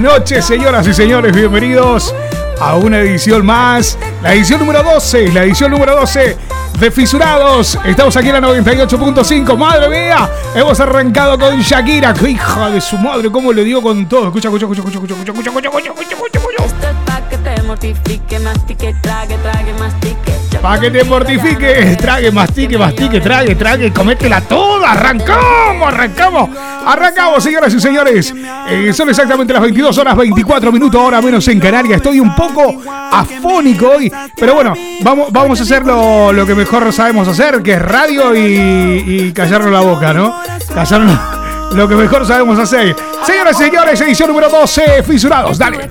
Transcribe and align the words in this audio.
noches, 0.00 0.44
señoras 0.46 0.86
y 0.86 0.94
señores, 0.94 1.34
bienvenidos 1.34 2.14
a 2.58 2.76
una 2.76 3.00
edición 3.00 3.44
más, 3.44 3.98
la 4.22 4.32
edición 4.32 4.60
número 4.60 4.82
12, 4.82 5.32
la 5.32 5.44
edición 5.44 5.70
número 5.70 5.94
12 5.94 6.36
de 6.78 6.90
Fisurados. 6.90 7.78
Estamos 7.84 8.16
aquí 8.16 8.28
en 8.28 8.34
la 8.34 8.40
98.5, 8.40 9.56
madre 9.58 9.88
mía, 9.88 10.30
hemos 10.54 10.80
arrancado 10.80 11.38
con 11.38 11.60
Shakira, 11.60 12.14
que 12.14 12.30
hija 12.30 12.70
de 12.70 12.80
su 12.80 12.96
madre, 12.96 13.30
cómo 13.30 13.52
le 13.52 13.62
dio 13.62 13.82
con 13.82 14.08
todo. 14.08 14.28
Escucha, 14.28 14.48
escucha, 14.48 14.66
escucha, 14.66 14.80
escucha, 14.80 14.96
escucha, 14.96 15.14
escucha, 15.14 15.50
escucha, 15.50 15.68
escucha, 15.68 15.88
escucha, 15.90 16.14
escucha, 16.14 16.38
escucha. 16.38 16.64
Esto 16.64 16.88
es 16.88 16.94
pa' 17.04 17.28
que 17.28 17.36
te 17.36 17.62
mortifique, 17.62 18.38
mastique, 18.38 18.94
trague, 19.02 19.36
trague, 19.36 19.74
mastique. 19.74 20.32
Pa' 20.62 20.80
que 20.80 20.90
te 20.90 21.04
mortifique, 21.04 21.96
trague, 22.00 22.30
mastique, 22.30 22.78
mastique, 22.78 23.20
trague, 23.20 23.54
trague, 23.54 23.92
cométela 23.92 24.40
toda. 24.40 24.92
Arrancamos, 24.92 25.88
arrancamos, 25.88 26.50
arrancamos, 26.92 27.42
señoras 27.42 27.72
y 27.72 27.80
señores. 27.80 28.34
Eh, 28.68 28.92
son 28.92 29.08
exactamente 29.08 29.52
las 29.52 29.62
22 29.62 29.96
horas 29.98 30.16
24 30.16 30.72
minutos, 30.72 31.00
ahora 31.00 31.20
menos 31.20 31.46
en 31.48 31.60
Canarias. 31.60 31.96
Estoy 31.96 32.20
un 32.20 32.34
poco 32.34 32.82
afónico 33.12 33.90
hoy, 33.90 34.12
pero 34.36 34.54
bueno, 34.54 34.74
vamos, 35.02 35.32
vamos 35.32 35.60
a 35.60 35.62
hacer 35.62 35.84
lo, 35.84 36.32
lo 36.32 36.46
que 36.46 36.54
mejor 36.54 36.92
sabemos 36.92 37.28
hacer, 37.28 37.62
que 37.62 37.74
es 37.74 37.82
radio 37.82 38.34
y, 38.34 39.04
y 39.06 39.32
callarnos 39.32 39.72
la 39.72 39.80
boca, 39.80 40.12
¿no? 40.12 40.34
Callarnos 40.74 41.18
lo 41.74 41.88
que 41.88 41.94
mejor 41.94 42.26
sabemos 42.26 42.58
hacer. 42.58 42.94
Señoras 43.24 43.60
y 43.60 43.64
señores, 43.64 44.00
edición 44.00 44.28
número 44.28 44.48
12, 44.48 45.02
fisurados, 45.02 45.58
dale. 45.58 45.88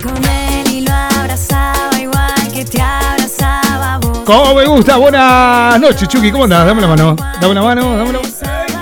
¿Cómo 4.24 4.54
me 4.54 4.64
gusta? 4.64 4.96
Buenas 4.96 5.80
noches, 5.80 6.06
Chucky. 6.06 6.30
¿Cómo 6.30 6.44
andás? 6.44 6.64
Dame 6.64 6.80
la 6.80 6.86
mano. 6.86 7.16
Dame 7.40 7.54
la 7.54 7.62
mano, 7.62 7.96
dame 7.96 8.12
la 8.12 8.18
mano. 8.18 8.20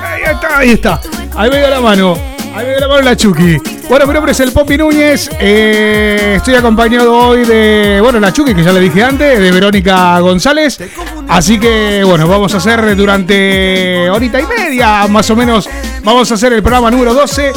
Ahí 0.03 0.23
está, 0.23 0.59
ahí 0.59 0.71
está. 0.73 1.01
Ahí 1.39 1.51
dio 1.51 1.71
la 1.71 1.81
mano. 1.81 2.17
Ahí 2.53 2.67
dio 2.67 2.81
la 2.81 2.89
mano 2.89 3.03
la 3.03 3.17
Chucky. 3.17 3.59
Bueno, 3.89 4.09
mi 4.09 4.13
nombre 4.13 4.33
es 4.33 4.41
el 4.41 4.51
Popi 4.51 4.77
Núñez. 4.77 5.31
Eh, 5.39 6.35
estoy 6.37 6.57
acompañado 6.57 7.17
hoy 7.17 7.45
de, 7.45 8.01
bueno, 8.03 8.19
la 8.19 8.33
Chucky, 8.33 8.57
que 8.57 8.65
ya 8.65 8.73
le 8.73 8.81
dije 8.81 9.05
antes, 9.05 9.39
de 9.39 9.53
Verónica 9.53 10.19
González. 10.19 10.81
Así 11.29 11.61
que, 11.61 12.03
bueno, 12.05 12.27
vamos 12.27 12.53
a 12.55 12.57
hacer 12.57 12.97
durante 12.97 14.11
horita 14.11 14.41
y 14.41 14.47
media, 14.47 15.07
más 15.07 15.31
o 15.31 15.37
menos, 15.37 15.69
vamos 16.03 16.29
a 16.29 16.35
hacer 16.35 16.53
el 16.55 16.61
programa 16.61 16.91
número 16.91 17.15
12 17.15 17.53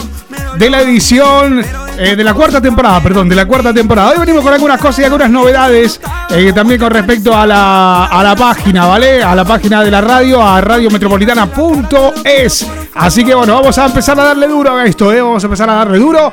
de 0.59 0.69
la 0.69 0.81
edición 0.81 1.65
eh, 1.97 2.15
de 2.15 2.23
la 2.23 2.35
cuarta 2.35 2.61
temporada, 2.61 3.01
perdón, 3.01 3.29
de 3.29 3.35
la 3.35 3.47
cuarta 3.47 3.73
temporada. 3.73 4.11
Hoy 4.11 4.19
venimos 4.19 4.43
con 4.43 4.53
algunas 4.53 4.79
cosas 4.79 4.99
y 4.99 5.05
algunas 5.05 5.31
novedades, 5.31 5.99
eh, 6.29 6.53
también 6.53 6.79
con 6.79 6.91
respecto 6.91 7.35
a 7.35 7.47
la, 7.47 8.05
a 8.05 8.21
la 8.21 8.35
página, 8.35 8.85
¿vale? 8.85 9.23
A 9.23 9.33
la 9.33 9.43
página 9.43 9.83
de 9.83 9.89
la 9.89 10.01
radio, 10.01 10.39
a 10.39 10.61
radiometropolitana.es. 10.61 12.67
Así 12.93 13.23
que 13.23 13.33
bueno, 13.33 13.55
vamos 13.55 13.77
a 13.77 13.85
empezar 13.85 14.19
a 14.19 14.23
darle 14.23 14.47
duro 14.47 14.75
a 14.75 14.85
esto, 14.85 15.11
¿eh? 15.11 15.21
Vamos 15.21 15.43
a 15.43 15.47
empezar 15.47 15.69
a 15.69 15.73
darle 15.75 15.97
duro. 15.97 16.31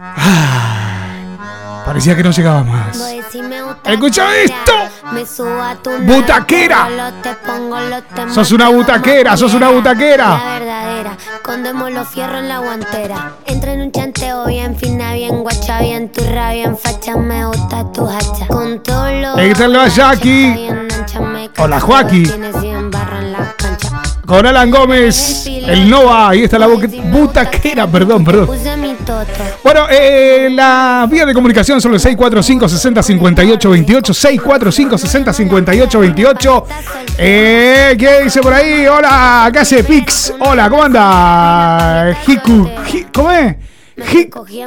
Ah, 0.00 1.82
parecía 1.84 2.14
que 2.16 2.22
no 2.22 2.30
llegaba 2.30 2.62
más. 2.62 2.96
Escucha 3.84 4.36
esto. 4.36 4.72
Butaquera. 6.02 6.88
Sos 8.32 8.52
una 8.52 8.68
butaquera, 8.68 9.36
sos 9.36 9.54
una 9.54 9.68
butaquera. 9.70 10.28
La 10.28 10.58
verdadera, 10.58 11.16
condemos 11.42 11.90
los 11.90 12.08
fierros 12.08 12.38
en 12.38 12.48
la 12.48 12.58
guantera. 12.58 13.32
Entra 13.46 13.72
en 13.72 13.82
un 13.82 13.92
chanteo 13.92 14.46
bien 14.46 14.76
fina, 14.76 15.14
bien 15.14 15.42
guacha, 15.42 15.80
bien 15.80 16.10
turra, 16.12 16.52
bien 16.52 16.78
facha. 16.78 17.16
Me 17.16 17.44
gusta 17.46 17.90
tu 17.92 18.08
hacha. 18.08 18.46
Con 18.46 18.82
todos 18.82 19.12
los. 19.20 19.36
Ahí 19.36 19.50
está 19.50 19.66
la 19.68 19.88
Jackie. 19.88 20.68
Hola. 21.58 21.80
Joaquín. 21.80 22.30
Con 24.26 24.46
Alan 24.46 24.70
Gómez, 24.70 25.46
el 25.46 25.90
Nova. 25.90 26.30
Ahí 26.30 26.44
está 26.44 26.58
la 26.58 26.68
bu- 26.68 27.10
butaquera, 27.10 27.86
perdón, 27.88 28.24
perdón. 28.24 28.46
Bueno, 29.64 29.86
eh, 29.90 30.48
la 30.50 31.06
vía 31.10 31.26
de 31.26 31.34
comunicación 31.34 31.80
son 31.80 31.92
los 31.92 32.02
645 32.02 32.68
60 32.68 33.02
58 33.02 33.70
28 33.70 34.14
645 34.14 34.98
60 34.98 35.32
58 35.32 35.98
28 36.00 36.66
eh, 37.18 37.96
¿Qué 37.98 38.22
dice 38.22 38.40
por 38.40 38.54
ahí? 38.54 38.86
Hola, 38.86 39.46
acá 39.46 39.62
hace 39.62 39.82
Pix. 39.82 40.32
Hola, 40.38 40.70
¿cómo 40.70 40.84
anda? 40.84 42.16
Hiku. 42.26 42.68
Hi- 42.92 43.06
¿Cómo 43.12 43.30
es? 43.32 43.56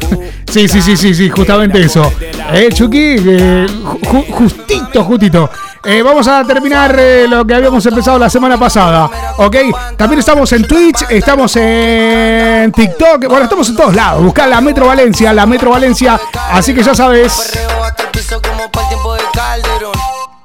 sí, 0.47 0.67
sí, 0.67 0.81
sí, 0.81 0.95
sí, 0.95 1.13
sí, 1.13 1.29
justamente 1.29 1.81
eso. 1.81 2.11
Eh, 2.53 2.69
Chucky, 2.73 3.15
eh, 3.25 3.65
ju- 4.03 4.25
justito, 4.29 5.03
justito. 5.03 5.49
Eh, 5.85 6.01
vamos 6.01 6.25
a 6.29 6.45
terminar 6.45 6.95
eh, 6.97 7.25
lo 7.27 7.45
que 7.45 7.53
habíamos 7.53 7.85
empezado 7.85 8.17
la 8.17 8.29
semana 8.29 8.57
pasada, 8.57 9.09
¿ok? 9.35 9.55
También 9.97 10.19
estamos 10.19 10.49
en 10.53 10.65
Twitch, 10.65 11.05
estamos 11.09 11.53
en 11.57 12.71
TikTok, 12.71 13.27
bueno, 13.27 13.43
estamos 13.43 13.67
en 13.67 13.75
todos 13.75 13.93
lados. 13.93 14.23
Buscar 14.23 14.47
la 14.47 14.61
Metro 14.61 14.87
Valencia, 14.87 15.33
la 15.33 15.45
Metro 15.45 15.71
Valencia, 15.71 16.17
así 16.51 16.73
que 16.73 16.83
ya 16.83 16.95
sabes. 16.95 17.59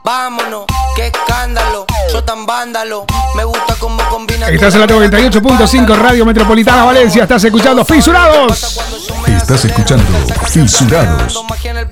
Vámonos, 0.03 0.65
qué 0.97 1.07
escándalo. 1.07 1.78
Tan 2.29 2.45
vándalo. 2.45 3.07
Me 3.35 3.43
gusta 3.43 3.75
cómo 3.79 3.97
combina. 4.11 4.51
Estás 4.51 4.75
en 4.75 4.81
la 4.81 4.87
98.5 4.87 5.97
Radio 5.97 6.27
Metropolitana 6.27 6.85
Valencia, 6.85 7.23
estás 7.23 7.43
escuchando 7.43 7.87
Fisurados. 7.87 8.79
Estás 9.27 9.65
escuchando 9.65 10.05
Fisurados. 10.47 11.43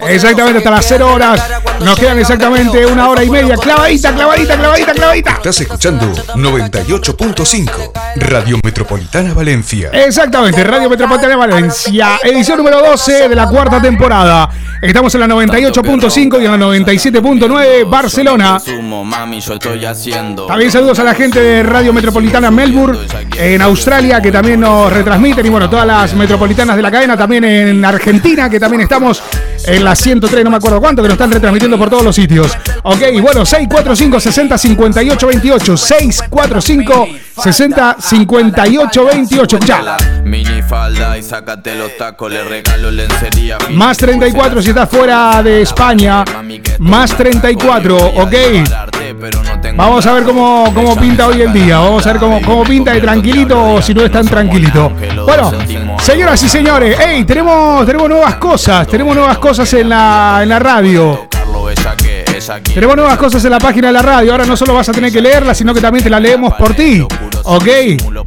Exactamente, 0.06 0.59
hasta 0.59 0.71
las 0.71 0.87
0 0.87 1.15
horas. 1.15 1.43
Nos 1.81 1.99
quedan 1.99 2.19
exactamente 2.19 2.85
una 2.85 3.09
hora 3.09 3.25
y 3.25 3.31
media. 3.31 3.56
Clavadita, 3.56 4.12
clavadita, 4.12 4.59
clavadita, 4.59 4.93
clavadita. 4.93 5.31
Estás 5.31 5.61
escuchando 5.62 6.12
98.5 6.12 7.93
Radio 8.17 8.59
Metropolitana 8.62 9.33
Valencia. 9.33 9.88
Exactamente, 9.91 10.62
Radio 10.65 10.91
Metropolitana 10.91 11.37
Valencia, 11.37 12.19
edición 12.23 12.59
número 12.59 12.83
12 12.83 13.31
de 13.31 13.35
la 13.35 13.49
cuarta 13.49 13.81
temporada. 13.81 14.50
Estamos 14.83 15.15
en 15.15 15.21
la 15.21 15.27
98.5 15.29 16.43
y 16.43 16.44
en 16.44 16.50
la 16.50 16.59
97.9 16.59 17.88
Barcelona. 17.88 18.59
Sumo, 18.61 19.03
mami, 19.03 19.41
yo 19.41 19.55
estoy 19.55 19.83
haciendo. 19.87 20.25
También 20.46 20.70
saludos 20.70 20.99
a 20.99 21.05
la 21.05 21.14
gente 21.14 21.40
de 21.40 21.62
Radio 21.62 21.93
Metropolitana 21.93 22.50
Melbourne, 22.50 22.99
en 23.38 23.62
Australia, 23.62 24.20
que 24.20 24.32
también 24.32 24.61
nos 24.61 24.93
retransmiten, 24.93 25.44
y 25.44 25.49
bueno, 25.49 25.69
todas 25.69 25.87
las 25.87 26.14
metropolitanas 26.14 26.76
de 26.76 26.82
la 26.82 26.90
cadena, 26.90 27.17
también 27.17 27.44
en 27.44 27.84
Argentina, 27.84 28.49
que 28.49 28.58
también 28.58 28.82
estamos 28.82 29.23
en 29.64 29.84
la 29.84 29.94
103, 29.94 30.44
no 30.44 30.50
me 30.50 30.56
acuerdo 30.56 30.81
cuánto, 30.81 31.02
que 31.02 31.08
nos 31.08 31.14
están 31.14 31.31
retransmitiendo 31.31 31.78
por 31.78 31.90
todos 31.90 32.02
los 32.02 32.14
sitios. 32.14 32.56
Ok, 32.82 33.02
y 33.12 33.20
bueno, 33.20 33.44
645 33.44 34.20
60 34.20 34.58
58 34.58 35.26
28. 35.26 35.76
645 35.76 37.08
60 37.43 37.96
58 37.99 39.05
28. 39.05 39.58
Ya. 39.61 39.96
Mini 40.25 40.62
falda 40.62 41.19
y 41.19 41.23
sácate 41.23 41.75
los 41.75 41.96
tacos, 41.96 42.31
le 42.31 42.44
regalo 42.44 42.90
lencería. 42.90 43.58
Más 43.70 43.96
34 43.99 44.62
si 44.62 44.70
estás 44.70 44.88
fuera 44.88 45.43
de 45.43 45.62
España. 45.62 46.25
Más 46.78 47.17
34, 47.17 47.96
ok. 47.96 48.34
Vamos 49.76 50.06
a 50.06 50.12
ver 50.12 50.25
cómo, 50.25 50.73
cómo 50.75 50.97
pinta 50.97 51.26
hoy 51.26 51.43
el 51.43 51.53
día. 51.53 51.79
Vamos 51.79 52.06
a 52.06 52.12
ver 52.12 52.20
cómo, 52.20 52.41
cómo 52.43 52.64
pinta 52.64 52.93
de 52.93 53.00
tranquilito 53.00 53.75
o 53.75 53.82
si 53.82 53.94
no 53.94 54.03
es 54.03 54.11
tan 54.11 54.26
tranquilito. 54.26 54.91
Bueno, 55.25 55.53
señoras 55.99 56.43
y 56.43 56.49
señores, 56.49 56.97
hey, 56.99 57.25
tenemos, 57.25 57.85
tenemos 57.87 58.08
nuevas 58.08 58.35
cosas. 58.37 58.87
Tenemos 58.87 59.14
nuevas 59.14 59.38
cosas 59.38 59.73
en 59.75 59.88
la, 59.88 60.41
en 60.43 60.49
la 60.49 60.58
radio. 60.58 61.29
Tenemos 62.63 62.97
nuevas 62.97 63.17
cosas 63.19 63.45
en 63.45 63.51
la 63.51 63.59
página 63.59 63.89
de 63.89 63.93
la 63.93 64.03
radio. 64.03 64.33
Ahora 64.33 64.45
no 64.45 64.57
solo 64.57 64.75
vas 64.75 64.89
a 64.89 64.93
tener 64.93 65.13
que 65.13 65.21
leerla, 65.21 65.55
sino 65.55 65.75
que 65.75 65.81
también 65.81 66.05
te 66.05 66.11
la 66.11 66.21
leemos 66.21 66.55
por 66.55 66.75
ti. 66.75 67.05
Ok. 67.45 67.67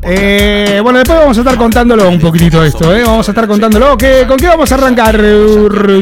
Eh, 0.04 0.80
bueno, 0.82 1.00
después 1.00 1.20
vamos 1.20 1.38
a 1.38 1.42
estar 1.42 1.58
contándolo 1.58 2.10
un 2.10 2.20
poquitito 2.20 2.64
esto, 2.64 2.96
¿eh? 2.96 3.04
Vamos 3.06 3.28
a 3.28 3.32
estar 3.32 3.48
contándolo. 3.48 3.98
¿Con 4.28 4.38
qué 4.38 4.48
vamos 4.48 4.72
a 4.72 4.76
arrancar, 4.76 5.22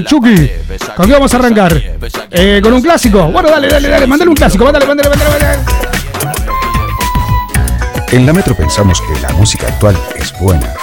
Chucky? 0.06 0.52
¿Con 0.96 1.06
qué 1.08 1.14
vamos 1.14 1.34
a 1.34 1.38
arrancar? 1.38 1.82
Eh, 2.32 2.60
¿Con 2.62 2.74
un 2.74 2.82
clásico? 2.82 3.24
Bueno, 3.32 3.50
dale, 3.50 3.68
dale, 3.68 3.88
dale. 3.90 4.08
Mándale 4.08 4.30
un 4.30 4.36
clásico. 4.36 4.64
Mándale, 4.64 4.86
mándale, 4.86 5.10
mándale, 5.10 5.32
mándale. 5.32 5.60
En 8.12 8.26
la 8.26 8.32
Metro 8.32 8.56
pensamos 8.56 9.02
que 9.02 9.20
la 9.20 9.34
música 9.34 9.68
actual 9.68 9.98
es 10.16 10.34
buena, 10.40 10.74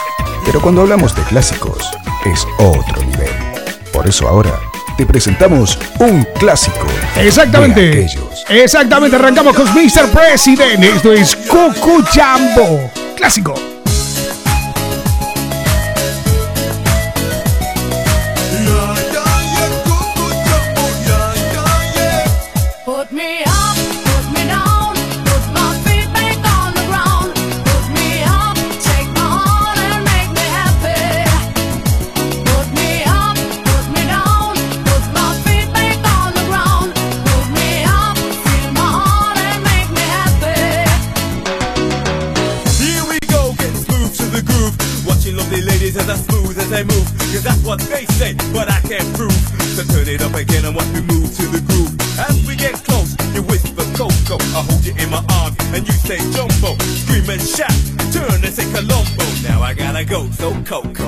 pero 0.44 0.60
cuando 0.60 0.82
hablamos 0.82 1.16
de 1.16 1.22
clásicos 1.22 1.90
es 2.26 2.46
otro 2.58 3.02
nivel. 3.02 3.30
Por 3.92 4.06
eso 4.06 4.28
ahora 4.28 4.60
te 4.96 5.06
presentamos 5.06 5.78
un 5.98 6.26
clásico. 6.38 6.86
Exactamente. 7.16 8.06
Exactamente, 8.48 9.16
arrancamos 9.16 9.56
con 9.56 9.66
Mr. 9.74 10.10
President. 10.12 10.82
Esto 10.82 11.12
es 11.12 11.34
Cucu 11.36 12.02
Jambo. 12.12 12.90
Clásico. 13.16 13.73
Go, 60.64 61.03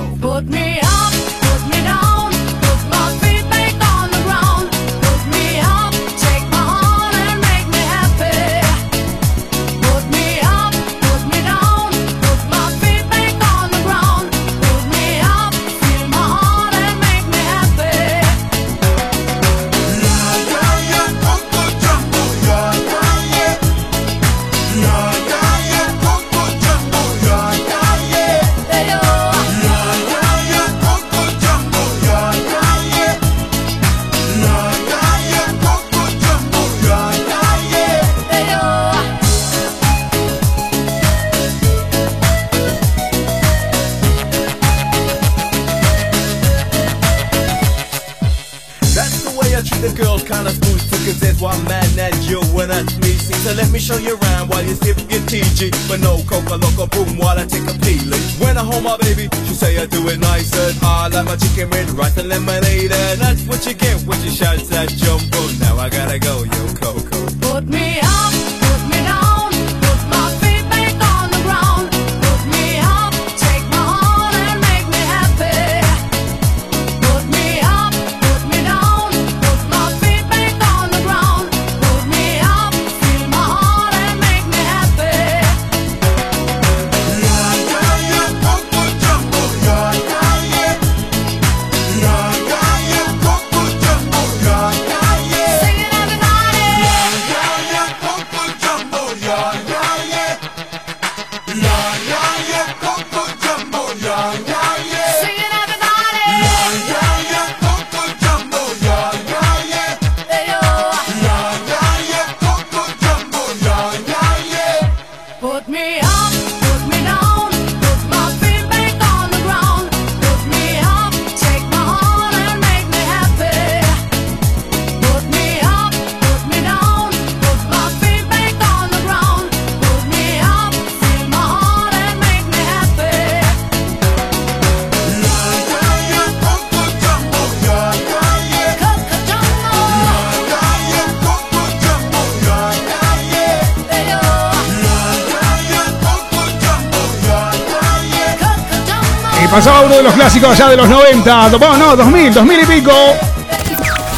allá 150.51 150.69
de 150.69 150.77
los 150.77 150.87
90. 150.87 151.49
Bueno, 151.57 151.77
no, 151.77 151.95
2000, 151.95 152.33
2000 152.33 152.59
y 152.59 152.65
pico. 152.65 152.91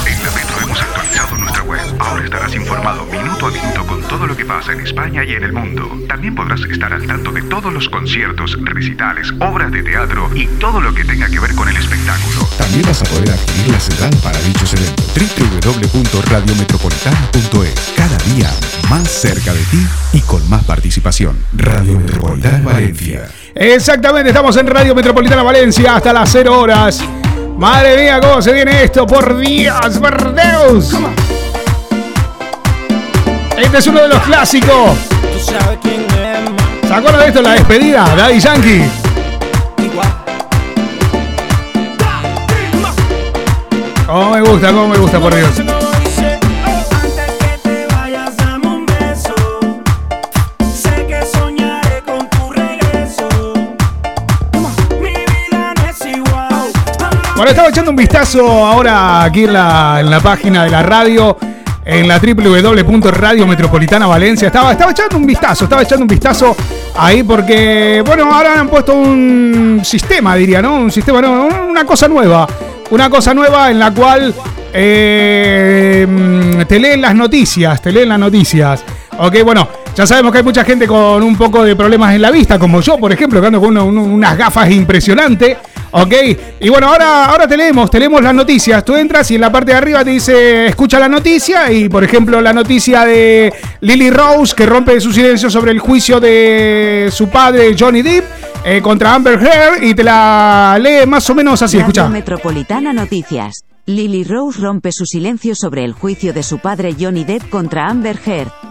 En 0.06 0.24
la 0.24 0.32
Metro 0.32 0.60
hemos 0.62 0.82
actualizado 0.82 1.38
nuestra 1.38 1.64
web. 1.64 1.80
Ahora 2.00 2.24
estarás 2.24 2.54
informado 2.56 3.06
minuto 3.06 3.48
a 3.48 3.52
minuto 3.52 3.86
con 3.88 4.02
todo 4.04 4.28
lo 4.28 4.36
que 4.36 4.46
pasa 4.46 4.74
en 4.74 4.82
España 4.82 5.24
y 5.24 5.34
en 5.34 5.44
el 5.44 5.54
mundo. 5.54 5.90
También 6.08 6.36
podrás 6.36 6.62
estar 6.62 6.94
al 6.94 7.06
tanto 7.08 7.32
de 7.32 7.42
todos 7.44 7.72
los 7.74 7.90
conciertos, 7.90 8.58
recitales, 8.62 9.32
obras 9.40 9.72
de 9.72 9.84
teatro 9.84 10.30
y 10.36 10.48
todo 10.60 10.82
lo 10.82 10.94
que 10.94 11.04
tenga 11.04 11.28
que 11.30 11.40
ver 11.40 11.56
con 11.56 11.68
el 11.70 11.78
espectáculo. 11.78 12.48
También 12.58 12.84
vas 12.84 13.02
a 13.02 13.06
poder 13.06 13.32
adquirir 13.32 13.72
la 13.72 13.80
central 13.80 14.12
para 14.24 14.40
dichos 14.42 14.74
eventos. 14.74 15.06
www.radiometropolitana.es 15.64 17.94
Cada 17.96 18.18
día 18.34 18.50
más 18.90 19.08
cerca 19.10 19.54
de 19.54 19.64
ti 19.66 19.86
y 20.14 20.22
con 20.22 20.48
más 20.50 20.64
participación. 20.64 21.38
Radio 21.54 22.00
Metropolitana 22.00 22.62
Valencia. 22.64 23.30
Exactamente, 23.62 24.30
estamos 24.30 24.56
en 24.56 24.68
Radio 24.68 24.96
Metropolitana 24.96 25.44
Valencia 25.44 25.98
hasta 25.98 26.14
las 26.14 26.30
0 26.32 26.62
horas. 26.62 27.02
Madre 27.58 27.98
mía, 28.04 28.22
cómo 28.22 28.42
se 28.42 28.54
viene 28.54 28.86
esto, 28.86 29.06
por 29.06 29.38
Dios, 29.38 29.98
por 30.00 30.34
Dios. 30.34 30.96
Este 33.58 33.78
es 33.80 33.88
uno 33.88 34.00
de 34.00 34.08
los 34.08 34.20
clásicos. 34.20 34.98
¿Se 36.88 36.94
acuerdan 36.94 37.20
de 37.20 37.28
esto? 37.28 37.42
La 37.42 37.52
despedida, 37.52 38.16
Daddy 38.16 38.40
Yankee. 38.40 38.84
Cómo 44.08 44.30
me 44.32 44.42
gusta, 44.42 44.68
cómo 44.70 44.88
me 44.88 44.98
gusta, 44.98 45.20
por 45.20 45.36
Dios. 45.36 45.79
Bueno, 57.40 57.52
estaba 57.52 57.70
echando 57.70 57.92
un 57.92 57.96
vistazo 57.96 58.46
ahora 58.46 59.24
aquí 59.24 59.46
en 59.46 59.54
la, 59.54 60.02
en 60.02 60.10
la 60.10 60.20
página 60.20 60.66
de 60.66 60.72
la 60.72 60.84
radio, 60.84 61.38
en 61.86 62.06
la 62.06 62.20
www.radio 62.20 63.48
Metropolitana 63.48 64.08
Valencia. 64.08 64.48
Estaba, 64.48 64.74
estaba 64.74 64.92
echando 64.92 65.16
un 65.16 65.26
vistazo, 65.26 65.64
estaba 65.64 65.84
echando 65.84 66.04
un 66.04 66.10
vistazo 66.10 66.54
ahí 66.98 67.24
porque, 67.24 68.04
bueno, 68.06 68.30
ahora 68.30 68.60
han 68.60 68.68
puesto 68.68 68.94
un 68.94 69.80
sistema, 69.86 70.36
diría, 70.36 70.62
¿no? 70.62 70.76
Un 70.82 70.92
sistema, 70.92 71.22
no, 71.22 71.48
una 71.70 71.86
cosa 71.86 72.10
nueva. 72.10 72.46
Una 72.92 73.10
cosa 73.10 73.34
nueva 73.34 73.72
en 73.72 73.80
la 73.80 73.94
cual 73.94 74.34
eh, 74.74 76.66
te 76.68 76.78
leen 76.78 77.00
las 77.00 77.16
noticias, 77.16 77.82
te 77.82 77.94
leen 77.94 78.10
las 78.10 78.20
noticias. 78.20 78.84
Ok, 79.18 79.44
bueno, 79.46 79.66
ya 79.96 80.06
sabemos 80.06 80.34
que 80.34 80.40
hay 80.40 80.44
mucha 80.44 80.66
gente 80.66 80.86
con 80.86 81.24
un 81.24 81.38
poco 81.38 81.64
de 81.64 81.74
problemas 81.74 82.14
en 82.14 82.22
la 82.22 82.32
vista, 82.32 82.60
como 82.60 82.82
yo, 82.82 82.98
por 82.98 83.14
ejemplo, 83.14 83.40
que 83.40 83.48
ando 83.48 83.62
con 83.62 83.78
unas 83.78 84.38
gafas 84.38 84.70
impresionantes. 84.72 85.56
Ok, 85.92 86.14
y 86.60 86.70
bueno, 86.70 86.88
ahora, 86.88 87.26
ahora 87.26 87.48
te 87.48 87.58
leemos, 87.58 87.90
las 88.22 88.34
noticias. 88.34 88.86
Tú 88.86 88.96
entras 88.96 89.30
y 89.32 89.36
en 89.36 89.42
la 89.42 89.52
parte 89.52 89.72
de 89.72 89.78
arriba 89.78 90.04
te 90.04 90.12
dice 90.12 90.68
escucha 90.68 91.00
la 91.00 91.10
noticia. 91.10 91.72
Y 91.72 91.90
por 91.90 92.04
ejemplo, 92.04 92.42
la 92.42 92.54
noticia 92.54 93.06
de 93.06 93.52
Lily 93.82 94.12
Rose 94.12 94.56
que 94.56 94.66
rompe 94.66 95.00
su 95.00 95.12
silencio 95.12 95.50
sobre 95.50 95.72
el 95.72 95.80
juicio 95.80 96.20
de 96.20 97.10
su 97.12 97.30
padre 97.30 97.76
Johnny 97.78 98.02
Depp 98.02 98.26
eh, 98.66 98.82
contra 98.82 99.14
Amber 99.16 99.40
Heard. 99.40 99.84
Y 99.84 99.94
te 99.96 100.04
la 100.04 100.78
lee 100.80 101.06
más 101.08 101.30
o 101.30 101.36
menos 101.36 101.62
así. 101.62 101.78
Escucha. 101.78 102.08
Metropolitana 102.08 102.94
Noticias. 102.94 103.64
Lily 103.86 104.24
Rose 104.24 104.60
rompe 104.60 104.92
su 104.92 105.06
silencio 105.06 105.56
sobre 105.56 105.84
el 105.84 105.94
juicio 105.94 106.34
de 106.34 106.44
su 106.44 106.60
padre 106.60 106.96
Johnny 107.00 107.24
Depp 107.24 107.50
contra 107.50 107.88
Amber 107.88 108.20
Heard. 108.24 108.69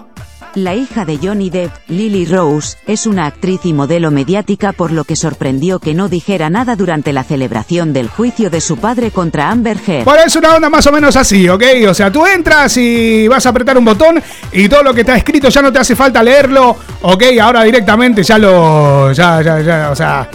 La 0.58 0.74
hija 0.74 1.04
de 1.04 1.20
Johnny 1.22 1.50
Depp, 1.50 1.70
Lily 1.86 2.26
Rose, 2.26 2.78
es 2.88 3.06
una 3.06 3.26
actriz 3.26 3.60
y 3.62 3.72
modelo 3.72 4.10
mediática 4.10 4.72
por 4.72 4.90
lo 4.90 5.04
que 5.04 5.14
sorprendió 5.14 5.78
que 5.78 5.94
no 5.94 6.08
dijera 6.08 6.50
nada 6.50 6.74
durante 6.74 7.12
la 7.12 7.22
celebración 7.22 7.92
del 7.92 8.08
juicio 8.08 8.50
de 8.50 8.60
su 8.60 8.76
padre 8.76 9.12
contra 9.12 9.50
Amber 9.50 9.76
Heard. 9.86 10.04
Bueno, 10.04 10.24
es 10.26 10.34
una 10.34 10.56
onda 10.56 10.68
más 10.68 10.84
o 10.88 10.90
menos 10.90 11.14
así, 11.14 11.48
¿ok? 11.48 11.62
O 11.88 11.94
sea, 11.94 12.10
tú 12.10 12.26
entras 12.26 12.76
y 12.76 13.28
vas 13.28 13.46
a 13.46 13.50
apretar 13.50 13.78
un 13.78 13.84
botón 13.84 14.20
y 14.50 14.68
todo 14.68 14.82
lo 14.82 14.92
que 14.92 15.02
está 15.02 15.16
escrito 15.16 15.48
ya 15.48 15.62
no 15.62 15.72
te 15.72 15.78
hace 15.78 15.94
falta 15.94 16.24
leerlo, 16.24 16.76
¿ok? 17.02 17.22
Ahora 17.40 17.62
directamente 17.62 18.24
ya 18.24 18.36
lo. 18.36 19.12
Ya, 19.12 19.40
ya, 19.40 19.60
ya, 19.60 19.90
o 19.92 19.94
sea. 19.94 20.28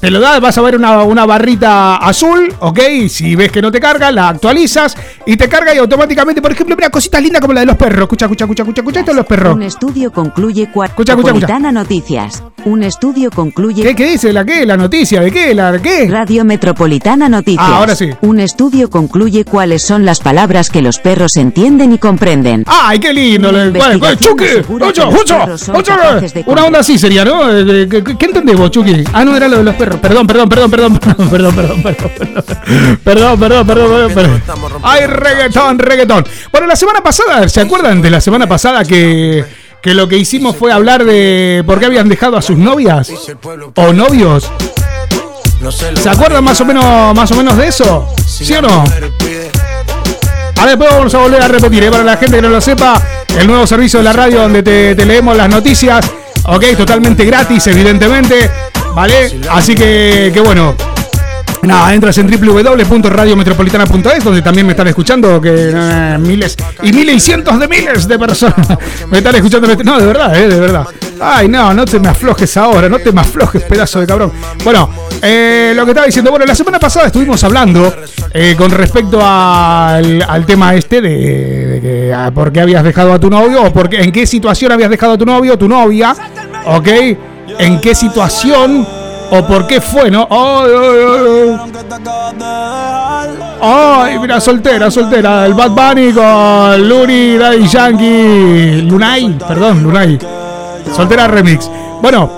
Te 0.00 0.10
lo 0.10 0.18
das, 0.18 0.40
vas 0.40 0.56
a 0.56 0.62
ver 0.62 0.76
una, 0.76 1.02
una 1.02 1.26
barrita 1.26 1.96
azul, 1.96 2.52
¿ok? 2.60 2.80
Si 3.10 3.36
ves 3.36 3.52
que 3.52 3.60
no 3.60 3.70
te 3.70 3.80
carga, 3.80 4.10
la 4.10 4.30
actualizas 4.30 4.96
y 5.26 5.36
te 5.36 5.46
carga 5.46 5.74
y 5.74 5.78
automáticamente, 5.78 6.40
por 6.40 6.50
ejemplo, 6.52 6.74
mira 6.74 6.88
cositas 6.88 7.20
lindas 7.22 7.42
como 7.42 7.52
la 7.52 7.60
de 7.60 7.66
los 7.66 7.76
perros. 7.76 8.04
Escucha, 8.04 8.24
escucha, 8.24 8.44
escucha, 8.44 8.62
escucha, 8.62 8.80
escucha 8.80 9.00
esto 9.00 9.12
de 9.12 9.16
los 9.18 9.26
perros. 9.26 9.54
Un 9.54 9.62
estudio 9.62 10.10
concluye 10.10 10.70
cua- 10.72 10.86
Escucha, 10.86 11.12
escucha, 11.12 11.12
escucha. 11.12 11.32
Metropolitana 11.32 11.72
Noticias. 11.72 12.42
Un 12.64 12.82
estudio 12.82 13.30
concluye 13.30 13.82
¿Qué, 13.82 13.94
¿Qué 13.94 14.06
dice? 14.12 14.32
¿La 14.32 14.44
qué? 14.44 14.64
¿La 14.66 14.76
noticia? 14.78 15.20
¿De 15.20 15.30
qué? 15.30 15.54
¿La 15.54 15.72
de 15.72 15.80
qué? 15.82 16.08
Radio 16.10 16.44
Metropolitana 16.46 17.28
Noticias. 17.28 17.66
Ah, 17.68 17.78
ahora 17.78 17.94
sí. 17.94 18.08
Un 18.22 18.40
estudio 18.40 18.88
concluye 18.88 19.44
cuáles 19.44 19.82
son 19.82 20.06
las 20.06 20.20
palabras 20.20 20.70
que 20.70 20.80
los 20.80 20.98
perros 20.98 21.36
entienden 21.36 21.92
y 21.92 21.98
comprenden. 21.98 22.64
¡Ay, 22.66 22.98
qué 23.00 23.12
lindo! 23.12 23.50
¡Chucky! 24.18 24.44
¡Ocho, 24.80 25.08
ocho, 25.10 25.38
ocho! 25.74 25.94
Una 26.46 26.64
onda 26.64 26.78
así 26.80 26.98
sería, 26.98 27.22
¿no? 27.24 27.50
Eh, 27.54 27.86
¿Qué, 27.90 28.02
qué- 28.02 28.16
qué 28.16 28.24
entendés 28.26 28.56
vos, 28.56 28.70
Chucky? 28.70 29.04
Ah, 29.12 29.24
no, 29.26 29.36
era 29.36 29.46
lo 29.48 29.58
de 29.58 29.64
los 29.64 29.74
perros. 29.74 29.89
Perdón, 29.98 30.26
perdón, 30.26 30.48
perdón, 30.48 30.70
perdón, 30.70 30.98
perdón, 30.98 31.30
perdón, 31.30 31.54
perdón, 31.56 31.82
perdón, 31.82 31.82
perdón, 33.04 33.38
perdón, 33.38 33.66
perdón, 33.66 34.14
perdón. 34.14 34.42
¡Ay, 34.82 35.06
reggaetón, 35.06 35.78
reggaetón! 35.78 36.26
Bueno, 36.52 36.66
la 36.66 36.76
semana 36.76 37.02
pasada, 37.02 37.48
¿se 37.48 37.60
acuerdan 37.60 38.00
de 38.00 38.10
la 38.10 38.20
semana 38.20 38.46
pasada 38.46 38.84
que, 38.84 39.44
que 39.82 39.94
lo 39.94 40.08
que 40.08 40.16
hicimos 40.16 40.56
fue 40.56 40.72
hablar 40.72 41.04
de 41.04 41.62
por 41.66 41.80
qué 41.80 41.86
habían 41.86 42.08
dejado 42.08 42.36
a 42.36 42.42
sus 42.42 42.56
novias 42.56 43.10
o 43.76 43.92
novios? 43.92 44.50
¿Se 45.96 46.08
acuerdan 46.08 46.44
más 46.44 46.60
o 46.60 46.64
menos, 46.64 47.14
más 47.14 47.30
o 47.32 47.36
menos 47.36 47.56
de 47.56 47.68
eso? 47.68 48.14
¿Sí 48.26 48.52
o 48.54 48.62
no? 48.62 48.84
Ahora 50.56 50.70
después 50.72 50.90
vamos 50.90 51.14
a 51.14 51.18
volver 51.18 51.42
a 51.42 51.48
repetir, 51.48 51.84
¿eh? 51.84 51.90
para 51.90 52.04
la 52.04 52.16
gente 52.16 52.36
que 52.36 52.42
no 52.42 52.48
lo 52.48 52.60
sepa, 52.60 53.00
el 53.38 53.46
nuevo 53.46 53.66
servicio 53.66 54.00
de 54.00 54.04
la 54.04 54.12
radio 54.12 54.42
donde 54.42 54.62
te, 54.62 54.94
te 54.94 55.06
leemos 55.06 55.36
las 55.36 55.48
noticias, 55.48 56.04
ok, 56.50 56.64
totalmente 56.76 57.24
gratis, 57.24 57.66
evidentemente, 57.66 58.50
¿vale? 58.94 59.40
Así 59.50 59.74
que, 59.74 60.30
que 60.32 60.40
bueno. 60.40 60.74
Nada, 61.62 61.92
entras 61.92 62.16
en 62.16 62.26
www.radiometropolitana.es 62.30 64.24
donde 64.24 64.40
también 64.40 64.64
me 64.66 64.72
están 64.72 64.88
escuchando 64.88 65.38
que 65.42 65.70
eh, 65.74 66.16
miles 66.18 66.56
y 66.82 66.90
miles 66.90 67.16
y 67.16 67.20
cientos 67.20 67.60
de 67.60 67.68
miles 67.68 68.08
de 68.08 68.18
personas 68.18 68.66
me 69.10 69.18
están 69.18 69.34
escuchando. 69.34 69.68
No, 69.84 69.98
de 70.00 70.06
verdad, 70.06 70.34
eh, 70.38 70.48
de 70.48 70.58
verdad. 70.58 70.86
Ay, 71.20 71.48
no, 71.48 71.74
no 71.74 71.84
te 71.84 72.00
me 72.00 72.08
aflojes 72.08 72.56
ahora, 72.56 72.88
no 72.88 72.98
te 72.98 73.12
me 73.12 73.20
aflojes, 73.20 73.62
pedazo 73.64 74.00
de 74.00 74.06
cabrón. 74.06 74.32
Bueno, 74.64 74.88
eh, 75.20 75.74
lo 75.76 75.84
que 75.84 75.90
estaba 75.90 76.06
diciendo, 76.06 76.30
bueno, 76.30 76.46
la 76.46 76.54
semana 76.54 76.78
pasada 76.80 77.08
estuvimos 77.08 77.44
hablando 77.44 77.94
eh, 78.32 78.54
con 78.56 78.70
respecto 78.70 79.20
al, 79.22 80.24
al 80.26 80.46
tema 80.46 80.74
este 80.74 81.02
de, 81.02 81.80
de 81.80 82.14
ah, 82.14 82.30
por 82.34 82.50
qué 82.52 82.62
habías 82.62 82.82
dejado 82.82 83.12
a 83.12 83.18
tu 83.18 83.28
novio 83.28 83.64
o 83.64 83.70
por 83.70 83.90
qué- 83.90 84.00
en 84.00 84.12
qué 84.12 84.26
situación 84.26 84.72
habías 84.72 84.88
dejado 84.88 85.12
a 85.12 85.18
tu 85.18 85.26
novio 85.26 85.58
tu 85.58 85.68
novia, 85.68 86.16
¿ok? 86.66 86.88
¿En 87.58 87.80
qué 87.80 87.94
situación 87.94 88.86
o 89.30 89.46
por 89.46 89.66
qué 89.66 89.80
fue, 89.80 90.10
no? 90.10 90.26
Ay, 90.30 90.70
ay, 90.80 90.98
ay, 93.60 94.08
ay. 94.10 94.18
Mira, 94.18 94.40
soltera, 94.40 94.90
soltera. 94.90 95.46
El 95.46 95.54
Bad 95.54 95.70
Bunny 95.70 96.12
con 96.12 96.88
Luni, 96.88 97.36
Daddy 97.36 97.66
Yankee, 97.66 98.82
Lunay, 98.82 99.38
perdón, 99.46 99.82
Lunay. 99.82 100.18
Soltera 100.94 101.28
remix. 101.28 101.70
Bueno, 102.02 102.30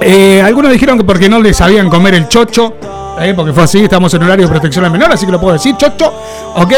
eh, 0.00 0.42
algunos 0.44 0.72
dijeron 0.72 0.98
que 0.98 1.04
porque 1.04 1.28
no 1.28 1.40
les 1.40 1.56
sabían 1.56 1.88
comer 1.88 2.14
el 2.14 2.28
chocho, 2.28 2.74
eh, 3.20 3.32
porque 3.34 3.52
fue 3.52 3.62
así, 3.64 3.82
estamos 3.84 4.12
en 4.14 4.22
horario 4.22 4.46
de 4.46 4.50
protección 4.50 4.84
al 4.84 4.90
menor, 4.90 5.12
así 5.12 5.26
que 5.26 5.32
lo 5.32 5.40
puedo 5.40 5.52
decir, 5.54 5.76
chocho, 5.76 6.12
ok. 6.54 6.72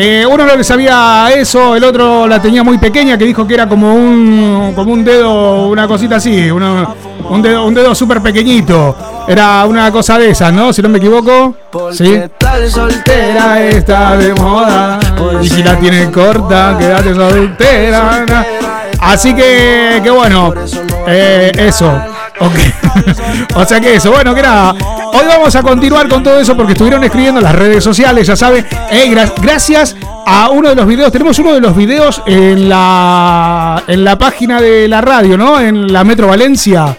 Eh, 0.00 0.24
uno 0.30 0.44
no 0.46 0.54
le 0.54 0.62
sabía 0.62 1.28
eso, 1.34 1.74
el 1.74 1.82
otro 1.82 2.26
la 2.28 2.40
tenía 2.40 2.62
muy 2.62 2.78
pequeña, 2.78 3.18
que 3.18 3.24
dijo 3.24 3.46
que 3.46 3.54
era 3.54 3.68
como 3.68 3.92
un, 3.94 4.72
como 4.76 4.92
un 4.92 5.04
dedo, 5.04 5.66
una 5.68 5.88
cosita 5.88 6.16
así, 6.16 6.50
uno- 6.50 6.94
un 7.30 7.42
dedo, 7.42 7.66
un 7.66 7.74
dedo 7.74 7.94
súper 7.94 8.22
pequeñito. 8.22 8.96
Era 9.26 9.66
una 9.66 9.90
cosa 9.92 10.18
de 10.18 10.30
esas, 10.30 10.50
¿no? 10.52 10.72
Si 10.72 10.80
no 10.80 10.88
me 10.88 10.96
equivoco. 10.98 11.54
Sí. 11.92 12.14
Estar 12.14 12.66
Soltera 12.70 13.60
está 13.66 14.16
de 14.16 14.32
moda. 14.34 14.98
Y 15.42 15.48
si 15.48 15.62
la 15.62 15.76
tiene 15.78 16.10
corta, 16.10 16.76
quédate 16.78 17.14
soltera. 17.14 18.24
Así 19.00 19.34
que, 19.34 20.00
que 20.02 20.10
bueno, 20.10 20.54
eh, 21.06 21.52
eso. 21.58 21.92
Ok. 22.40 23.54
o 23.56 23.64
sea 23.64 23.80
que 23.80 23.94
eso, 23.96 24.10
bueno, 24.12 24.34
que 24.34 24.42
nada. 24.42 24.72
Hoy 25.12 25.26
vamos 25.26 25.54
a 25.56 25.62
continuar 25.62 26.08
con 26.08 26.22
todo 26.22 26.38
eso 26.38 26.56
porque 26.56 26.72
estuvieron 26.72 27.02
escribiendo 27.02 27.40
en 27.40 27.44
las 27.44 27.54
redes 27.54 27.82
sociales, 27.82 28.26
ya 28.26 28.36
saben. 28.36 28.64
Gra- 28.90 29.32
gracias 29.40 29.96
a 30.26 30.50
uno 30.50 30.68
de 30.68 30.74
los 30.74 30.86
videos, 30.86 31.10
tenemos 31.10 31.38
uno 31.38 31.54
de 31.54 31.60
los 31.60 31.74
videos 31.74 32.22
en 32.26 32.68
la, 32.68 33.82
en 33.86 34.04
la 34.04 34.16
página 34.18 34.60
de 34.60 34.86
la 34.88 35.00
radio, 35.00 35.36
¿no? 35.36 35.58
En 35.60 35.92
la 35.92 36.04
Metro 36.04 36.28
Valencia. 36.28 36.96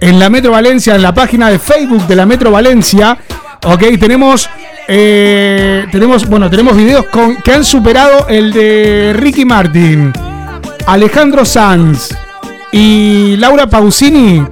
En 0.00 0.18
la 0.18 0.30
Metro 0.30 0.50
Valencia, 0.52 0.94
en 0.94 1.02
la 1.02 1.12
página 1.14 1.50
de 1.50 1.58
Facebook 1.58 2.06
de 2.06 2.16
la 2.16 2.24
Metro 2.26 2.50
Valencia. 2.50 3.16
Ok, 3.66 3.82
tenemos. 4.00 4.48
eh, 4.88 5.86
tenemos, 5.92 6.26
bueno, 6.26 6.48
tenemos 6.50 6.74
videos 6.76 7.04
con, 7.12 7.36
que 7.36 7.52
han 7.52 7.64
superado 7.64 8.26
el 8.28 8.52
de 8.52 9.12
Ricky 9.14 9.44
Martin, 9.44 10.10
Alejandro 10.86 11.44
Sanz 11.44 12.08
y 12.72 13.36
Laura 13.36 13.66
Pausini. 13.68 14.42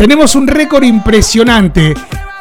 Tenemos 0.00 0.34
un 0.34 0.46
récord 0.46 0.82
impresionante. 0.82 1.92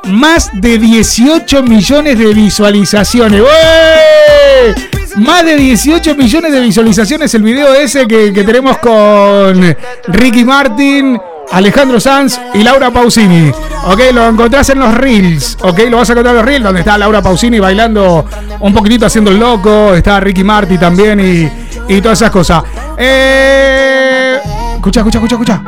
Más 0.05 0.49
de 0.53 0.77
18 0.77 1.61
millones 1.63 2.17
de 2.17 2.33
visualizaciones. 2.33 3.41
¡Ué! 3.41 4.75
Más 5.17 5.43
de 5.43 5.57
18 5.57 6.15
millones 6.15 6.53
de 6.53 6.61
visualizaciones 6.61 7.33
el 7.33 7.43
video 7.43 7.73
ese 7.73 8.07
que, 8.07 8.31
que 8.31 8.45
tenemos 8.45 8.77
con 8.77 9.75
Ricky 10.07 10.45
Martin, 10.45 11.19
Alejandro 11.51 11.99
Sanz 11.99 12.39
y 12.53 12.63
Laura 12.63 12.91
Pausini. 12.91 13.51
Ok, 13.87 14.03
lo 14.13 14.29
encontrás 14.29 14.69
en 14.69 14.79
los 14.79 14.95
reels. 14.95 15.57
Ok, 15.59 15.79
lo 15.89 15.97
vas 15.97 16.09
a 16.09 16.13
encontrar 16.13 16.35
en 16.35 16.37
los 16.37 16.45
reels 16.45 16.63
donde 16.63 16.79
está 16.79 16.97
Laura 16.97 17.21
Pausini 17.21 17.59
bailando 17.59 18.25
un 18.61 18.73
poquitito 18.73 19.05
haciendo 19.05 19.31
el 19.31 19.37
loco. 19.37 19.93
Está 19.93 20.21
Ricky 20.21 20.45
Martin 20.45 20.79
también 20.79 21.19
y, 21.19 21.93
y 21.93 21.99
todas 21.99 22.21
esas 22.21 22.31
cosas. 22.31 22.63
Eh, 22.97 24.39
Escucha, 24.79 25.01
escucha, 25.01 25.17
escucha, 25.17 25.35
escucha. 25.35 25.61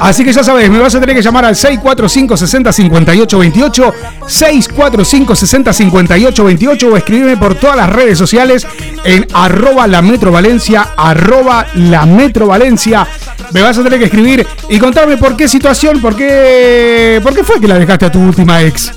Así 0.00 0.24
que 0.24 0.32
ya 0.32 0.44
sabes, 0.44 0.70
me 0.70 0.78
vas 0.78 0.94
a 0.94 1.00
tener 1.00 1.16
que 1.16 1.22
llamar 1.22 1.44
al 1.44 1.56
645 1.56 2.36
60 2.36 2.72
58 2.72 3.38
28, 3.40 3.94
645 4.28 5.34
60 5.34 5.72
58 5.72 6.44
28 6.44 6.86
o 6.86 6.96
escribirme 6.96 7.36
por 7.36 7.56
todas 7.56 7.76
las 7.76 7.90
redes 7.90 8.16
sociales 8.16 8.64
en 9.04 9.26
arroba 9.34 9.88
la 9.88 10.00
Metro 10.00 10.30
Valencia, 10.30 10.90
arroba 10.96 11.66
la 11.74 12.06
Metro 12.06 12.46
Valencia. 12.46 13.04
Me 13.52 13.62
vas 13.62 13.76
a 13.78 13.82
tener 13.82 13.98
que 13.98 14.04
escribir 14.04 14.46
y 14.68 14.78
contarme 14.78 15.16
por 15.16 15.36
qué 15.36 15.48
situación, 15.48 16.00
por 16.00 16.14
qué, 16.14 17.20
por 17.20 17.34
qué 17.34 17.42
fue 17.42 17.60
que 17.60 17.66
la 17.66 17.80
dejaste 17.80 18.06
a 18.06 18.12
tu 18.12 18.20
última 18.20 18.62
ex. 18.62 18.92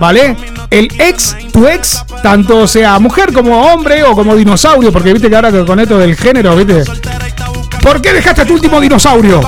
¿Vale? 0.00 0.36
El 0.70 0.88
ex, 0.98 1.36
tu 1.52 1.66
ex, 1.66 2.04
tanto 2.22 2.66
sea 2.66 2.98
mujer 2.98 3.32
como 3.32 3.72
hombre 3.72 4.02
o 4.04 4.14
como 4.14 4.36
dinosaurio, 4.36 4.92
porque 4.92 5.12
viste 5.12 5.28
que 5.30 5.36
ahora 5.36 5.64
con 5.64 5.80
esto 5.80 5.98
del 5.98 6.14
género, 6.16 6.54
viste. 6.56 6.84
¿Por 7.82 8.02
qué 8.02 8.12
dejaste 8.12 8.42
a 8.42 8.44
tu 8.44 8.54
último 8.54 8.80
dinosaurio? 8.80 9.40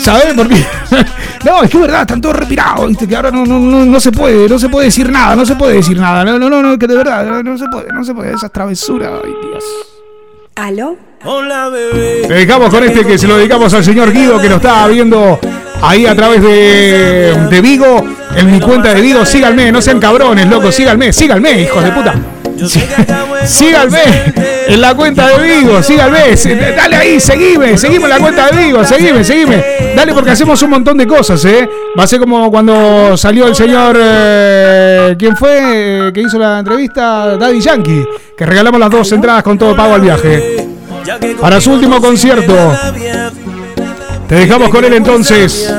¿Sabes 0.00 0.34
por 0.34 0.48
qué? 0.48 0.64
no, 1.44 1.62
es 1.62 1.70
que 1.70 1.76
es 1.76 1.82
verdad, 1.82 2.00
están 2.02 2.20
todos 2.20 2.36
retirados, 2.36 2.88
viste, 2.88 3.06
que 3.06 3.16
ahora 3.16 3.30
no, 3.30 3.44
no, 3.44 3.58
no, 3.58 3.84
no 3.84 4.00
se 4.00 4.12
puede, 4.12 4.48
no 4.48 4.58
se 4.58 4.68
puede 4.68 4.86
decir 4.86 5.10
nada, 5.10 5.36
no 5.36 5.44
se 5.44 5.54
puede 5.56 5.74
decir 5.74 5.98
nada. 5.98 6.24
No, 6.24 6.38
no, 6.38 6.48
no, 6.48 6.62
no, 6.62 6.78
que 6.78 6.86
de 6.86 6.96
verdad, 6.96 7.24
no, 7.24 7.42
no 7.42 7.58
se 7.58 7.66
puede, 7.68 7.92
no 7.92 8.04
se 8.04 8.14
puede, 8.14 8.34
esas 8.34 8.52
travesuras, 8.52 9.10
ay 9.24 9.32
Dios. 9.42 9.64
¿Aló? 10.56 10.96
Hola, 11.24 11.68
bebé. 11.68 12.22
Te 12.26 12.34
dejamos 12.34 12.70
con 12.70 12.82
este 12.84 13.04
que 13.04 13.18
se 13.18 13.28
lo 13.28 13.36
dedicamos 13.36 13.72
al 13.74 13.84
señor 13.84 14.12
Guido 14.12 14.40
que 14.40 14.48
lo 14.48 14.56
estaba 14.56 14.88
viendo 14.88 15.38
ahí 15.82 16.06
a 16.06 16.14
través 16.14 16.42
de, 16.42 17.48
de 17.50 17.60
Vigo, 17.60 18.04
en 18.36 18.50
mi 18.50 18.60
cuenta 18.60 18.94
de 18.94 19.00
Vigo. 19.00 19.24
Síganme, 19.24 19.70
no 19.70 19.80
sean 19.80 20.00
cabrones, 20.00 20.48
loco, 20.48 20.72
síganme, 20.72 21.12
síganme, 21.12 21.62
hijos 21.62 21.82
de 21.82 21.92
puta. 21.92 22.14
Sí, 22.66 22.80
síganme 23.44 24.02
en 24.68 24.80
la 24.80 24.94
cuenta 24.94 25.28
de 25.28 25.46
Vigo, 25.46 25.82
síganme, 25.82 26.36
sí, 26.36 26.54
dale 26.54 26.96
ahí, 26.96 27.20
seguime, 27.20 27.78
seguime 27.78 28.04
en 28.04 28.10
la 28.10 28.18
cuenta 28.18 28.48
de 28.48 28.64
Vigo, 28.64 28.84
seguime, 28.84 29.22
seguime. 29.22 29.64
Dale 29.94 30.12
porque 30.12 30.30
hacemos 30.30 30.60
un 30.62 30.70
montón 30.70 30.96
de 30.96 31.06
cosas, 31.06 31.44
¿eh? 31.44 31.68
Va 31.98 32.04
a 32.04 32.06
ser 32.06 32.20
como 32.20 32.50
cuando 32.50 33.16
salió 33.16 33.46
el 33.46 33.54
señor, 33.54 33.96
eh, 34.00 35.16
¿quién 35.18 35.36
fue? 35.36 35.58
eh, 36.08 36.12
que 36.12 36.20
hizo 36.20 36.38
la 36.38 36.58
entrevista, 36.58 37.36
Daddy 37.36 37.60
Yankee, 37.60 38.06
que 38.36 38.46
regalamos 38.46 38.80
las 38.80 38.90
dos 38.90 39.12
entradas 39.12 39.42
con 39.42 39.58
todo 39.58 39.74
pago 39.76 39.94
al 39.94 40.00
viaje. 40.00 40.68
Para 41.40 41.60
su 41.60 41.72
último 41.72 42.00
concierto. 42.00 42.54
Te 44.28 44.34
dejamos 44.34 44.68
con 44.68 44.84
él 44.84 44.92
entonces. 44.92 45.72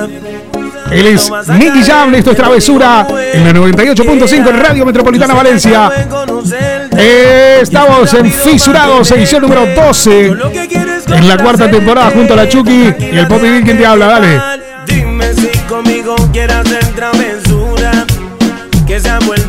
Él 0.92 1.06
es 1.08 1.32
Nicky 1.50 1.84
Jam, 1.84 2.14
esto 2.16 2.32
es 2.32 2.38
Travesura 2.38 3.08
en 3.34 3.44
la 3.44 3.54
98.5 3.54 4.50
en 4.50 4.60
Radio 4.60 4.86
Metropolitana 4.86 5.34
Valencia. 5.34 5.90
Estamos 7.62 8.14
en 8.14 8.32
Fisurados, 8.32 9.12
edición 9.12 9.42
número 9.42 9.66
12. 9.68 10.34
En 11.08 11.28
la 11.28 11.38
cuarta 11.38 11.70
temporada 11.70 12.12
junto 12.12 12.34
a 12.34 12.38
la 12.38 12.48
Chucky 12.48 12.94
y 13.00 13.18
el 13.18 13.28
Poppy 13.28 13.50
Bill, 13.50 13.64
quien 13.64 13.78
te 13.78 13.86
habla, 13.86 14.06
dale. 14.08 14.42
Dime 14.86 15.34
si 15.34 15.50
conmigo 15.68 16.16
quieres 16.32 16.56
hacer 16.56 16.86
travesura, 16.96 18.06
que 18.88 19.00
se 19.00 19.10
ha 19.10 19.20
vuelto 19.20 19.49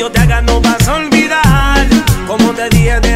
Yo 0.00 0.10
te 0.10 0.18
haga 0.18 0.40
no 0.40 0.62
vas 0.62 0.88
a 0.88 0.94
olvidar. 0.94 1.86
Como 2.26 2.54
te 2.54 2.70
dije, 2.70 3.09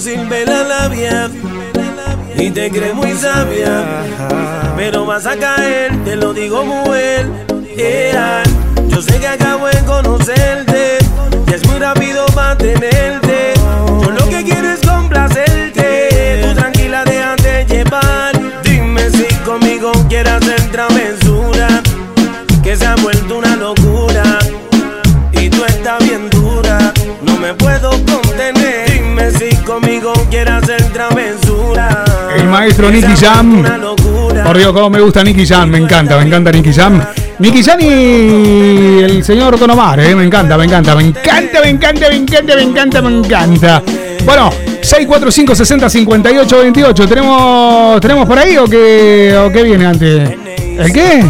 no 0.00 0.06
sirve 0.06 0.46
la 0.46 0.62
labia. 0.62 1.30
Y 2.36 2.50
te 2.50 2.70
crees 2.70 2.94
muy 2.94 3.12
sabia, 3.12 3.84
pero 4.74 5.04
vas 5.04 5.26
a 5.26 5.36
caer, 5.36 5.92
te 6.04 6.16
lo 6.16 6.32
digo 6.32 6.64
mujer. 6.64 7.26
Yeah. 7.76 8.42
Yo 8.88 9.02
sé 9.02 9.18
que 9.18 9.28
acabo 9.28 9.66
de 9.66 9.78
conocerte, 9.84 10.98
y 11.46 11.52
es 11.52 11.66
muy 11.66 11.78
rápido 11.78 12.24
mantenerte. 12.34 13.52
Yo 14.02 14.10
lo 14.10 14.28
que 14.28 14.42
quiero 14.42 14.70
es 14.70 14.80
complacerte, 14.80 16.40
tú 16.42 16.54
tranquila 16.54 17.04
déjate 17.04 17.66
llevar. 17.66 18.32
Dime 18.62 19.10
si 19.10 19.26
conmigo 19.44 19.92
quieres 20.08 20.32
hacer 20.32 20.62
travesura, 20.70 21.68
que 22.62 22.74
se 22.74 22.86
ha 22.86 22.94
vuelto 22.96 23.36
una 23.38 23.56
locura. 23.56 23.79
Maestro 32.50 32.90
Nicky 32.90 33.16
Jam. 33.16 33.64
Por 34.44 34.56
Dios, 34.56 34.72
cómo 34.72 34.90
me 34.90 35.00
gusta 35.00 35.22
Nicky 35.22 35.46
Jam, 35.46 35.70
me 35.70 35.78
encanta, 35.78 36.16
me 36.16 36.24
encanta 36.24 36.50
Nicky 36.52 36.72
Jam. 36.72 37.00
Nicky 37.38 37.62
Jam 37.62 37.80
y 37.80 39.02
el 39.02 39.24
señor 39.24 39.58
Don 39.58 39.70
Omar, 39.70 40.00
eh, 40.00 40.14
me 40.14 40.24
encanta, 40.24 40.58
me 40.58 40.64
encanta, 40.64 40.94
me 40.94 41.04
encanta, 41.04 41.60
me 41.60 41.68
encanta, 41.70 42.08
me 42.08 42.16
encanta, 42.16 42.56
me 42.56 42.62
encanta, 42.62 43.02
me 43.02 43.18
encanta. 43.18 43.82
Bueno, 44.24 44.50
645 44.82 45.54
60 45.54 45.88
58 45.90 46.58
28. 46.58 47.08
¿Tenemos, 47.08 48.00
¿Tenemos 48.00 48.26
por 48.26 48.38
ahí 48.38 48.56
o 48.56 48.66
qué, 48.66 49.36
o 49.38 49.50
qué 49.50 49.62
viene 49.62 49.86
antes? 49.86 50.30
¿El 50.58 50.92
qué? 50.92 51.24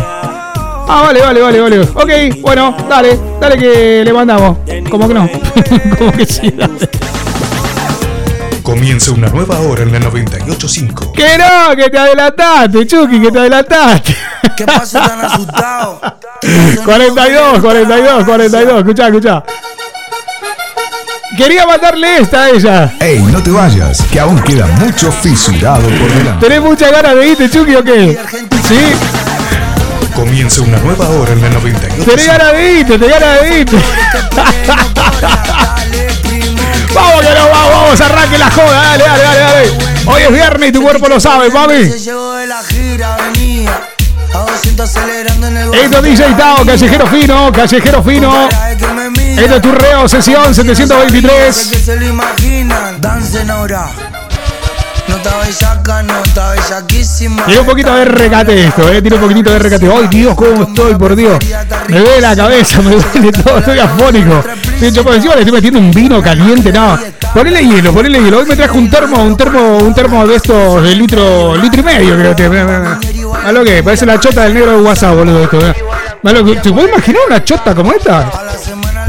Ah, 0.93 1.03
vale, 1.07 1.21
vale, 1.21 1.41
vale, 1.41 1.61
vale. 1.61 1.81
Ok, 1.81 2.41
bueno, 2.41 2.77
dale, 2.89 3.19
dale 3.41 3.57
que 3.57 4.03
le 4.05 4.13
mandamos. 4.13 4.59
¿Cómo 4.91 5.07
que 5.07 5.15
no? 5.15 5.29
¿Cómo 5.99 6.13
que 6.13 6.27
sí? 6.27 6.51
Dale. 6.51 6.75
Comienza 8.71 9.11
una 9.11 9.27
nueva 9.27 9.59
hora 9.59 9.83
en 9.83 9.91
la 9.91 9.99
98.5. 9.99 11.11
Que 11.11 11.37
no, 11.37 11.75
que 11.75 11.91
te 11.91 11.99
adelantaste, 11.99 12.87
Chucky, 12.87 13.21
que 13.21 13.33
te 13.33 13.39
adelantaste. 13.41 14.17
¿Qué 14.57 14.65
pasa 14.65 15.09
tan 15.09 15.25
asustado? 15.25 16.01
42, 16.85 17.59
42, 17.59 18.25
42, 18.25 18.79
escuchá, 18.79 19.09
escuchá. 19.09 19.43
Quería 21.37 21.67
mandarle 21.67 22.19
esta 22.19 22.45
a 22.45 22.51
ella. 22.51 22.95
Ey, 23.01 23.19
no 23.19 23.43
te 23.43 23.51
vayas, 23.51 24.03
que 24.03 24.21
aún 24.21 24.41
queda 24.41 24.69
mucho 24.69 25.11
fisurado 25.11 25.89
por 25.89 26.13
delante. 26.15 26.47
¿Tenés 26.47 26.63
muchas 26.63 26.93
ganas 26.93 27.17
de 27.17 27.27
irte, 27.27 27.51
Chucky, 27.51 27.75
o 27.75 27.83
qué? 27.83 28.21
Sí. 28.69 28.79
Comienza 30.15 30.63
una 30.63 30.79
nueva 30.79 31.09
hora 31.09 31.33
en 31.33 31.43
la 31.43 31.51
98.5. 31.51 32.05
Tenés 32.05 32.27
ganas 32.29 32.53
de 32.53 32.73
irte, 32.73 32.99
tenés 33.01 33.21
ganas 33.21 33.43
de 33.43 33.59
irte. 33.59 33.77
vamos 36.95 37.21
que 37.21 37.35
no, 37.35 37.49
vamos, 37.49 37.71
vamos, 37.71 38.01
arranque 38.01 38.39
la 38.39 38.51
joda, 38.51 38.83
dale, 38.83 39.05
dale, 39.05 39.23
dale, 39.23 39.41
dale. 39.41 39.79
Hoy 40.07 40.23
es 40.23 40.33
viernes 40.33 40.69
y 40.69 40.73
tu 40.73 40.83
cuerpo 40.83 41.09
lo 41.09 41.21
sabe, 41.21 41.51
mami. 41.51 41.89
Se 41.91 41.99
llegó 41.99 42.35
de 42.35 42.47
la 42.47 42.63
gira, 42.63 43.17
venía 43.17 43.81
a 44.35 44.39
200 44.39 44.89
acelerando 44.89 45.47
en 45.47 45.57
el 45.57 45.75
Esto 45.75 45.99
es 45.99 46.03
DJ 46.03 46.35
Tao, 46.35 46.65
callejero 46.65 47.07
fino, 47.07 47.53
callejero 47.53 48.03
fino. 48.03 48.49
Esto 49.37 49.57
es 49.57 49.63
Turreo, 49.63 50.09
sesión 50.09 50.55
723. 50.55 51.69
que 51.71 51.79
se 51.79 51.97
lo 51.97 52.07
imaginan. 52.07 53.01
Dancen 53.01 53.51
ahora. 53.51 53.89
No 55.09 55.17
está 55.17 55.39
bellaca, 55.39 56.03
no 56.05 56.23
está 56.23 56.51
bellaquísima. 56.53 57.45
Tiene 57.45 57.61
un 57.61 57.67
poquito 57.67 57.95
de 57.95 58.05
recate 58.05 58.67
esto, 58.67 58.89
eh. 58.93 59.01
Tiene 59.01 59.17
un 59.17 59.23
poquitito 59.23 59.51
de 59.51 59.59
recate. 59.59 59.91
¡Ay, 59.93 60.07
Dios, 60.09 60.35
cómo 60.37 60.63
estoy, 60.63 60.95
por 60.95 61.17
Dios! 61.17 61.37
Me 61.89 61.99
duele 61.99 62.21
la 62.21 62.37
cabeza, 62.37 62.81
me 62.81 62.95
duele 62.95 63.33
todo, 63.33 63.59
estoy 63.59 63.79
afónico. 63.81 64.45
Hecho 64.81 65.05
por 65.05 65.15
encima 65.15 65.35
le 65.35 65.41
estoy 65.41 65.53
metiendo 65.55 65.79
un 65.79 65.91
vino 65.91 66.23
caliente, 66.23 66.73
no. 66.73 66.99
Ponele 67.35 67.63
hielo, 67.65 67.93
ponele 67.93 68.21
hielo. 68.21 68.39
Hoy 68.39 68.47
me 68.47 68.57
traje 68.57 68.77
un 68.77 68.89
termo, 68.91 69.23
un 69.23 69.37
termo, 69.37 69.79
un 69.79 69.95
termo 69.95 70.27
de 70.27 70.37
estos 70.37 70.83
de 70.83 70.95
litro, 70.95 71.55
litro 71.57 71.81
y 71.81 71.85
medio, 71.85 72.17
creo 72.17 72.35
que. 72.35 72.45
A 73.45 73.53
lo 73.53 73.63
que, 73.65 73.83
parece 73.83 74.07
la 74.07 74.19
chota 74.19 74.43
del 74.45 74.55
negro 74.55 74.73
de 74.73 74.83
WhatsApp, 74.83 75.15
boludo, 75.15 75.45
esto. 75.45 75.59
Más 76.23 76.33
lo 76.33 76.45
que- 76.45 76.57
¿Te 76.57 76.71
puedes 76.73 76.91
imaginar 76.91 77.23
una 77.29 77.45
chota 77.45 77.75
como 77.75 77.93
esta? 77.93 78.31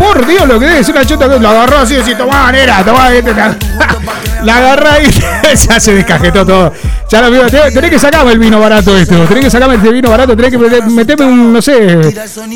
Por 0.02 0.26
Dios, 0.26 0.48
lo 0.48 0.60
que 0.60 0.80
es 0.80 0.90
una 0.90 1.06
chota 1.06 1.30
que 1.30 1.40
la 1.40 1.52
agarró 1.52 1.78
así, 1.80 1.96
así, 1.96 2.16
tomá, 2.16 2.52
nera, 2.52 2.84
tomá, 2.84 3.14
este, 3.14 3.34
ta- 3.34 3.56
la 4.44 4.56
agarrá 4.58 5.00
y 5.02 5.12
ya 5.68 5.80
se 5.80 5.94
descajetó 5.94 6.46
todo. 6.46 6.74
Ya 7.10 7.22
lo 7.22 7.48
tenés, 7.48 7.74
tenés 7.74 7.90
que 7.92 8.00
sacarme 8.00 8.32
el 8.32 8.40
vino 8.40 8.60
barato 8.60 8.98
esto, 8.98 9.16
tenés 9.26 9.44
que 9.46 9.50
sacarme 9.52 9.76
este 9.76 9.90
vino 9.92 10.10
barato, 10.10 10.36
tenés 10.36 10.52
que 10.52 10.58
meter- 10.58 10.84
meterme 10.88 11.26
un, 11.26 11.54
no 11.54 11.62
sé, 11.62 11.98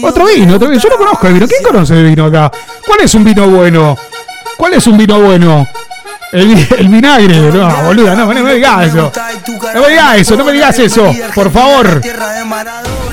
otro 0.04 0.26
vino, 0.26 0.56
otro 0.56 0.70
vino. 0.70 0.82
Yo 0.82 0.90
no 0.90 0.98
conozco 0.98 1.28
el 1.28 1.34
vino, 1.34 1.48
¿quién 1.48 1.62
conoce 1.64 1.94
el 1.94 2.06
vino 2.06 2.26
acá? 2.26 2.50
¿Cuál 2.86 3.02
es 3.02 3.14
un 3.14 3.24
vino 3.24 3.48
bueno? 3.48 3.98
¿Cuál 4.58 4.74
es 4.74 4.88
un 4.88 4.98
vino 4.98 5.20
bueno? 5.20 5.68
El, 6.36 6.48
vi- 6.54 6.68
el 6.80 6.88
vinagre, 6.90 7.40
no, 7.52 7.84
boluda, 7.84 8.14
no, 8.14 8.26
no 8.34 8.44
me 8.44 8.56
digas 8.56 8.88
eso. 8.88 9.10
No 9.74 9.82
me 9.82 9.88
digas 9.90 10.18
eso, 10.18 10.36
no 10.36 10.44
me 10.44 10.52
digas 10.52 10.78
eso, 10.80 11.14
por 11.34 11.50
favor. 11.50 12.02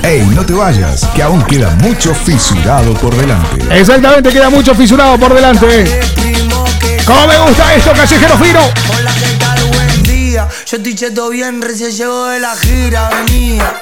Ey, 0.03 0.21
no 0.35 0.45
te 0.45 0.51
vayas, 0.51 1.05
que 1.15 1.23
aún 1.23 1.41
queda 1.43 1.69
mucho 1.75 2.13
fisurado 2.13 2.93
por 2.95 3.15
delante. 3.15 3.79
Exactamente, 3.79 4.29
queda 4.29 4.49
mucho 4.49 4.75
fisurado 4.75 5.17
por 5.17 5.33
delante. 5.33 6.01
¿Cómo 7.05 7.27
me 7.27 7.37
gusta 7.39 7.73
esto, 7.75 7.93
callejero 7.93 8.37
fino? 8.37 8.59
Buen 9.71 10.03
día. 10.03 10.47
Yo 10.65 10.77
estoy 10.77 10.93
cheto 10.95 11.29
bien, 11.29 11.61
recién 11.61 11.91
llego 11.91 12.25
de 12.27 12.39
la 12.41 12.53
gira, 12.57 13.09
venía. 13.25 13.73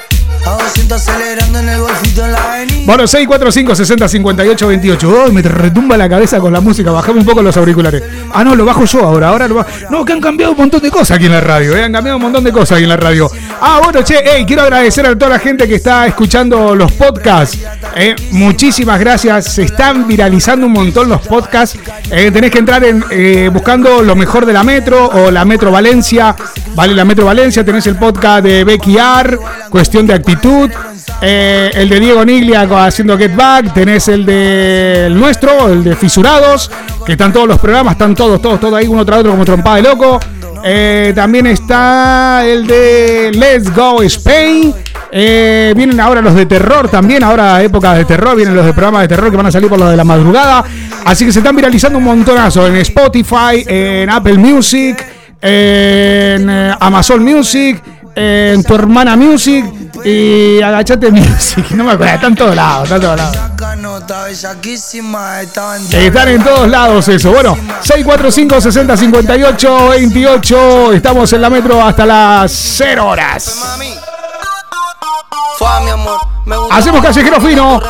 A 0.44 0.50
200 0.50 0.92
acelerando 0.92 1.58
en 1.58 1.68
el 1.68 1.80
en 1.80 2.32
la 2.32 2.52
avenida. 2.52 2.82
Bueno, 2.84 3.06
645 3.06 3.74
60 3.74 4.08
58 4.08 4.68
28. 4.68 5.24
Uy, 5.26 5.32
me 5.32 5.42
retumba 5.42 5.96
la 5.96 6.08
cabeza 6.08 6.40
con 6.40 6.52
la 6.52 6.60
música. 6.60 6.90
Bajame 6.90 7.20
un 7.20 7.26
poco 7.26 7.42
los 7.42 7.56
auriculares. 7.56 8.02
Ah, 8.32 8.42
no, 8.44 8.54
lo 8.54 8.64
bajo 8.64 8.84
yo 8.84 9.04
ahora. 9.04 9.28
Ahora 9.28 9.48
lo 9.48 9.56
bajo. 9.56 9.70
No, 9.90 10.04
que 10.04 10.12
han 10.12 10.20
cambiado 10.20 10.52
un 10.52 10.58
montón 10.58 10.82
de 10.82 10.90
cosas 10.90 11.12
aquí 11.12 11.26
en 11.26 11.32
la 11.32 11.40
radio. 11.40 11.76
¿eh? 11.76 11.84
Han 11.84 11.92
cambiado 11.92 12.16
un 12.16 12.22
montón 12.22 12.44
de 12.44 12.52
cosas 12.52 12.72
aquí 12.72 12.84
en 12.84 12.88
la 12.88 12.96
radio. 12.96 13.30
Ah, 13.60 13.80
bueno, 13.82 14.02
che, 14.02 14.16
hey, 14.24 14.44
quiero 14.46 14.62
agradecer 14.62 15.06
a 15.06 15.16
toda 15.16 15.30
la 15.30 15.38
gente 15.38 15.68
que 15.68 15.76
está 15.76 16.06
escuchando 16.06 16.74
los 16.74 16.90
podcasts. 16.92 17.58
¿eh? 17.94 18.16
Muchísimas 18.32 18.98
gracias. 18.98 19.52
Se 19.52 19.62
están 19.62 20.06
viralizando 20.06 20.66
un 20.66 20.72
montón 20.72 21.08
los 21.08 21.20
podcasts. 21.20 21.78
Eh, 22.10 22.30
tenés 22.32 22.50
que 22.50 22.58
entrar 22.58 22.82
en 22.84 23.04
eh, 23.10 23.48
buscando 23.52 24.02
lo 24.02 24.16
mejor 24.16 24.44
de 24.46 24.52
la 24.52 24.64
Metro 24.64 25.06
o 25.06 25.30
la 25.30 25.44
Metro 25.44 25.70
Valencia. 25.70 26.34
Vale, 26.74 26.94
la 26.94 27.04
Metro 27.04 27.26
Valencia. 27.26 27.64
Tenés 27.64 27.86
el 27.86 27.96
podcast 27.96 28.44
de 28.44 28.64
Becky 28.64 28.96
R, 28.96 29.38
Cuestión 29.70 30.06
de 30.06 30.14
Eh, 31.20 31.70
el 31.74 31.88
de 31.88 32.00
Diego 32.00 32.24
Niglia 32.24 32.62
haciendo 32.84 33.16
Get 33.16 33.34
Back, 33.34 33.72
tenés 33.72 34.08
el 34.08 34.26
de 34.26 35.06
el 35.06 35.18
nuestro, 35.18 35.68
el 35.68 35.84
de 35.84 35.94
Fisurados, 35.94 36.70
que 37.06 37.12
están 37.12 37.32
todos 37.32 37.46
los 37.46 37.58
programas, 37.58 37.92
están 37.92 38.14
todos, 38.14 38.42
todos, 38.42 38.58
todos 38.58 38.74
ahí, 38.74 38.86
uno 38.88 39.04
tras 39.04 39.20
otro 39.20 39.30
como 39.32 39.44
trompada 39.44 39.76
de 39.76 39.82
loco. 39.82 40.18
Eh, 40.64 41.12
también 41.14 41.46
está 41.46 42.44
el 42.44 42.66
de 42.66 43.30
Let's 43.34 43.74
Go 43.74 44.02
Spain. 44.02 44.74
Eh, 45.10 45.74
vienen 45.76 46.00
ahora 46.00 46.22
los 46.22 46.34
de 46.34 46.46
terror 46.46 46.88
también, 46.88 47.22
ahora 47.22 47.62
épocas 47.62 47.98
de 47.98 48.04
terror, 48.04 48.34
vienen 48.34 48.54
los 48.54 48.64
de 48.64 48.72
programas 48.72 49.02
de 49.02 49.08
terror 49.08 49.30
que 49.30 49.36
van 49.36 49.46
a 49.46 49.52
salir 49.52 49.68
por 49.68 49.78
lo 49.78 49.88
de 49.88 49.96
la 49.96 50.04
madrugada. 50.04 50.64
Así 51.04 51.24
que 51.26 51.32
se 51.32 51.40
están 51.40 51.54
viralizando 51.54 51.98
un 51.98 52.04
montonazo 52.04 52.66
en 52.66 52.76
Spotify, 52.76 53.64
en 53.66 54.08
Apple 54.08 54.38
Music, 54.38 55.04
en 55.40 56.48
Amazon 56.80 57.22
Music, 57.22 57.82
en 58.14 58.62
tu 58.64 58.74
hermana 58.74 59.16
Music 59.16 59.64
y 60.04 60.60
Agachate 60.60 61.10
Music. 61.10 61.70
No 61.72 61.84
me 61.84 61.92
acuerdo, 61.92 62.14
están 62.14 62.34
todos 62.34 62.54
lados, 62.54 62.84
están 62.84 63.00
todos 63.00 63.16
lados. 63.16 63.36
Están 65.92 66.28
en 66.28 66.42
todos 66.42 66.68
lados 66.68 67.08
eso. 67.08 67.32
Bueno, 67.32 67.56
645 67.80 68.60
60 68.60 68.96
58 68.96 69.88
28. 69.90 70.92
Estamos 70.92 71.32
en 71.32 71.42
la 71.42 71.50
metro 71.50 71.82
hasta 71.82 72.06
las 72.06 72.52
0 72.52 73.06
horas. 73.06 73.76
Fue 75.58 75.68
mi 75.84 75.90
amor. 75.90 76.18
Me 76.44 76.56
gusta 76.56 76.76
Hacemos 76.76 77.02
callejero 77.02 77.40
fino. 77.40 77.80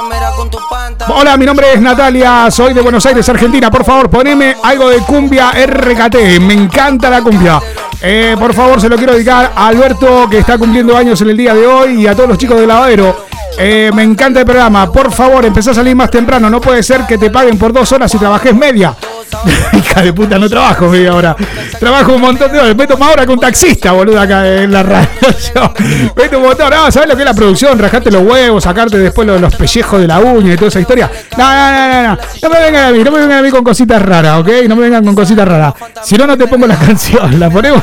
Hola, 1.08 1.36
mi 1.36 1.46
nombre 1.46 1.72
es 1.72 1.80
Natalia, 1.80 2.50
soy 2.50 2.74
de 2.74 2.80
Buenos 2.80 3.04
Aires, 3.06 3.28
Argentina. 3.28 3.70
Por 3.70 3.84
favor, 3.84 4.10
poneme 4.10 4.56
algo 4.62 4.88
de 4.88 4.98
cumbia 4.98 5.52
RKT. 5.52 6.40
Me 6.40 6.54
encanta 6.54 7.08
la 7.08 7.22
cumbia. 7.22 7.60
Eh, 8.00 8.36
por 8.38 8.52
favor, 8.52 8.80
se 8.80 8.88
lo 8.88 8.96
quiero 8.96 9.14
dedicar 9.14 9.52
a 9.54 9.68
Alberto, 9.68 10.28
que 10.28 10.38
está 10.38 10.58
cumpliendo 10.58 10.96
años 10.96 11.20
en 11.22 11.30
el 11.30 11.36
día 11.36 11.54
de 11.54 11.66
hoy, 11.66 12.02
y 12.02 12.06
a 12.06 12.14
todos 12.14 12.28
los 12.28 12.38
chicos 12.38 12.60
de 12.60 12.66
lavadero. 12.66 13.26
Eh, 13.58 13.90
me 13.94 14.02
encanta 14.02 14.40
el 14.40 14.46
programa. 14.46 14.90
Por 14.90 15.12
favor, 15.12 15.44
empezá 15.44 15.70
a 15.70 15.74
salir 15.74 15.94
más 15.94 16.10
temprano. 16.10 16.50
No 16.50 16.60
puede 16.60 16.82
ser 16.82 17.06
que 17.06 17.18
te 17.18 17.30
paguen 17.30 17.58
por 17.58 17.72
dos 17.72 17.90
horas 17.92 18.12
y 18.14 18.18
trabajes 18.18 18.54
media. 18.54 18.94
Hija 19.72 20.02
de 20.02 20.12
puta, 20.12 20.38
no 20.38 20.48
trabajo 20.48 20.88
media 20.88 21.14
hora. 21.14 21.36
Trabajo 21.78 22.14
un 22.14 22.20
montón 22.20 22.52
de 22.52 22.60
horas. 22.60 22.76
Me 22.76 22.86
tomo 22.86 23.04
ahora 23.04 23.26
con 23.26 23.38
taxista, 23.40 23.92
boludo, 23.92 24.20
acá 24.20 24.46
en 24.46 24.72
la 24.72 24.82
radio. 24.82 25.08
Me 26.16 26.28
tomo 26.28 26.46
montón. 26.46 26.70
No, 26.70 26.90
¿sabes 26.90 27.08
lo 27.08 27.14
que 27.16 27.22
es 27.22 27.26
la 27.26 27.34
producción? 27.34 27.78
Rajarte 27.78 28.10
los 28.10 28.22
huevos, 28.22 28.64
sacarte 28.64 28.98
después 28.98 29.26
los, 29.26 29.40
los 29.40 29.54
pellejos 29.54 30.00
de 30.00 30.06
la 30.06 30.20
uña 30.20 30.52
y 30.54 30.56
toda 30.56 30.68
esa 30.68 30.80
historia. 30.80 31.10
No, 31.36 31.44
no, 31.44 31.72
no, 31.72 31.88
no, 31.92 32.08
no. 32.08 32.18
No 32.42 32.50
me 32.50 32.60
vengan 32.60 32.84
a 32.86 32.90
mí, 32.92 33.02
no 33.02 33.10
me 33.10 33.18
vengan 33.20 33.38
a 33.38 33.42
mí 33.42 33.50
con 33.50 33.64
cositas 33.64 34.00
raras, 34.02 34.40
¿ok? 34.40 34.48
No 34.68 34.76
me 34.76 34.82
vengan 34.82 35.04
con 35.04 35.14
cositas 35.14 35.46
raras. 35.46 35.74
Si 36.02 36.16
no, 36.16 36.26
no 36.26 36.36
te 36.36 36.46
pongo 36.46 36.66
la 36.66 36.76
canción. 36.86 37.38
¿La 37.40 37.50
ponemos? 37.50 37.82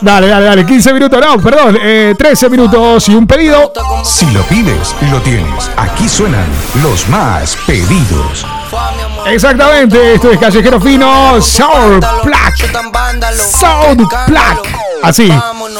Dale, 0.00 0.28
dale, 0.28 0.44
dale. 0.46 0.66
15 0.66 0.92
minutos, 0.92 1.20
no, 1.20 1.40
perdón. 1.42 1.78
eh, 1.82 2.14
13 2.16 2.48
minutos 2.50 3.08
y 3.08 3.14
un 3.14 3.26
pedido. 3.26 3.72
Si 4.04 4.26
lo 4.32 4.42
pides, 4.42 4.94
lo 5.10 5.20
tienes. 5.20 5.70
Aquí 5.76 6.08
suenan 6.08 6.46
los 6.82 7.08
más 7.08 7.56
pedidos. 7.66 8.46
Exactamente, 9.26 10.14
esto 10.14 10.30
es 10.30 10.38
Callejero 10.38 10.80
Fino, 10.80 11.40
Sour 11.40 12.00
Black. 12.24 12.54
Sour 13.34 13.96
Black. 14.26 14.58
Así. 15.02 15.32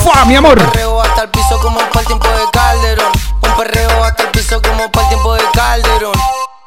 ¡Fua, 0.02 0.24
mi 0.24 0.36
amor! 0.36 0.58
perreo 0.58 1.00
hasta 1.00 1.22
el 1.22 1.30
piso 1.30 1.58
como 1.60 1.78
para 1.78 2.00
el 2.00 2.06
tiempo 2.06 2.28
de 2.28 2.44
Calderón. 2.52 3.12
Un 3.42 3.56
perreo 3.56 4.04
hasta 4.04 4.24
el 4.24 4.30
piso 4.30 4.60
como 4.62 4.90
para 4.90 5.06
el 5.06 5.08
tiempo 5.10 5.34
de 5.34 5.42
Calderón. 5.54 6.12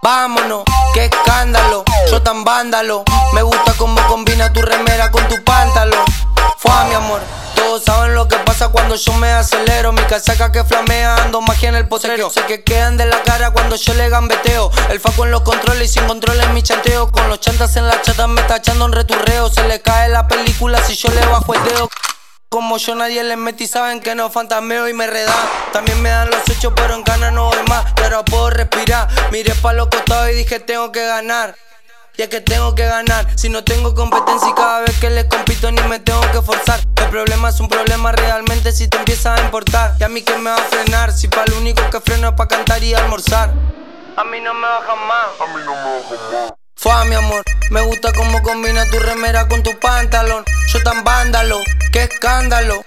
Vámonos, 0.01 0.63
qué 0.93 1.05
escándalo. 1.05 1.83
Yo 2.09 2.21
tan 2.21 2.43
vándalo. 2.43 3.03
Me 3.33 3.41
gusta 3.41 3.73
cómo 3.77 3.99
combina 4.07 4.51
tu 4.53 4.61
remera 4.61 5.11
con 5.11 5.27
tu 5.27 5.43
pantalón. 5.43 6.05
Mi 6.87 6.93
amor. 6.93 7.21
Todos 7.55 7.83
saben 7.83 8.13
lo 8.13 8.27
que 8.27 8.37
pasa 8.37 8.67
cuando 8.69 8.95
yo 8.95 9.13
me 9.13 9.31
acelero. 9.31 9.91
Mi 9.91 10.01
casaca 10.03 10.51
que 10.51 10.63
flamea, 10.63 11.23
ando 11.23 11.41
magia 11.41 11.69
en 11.69 11.75
el 11.75 11.87
potrero. 11.87 12.29
Sé 12.29 12.45
que 12.45 12.63
quedan 12.63 12.97
de 12.97 13.05
la 13.05 13.23
cara 13.23 13.51
cuando 13.51 13.75
yo 13.75 13.93
le 13.93 14.09
gambeteo. 14.09 14.71
El 14.89 14.99
faco 14.99 15.25
en 15.25 15.31
los 15.31 15.41
controles 15.41 15.89
y 15.89 15.93
sin 15.93 16.07
control 16.07 16.39
en 16.41 16.53
mi 16.53 16.61
chanteo. 16.61 17.11
Con 17.11 17.29
los 17.29 17.39
chantas 17.39 17.75
en 17.77 17.87
la 17.87 18.01
chata 18.01 18.27
me 18.27 18.41
está 18.41 18.57
echando 18.57 18.85
un 18.85 18.91
returreo. 18.91 19.49
Se 19.49 19.67
le 19.67 19.81
cae 19.81 20.09
la 20.09 20.27
película 20.27 20.83
si 20.83 20.95
yo 20.95 21.09
le 21.09 21.25
bajo 21.25 21.53
el 21.53 21.63
dedo. 21.63 21.89
Como 22.49 22.77
yo 22.77 22.95
nadie 22.95 23.23
les 23.23 23.37
metí, 23.37 23.67
saben 23.67 23.99
que 23.99 24.13
no 24.15 24.29
fantasmeo 24.29 24.87
y 24.87 24.93
me 24.93 25.07
redan. 25.07 25.35
También 25.73 26.01
me 26.01 26.09
dan 26.09 26.29
los 26.29 26.47
hechos, 26.49 26.71
pero 26.75 26.93
en 26.93 27.03
ganas 27.03 27.33
no 27.33 27.45
voy 27.45 27.63
más. 27.67 27.85
Y 27.97 28.03
ahora 28.03 28.23
puedo 28.23 28.49
respirar. 28.49 29.07
Miré 29.31 29.55
pa' 29.55 29.73
los 29.73 29.87
costados 29.87 30.29
y 30.29 30.33
dije 30.33 30.59
tengo 30.59 30.91
que 30.91 31.05
ganar. 31.05 31.55
Y 32.17 32.21
es 32.21 32.29
que 32.29 32.41
tengo 32.41 32.75
que 32.75 32.85
ganar. 32.85 33.27
Si 33.37 33.49
no 33.49 33.63
tengo 33.63 33.93
competencia 33.93 34.49
y 34.49 34.53
cada 34.53 34.81
vez 34.81 34.97
que 34.99 35.09
les 35.09 35.25
compito 35.25 35.71
ni 35.71 35.81
me 35.83 35.99
tengo 35.99 36.21
que 36.31 36.41
forzar. 36.41 36.79
El 36.95 37.09
problema 37.09 37.49
es 37.49 37.59
un 37.59 37.67
problema 37.67 38.11
realmente 38.11 38.71
si 38.71 38.87
te 38.87 38.97
empieza 38.97 39.35
a 39.35 39.41
importar. 39.41 39.95
Y 39.99 40.03
a 40.03 40.09
mí 40.09 40.21
que 40.21 40.35
me 40.37 40.49
va 40.49 40.57
a 40.57 40.63
frenar. 40.63 41.11
Si 41.11 41.27
pa' 41.27 41.45
lo 41.47 41.57
único 41.57 41.81
que 41.89 41.99
freno 41.99 42.29
es 42.29 42.35
pa' 42.35 42.47
cantar 42.47 42.83
y 42.83 42.93
almorzar. 42.93 43.51
A 44.17 44.23
mí 44.23 44.39
no 44.39 44.53
me 44.53 44.67
bajan 44.67 45.07
más. 45.07 45.27
A 45.41 45.45
mí 45.47 45.63
no 45.65 45.75
me 45.75 46.01
bajan 46.01 46.49
más. 46.49 46.53
Fue 46.77 47.05
mi 47.05 47.15
amor, 47.15 47.41
me 47.71 47.81
gusta 47.81 48.11
cómo 48.13 48.43
combina 48.43 48.85
tu 48.91 48.99
remera 48.99 49.47
con 49.47 49.63
tu 49.63 49.71
pantalón. 49.79 50.43
Yo 50.67 50.83
tan 50.83 51.03
vándalo, 51.03 51.59
qué 51.91 52.03
escándalo. 52.03 52.83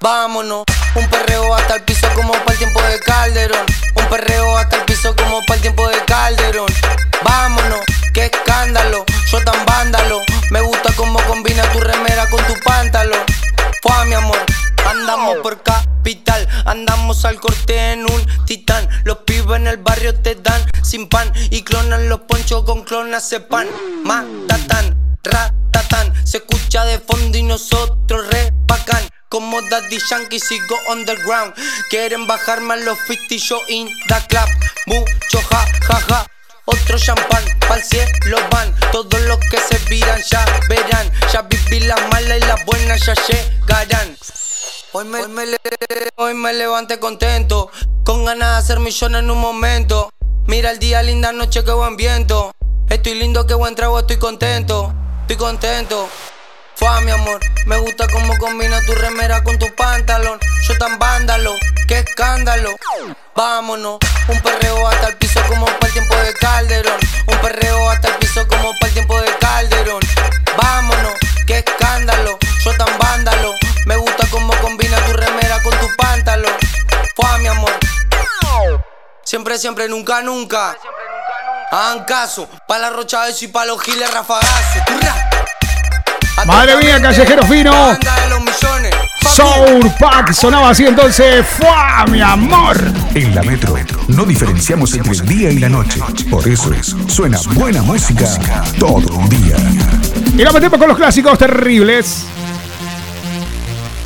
Vámonos, 0.00 0.64
un 0.94 1.08
perreo 1.08 1.54
hasta 1.54 1.76
el 1.76 1.82
piso 1.82 2.08
como 2.14 2.32
para 2.32 2.52
el 2.52 2.58
tiempo 2.58 2.82
de 2.82 2.98
Calderón. 3.00 3.66
Un 3.94 4.06
perreo 4.06 4.56
hasta 4.56 4.76
el 4.76 4.84
piso 4.84 5.14
como 5.14 5.40
para 5.46 5.54
el 5.54 5.60
tiempo 5.60 5.86
de 5.86 5.98
Calderón. 6.06 6.66
Vámonos, 7.22 7.80
qué 8.16 8.24
escándalo. 8.32 9.04
Yo 9.30 9.44
tan 9.44 9.64
vándalo, 9.66 10.22
me 10.50 10.62
gusta 10.62 10.90
cómo 10.96 11.20
combina 11.24 11.70
tu 11.72 11.80
remera 11.80 12.28
con 12.30 12.44
tu 12.46 12.54
pantalón. 12.64 13.20
Fue 13.82 14.06
mi 14.06 14.14
amor, 14.14 14.38
andamos 14.86 15.36
por 15.42 15.62
capital, 15.62 16.48
andamos 16.64 17.24
al 17.26 17.38
corte 17.38 17.92
en 17.92 18.10
un 18.10 18.46
titán. 18.46 18.88
Los 19.04 19.18
pibes 19.18 19.56
en 19.56 19.66
el 19.66 19.76
barrio 19.76 20.14
te 20.14 20.34
dan 20.36 20.62
sin 20.82 21.08
pan 21.08 21.30
y 21.50 21.62
clonan 21.62 22.08
los 22.08 22.20
ponchos 22.20 22.64
con 22.64 22.84
clonas 22.84 23.34
pan. 23.50 23.68
Matatan, 24.02 25.18
ratatán, 25.22 26.26
se 26.26 26.38
escucha 26.38 26.86
de 26.86 26.98
fondo 26.98 27.36
y 27.36 27.42
nosotros 27.42 28.26
re 28.28 28.50
bacán. 28.66 29.06
Como 29.28 29.60
Daddy 29.60 29.98
Yankee 30.08 30.38
sigo 30.38 30.76
underground 30.88 31.52
Quieren 31.90 32.28
bajarme 32.28 32.74
a 32.74 32.76
los 32.76 32.96
50 33.08 33.34
yo 33.44 33.60
in 33.66 33.88
the 34.06 34.14
club 34.28 34.48
mucho 34.86 35.42
ja, 35.50 35.66
ja, 35.88 36.00
ja. 36.08 36.26
Otro 36.66 36.98
champán, 36.98 37.44
pa'l 37.68 37.82
cielo 37.82 38.38
van. 38.50 38.74
Todos 38.92 39.20
los 39.22 39.38
que 39.50 39.58
se 39.58 39.78
viran 39.88 40.20
ya 40.22 40.44
verán. 40.68 41.10
Ya 41.32 41.42
viví 41.42 41.80
las 41.80 42.00
malas 42.10 42.38
y 42.38 42.40
las 42.40 42.64
buenas 42.66 43.00
ya 43.06 43.14
llegarán. 43.14 44.16
Hoy 44.92 45.04
me, 45.04 45.20
hoy 46.16 46.34
me 46.34 46.52
levanté 46.54 46.98
contento, 46.98 47.70
con 48.04 48.24
ganas 48.24 48.52
de 48.52 48.58
hacer 48.58 48.80
millones 48.80 49.22
en 49.22 49.30
un 49.30 49.38
momento. 49.38 50.10
Mira 50.46 50.70
el 50.70 50.78
día, 50.78 51.02
linda 51.02 51.32
noche, 51.32 51.64
qué 51.64 51.72
buen 51.72 51.96
viento. 51.96 52.52
Estoy 52.88 53.14
lindo, 53.14 53.46
qué 53.46 53.54
buen 53.54 53.74
trago, 53.74 53.98
estoy 53.98 54.18
contento, 54.18 54.94
estoy 55.22 55.36
contento. 55.36 56.08
Fue 56.76 57.00
mi 57.00 57.10
amor, 57.10 57.40
me 57.64 57.78
gusta 57.78 58.06
cómo 58.06 58.36
combina 58.38 58.82
tu 58.82 58.92
remera 58.92 59.42
con 59.42 59.58
tu 59.58 59.74
pantalón. 59.74 60.38
Yo 60.68 60.76
tan 60.76 60.98
vándalo, 60.98 61.54
qué 61.88 62.00
escándalo. 62.00 62.76
Vámonos, 63.34 63.98
un 64.28 64.40
perreo 64.42 64.86
hasta 64.86 65.08
el 65.08 65.16
piso 65.16 65.40
como 65.48 65.64
para 65.64 65.86
el 65.86 65.92
tiempo 65.94 66.14
de 66.16 66.34
Calderón. 66.34 67.00
Un 67.28 67.38
perreo 67.38 67.88
hasta 67.88 68.08
el 68.08 68.14
piso 68.16 68.46
como 68.46 68.72
para 68.74 68.88
el 68.88 68.92
tiempo 68.92 69.18
de 69.18 69.38
Calderón. 69.38 70.00
Vámonos, 70.62 71.14
qué 71.46 71.58
escándalo. 71.58 72.38
Yo 72.62 72.76
tan 72.76 72.98
vándalo, 72.98 73.54
me 73.86 73.96
gusta 73.96 74.26
cómo 74.30 74.54
combina 74.60 75.02
tu 75.06 75.14
remera 75.14 75.62
con 75.62 75.72
tu 75.78 75.88
pantalón. 75.96 76.54
Fue 77.14 77.38
mi 77.38 77.48
amor, 77.48 77.72
siempre, 79.24 79.58
siempre, 79.58 79.88
nunca, 79.88 80.20
nunca. 80.20 80.76
Hagan 81.70 82.04
caso, 82.04 82.48
pa' 82.68 82.78
la 82.78 82.90
rocha 82.90 83.26
eso 83.28 83.46
y 83.46 83.48
pa' 83.48 83.64
los 83.64 83.80
giles 83.82 84.12
rafagazo. 84.12 84.80
Madre 86.44 86.76
mía, 86.76 87.00
callejero 87.00 87.42
fino. 87.44 87.72
Sour 89.34 89.92
Pack 89.98 90.32
sonaba 90.32 90.70
así 90.70 90.86
entonces. 90.86 91.44
¡Fua, 91.46 92.04
mi 92.10 92.20
amor! 92.20 92.76
En 93.14 93.34
la 93.34 93.42
Metro 93.42 93.76
no 94.08 94.24
diferenciamos 94.24 94.94
entre 94.94 95.12
el 95.12 95.26
día 95.26 95.50
y 95.50 95.58
la 95.58 95.68
noche. 95.68 96.00
Por 96.30 96.46
eso 96.48 96.70
suena 97.08 97.38
buena 97.54 97.82
música 97.82 98.26
todo 98.78 99.20
el 99.22 99.28
día. 99.28 99.56
Y 100.34 100.44
la 100.44 100.52
metemos 100.52 100.78
con 100.78 100.88
los 100.88 100.96
clásicos 100.96 101.38
terribles. 101.38 102.24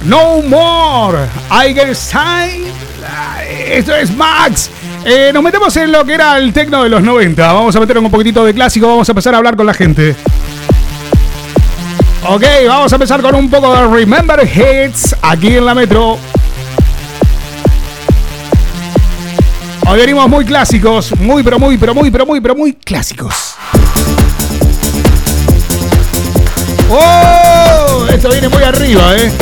No 0.05 0.40
more. 0.43 1.27
Eigenstein. 1.51 2.64
Esto 3.49 3.95
es 3.95 4.14
Max. 4.16 4.71
Eh, 5.05 5.31
nos 5.33 5.43
metemos 5.43 5.77
en 5.77 5.93
lo 5.93 6.05
que 6.05 6.14
era 6.14 6.38
el 6.38 6.53
tecno 6.53 6.83
de 6.83 6.88
los 6.88 7.03
90. 7.03 7.53
Vamos 7.53 7.77
a 7.77 7.81
meter 7.81 7.99
un 7.99 8.11
poquitito 8.11 8.45
de 8.45 8.55
clásico. 8.55 8.88
Vamos 8.88 9.09
a 9.09 9.12
empezar 9.12 9.35
a 9.35 9.38
hablar 9.38 9.57
con 9.57 9.66
la 9.66 9.75
gente. 9.75 10.16
Ok, 12.23 12.45
vamos 12.67 12.93
a 12.93 12.97
empezar 12.97 13.23
con 13.23 13.35
un 13.35 13.49
poco 13.49 13.75
de 13.75 13.87
Remember 13.89 14.41
Hits 14.47 15.17
aquí 15.23 15.57
en 15.57 15.65
la 15.65 15.75
Metro. 15.75 16.19
Hoy 19.89 19.99
venimos 19.99 20.29
muy 20.29 20.45
clásicos, 20.45 21.19
muy 21.19 21.43
pero 21.43 21.59
muy 21.59 21.79
pero 21.79 21.95
muy 21.95 22.11
pero 22.11 22.27
muy 22.27 22.41
pero 22.41 22.55
muy 22.55 22.75
clásicos. 22.75 23.55
¡Oh! 26.91 28.07
Esto 28.13 28.29
viene 28.29 28.51
muy 28.51 28.65
arriba, 28.65 29.17
¿eh? 29.17 29.33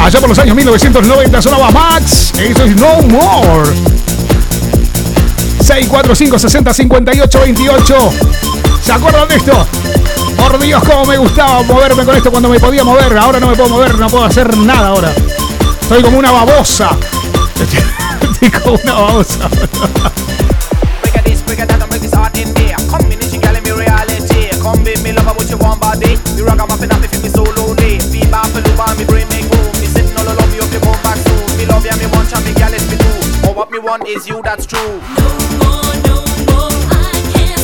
Allá 0.00 0.20
por 0.20 0.28
los 0.28 0.38
años 0.38 0.54
1990 0.56 1.40
sonaba 1.40 1.70
Max. 1.70 2.34
Eso 2.38 2.64
es 2.64 2.76
No 2.76 3.00
More. 3.02 3.70
645 5.60 6.38
60 6.38 6.74
58 6.74 7.40
28. 7.40 8.57
¿Se 8.82 8.92
acuerdan 8.92 9.28
de 9.28 9.36
esto? 9.36 9.66
Por 10.36 10.58
Dios, 10.58 10.82
cómo 10.84 11.04
me 11.04 11.18
gustaba 11.18 11.62
moverme 11.62 12.04
con 12.04 12.16
esto 12.16 12.30
cuando 12.30 12.48
me 12.48 12.58
podía 12.58 12.84
mover. 12.84 13.16
Ahora 13.16 13.40
no 13.40 13.48
me 13.48 13.56
puedo 13.56 13.68
mover, 13.68 13.98
no 13.98 14.08
puedo 14.08 14.24
hacer 14.24 14.56
nada 14.56 14.88
ahora. 14.88 15.12
Estoy 15.82 16.02
como 16.02 16.18
una 16.18 16.30
babosa. 16.30 16.90
Estoy 18.32 18.50
como 18.50 18.78
una 18.82 18.94
babosa. 18.94 19.48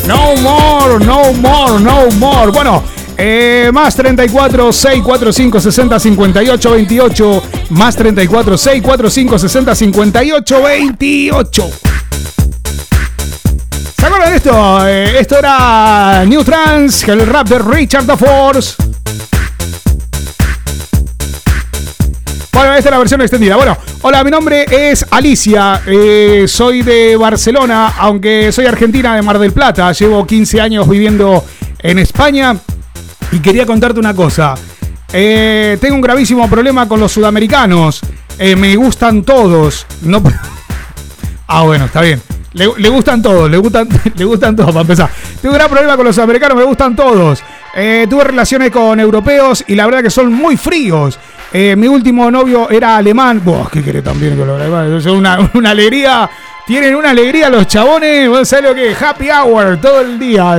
No 0.06 0.36
more, 0.36 1.04
no 1.04 1.32
more, 1.32 1.82
no 1.82 2.10
more. 2.18 2.50
Bueno, 2.50 2.82
eh, 3.16 3.70
más 3.72 3.94
34 3.94 4.72
645 4.72 5.60
60 5.60 6.00
58 6.00 6.70
28. 6.70 7.42
Más 7.70 7.96
34 7.96 8.58
645 8.58 9.38
60 9.38 9.74
58 9.74 10.62
28. 10.62 11.70
¿Se 13.98 14.06
acuerdan 14.06 14.30
de 14.30 14.36
esto? 14.36 14.86
Eh, 14.86 15.20
esto 15.20 15.38
era 15.38 16.24
New 16.26 16.44
Trans, 16.44 17.08
el 17.08 17.26
rap 17.26 17.48
de 17.48 17.58
Richard 17.58 18.04
the. 18.04 18.93
Bueno, 22.54 22.72
esta 22.72 22.88
es 22.88 22.92
la 22.92 22.98
versión 22.98 23.20
extendida. 23.20 23.56
Bueno, 23.56 23.76
hola, 24.02 24.22
mi 24.22 24.30
nombre 24.30 24.64
es 24.70 25.04
Alicia. 25.10 25.82
eh, 25.88 26.44
soy 26.46 26.82
de 26.82 27.16
Barcelona, 27.16 27.94
aunque 27.98 28.52
soy 28.52 28.66
argentina 28.66 29.16
de 29.16 29.22
Mar 29.22 29.40
del 29.40 29.50
Plata. 29.52 29.90
Llevo 29.90 30.24
15 30.24 30.60
años 30.60 30.88
viviendo 30.88 31.44
en 31.80 31.98
España. 31.98 32.56
Y 33.32 33.40
quería 33.40 33.66
contarte 33.66 33.98
una 33.98 34.14
cosa. 34.14 34.54
Eh, 35.12 35.76
tengo 35.80 35.96
un 35.96 36.00
gravísimo 36.00 36.48
problema 36.48 36.86
con 36.86 37.00
los 37.00 37.10
sudamericanos. 37.10 38.00
Eh, 38.38 38.54
me 38.54 38.76
gustan 38.76 39.24
todos. 39.24 39.86
Ah, 41.46 41.62
bueno, 41.62 41.84
está 41.84 42.00
bien. 42.00 42.22
Le, 42.54 42.88
gustan 42.88 43.20
todos, 43.20 43.50
le 43.50 43.58
gustan, 43.58 43.86
le 44.16 44.24
gustan 44.24 44.56
todos, 44.56 44.70
para 44.70 44.80
empezar. 44.80 45.10
Tengo 45.42 45.52
un 45.52 45.58
gran 45.58 45.68
problema 45.70 45.94
con 45.94 46.06
los 46.06 46.18
americanos, 46.18 46.56
me 46.56 46.64
gustan 46.64 46.96
todos. 46.96 47.42
Tuve 48.08 48.24
relaciones 48.24 48.70
con 48.70 48.98
europeos 48.98 49.62
y 49.68 49.74
la 49.74 49.84
verdad 49.84 50.02
que 50.02 50.10
son 50.10 50.32
muy 50.32 50.56
fríos. 50.56 51.18
Eh, 51.56 51.76
mi 51.76 51.86
último 51.86 52.28
novio 52.32 52.68
era 52.68 52.96
alemán. 52.96 53.40
Buah, 53.44 53.68
¿qué 53.70 53.80
querés 53.80 54.02
también 54.02 54.36
los 54.36 54.60
alemanes? 54.60 55.06
Es 55.06 55.06
una, 55.06 55.38
una 55.54 55.70
alegría. 55.70 56.28
Tienen 56.66 56.96
una 56.96 57.10
alegría 57.10 57.48
los 57.48 57.68
chabones. 57.68 58.28
¿Vos 58.28 58.48
sabés 58.48 58.64
lo 58.70 58.74
que 58.74 58.90
es? 58.90 59.00
Happy 59.00 59.28
hour 59.30 59.76
todo 59.80 60.00
el 60.00 60.18
día. 60.18 60.58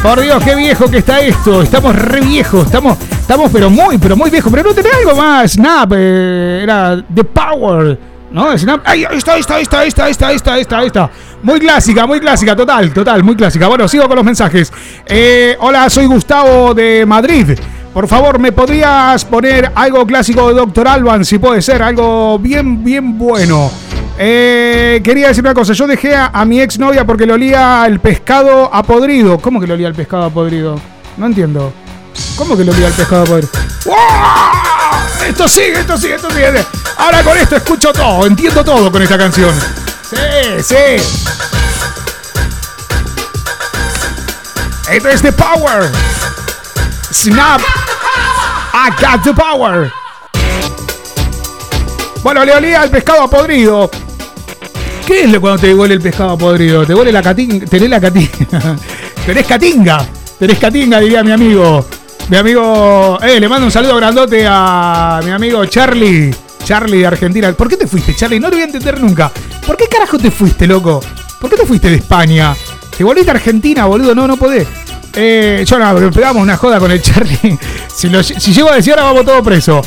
Por 0.02 0.20
Dios, 0.20 0.42
qué 0.42 0.56
viejo 0.56 0.90
que 0.90 0.98
está 0.98 1.20
esto. 1.20 1.62
Estamos 1.62 1.94
re 1.94 2.20
viejos, 2.20 2.66
estamos, 2.66 2.98
estamos 2.98 3.48
pero 3.52 3.70
muy, 3.70 3.98
pero 3.98 4.16
muy 4.16 4.30
viejos. 4.30 4.50
Pero 4.52 4.68
no 4.68 4.74
tenía 4.74 4.90
algo 4.98 5.14
más. 5.14 5.52
Snap, 5.52 5.92
eh, 5.94 6.60
era 6.64 7.00
The 7.14 7.22
Power. 7.22 7.98
¿No? 8.32 8.58
Snap. 8.58 8.80
Ahí 8.84 9.06
está, 9.12 9.34
ahí 9.34 9.40
está, 9.40 9.54
ahí 9.54 9.62
está, 9.62 9.78
ahí 9.78 9.88
está, 9.88 10.04
ahí 10.04 10.10
está, 10.10 10.26
ahí 10.26 10.34
está, 10.34 10.58
está, 10.58 10.82
está. 10.82 11.10
Muy 11.44 11.60
clásica, 11.60 12.04
muy 12.04 12.18
clásica, 12.18 12.56
total, 12.56 12.92
total, 12.92 13.22
muy 13.22 13.36
clásica. 13.36 13.68
Bueno, 13.68 13.86
sigo 13.86 14.08
con 14.08 14.16
los 14.16 14.24
mensajes. 14.24 14.72
Eh, 15.06 15.56
hola, 15.60 15.88
soy 15.88 16.06
Gustavo 16.06 16.74
de 16.74 17.06
Madrid. 17.06 17.50
Por 17.94 18.08
favor, 18.08 18.40
¿me 18.40 18.50
podrías 18.50 19.24
poner 19.24 19.70
algo 19.72 20.04
clásico 20.04 20.48
de 20.48 20.54
Doctor 20.54 20.88
Alban, 20.88 21.24
si 21.24 21.38
puede 21.38 21.62
ser? 21.62 21.80
Algo 21.80 22.40
bien, 22.40 22.82
bien 22.82 23.16
bueno. 23.16 23.70
Eh, 24.18 25.00
quería 25.02 25.28
decir 25.28 25.42
una 25.42 25.54
cosa. 25.54 25.72
Yo 25.72 25.86
dejé 25.86 26.14
a, 26.14 26.26
a 26.26 26.44
mi 26.44 26.60
exnovia 26.60 27.04
porque 27.04 27.26
le 27.26 27.32
olía 27.32 27.84
el 27.86 28.00
pescado 28.00 28.72
a 28.72 28.82
podrido. 28.82 29.38
¿Cómo 29.38 29.60
que 29.60 29.66
le 29.66 29.74
olía 29.74 29.88
el 29.88 29.94
pescado 29.94 30.24
a 30.24 30.30
podrido? 30.30 30.80
No 31.16 31.26
entiendo. 31.26 31.72
¿Cómo 32.36 32.56
que 32.56 32.64
le 32.64 32.70
olía 32.70 32.88
el 32.88 32.94
pescado 32.94 33.22
a 33.22 33.26
podrido? 33.26 33.50
¡Wow! 33.86 33.96
Esto 35.28 35.48
sigue, 35.48 35.80
esto 35.80 35.96
sigue, 35.96 36.14
esto 36.14 36.30
sigue. 36.30 36.64
Ahora 36.98 37.22
con 37.22 37.36
esto 37.38 37.56
escucho 37.56 37.92
todo, 37.92 38.26
entiendo 38.26 38.64
todo 38.64 38.90
con 38.90 39.02
esta 39.02 39.16
canción. 39.16 39.54
Sí, 40.08 40.16
sí. 40.62 40.74
Esto 44.90 45.08
es 45.08 45.22
The 45.22 45.32
Power. 45.32 45.90
Snap. 47.12 47.60
I 48.74 48.90
got 49.00 49.22
the 49.22 49.32
power. 49.32 49.92
Bueno, 52.22 52.44
le 52.44 52.52
olía 52.54 52.82
el 52.84 52.90
pescado 52.90 53.28
podrido. 53.28 53.90
¿Qué 55.06 55.24
es 55.24 55.30
lo 55.30 55.40
cuando 55.40 55.60
te 55.60 55.74
huele 55.74 55.94
el 55.94 56.00
pescado 56.00 56.38
podrido? 56.38 56.86
¿Te 56.86 56.94
huele 56.94 57.10
la 57.10 57.22
catinga? 57.22 57.66
¿Tenés 57.66 57.90
la 57.90 58.00
catinga? 58.00 58.76
¿Tenés 59.26 59.46
catinga? 59.46 60.06
¿Tenés 60.38 60.58
catinga? 60.58 61.00
Diría 61.00 61.22
mi 61.24 61.32
amigo. 61.32 61.84
Mi 62.28 62.36
amigo. 62.36 63.18
Eh, 63.22 63.40
le 63.40 63.48
mando 63.48 63.66
un 63.66 63.72
saludo 63.72 63.96
grandote 63.96 64.44
a 64.48 65.20
mi 65.24 65.30
amigo 65.30 65.64
Charlie. 65.66 66.32
Charlie 66.64 66.98
de 66.98 67.06
Argentina. 67.08 67.52
¿Por 67.52 67.68
qué 67.68 67.76
te 67.76 67.88
fuiste, 67.88 68.14
Charlie? 68.14 68.38
No 68.38 68.48
lo 68.48 68.52
voy 68.54 68.62
a 68.62 68.66
entender 68.66 69.00
nunca. 69.00 69.32
¿Por 69.66 69.76
qué 69.76 69.86
carajo 69.88 70.16
te 70.18 70.30
fuiste, 70.30 70.66
loco? 70.68 71.00
¿Por 71.40 71.50
qué 71.50 71.56
te 71.56 71.66
fuiste 71.66 71.90
de 71.90 71.96
España? 71.96 72.54
Te 72.96 73.02
volviste 73.02 73.32
a 73.32 73.34
Argentina, 73.34 73.86
boludo. 73.86 74.14
No, 74.14 74.28
no 74.28 74.36
podés. 74.36 74.68
Eh, 75.14 75.64
yo 75.66 75.78
no, 75.78 76.10
pegamos 76.12 76.40
una 76.40 76.56
joda 76.56 76.78
con 76.78 76.90
el 76.92 77.02
Charlie. 77.02 77.58
Si, 77.94 78.08
lo- 78.08 78.22
si 78.22 78.52
llego 78.54 78.70
a 78.70 78.76
decir 78.76 78.94
ahora 78.94 79.04
vamos 79.04 79.24
todos 79.26 79.42
presos. 79.42 79.86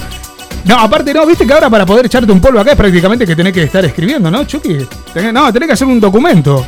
No, 0.65 0.79
aparte 0.79 1.13
no, 1.13 1.25
viste 1.27 1.45
que 1.45 1.53
ahora 1.53 1.69
para 1.69 1.85
poder 1.85 2.07
echarte 2.07 2.31
un 2.31 2.41
polvo 2.41 2.59
acá 2.59 2.71
es 2.71 2.77
prácticamente 2.77 3.25
que 3.25 3.35
tenés 3.35 3.53
que 3.53 3.63
estar 3.63 3.85
escribiendo, 3.85 4.31
¿no, 4.31 4.45
Chucky? 4.45 4.87
No, 5.31 5.53
tenés 5.53 5.67
que 5.67 5.73
hacer 5.73 5.87
un 5.87 5.99
documento. 5.99 6.65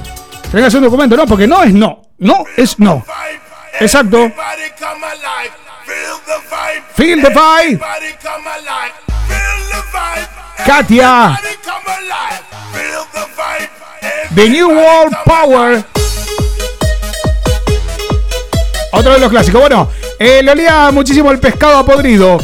Tenés 0.51 0.63
que 0.63 0.67
hacer 0.67 0.77
un 0.77 0.85
documento, 0.85 1.17
no, 1.17 1.25
porque 1.25 1.47
no 1.47 1.63
es 1.63 1.73
no. 1.73 2.03
No 2.19 2.45
es 2.55 2.77
no. 2.79 3.03
Exacto. 3.79 4.31
Feel 6.95 7.21
the 7.21 7.29
vibe. 7.29 7.81
Katia. 10.65 11.39
The 14.35 14.49
New 14.49 14.69
World 14.69 15.15
Power. 15.25 15.83
Otro 18.91 19.13
de 19.13 19.19
los 19.19 19.29
clásicos. 19.29 19.61
Bueno, 19.61 19.89
eh, 20.19 20.41
le 20.43 20.51
olía 20.51 20.91
muchísimo 20.91 21.31
el 21.31 21.39
pescado 21.39 21.77
a 21.77 21.85
podrido. 21.85 22.37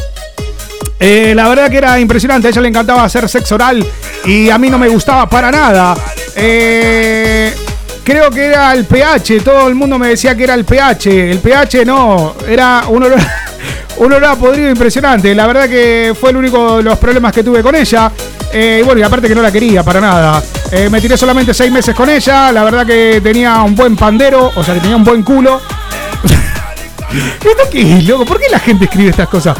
Eh, 1.05 1.33
la 1.35 1.49
verdad 1.49 1.69
que 1.69 1.79
era 1.79 1.99
impresionante. 1.99 2.47
A 2.47 2.51
ella 2.51 2.61
le 2.61 2.69
encantaba 2.69 3.03
hacer 3.03 3.27
sexo 3.27 3.55
oral 3.55 3.85
y 4.23 4.49
a 4.49 4.57
mí 4.57 4.69
no 4.69 4.77
me 4.77 4.87
gustaba 4.87 5.27
para 5.27 5.51
nada. 5.51 5.93
Eh, 6.33 7.53
creo 8.05 8.31
que 8.31 8.45
era 8.45 8.71
el 8.71 8.85
pH. 8.85 9.41
Todo 9.43 9.67
el 9.67 9.75
mundo 9.75 9.99
me 9.99 10.07
decía 10.07 10.33
que 10.33 10.45
era 10.45 10.53
el 10.53 10.63
pH. 10.63 11.31
El 11.31 11.39
pH 11.39 11.83
no, 11.85 12.35
era 12.47 12.85
un 12.87 13.03
olor, 13.03 13.19
un 13.97 14.13
olor 14.13 14.23
a 14.23 14.35
podrido 14.37 14.69
impresionante. 14.69 15.35
La 15.35 15.45
verdad 15.45 15.67
que 15.67 16.15
fue 16.17 16.29
el 16.29 16.37
único 16.37 16.77
de 16.77 16.83
los 16.83 16.97
problemas 16.97 17.33
que 17.33 17.43
tuve 17.43 17.61
con 17.61 17.75
ella. 17.75 18.09
Eh, 18.53 18.79
y 18.81 18.85
bueno, 18.85 19.01
y 19.01 19.03
aparte 19.03 19.27
que 19.27 19.35
no 19.35 19.41
la 19.41 19.51
quería 19.51 19.83
para 19.83 19.99
nada. 19.99 20.41
Me 20.89 21.01
tiré 21.01 21.17
solamente 21.17 21.53
seis 21.53 21.69
meses 21.69 21.93
con 21.93 22.09
ella. 22.09 22.49
La 22.53 22.63
verdad 22.63 22.85
que 22.85 23.19
tenía 23.21 23.61
un 23.61 23.75
buen 23.75 23.97
pandero, 23.97 24.53
o 24.55 24.63
sea 24.63 24.73
que 24.73 24.79
tenía 24.79 24.95
un 24.95 25.03
buen 25.03 25.21
culo. 25.21 25.59
¿Esto 27.11 27.69
qué 27.69 27.97
es, 27.97 28.07
loco? 28.07 28.23
¿Por 28.25 28.39
qué 28.39 28.45
la 28.49 28.59
gente 28.59 28.85
escribe 28.85 29.09
estas 29.09 29.27
cosas? 29.27 29.57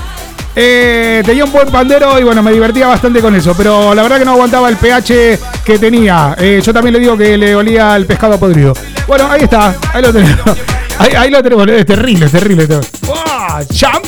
Eh, 0.56 1.24
tenía 1.26 1.46
un 1.46 1.52
buen 1.52 1.68
pandero 1.70 2.20
y 2.20 2.24
bueno, 2.24 2.44
me 2.44 2.52
divertía 2.52 2.88
bastante 2.88 3.22
con 3.22 3.36
eso, 3.36 3.56
pero 3.58 3.94
la 3.96 4.04
verdad 4.04 4.20
que 4.20 4.26
no 4.26 4.32
aguantaba 4.34 4.70
el 4.70 4.78
pH 4.78 5.40
que 5.66 5.80
tenía. 5.80 6.36
Eh, 6.38 6.62
yo 6.64 6.74
también 6.74 6.94
le 6.94 7.00
digo 7.00 7.18
que 7.18 7.38
le 7.38 7.56
olía 7.56 7.96
el 7.96 8.06
pescado 8.06 8.40
podrido. 8.40 8.74
Bueno, 9.08 9.28
ahí 9.32 9.42
está, 9.44 9.76
ahí 9.94 10.02
lo 10.02 10.14
tenemos. 10.14 10.42
Ahí, 11.00 11.10
ahí 11.18 11.32
lo 11.32 11.42
tenemos, 11.42 11.68
es 11.70 11.88
terrible, 11.88 12.28
es 12.28 12.32
terrible. 12.32 12.64
esto. 12.64 12.80
¡Wow! 13.08 13.66
¡Jump! 13.68 14.06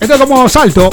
Esto 0.00 0.14
es 0.14 0.20
como 0.20 0.48
salto. 0.48 0.90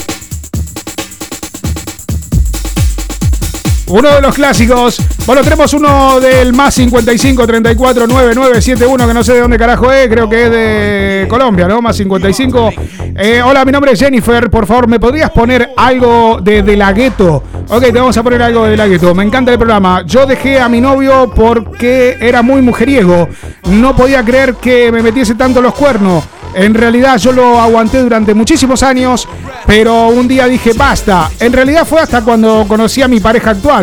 Uno 3.92 4.10
de 4.10 4.22
los 4.22 4.34
clásicos. 4.34 5.02
Bueno, 5.26 5.44
tenemos 5.44 5.74
uno 5.74 6.22
del 6.22 6.54
más 6.54 6.74
55 6.76 7.46
34 7.46 8.08
9971, 8.08 9.08
que 9.08 9.14
no 9.14 9.22
sé 9.22 9.34
de 9.34 9.42
dónde 9.42 9.58
carajo 9.58 9.92
es, 9.92 10.08
creo 10.08 10.30
que 10.30 10.46
es 10.46 10.50
de 10.50 11.28
Colombia, 11.30 11.68
¿no? 11.68 11.82
Más 11.82 11.98
55. 11.98 12.72
Eh, 13.18 13.42
hola, 13.44 13.66
mi 13.66 13.72
nombre 13.74 13.92
es 13.92 14.00
Jennifer. 14.00 14.50
Por 14.50 14.66
favor, 14.66 14.88
¿me 14.88 14.98
podrías 14.98 15.30
poner 15.32 15.72
algo 15.76 16.40
de 16.42 16.64
De 16.64 16.78
La 16.78 16.94
Ghetto? 16.94 17.44
Ok, 17.68 17.84
te 17.84 17.92
vamos 17.92 18.16
a 18.16 18.24
poner 18.24 18.42
algo 18.42 18.66
de 18.66 18.78
La 18.78 18.88
Ghetto. 18.88 19.14
Me 19.14 19.24
encanta 19.24 19.52
el 19.52 19.58
programa. 19.58 20.04
Yo 20.06 20.26
dejé 20.26 20.62
a 20.62 20.70
mi 20.70 20.80
novio 20.80 21.30
porque 21.36 22.18
era 22.22 22.42
muy 22.42 22.62
mujeriego. 22.62 23.28
No 23.66 23.94
podía 23.94 24.24
creer 24.24 24.56
que 24.56 24.90
me 24.90 25.02
metiese 25.02 25.36
tanto 25.36 25.62
los 25.62 25.74
cuernos. 25.74 26.24
En 26.54 26.74
realidad 26.74 27.18
yo 27.18 27.32
lo 27.32 27.62
aguanté 27.62 28.02
durante 28.02 28.34
muchísimos 28.34 28.84
años, 28.84 29.28
pero 29.66 30.08
un 30.10 30.28
día 30.28 30.48
dije 30.48 30.74
basta. 30.74 31.30
En 31.40 31.54
realidad 31.54 31.88
fue 31.88 32.02
hasta 32.02 32.22
cuando 32.22 32.66
conocí 32.68 33.02
a 33.02 33.08
mi 33.08 33.20
pareja 33.20 33.52
actual. 33.52 33.81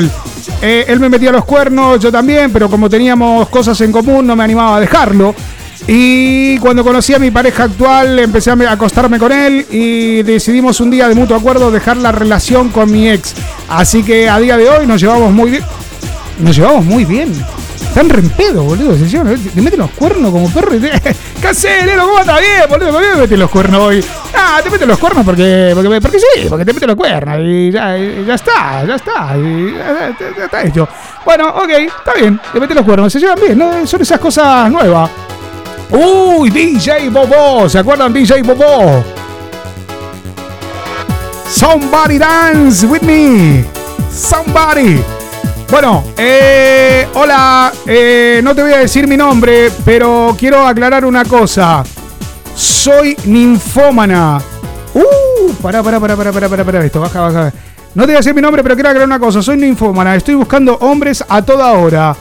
Eh, 0.62 0.84
él 0.88 1.00
me 1.00 1.08
metía 1.08 1.30
los 1.32 1.44
cuernos, 1.44 2.00
yo 2.00 2.10
también, 2.10 2.52
pero 2.52 2.68
como 2.68 2.88
teníamos 2.90 3.48
cosas 3.48 3.80
en 3.80 3.92
común 3.92 4.26
no 4.26 4.34
me 4.36 4.44
animaba 4.44 4.76
a 4.76 4.80
dejarlo. 4.80 5.34
Y 5.86 6.58
cuando 6.58 6.82
conocí 6.84 7.14
a 7.14 7.18
mi 7.18 7.30
pareja 7.30 7.64
actual 7.64 8.18
empecé 8.18 8.50
a 8.50 8.56
me- 8.56 8.66
a 8.66 8.72
acostarme 8.72 9.18
con 9.18 9.32
él 9.32 9.64
y 9.70 10.22
decidimos 10.22 10.80
un 10.80 10.90
día 10.90 11.08
de 11.08 11.14
mutuo 11.14 11.36
acuerdo 11.36 11.70
dejar 11.70 11.96
la 11.96 12.12
relación 12.12 12.68
con 12.70 12.90
mi 12.90 13.08
ex. 13.08 13.34
Así 13.68 14.02
que 14.02 14.28
a 14.28 14.38
día 14.38 14.56
de 14.56 14.68
hoy 14.68 14.86
nos 14.86 15.00
llevamos 15.00 15.32
muy 15.32 15.50
bien. 15.52 15.62
Nos 16.40 16.56
llevamos 16.56 16.84
muy 16.84 17.04
bien. 17.04 17.32
Están 17.80 18.08
re 18.08 18.20
en 18.20 18.30
pedo, 18.30 18.62
boludo. 18.62 18.96
Se 18.96 19.08
llevan, 19.08 19.36
te 19.36 19.60
meten 19.60 19.80
los 19.80 19.90
cuernos 19.90 20.30
como 20.30 20.50
perro 20.50 20.74
y 20.76 20.80
te. 20.80 20.90
¿Qué 21.40 21.48
haces? 21.48 21.90
¿Cómo 21.98 22.18
está 22.20 22.38
bien, 22.38 22.62
boludo? 22.68 22.92
¿Por 22.92 23.02
qué 23.02 23.08
me 23.08 23.16
meten 23.16 23.40
los 23.40 23.50
cuernos 23.50 23.80
hoy? 23.80 24.04
Ah, 24.34 24.60
te 24.62 24.70
meten 24.70 24.88
los 24.88 24.98
cuernos 24.98 25.24
porque, 25.24 25.72
porque, 25.74 26.00
porque 26.00 26.18
sí, 26.18 26.46
porque 26.48 26.64
te 26.64 26.72
meten 26.72 26.88
los 26.88 26.96
cuernos 26.96 27.40
y 27.42 27.70
ya, 27.70 27.96
ya 27.96 28.34
está, 28.34 28.84
ya 28.84 28.94
está, 28.96 29.36
ya 29.36 30.44
está 30.44 30.62
hecho. 30.64 30.88
Bueno, 31.24 31.48
ok, 31.48 31.70
está 31.70 32.14
bien, 32.14 32.40
te 32.52 32.60
meten 32.60 32.76
los 32.76 32.84
cuernos, 32.84 33.12
se 33.12 33.20
llevan 33.20 33.38
bien, 33.40 33.58
¿no? 33.58 33.86
Son 33.86 34.00
esas 34.00 34.18
cosas 34.18 34.70
nuevas. 34.70 35.10
Uy, 35.90 36.50
DJ 36.50 37.08
Bobo, 37.08 37.68
¿se 37.68 37.78
acuerdan 37.78 38.12
DJ 38.12 38.42
Bobo? 38.42 39.02
Somebody 41.48 42.18
dance 42.18 42.86
with 42.86 43.02
me. 43.02 43.64
Somebody. 44.10 45.17
Bueno, 45.70 46.02
eh, 46.16 47.06
hola, 47.14 47.70
eh, 47.86 48.40
no 48.42 48.54
te 48.54 48.62
voy 48.62 48.72
a 48.72 48.78
decir 48.78 49.06
mi 49.06 49.18
nombre, 49.18 49.70
pero 49.84 50.34
quiero 50.38 50.66
aclarar 50.66 51.04
una 51.04 51.26
cosa. 51.26 51.84
Soy 52.54 53.14
ninfómana. 53.26 54.40
Uh, 54.94 55.52
pará, 55.60 55.82
pará, 55.82 56.00
pará, 56.00 56.16
pará, 56.16 56.32
pará, 56.32 56.48
pará, 56.48 56.64
pará, 56.64 56.84
esto, 56.84 57.00
baja, 57.00 57.20
baja. 57.20 57.52
No 57.94 58.04
te 58.04 58.08
voy 58.08 58.14
a 58.14 58.18
decir 58.18 58.34
mi 58.34 58.40
nombre, 58.40 58.62
pero 58.62 58.76
quiero 58.76 58.88
aclarar 58.88 59.06
una 59.06 59.18
cosa. 59.18 59.42
Soy 59.42 59.58
ninfómana, 59.58 60.16
estoy 60.16 60.36
buscando 60.36 60.74
hombres 60.76 61.22
a 61.28 61.42
toda 61.42 61.72
hora. 61.72 62.16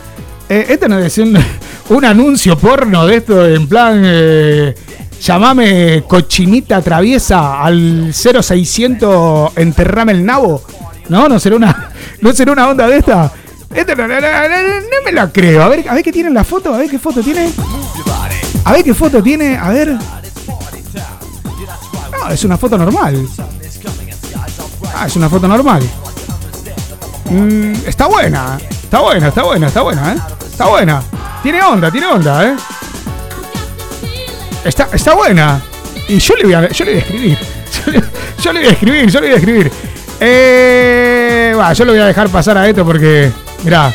Eh, 0.49 0.65
este 0.67 0.89
no 0.89 0.99
es 0.99 1.17
un, 1.17 1.37
un 1.89 2.05
anuncio 2.05 2.57
porno 2.57 3.07
de 3.07 3.15
esto, 3.15 3.47
en 3.47 3.65
plan, 3.65 4.01
eh, 4.03 4.75
llamame 5.21 6.03
cochinita 6.05 6.81
traviesa 6.81 7.63
al 7.63 8.13
0600 8.13 9.53
enterrame 9.55 10.11
el 10.11 10.25
nabo. 10.25 10.61
No, 11.09 11.29
no 11.29 11.39
será 11.39 11.55
una, 11.55 11.91
no 12.21 12.33
será 12.33 12.51
una 12.51 12.67
onda 12.69 12.87
de 12.87 12.97
esta. 12.97 13.31
Esto 13.73 13.95
no, 13.95 14.07
no, 14.07 14.19
no, 14.19 14.29
no, 14.29 15.05
me 15.05 15.11
la 15.11 15.31
creo. 15.31 15.63
A 15.63 15.69
ver, 15.69 15.87
a 15.89 15.93
ver 15.93 16.03
qué 16.03 16.11
tiene 16.11 16.29
en 16.29 16.35
la 16.35 16.43
foto, 16.43 16.73
a 16.73 16.77
ver 16.77 16.89
qué 16.89 16.99
foto 16.99 17.21
tiene. 17.21 17.51
A 18.65 18.73
ver 18.73 18.83
qué 18.83 18.93
foto 18.93 19.21
tiene, 19.21 19.57
a 19.57 19.69
ver. 19.69 19.97
No, 22.11 22.29
es 22.31 22.43
una 22.43 22.57
foto 22.57 22.77
normal. 22.77 23.27
Ah, 24.95 25.05
es 25.05 25.15
una 25.15 25.29
foto 25.29 25.47
normal. 25.47 25.83
Mm, 27.29 27.73
está 27.85 28.07
buena, 28.07 28.57
está 28.83 29.01
buena, 29.01 29.27
está 29.27 29.43
buena, 29.43 29.67
está 29.67 29.81
buena, 29.81 30.13
¿eh? 30.13 30.17
Está 30.49 30.65
buena. 30.67 31.03
Tiene 31.43 31.61
onda, 31.61 31.91
tiene 31.91 32.07
onda, 32.07 32.47
¿eh? 32.47 32.55
Está, 34.63 34.89
está 34.91 35.13
buena. 35.13 35.61
Y 36.07 36.17
yo 36.19 36.35
le 36.35 36.43
voy 36.45 36.53
a, 36.53 36.69
yo 36.69 36.85
le 36.85 36.91
voy 36.91 36.99
a 36.99 37.03
escribir. 37.03 37.37
Yo 37.85 37.91
le, 37.91 38.03
yo 38.41 38.53
le 38.53 38.59
voy 38.59 38.69
a 38.69 38.71
escribir, 38.71 39.09
yo 39.09 39.19
le 39.21 39.27
voy 39.27 39.35
a 39.35 39.37
escribir. 39.37 39.71
Eh, 40.19 41.53
yo 41.75 41.85
lo 41.85 41.91
voy 41.91 42.01
a 42.01 42.05
dejar 42.05 42.29
pasar 42.29 42.57
a 42.57 42.67
esto 42.67 42.85
porque, 42.85 43.31
mirá, 43.63 43.93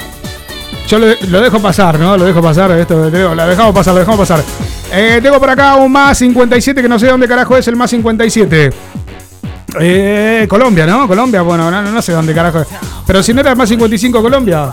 yo 0.88 0.98
lo, 0.98 1.06
lo 1.28 1.40
dejo 1.40 1.60
pasar, 1.60 1.98
¿no? 1.98 2.16
Lo 2.16 2.24
dejo 2.24 2.42
pasar, 2.42 2.70
esto, 2.72 3.08
lo 3.10 3.46
dejamos 3.46 3.74
pasar, 3.74 3.94
lo 3.94 4.00
dejamos 4.00 4.28
pasar. 4.28 4.44
Eh, 4.92 5.20
tengo 5.22 5.40
por 5.40 5.48
acá 5.48 5.76
un 5.76 5.90
más 5.90 6.18
57 6.18 6.82
que 6.82 6.88
no 6.88 6.98
sé 6.98 7.06
dónde 7.06 7.26
carajo 7.26 7.56
es 7.56 7.66
el 7.66 7.76
más 7.76 7.90
57. 7.90 8.70
Eh, 9.80 10.46
Colombia, 10.48 10.86
¿no? 10.86 11.08
Colombia, 11.08 11.40
bueno, 11.40 11.70
no, 11.70 11.82
no 11.82 12.02
sé 12.02 12.12
dónde 12.12 12.34
carajo 12.34 12.60
es. 12.60 12.68
Pero 13.06 13.22
si 13.22 13.32
no 13.32 13.40
era 13.40 13.52
el 13.52 13.56
más 13.56 13.68
55 13.68 14.20
Colombia. 14.20 14.72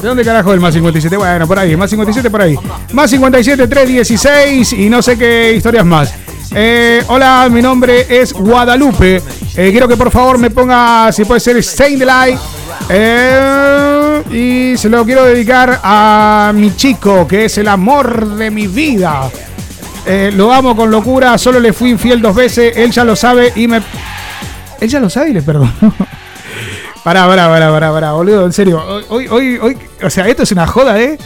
¿De 0.00 0.08
dónde 0.08 0.24
carajo 0.24 0.50
es 0.50 0.54
el 0.54 0.60
más 0.60 0.74
57? 0.74 1.16
Bueno, 1.16 1.46
por 1.46 1.58
ahí, 1.58 1.76
más 1.76 1.90
57 1.90 2.30
por 2.30 2.42
ahí. 2.42 2.56
Más 2.92 3.10
57, 3.10 3.66
316 3.66 4.72
y 4.74 4.88
no 4.88 5.02
sé 5.02 5.18
qué 5.18 5.52
historias 5.54 5.84
más. 5.84 6.12
Eh, 6.54 7.02
hola, 7.08 7.48
mi 7.50 7.62
nombre 7.62 8.06
es 8.08 8.32
Guadalupe. 8.34 9.22
Eh, 9.56 9.70
quiero 9.70 9.88
que 9.88 9.96
por 9.96 10.10
favor 10.10 10.36
me 10.38 10.50
ponga, 10.50 11.10
si 11.10 11.24
puede 11.24 11.40
ser, 11.40 11.62
Saint 11.64 11.98
the 11.98 12.04
Light. 12.04 12.38
Eh, 12.90 14.22
y 14.30 14.76
se 14.76 14.90
lo 14.90 15.04
quiero 15.04 15.24
dedicar 15.24 15.80
a 15.82 16.52
mi 16.54 16.76
chico, 16.76 17.26
que 17.26 17.46
es 17.46 17.56
el 17.56 17.68
amor 17.68 18.36
de 18.36 18.50
mi 18.50 18.66
vida. 18.66 19.30
Eh, 20.04 20.30
lo 20.34 20.52
amo 20.52 20.76
con 20.76 20.90
locura, 20.90 21.38
solo 21.38 21.58
le 21.58 21.72
fui 21.72 21.90
infiel 21.90 22.20
dos 22.20 22.34
veces, 22.34 22.76
él 22.76 22.90
ya 22.90 23.04
lo 23.04 23.16
sabe 23.16 23.52
y 23.56 23.66
me... 23.66 23.80
Él 24.80 24.88
ya 24.88 25.00
lo 25.00 25.08
sabe 25.08 25.30
y 25.30 25.32
le 25.32 25.42
perdono. 25.42 25.72
Pará, 27.04 27.26
pará, 27.26 27.48
pará, 27.48 27.70
pará, 27.70 27.92
pará, 27.92 28.12
boludo, 28.12 28.46
en 28.46 28.52
serio. 28.52 28.80
Hoy, 29.08 29.26
hoy, 29.26 29.58
hoy, 29.60 29.76
o 30.04 30.08
sea, 30.08 30.28
esto 30.28 30.44
es 30.44 30.52
una 30.52 30.68
joda, 30.68 31.00
¿eh? 31.00 31.18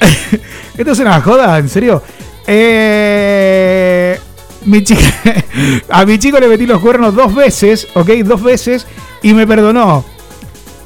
esto 0.78 0.92
es 0.92 0.98
una 1.00 1.20
joda, 1.20 1.58
en 1.58 1.68
serio. 1.68 2.02
Eh, 2.46 4.18
mi 4.64 4.82
chica, 4.82 5.00
a 5.88 6.04
mi 6.04 6.18
chico 6.18 6.38
le 6.40 6.48
metí 6.48 6.66
los 6.66 6.80
cuernos 6.80 7.14
dos 7.14 7.34
veces, 7.34 7.88
¿ok? 7.94 8.08
Dos 8.24 8.42
veces 8.42 8.86
y 9.22 9.32
me 9.34 9.46
perdonó. 9.46 10.04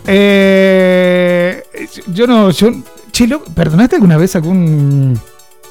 Eh, 0.08 1.62
yo 2.08 2.26
no, 2.26 2.50
yo, 2.50 2.68
che, 3.10 3.26
loco, 3.26 3.46
¿perdonaste 3.54 3.96
alguna 3.96 4.16
vez 4.16 4.36
algún, 4.36 5.18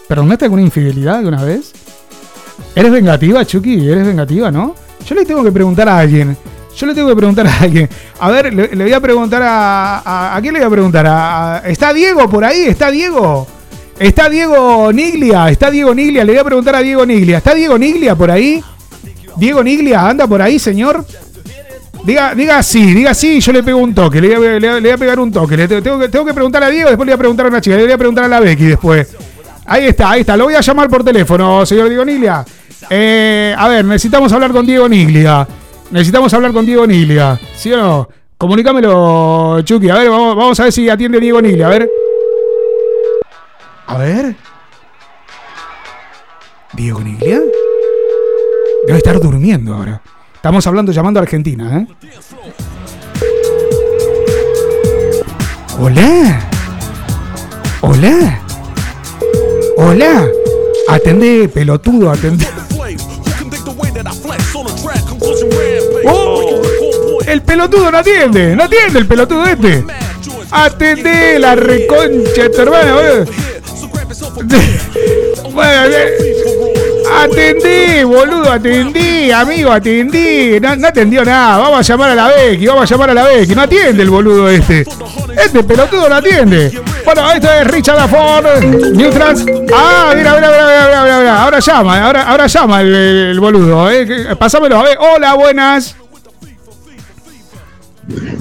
perdonaste 0.08 0.46
alguna 0.46 0.62
infidelidad 0.62 1.18
alguna 1.18 1.44
vez? 1.44 1.72
¿Eres 2.76 2.92
vengativa, 2.92 3.46
Chucky? 3.46 3.90
¿Eres 3.90 4.06
vengativa, 4.06 4.52
no? 4.52 4.76
Yo 5.08 5.16
le 5.16 5.26
tengo 5.26 5.44
que 5.44 5.52
preguntar 5.52 5.88
a 5.90 6.00
alguien. 6.00 6.36
Yo 6.76 6.86
le 6.88 6.94
tengo 6.94 7.08
que 7.10 7.16
preguntar 7.16 7.48
a 7.48 7.60
alguien. 7.60 7.90
A 8.20 8.30
ver, 8.32 8.54
le, 8.54 8.68
voy 8.76 8.92
a 8.94 9.00
preguntar 9.00 9.42
a, 9.42 10.00
a. 10.00 10.36
¿A 10.36 10.42
quién 10.42 10.54
le 10.54 10.60
voy 10.60 10.68
a 10.68 10.72
preguntar? 10.72 11.06
A- 11.08 11.62
¿Está 11.66 11.94
Diego 11.94 12.30
por 12.30 12.44
ahí? 12.44 12.64
¿Está 12.64 12.92
Diego? 12.92 13.48
¿Está 14.00 14.30
Diego 14.30 14.92
Niglia? 14.92 15.50
¿Está 15.50 15.72
Diego 15.72 15.94
Niglia? 15.96 16.24
Le 16.26 16.34
voy 16.34 16.40
a 16.40 16.44
preguntar 16.44 16.76
a 16.76 16.80
Diego 16.80 17.06
Niglia. 17.06 17.38
¿Está 17.38 17.54
Diego 17.54 17.78
Niglia 17.78 18.16
por 18.16 18.30
ahí? 18.30 18.62
¿Diego 19.38 19.64
Niglia 19.64 20.08
anda 20.08 20.28
por 20.28 20.42
ahí, 20.42 20.60
señor? 20.60 21.06
Diga, 22.04 22.36
diga 22.36 22.62
sí, 22.62 22.94
diga 22.94 23.14
sí, 23.16 23.40
yo 23.40 23.52
le 23.52 23.64
pego 23.64 23.80
un 23.80 23.96
toque, 23.96 24.22
le 24.22 24.38
voy 24.38 24.90
a, 24.90 24.98
pegar 24.98 25.20
un 25.20 25.32
toque. 25.32 25.58
Le 25.58 25.68
tengo, 25.68 25.98
que, 25.98 26.10
tengo 26.10 26.26
que 26.26 26.34
preguntar 26.34 26.64
a 26.64 26.70
Diego, 26.70 26.90
después 26.90 27.08
le 27.08 27.14
voy 27.14 27.16
a 27.16 27.18
preguntar 27.18 27.46
a 27.48 27.50
una 27.50 27.62
chica, 27.62 27.78
le 27.78 27.84
voy 27.84 27.92
a 27.94 27.98
preguntar 27.98 28.26
a 28.26 28.28
la 28.28 28.40
Becky 28.40 28.66
después. 28.66 29.08
Ahí 29.66 29.86
está, 29.86 30.12
ahí 30.12 30.22
está, 30.22 30.38
lo 30.38 30.44
voy 30.44 30.54
a 30.54 30.62
llamar 30.62 30.90
por 30.90 31.04
teléfono, 31.04 31.66
señor 31.66 31.90
Diego 31.90 32.06
Niglia. 32.06 32.46
Eh, 32.90 33.56
a 33.58 33.68
ver, 33.68 33.86
necesitamos 33.86 34.32
hablar 34.34 34.52
con 34.52 34.66
Diego 34.66 34.88
Niglia. 34.88 35.48
Necesitamos 35.90 36.32
hablar 36.34 36.52
con 36.52 36.66
Diego 36.66 36.86
Niglia. 36.86 37.40
¿Sí 37.56 37.72
o 37.74 37.78
no? 37.78 38.10
Comunícamelo, 38.38 39.62
Chucky. 39.64 39.90
A 39.90 39.96
ver, 39.96 40.10
vamos 40.10 40.60
a 40.60 40.64
ver 40.64 40.72
si 40.72 40.88
atiende 40.90 41.20
Diego 41.20 41.42
Niglia. 41.42 41.68
A 41.68 41.70
ver. 41.70 41.90
A 43.88 43.98
ver. 43.98 44.36
¿Diego 46.74 47.00
Niglia? 47.02 47.42
Debe 48.88 48.98
estar 48.98 49.20
durmiendo 49.20 49.74
ahora. 49.74 50.02
Estamos 50.36 50.66
hablando, 50.68 50.92
llamando 50.92 51.20
a 51.20 51.24
Argentina, 51.24 51.80
¿eh? 51.80 51.88
Hola. 55.80 56.42
Hola. 57.82 58.40
Hola. 59.78 60.28
Atendé, 60.88 61.50
pelotudo, 61.50 62.12
atendé. 62.12 62.48
Oh, 66.08 67.20
el 67.26 67.42
pelotudo 67.42 67.92
no 67.92 67.98
atiende, 67.98 68.56
no 68.56 68.64
atiende 68.64 69.00
el 69.00 69.08
pelotudo 69.08 69.46
este. 69.46 69.84
Atendé 70.52 71.40
la 71.40 71.56
reconcha 71.56 72.48
boludo. 72.50 73.26
Bueno, 75.56 75.96
eh, 75.96 76.34
atendí, 77.14 78.04
boludo, 78.04 78.52
atendí, 78.52 79.32
amigo, 79.32 79.72
atendí. 79.72 80.60
No, 80.60 80.76
no 80.76 80.88
atendió 80.88 81.24
nada. 81.24 81.58
Vamos 81.58 81.80
a 81.80 81.82
llamar 81.82 82.12
a 82.12 82.16
la 82.16 82.28
Becky, 82.28 82.68
vamos 82.68 82.84
a 82.84 82.94
llamar 82.94 83.10
a 83.12 83.14
la 83.14 83.24
Becky. 83.24 83.56
No 83.56 83.62
atiende 83.62 84.04
el 84.04 84.10
boludo 84.10 84.50
este. 84.50 84.86
Este 85.38 85.64
pelotudo 85.64 86.10
no 86.10 86.16
atiende. 86.16 86.82
Bueno, 87.06 87.32
esto 87.32 87.48
es 87.50 87.68
Richard 87.68 88.00
Afford, 88.00 88.64
Newtrans. 88.94 89.46
Ah, 89.74 90.14
mira, 90.16 90.36
mira, 90.36 90.50
mira, 90.50 91.04
mira, 91.04 91.20
mira. 91.20 91.44
Ahora 91.44 91.60
llama, 91.60 92.06
ahora, 92.06 92.24
ahora 92.24 92.48
llama 92.48 92.82
el, 92.82 92.94
el 92.94 93.40
boludo. 93.40 93.90
Eh. 93.92 94.36
Pásamelo, 94.38 94.80
a 94.80 94.84
ver. 94.84 94.98
Hola, 95.00 95.36
buenas. 95.36 95.96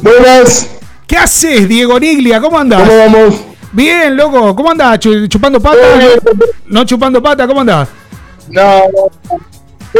Buenas. 0.03 0.69
¿Qué 1.07 1.17
haces, 1.17 1.69
Diego 1.69 2.01
Niglia? 2.01 2.41
¿Cómo 2.41 2.59
andás? 2.59 2.81
¿Cómo 2.81 2.99
vamos? 2.99 3.54
Bien, 3.75 4.17
loco. 4.17 4.55
¿Cómo 4.57 4.71
andás? 4.71 4.99
Chu- 5.01 5.27
¿Chupando 5.29 5.61
pata? 5.61 5.79
¿No 6.67 6.85
chupando 6.85 7.23
pata? 7.23 7.47
¿Cómo 7.47 7.61
andás? 7.61 7.89
No, 8.49 8.63
no. 8.63 9.39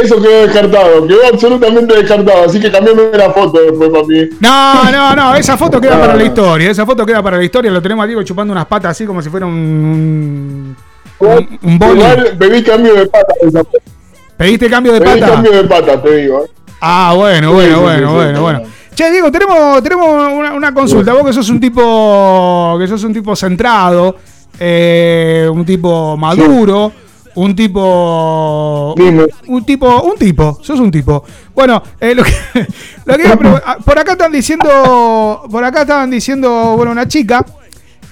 Eso 0.01 0.21
quedó 0.21 0.41
descartado, 0.45 1.07
quedó 1.07 1.19
absolutamente 1.31 1.95
descartado, 1.95 2.43
así 2.45 2.59
que 2.59 2.69
cambiame 2.69 3.03
la 3.13 3.31
foto 3.31 3.61
después, 3.61 3.89
papi. 3.91 4.29
No, 4.41 4.91
no, 4.91 5.15
no, 5.15 5.35
esa 5.35 5.55
foto 5.55 5.79
queda 5.79 5.97
para 6.01 6.15
la 6.15 6.23
historia, 6.23 6.69
esa 6.69 6.85
foto 6.85 7.05
queda 7.05 7.23
para 7.23 7.37
la 7.37 7.43
historia, 7.45 7.71
lo 7.71 7.81
tenemos 7.81 8.03
a 8.03 8.07
Diego 8.07 8.21
chupando 8.23 8.51
unas 8.51 8.65
patas 8.65 8.91
así 8.91 9.05
como 9.05 9.21
si 9.21 9.29
fuera 9.29 9.45
un... 9.45 10.75
Un. 11.17 11.59
Igual 11.61 12.35
pedí 12.37 12.61
cambio 12.61 12.93
de 12.93 13.05
pata. 13.07 13.33
esa 13.41 13.59
foto. 13.63 13.77
¿Pediste 14.35 14.69
cambio 14.69 14.91
de 14.93 14.99
Pedí 14.99 15.21
pata? 15.21 15.31
cambio 15.33 15.51
de 15.53 15.63
pata, 15.63 16.01
te 16.01 16.15
digo. 16.17 16.43
eh. 16.43 16.51
Ah, 16.81 17.13
bueno, 17.15 17.53
bueno, 17.53 17.77
sí, 17.77 17.81
bueno, 17.81 18.07
sí, 18.09 18.13
bueno, 18.15 18.35
sí. 18.35 18.41
bueno. 18.41 18.61
Che, 18.95 19.11
Diego, 19.11 19.29
tenemos, 19.29 19.83
tenemos 19.83 20.07
una, 20.31 20.53
una 20.53 20.73
consulta. 20.73 21.13
Vos 21.13 21.25
que 21.25 21.33
sos 21.33 21.49
un 21.49 21.59
tipo. 21.59 22.77
que 22.79 22.87
sos 22.87 23.03
un 23.03 23.13
tipo 23.13 23.35
centrado, 23.35 24.15
eh, 24.57 25.49
un 25.51 25.65
tipo 25.65 26.15
maduro, 26.15 26.93
un 27.35 27.53
tipo. 27.53 28.95
Un 28.95 29.65
tipo. 29.65 30.01
Un 30.01 30.17
tipo. 30.17 30.59
Sos 30.61 30.79
un 30.79 30.91
tipo. 30.91 31.25
Bueno, 31.53 31.83
eh, 31.99 32.15
lo 32.15 32.23
que, 32.23 32.31
lo 33.05 33.17
que 33.17 33.27
ah, 33.65 33.77
por 33.83 33.99
acá 33.99 34.13
están 34.13 34.31
diciendo. 34.31 35.43
Por 35.51 35.63
acá 35.65 35.81
estaban 35.81 36.09
diciendo, 36.09 36.75
bueno, 36.77 36.93
una 36.93 37.05
chica 37.05 37.45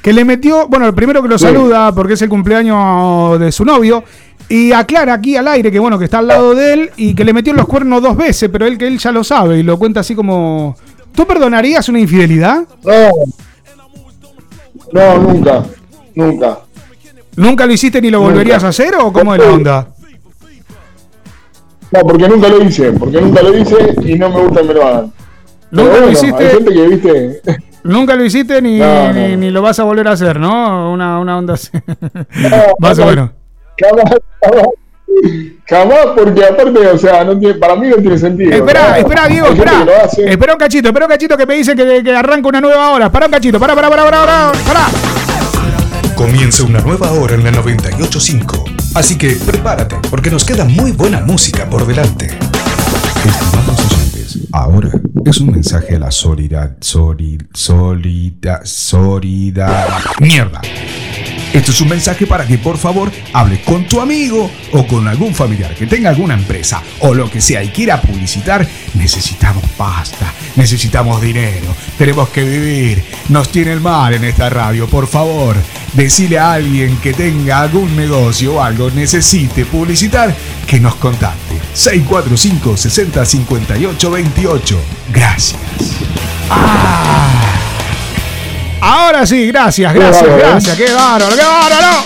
que 0.02 0.12
le 0.12 0.26
metió, 0.26 0.68
bueno, 0.68 0.86
el 0.86 0.94
primero 0.94 1.22
que 1.24 1.30
lo 1.30 1.38
saluda 1.38 1.96
porque 1.96 2.16
es 2.16 2.22
el 2.22 2.28
cumpleaños 2.28 3.40
de 3.40 3.54
su 3.54 3.64
novio 3.64 4.04
y 4.54 4.72
aclara 4.72 5.14
aquí 5.14 5.36
al 5.36 5.48
aire 5.48 5.72
que 5.72 5.80
bueno, 5.80 5.98
que 5.98 6.06
está 6.06 6.20
al 6.20 6.28
lado 6.28 6.54
de 6.54 6.74
él 6.74 6.92
y 6.96 7.16
que 7.16 7.26
le 7.26 7.34
metió 7.34 7.54
los 7.54 7.66
cuernos 7.66 8.02
dos 8.04 8.16
veces, 8.16 8.50
pero 8.52 8.68
él 8.68 8.78
que 8.78 8.86
él 8.86 9.00
ya 9.00 9.12
lo 9.12 9.24
sabe 9.24 9.58
y 9.58 9.64
lo 9.64 9.80
cuenta 9.80 10.02
así 10.02 10.14
como 10.14 10.76
¿Tú 11.14 11.26
perdonarías 11.28 11.88
una 11.90 12.00
infidelidad? 12.00 12.64
No. 12.84 13.10
No, 14.92 15.18
nunca. 15.18 15.64
Nunca. 16.16 16.60
¿Nunca 17.36 17.66
lo 17.66 17.74
hiciste 17.74 18.02
ni 18.02 18.10
lo 18.10 18.22
volverías 18.22 18.64
a 18.64 18.68
hacer 18.68 18.94
o 18.96 19.12
cómo 19.12 19.34
es 19.34 19.42
la 19.42 19.52
onda? 19.52 19.88
No, 21.92 22.00
porque 22.02 22.28
nunca 22.28 22.48
lo 22.48 22.64
hice, 22.64 22.92
porque 22.92 23.22
nunca 23.22 23.42
lo 23.42 23.58
hice 23.58 23.96
y 24.04 24.16
no 24.18 24.30
me 24.30 24.42
gusta 24.42 24.62
que 24.62 24.68
me 24.68 24.74
lo 24.74 24.88
hagan. 24.88 25.14
Nunca 25.72 26.00
lo 26.00 26.12
hiciste. 26.12 26.44
Hay 26.44 26.56
gente 26.56 26.74
que, 26.74 26.88
viste, 26.88 27.42
Nunca 27.84 28.16
lo 28.16 28.24
hiciste 28.24 28.62
ni, 28.62 28.80
No, 28.80 29.08
no, 29.08 29.14
ni, 29.14 29.32
no. 29.32 29.38
ni 29.38 29.52
lo 29.52 29.62
vas 29.62 29.80
a 29.80 29.84
volver 29.84 30.08
a 30.08 30.12
hacer, 30.12 30.40
¿no? 30.40 30.92
Una, 30.92 31.20
una 31.20 31.38
onda 31.38 31.56
así. 31.56 31.70
Más 32.80 32.98
o 33.00 33.06
menos. 33.06 33.32
Jamás, 33.80 34.06
jamás. 34.42 34.66
Jamás, 35.66 36.08
porque 36.16 36.44
aparte, 36.44 36.80
o 36.88 36.98
sea, 36.98 37.24
no 37.24 37.38
tiene, 37.38 37.56
para 37.56 37.76
mí 37.76 37.88
no 37.88 37.96
tiene 37.98 38.18
sentido. 38.18 38.52
Espera, 38.52 38.90
¿no? 38.90 38.96
espera, 38.96 39.28
Diego, 39.28 39.48
espera. 39.48 40.06
Espera 40.18 40.54
un 40.54 40.60
cachito, 40.60 40.88
espera 40.88 41.06
un 41.06 41.12
cachito 41.12 41.38
que 41.38 41.46
me 41.46 41.56
dice 41.56 41.76
que, 41.76 42.04
que 42.04 42.16
arranca 42.16 42.50
una 42.50 42.60
nueva 42.60 42.92
hora. 42.92 43.12
Para 43.12 43.28
un 43.28 43.32
cachito, 43.32 43.60
para, 43.60 43.76
para, 43.76 43.90
para, 43.90 44.04
para, 44.04 44.26
para, 44.26 44.52
para. 44.52 45.14
Comienza 46.16 46.64
una 46.64 46.80
nueva 46.80 47.12
hora 47.12 47.36
en 47.36 47.44
la 47.44 47.52
985. 47.52 48.66
Así 48.96 49.18
que 49.18 49.38
prepárate, 49.46 49.98
porque 50.10 50.30
nos 50.30 50.44
queda 50.46 50.66
muy 50.66 50.92
buena 50.92 51.22
música 51.22 51.70
por 51.70 51.88
delante. 51.88 52.28
Estimados 53.26 53.80
oyentes, 53.86 54.40
ahora 54.52 54.92
es 55.30 55.40
un 55.40 55.52
mensaje 55.52 55.96
a 55.96 56.00
la 56.00 56.12
solidaridad. 56.12 56.78
Solida, 56.82 58.62
solidaridad. 58.64 60.00
Mierda. 60.20 60.62
Esto 61.54 61.70
es 61.70 61.82
un 61.82 61.90
mensaje 61.90 62.26
para 62.26 62.48
que 62.48 62.58
por 62.58 62.80
favor 62.80 63.12
hables 63.32 63.60
con 63.60 63.88
tu 63.88 64.02
amigo 64.02 64.50
o 64.72 64.88
con 64.88 65.08
algún 65.08 65.36
familiar 65.36 65.76
que 65.76 65.86
tenga 65.86 66.10
alguna 66.10 66.34
empresa 66.34 66.82
o 67.02 67.14
lo 67.14 67.30
que 67.30 67.42
sea 67.42 67.64
y 67.64 67.70
quiera 67.70 68.02
publicitar. 68.02 68.68
Necesitamos 68.96 69.64
pasta, 69.78 70.34
necesitamos 70.56 71.22
dinero, 71.22 71.68
tenemos 71.96 72.30
que 72.30 72.44
vivir. 72.44 73.04
Nos 73.30 73.50
tiene 73.50 73.72
el 73.72 73.82
mal 73.82 74.16
en 74.16 74.24
esta 74.24 74.50
radio, 74.50 74.88
por 74.88 75.06
favor. 75.06 75.56
Decile 75.94 76.40
a 76.40 76.54
alguien 76.54 76.98
que 76.98 77.14
tenga 77.14 77.62
algún 77.62 77.96
negocio 77.96 78.56
o 78.56 78.62
algo, 78.62 78.90
necesite 78.90 79.64
publicitar, 79.64 80.36
que 80.66 80.80
nos 80.80 80.96
contacte. 80.96 81.54
645 81.76 82.78
60 82.78 83.26
58 83.26 84.12
28. 84.12 84.80
Gracias. 85.14 85.60
Ahora 88.82 89.26
sí, 89.26 89.48
gracias, 89.48 89.94
gracias, 89.94 90.28
¿eh? 90.28 90.36
gracias. 90.38 90.78
Qué 90.78 90.94
bárbaro, 90.94 91.36
qué 91.36 91.42
bárbaro. 91.44 92.04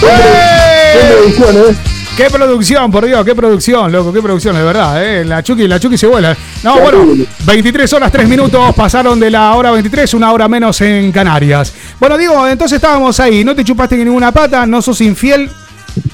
Qué 0.00 0.06
¡Eh! 0.06 1.06
producción, 1.08 1.56
¿eh? 1.56 1.76
Qué 2.16 2.30
producción, 2.30 2.90
por 2.90 3.06
Dios, 3.06 3.24
qué 3.24 3.34
producción, 3.36 3.92
loco, 3.92 4.12
qué 4.12 4.20
producción, 4.20 4.56
de 4.56 4.62
verdad, 4.64 5.04
eh. 5.04 5.24
La 5.24 5.40
Chucky, 5.40 5.68
la 5.68 5.78
Chucky 5.78 5.96
se 5.96 6.08
vuela. 6.08 6.36
No, 6.64 6.80
bueno, 6.80 7.06
23 7.46 7.92
horas 7.92 8.10
3 8.10 8.28
minutos 8.28 8.74
pasaron 8.74 9.20
de 9.20 9.30
la 9.30 9.54
hora 9.54 9.70
23, 9.70 10.14
una 10.14 10.32
hora 10.32 10.48
menos 10.48 10.80
en 10.80 11.12
Canarias. 11.12 11.72
Bueno, 12.00 12.18
digo, 12.18 12.48
entonces 12.48 12.76
estábamos 12.76 13.20
ahí, 13.20 13.44
no 13.44 13.54
te 13.54 13.62
chupaste 13.62 13.96
ni 13.96 14.04
ninguna 14.04 14.32
pata, 14.32 14.66
no 14.66 14.82
sos 14.82 15.00
infiel. 15.00 15.48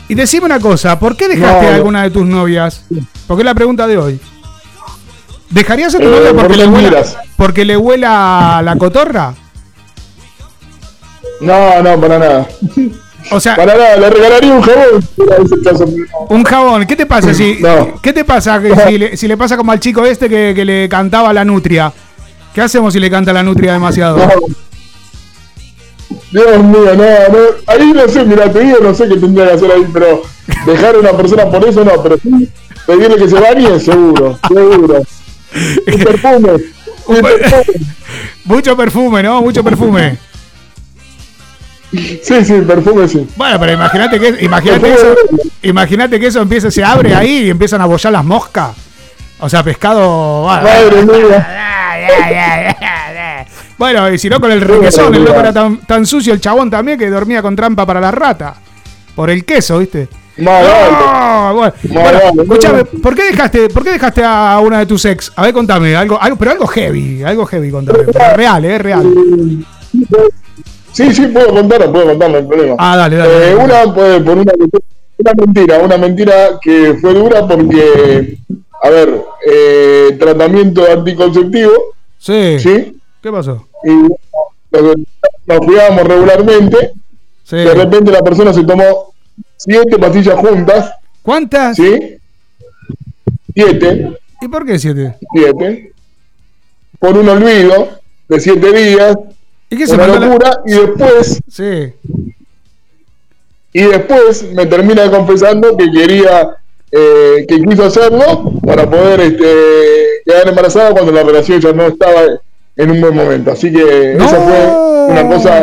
Y 0.09 0.15
decime 0.15 0.45
una 0.45 0.61
cosa, 0.61 0.99
¿por 0.99 1.17
qué 1.17 1.29
dejaste 1.29 1.65
No, 1.65 1.73
a 1.73 1.75
alguna 1.77 2.03
de 2.03 2.11
tus 2.11 2.27
novias? 2.27 2.85
Porque 3.27 3.43
es 3.43 3.47
la 3.47 3.55
pregunta 3.55 3.87
de 3.87 3.97
hoy. 3.97 4.21
¿Dejarías 5.55 5.95
a 5.95 5.99
tu 5.99 6.05
Eh, 6.05 6.11
novia 6.11 6.33
porque 6.35 6.49
por 6.49 6.57
le, 6.57 6.67
huela, 6.67 7.03
porque 7.37 7.65
le 7.65 7.77
huela 7.77 8.61
la 8.65 8.77
cotorra? 8.77 9.35
No, 11.41 11.83
no, 11.83 12.01
para 12.01 12.19
nada. 12.19 12.49
O 13.31 13.41
sea, 13.41 13.57
Para 13.57 13.75
nada, 13.75 13.97
le 13.97 14.11
regalaría 14.11 14.53
un 14.53 14.61
jabón. 14.63 15.09
caso, 15.65 15.87
no. 15.87 16.27
un 16.29 16.45
jabón. 16.45 16.87
¿Qué 16.87 16.97
te 16.97 17.07
pasa 17.07 17.33
si, 17.33 17.59
No. 17.61 18.01
¿qué 18.03 18.13
te 18.13 18.25
pasa 18.25 18.61
si, 18.89 18.99
le, 18.99 19.17
si 19.17 19.29
le 19.29 19.37
pasa 19.37 19.57
como 19.57 19.73
al 19.73 19.81
chico 19.81 20.05
este 20.05 20.29
que, 20.29 20.53
que 20.55 20.65
le 20.65 20.89
cantaba 20.89 21.33
la 21.33 21.45
nutria? 21.45 21.93
¿Qué 22.55 22.61
hacemos 22.61 22.93
si 22.93 23.01
le 23.01 23.11
canta 23.11 23.33
la 23.33 23.43
nutria 23.43 23.73
demasiado? 23.73 24.19
No. 24.19 24.29
Dios 26.33 26.63
mío, 26.65 26.95
no, 26.97 27.05
no. 27.05 27.39
Ahí 27.67 27.93
no 27.93 28.09
sé, 28.09 28.25
mira, 28.25 28.53
te 28.53 28.61
digo, 28.61 28.79
no 28.83 28.93
sé 28.93 29.09
qué 29.09 29.17
tendría 29.17 29.47
que 29.49 29.53
hacer 29.55 29.71
ahí, 29.73 29.87
pero 29.93 30.23
dejar 30.67 30.97
a 30.97 30.99
una 30.99 31.13
persona 31.13 31.47
por 31.49 31.67
eso 31.69 31.85
no, 31.85 32.03
pero 32.03 32.19
sí 32.19 32.49
pedirle 32.87 33.17
que 33.17 33.29
se 33.29 33.41
bañe, 33.41 33.81
seguro, 33.81 34.39
seguro. 34.49 35.03
Un 35.87 35.99
perfume. 35.99 36.53
Un 37.07 37.17
perfume. 37.23 37.65
Mucho 38.45 38.77
perfume, 38.77 39.23
¿no? 39.23 39.41
Mucho 39.43 39.63
perfume. 39.63 40.19
Sí, 41.93 42.45
sí, 42.45 42.55
perfume 42.67 43.07
sí. 43.07 43.27
Bueno, 43.37 43.61
pero 43.61 43.73
imagínate 43.73 44.19
que 44.19 44.45
imagínate 44.45 44.93
eso, 44.93 45.15
imagínate 45.63 46.19
que 46.19 46.27
eso 46.27 46.43
empieza, 46.43 46.71
se 46.71 46.83
abre 46.83 47.15
ahí 47.15 47.45
y 47.47 47.51
empiezan 47.51 47.81
a 47.81 47.87
bollar 47.87 48.13
las 48.13 48.25
moscas. 48.25 48.71
O 49.39 49.49
sea, 49.49 49.63
pescado. 49.63 50.43
Bueno, 50.43 50.63
Madre 50.63 51.05
mía. 51.05 51.61
Bueno, 53.77 54.09
y 54.09 54.19
si 54.19 54.29
no 54.29 54.41
con 54.41 54.53
el 54.53 54.61
requesón, 54.61 55.15
el 55.15 55.25
loco 55.25 55.41
era 55.41 55.53
tan, 55.53 55.79
tan 55.79 56.07
sucio 56.07 56.33
el 56.33 56.41
chabón 56.41 56.71
también 56.71 56.97
que 56.97 57.11
dormía 57.11 57.43
con 57.43 57.57
trampa 57.57 57.85
para 57.85 58.01
la 58.01 58.13
rata. 58.13 58.55
Por 59.17 59.31
el 59.31 59.45
queso, 59.45 59.79
¿viste? 59.81 60.09
No, 60.37 60.51
bueno, 61.55 61.73
bueno, 61.85 62.43
escúchame. 62.43 62.85
¿por 62.85 63.15
qué 63.15 63.25
dejaste, 63.25 63.69
por 63.69 63.85
qué 63.85 63.91
dejaste 63.93 64.23
a 64.25 64.59
una 64.61 64.81
de 64.81 64.87
tus 64.87 65.05
ex? 65.05 65.31
A 65.37 65.43
ver, 65.43 65.53
contame, 65.55 65.95
algo, 65.95 66.21
algo, 66.21 66.37
pero 66.37 66.51
algo 66.51 66.67
heavy, 66.67 67.23
algo 67.23 67.47
heavy, 67.47 67.71
contame. 67.71 68.01
Real, 68.35 68.65
eh, 68.65 68.79
real. 68.79 69.15
Sí, 70.93 71.15
sí, 71.15 71.27
puedo 71.29 71.51
contarlo, 71.55 71.93
puedo 71.93 72.07
contarlo, 72.07 72.39
hay 72.39 72.45
problema. 72.45 72.77
Ah, 72.79 72.97
dale, 72.97 73.17
dale. 73.17 73.33
Eh, 73.33 73.55
dale. 73.55 73.55
una, 73.57 73.95
pues, 73.95 74.23
por 74.23 74.39
una, 74.39 74.53
una 75.19 75.33
mentira, 75.37 75.79
una 75.79 75.97
mentira 75.99 76.35
que 76.61 76.97
fue 77.01 77.15
dura 77.15 77.47
porque, 77.47 78.39
a 78.83 78.91
ver, 78.91 79.23
eh, 79.47 80.17
tratamiento 80.19 80.85
anticonceptivo, 80.91 81.73
Sí. 82.19 82.59
¿sí? 82.59 82.97
¿Qué 83.23 83.31
pasó? 83.31 83.69
Y 83.85 83.91
nos, 84.73 84.97
nos 85.47 85.59
cuidábamos 85.61 86.05
regularmente. 86.09 86.93
Sí. 87.45 87.57
De 87.57 87.75
repente 87.75 88.11
la 88.11 88.23
persona 88.23 88.53
se 88.53 88.65
tomó 88.65 89.14
siete 89.65 89.99
pastillas 89.99 90.37
juntas, 90.39 90.93
¿Cuántas? 91.23 91.77
¿sí? 91.77 92.17
Siete, 93.55 94.19
¿Y 94.41 94.49
por 94.49 94.67
qué 94.67 94.79
siete? 94.79 95.17
siete, 95.33 95.93
por 96.99 97.17
un 97.17 97.29
olvido 97.29 97.89
de 98.29 98.41
siete 98.41 98.73
días, 98.73 99.17
¿Y 99.71 99.77
qué 99.77 99.87
se 99.87 99.95
una 99.95 100.07
la- 100.07 100.19
locura, 100.19 100.61
y 100.67 100.73
después 100.73 101.41
Sí. 101.49 101.93
Y 103.73 103.83
después 103.83 104.53
me 104.53 104.67
termina 104.67 105.11
confesando 105.11 105.77
que 105.77 105.91
quería, 105.91 106.49
eh, 106.93 107.45
que 107.49 107.61
quiso 107.61 107.85
hacerlo 107.87 108.53
para 108.65 108.89
poder 108.89 109.21
este, 109.21 109.45
quedar 110.25 110.49
embarazada 110.49 110.93
cuando 110.93 111.11
la 111.11 111.25
relación 111.25 111.61
ya 111.61 111.73
no 111.73 111.87
estaba 111.89 112.23
en 112.77 112.91
un 112.91 113.01
buen 113.01 113.15
momento. 113.17 113.51
Así 113.51 113.73
que 113.73 114.13
esa 114.13 114.41
fue 114.41 115.13
una 115.13 115.29
cosa 115.29 115.61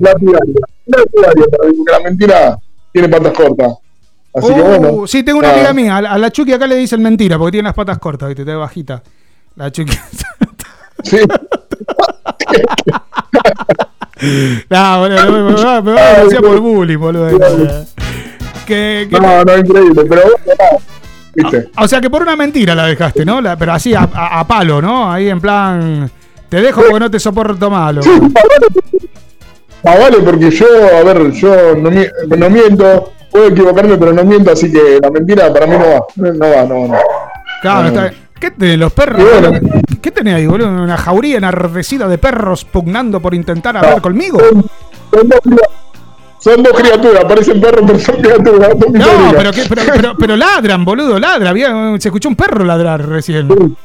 lapidaria. 0.00 0.54
Lapidaria, 0.86 1.44
para 1.50 1.68
mí, 1.70 1.76
porque 1.78 1.92
la 1.92 2.00
mentira 2.00 2.58
tiene 2.92 3.08
patas 3.08 3.32
cortas. 3.32 3.72
Así 4.34 4.54
que 4.54 4.60
Uh, 4.60 4.64
bueno. 4.64 5.06
sí, 5.06 5.22
tengo 5.22 5.38
una 5.40 5.48
nada. 5.48 5.60
amiga 5.70 5.72
mía. 5.74 5.96
A 5.98 6.18
la, 6.18 6.26
a 6.26 6.30
Chucky 6.30 6.52
acá 6.52 6.66
le 6.66 6.76
dicen 6.76 7.02
mentira 7.02 7.36
porque 7.38 7.52
tiene 7.52 7.66
las 7.68 7.74
patas 7.74 7.98
cortas, 7.98 8.28
¿viste? 8.28 8.44
Te 8.44 8.50
ve 8.52 8.56
bajita. 8.56 9.02
La 9.56 9.70
Chucky. 9.70 9.96
Sí. 11.04 11.16
no, 14.70 14.98
boludo, 15.00 15.32
me, 15.32 15.42
me, 15.42 15.52
me, 15.52 15.82
me, 15.82 15.92
me 15.92 16.24
decía 16.24 16.40
por 16.40 16.60
bullying, 16.60 16.98
boludo. 16.98 17.28
Que, 18.66 19.08
que- 19.10 19.20
No, 19.20 19.42
no, 19.44 19.58
increíble, 19.58 20.04
pero 20.08 20.22
bueno, 20.22 20.36
nada, 20.46 20.78
¿viste? 21.34 21.70
o 21.76 21.88
sea 21.88 22.00
que 22.00 22.08
por 22.08 22.22
una 22.22 22.36
mentira 22.36 22.74
la 22.76 22.86
dejaste, 22.86 23.24
¿no? 23.24 23.40
La- 23.40 23.56
pero 23.56 23.72
así, 23.72 23.94
a, 23.94 24.08
a- 24.12 24.38
a 24.40 24.46
palo, 24.46 24.80
¿no? 24.80 25.10
Ahí 25.10 25.28
en 25.28 25.40
plan. 25.40 26.08
Te 26.48 26.60
dejo 26.60 26.82
porque 26.82 27.00
no 27.00 27.10
te 27.10 27.18
soporto 27.18 27.68
malo. 27.70 28.02
Ah, 29.84 29.96
vale, 29.98 30.18
porque 30.18 30.50
yo, 30.50 30.66
a 30.96 31.02
ver, 31.02 31.32
yo 31.32 31.74
no, 31.76 31.90
mi- 31.90 32.06
no 32.38 32.50
miento, 32.50 33.12
puedo 33.30 33.48
equivocarme, 33.48 33.96
pero 33.98 34.12
no 34.12 34.24
miento, 34.24 34.52
así 34.52 34.70
que 34.70 34.98
la 35.02 35.10
mentira 35.10 35.52
para 35.52 35.66
mí 35.66 35.76
no 35.76 35.84
va. 35.90 36.04
No 36.16 36.50
va, 36.50 36.62
no, 36.64 36.88
no. 36.88 36.98
Claro, 37.62 37.82
No, 37.82 37.88
está. 37.88 38.12
¿Qué 38.38 38.50
tenés, 38.50 38.78
los 38.78 38.92
perros? 38.92 39.22
Bueno. 39.22 39.52
¿Qué 40.00 40.10
tenés 40.10 40.34
ahí, 40.34 40.46
boludo? 40.46 40.68
¿Una 40.68 40.96
jauría 40.96 41.38
enardecida 41.38 42.08
de 42.08 42.18
perros 42.18 42.64
pugnando 42.64 43.20
por 43.20 43.34
intentar 43.34 43.76
hablar 43.76 44.00
conmigo? 44.00 44.40
Son, 44.40 44.64
son 45.12 45.28
dos, 45.28 45.40
son 46.40 46.62
dos 46.64 46.72
criaturas, 46.72 47.24
parecen 47.24 47.60
perros, 47.60 47.84
pero 47.86 47.98
son 48.00 48.16
criaturas. 48.16 48.70
son 48.80 48.92
No, 48.94 49.06
pero, 49.36 49.52
qué- 49.52 49.64
pero, 49.68 49.82
pero, 49.94 50.14
pero 50.18 50.36
ladran, 50.36 50.84
boludo, 50.84 51.18
ladra. 51.20 51.50
Había- 51.50 51.94
se 52.00 52.08
escuchó 52.08 52.28
un 52.28 52.34
perro 52.36 52.64
ladrar 52.64 53.06
recién. 53.08 53.46
Mi, 53.48 53.76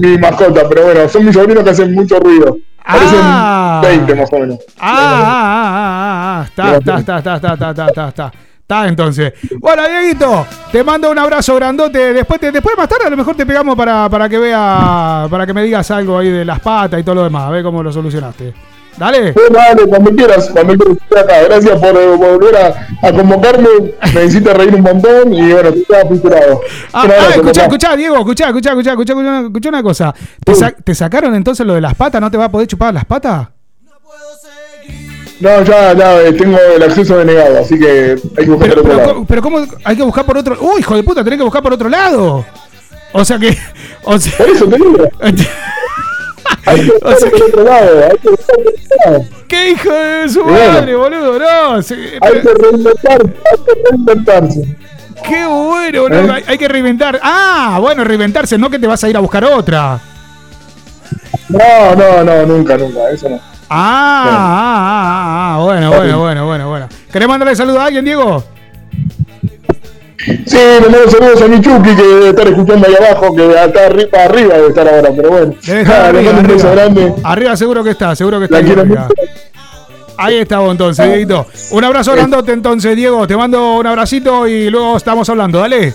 mi 0.00 0.18
mascota, 0.18 0.68
pero 0.68 0.84
bueno, 0.84 1.08
son 1.08 1.24
mis 1.24 1.34
sobrinos 1.34 1.64
que 1.64 1.70
hacen 1.70 1.94
mucho 1.94 2.18
ruido. 2.20 2.58
Ah. 2.84 3.80
20 3.82 4.14
más 4.14 4.32
o 4.32 4.38
menos. 4.38 4.58
Ah, 4.78 4.88
ah, 4.90 5.24
ah, 5.24 5.70
ah, 5.74 6.40
ah, 6.40 6.44
está, 6.46 6.76
está, 6.76 6.98
está, 6.98 7.18
está, 7.18 7.34
está, 7.36 7.52
está, 7.52 7.70
está, 7.70 7.86
está, 7.86 8.08
está. 8.08 8.32
Está 8.62 8.88
entonces. 8.88 9.32
Bueno, 9.58 9.82
Dieguito, 9.86 10.46
te 10.70 10.82
mando 10.82 11.10
un 11.10 11.18
abrazo 11.18 11.54
grandote. 11.56 12.12
Después, 12.14 12.40
te- 12.40 12.50
después 12.52 12.74
más 12.78 12.88
tarde 12.88 13.06
a 13.06 13.10
lo 13.10 13.16
mejor 13.16 13.34
te 13.36 13.44
pegamos 13.44 13.76
para, 13.76 14.08
para 14.08 14.28
que 14.28 14.38
vea, 14.38 15.26
para 15.30 15.44
que 15.46 15.52
me 15.52 15.62
digas 15.62 15.90
algo 15.90 16.16
ahí 16.18 16.30
de 16.30 16.44
las 16.44 16.60
patas 16.60 16.98
y 17.00 17.02
todo 17.02 17.16
lo 17.16 17.24
demás, 17.24 17.42
a 17.44 17.50
ver 17.50 17.62
cómo 17.62 17.82
lo 17.82 17.92
solucionaste. 17.92 18.54
Dale. 18.96 19.32
Sí, 19.32 19.40
dale, 19.50 19.86
cuando 19.86 20.10
quieras, 20.14 20.50
cuando 20.52 20.74
quieras 20.76 20.98
acá. 21.24 21.42
Gracias 21.44 21.78
por, 21.80 21.88
eh, 21.96 22.16
por 22.18 22.38
volver 22.38 22.56
a, 22.56 22.88
a 23.08 23.12
convocarme. 23.12 23.68
Me 24.14 24.24
hiciste 24.24 24.52
reír 24.52 24.74
un 24.74 24.82
montón 24.82 25.32
y 25.32 25.52
bueno, 25.52 25.70
estaba 25.70 26.06
frustrado. 26.08 26.60
Ah, 26.92 27.06
ah, 27.08 27.28
escuchá, 27.34 27.62
escuchá, 27.62 27.96
Diego, 27.96 28.16
escuchá, 28.18 28.46
escuchá, 28.48 28.70
escuchá, 28.70 28.90
escuchá, 28.92 29.12
escuchá, 29.12 29.14
una- 29.14 29.46
escuchá 29.46 29.68
una 29.70 29.82
cosa. 29.82 30.14
¿Te, 30.44 30.54
sa- 30.54 30.72
te 30.72 30.94
sacaron 30.94 31.34
entonces 31.34 31.66
lo 31.66 31.74
de 31.74 31.80
las 31.80 31.94
patas? 31.94 32.20
¿No 32.20 32.30
te 32.30 32.36
va 32.36 32.44
a 32.44 32.50
poder 32.50 32.66
chupar 32.68 32.92
las 32.94 33.04
patas? 33.06 33.48
No, 35.40 35.62
ya, 35.64 35.92
ya 35.94 36.20
eh, 36.20 36.32
tengo 36.34 36.56
el 36.76 36.82
acceso 36.84 37.16
denegado, 37.18 37.58
así 37.58 37.76
que 37.76 38.16
hay 38.38 38.44
que 38.44 38.50
buscar 38.50 38.68
Pero, 38.68 38.72
el 38.72 38.78
otro 38.78 38.82
pero, 38.84 38.96
lado. 39.06 39.24
pero 39.26 39.42
¿cómo 39.42 39.58
hay 39.84 39.96
que 39.96 40.02
buscar 40.04 40.24
por 40.24 40.38
otro? 40.38 40.56
¡Uy, 40.60 40.80
hijo 40.80 40.94
de 40.94 41.02
puta! 41.02 41.24
Tenés 41.24 41.38
que 41.38 41.44
buscar 41.44 41.62
por 41.62 41.72
otro 41.72 41.88
lado. 41.88 42.44
O 43.12 43.24
sea 43.24 43.38
que. 43.38 43.56
O 44.04 44.18
sea, 44.18 44.36
Por 44.38 44.48
eso 44.50 44.66
te 44.68 44.76
digo. 44.76 44.98
Hay 46.66 46.80
que 46.86 46.92
O 47.02 47.14
sea 47.16 47.30
por 47.30 47.42
otro 47.42 47.64
lado, 47.64 48.04
hay 48.10 48.18
que 48.18 48.28
otro. 48.28 49.26
¡Qué 49.48 49.70
hijo 49.70 49.92
de 49.92 50.28
su 50.28 50.44
madre, 50.44 50.94
boludo! 50.94 51.38
No, 51.38 51.82
sí, 51.82 51.94
Hay 51.94 52.18
pero- 52.20 52.42
que 52.42 52.62
reinventarse, 52.62 53.22
hay 53.50 53.64
que 53.64 53.90
reinventarse. 53.90 54.76
¡Qué 55.28 55.46
bueno, 55.46 56.02
boludo! 56.02 56.20
¿Eh? 56.24 56.30
Hay, 56.32 56.44
hay 56.46 56.58
que 56.58 56.68
reinventar. 56.68 57.20
¡Ah! 57.22 57.78
Bueno, 57.80 58.04
reinventarse, 58.04 58.56
no 58.58 58.70
que 58.70 58.78
te 58.78 58.86
vas 58.86 59.02
a 59.04 59.08
ir 59.08 59.16
a 59.16 59.20
buscar 59.20 59.44
otra. 59.44 60.00
No, 61.48 61.94
no, 61.94 62.24
no, 62.24 62.46
nunca, 62.46 62.76
nunca, 62.76 63.10
eso 63.10 63.28
no. 63.28 63.36
Ah, 63.68 64.24
ah, 64.26 64.28
ah, 64.28 65.54
ah, 65.54 65.54
ah, 65.56 65.62
bueno, 65.62 65.90
bueno, 65.90 66.18
bueno, 66.18 66.46
bueno, 66.46 66.68
bueno. 66.68 66.88
¿Querés 67.10 67.28
mandarle 67.28 67.56
saludo 67.56 67.80
a 67.80 67.86
alguien, 67.86 68.04
Diego? 68.04 68.44
Sí, 70.24 70.56
le 70.56 70.80
mando 70.88 71.10
saludos 71.10 71.42
a 71.42 71.48
mi 71.48 71.60
Chucky 71.60 71.96
que 71.96 72.02
debe 72.02 72.28
estar 72.28 72.46
escuchando 72.48 72.86
ahí 72.86 72.94
abajo, 72.94 73.34
que 73.34 73.58
acá 73.58 73.86
arriba, 73.86 74.18
arriba 74.24 74.54
debe 74.54 74.68
estar 74.68 74.88
ahora, 74.88 75.10
pero 75.16 75.30
bueno. 75.30 75.54
Debe 75.66 75.80
estar 75.82 76.00
Ah, 76.00 76.12
le 76.12 76.18
arriba, 76.18 76.32
mando 76.32 76.48
un 76.50 76.56
beso 76.56 76.68
arriba. 76.68 76.82
grande. 76.84 77.14
Arriba 77.24 77.56
seguro 77.56 77.82
que 77.84 77.90
está, 77.90 78.14
seguro 78.14 78.38
que 78.38 78.44
está. 78.44 78.56
La 78.56 78.60
ahí 78.60 78.66
quiero 78.66 78.80
arriba. 78.82 79.08
mucho. 79.08 79.32
Ahí 80.18 80.36
está 80.36 80.58
vos 80.60 80.70
entonces, 80.70 81.04
Dieguito. 81.06 81.46
Un 81.72 81.84
abrazo 81.84 82.12
grandote 82.12 82.52
entonces, 82.52 82.94
Diego. 82.94 83.26
Te 83.26 83.36
mando 83.36 83.76
un 83.76 83.86
abracito 83.86 84.46
y 84.46 84.70
luego 84.70 84.96
estamos 84.96 85.28
hablando. 85.28 85.58
Dale. 85.58 85.92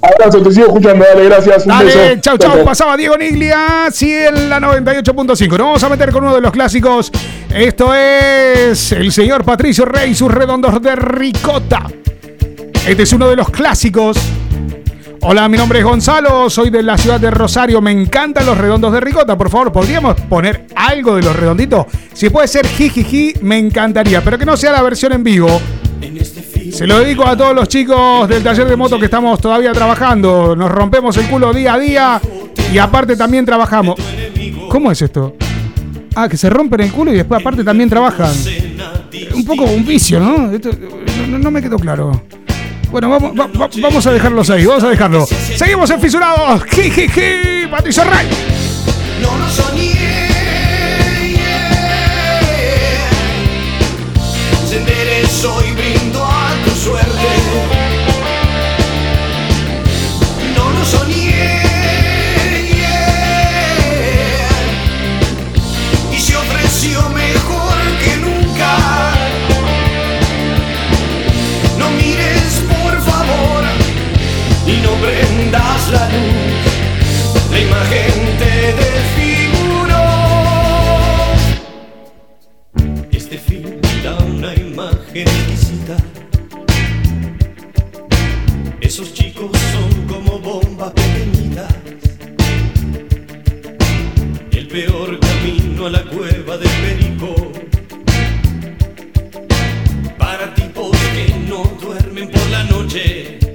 Abrazo, 0.00 0.40
te 0.42 0.52
sigo 0.52 0.66
escuchando, 0.68 1.04
dale, 1.12 1.24
gracias. 1.24 1.64
Un 1.66 1.70
Dale, 1.72 1.94
beso. 1.94 2.20
chau, 2.20 2.38
chau. 2.38 2.64
Pasaba 2.64 2.96
Diego 2.96 3.16
Niglia, 3.18 3.88
sí, 3.90 4.12
en 4.14 4.48
la 4.48 4.60
98.5. 4.60 5.48
Nos 5.50 5.58
vamos 5.58 5.82
a 5.82 5.88
meter 5.88 6.12
con 6.12 6.22
uno 6.22 6.36
de 6.36 6.40
los 6.40 6.52
clásicos. 6.52 7.10
Esto 7.52 7.92
es 7.94 8.92
el 8.92 9.10
señor 9.10 9.44
Patricio 9.44 9.84
Rey, 9.84 10.14
sus 10.14 10.32
redondos 10.32 10.80
de 10.80 10.94
ricota. 10.94 11.82
Este 12.88 13.02
es 13.02 13.12
uno 13.12 13.28
de 13.28 13.36
los 13.36 13.50
clásicos. 13.50 14.16
Hola, 15.20 15.46
mi 15.46 15.58
nombre 15.58 15.80
es 15.80 15.84
Gonzalo, 15.84 16.48
soy 16.48 16.70
de 16.70 16.82
la 16.82 16.96
ciudad 16.96 17.20
de 17.20 17.30
Rosario. 17.30 17.82
Me 17.82 17.90
encantan 17.90 18.46
los 18.46 18.56
redondos 18.56 18.90
de 18.94 19.00
ricota. 19.00 19.36
Por 19.36 19.50
favor, 19.50 19.70
¿podríamos 19.70 20.18
poner 20.22 20.64
algo 20.74 21.16
de 21.16 21.22
los 21.22 21.36
redonditos? 21.36 21.84
Si 22.14 22.30
puede 22.30 22.48
ser 22.48 22.66
jijiji, 22.66 23.34
me 23.42 23.58
encantaría, 23.58 24.24
pero 24.24 24.38
que 24.38 24.46
no 24.46 24.56
sea 24.56 24.72
la 24.72 24.80
versión 24.80 25.12
en 25.12 25.22
vivo. 25.22 25.60
Se 26.72 26.86
lo 26.86 27.00
dedico 27.00 27.26
a 27.26 27.36
todos 27.36 27.54
los 27.54 27.68
chicos 27.68 28.26
del 28.26 28.42
taller 28.42 28.66
de 28.66 28.76
moto 28.76 28.98
que 28.98 29.04
estamos 29.04 29.38
todavía 29.38 29.72
trabajando. 29.72 30.56
Nos 30.56 30.70
rompemos 30.70 31.14
el 31.18 31.28
culo 31.28 31.52
día 31.52 31.74
a 31.74 31.78
día 31.78 32.20
y 32.72 32.78
aparte 32.78 33.16
también 33.16 33.44
trabajamos. 33.44 33.96
¿Cómo 34.70 34.90
es 34.90 35.02
esto? 35.02 35.36
Ah, 36.14 36.26
que 36.26 36.38
se 36.38 36.48
rompen 36.48 36.80
el 36.80 36.90
culo 36.90 37.12
y 37.12 37.16
después 37.16 37.38
aparte 37.38 37.62
también 37.62 37.90
trabajan. 37.90 38.32
Un 39.34 39.44
poco 39.44 39.64
un 39.64 39.84
vicio, 39.84 40.18
¿no? 40.18 40.50
Esto, 40.50 40.70
no, 41.28 41.38
no 41.38 41.50
me 41.50 41.60
quedó 41.60 41.78
claro. 41.78 42.22
Bueno, 42.90 43.10
vamos, 43.10 43.32
va- 43.38 43.46
va- 43.46 43.68
vamos 43.82 44.06
a 44.06 44.12
dejarlos 44.12 44.48
ahí, 44.50 44.64
vamos 44.64 44.84
a 44.84 44.88
dejarlo. 44.88 45.26
Seguimos 45.26 45.90
en 45.90 46.00
Fisurados. 46.00 46.64
Jijiji, 46.70 47.66
Patricio 47.70 48.04
Rey. 48.04 48.26
No 49.20 49.36
lo 49.36 49.48
soñé. 49.50 50.28
Se 54.68 54.76
enderezó 54.78 55.62
y 55.66 55.72
brindo 55.72 56.24
a 56.24 56.50
tu 56.64 56.70
suerte. 56.70 57.17
La 75.90 76.08
luz. 76.08 77.50
La 77.50 77.58
imagen 77.60 78.38
te 78.38 78.52
desfiguró. 78.82 80.04
Este 83.10 83.38
film 83.38 83.80
da 84.02 84.16
una 84.16 84.54
imagen 84.54 85.28
exquisita. 85.28 85.96
Esos 88.80 89.12
chicos 89.14 89.50
son 89.72 90.06
como 90.06 90.38
bombas 90.38 90.92
pequeñitas. 90.92 91.72
El 94.52 94.68
peor 94.68 95.18
camino 95.20 95.86
a 95.86 95.90
la 95.90 96.04
cueva 96.04 96.58
del 96.58 96.70
perico. 96.82 97.34
Para 100.18 100.54
tipos 100.54 100.90
que 101.14 101.34
no 101.48 101.64
duermen 101.80 102.30
por 102.30 102.46
la 102.50 102.64
noche. 102.64 103.47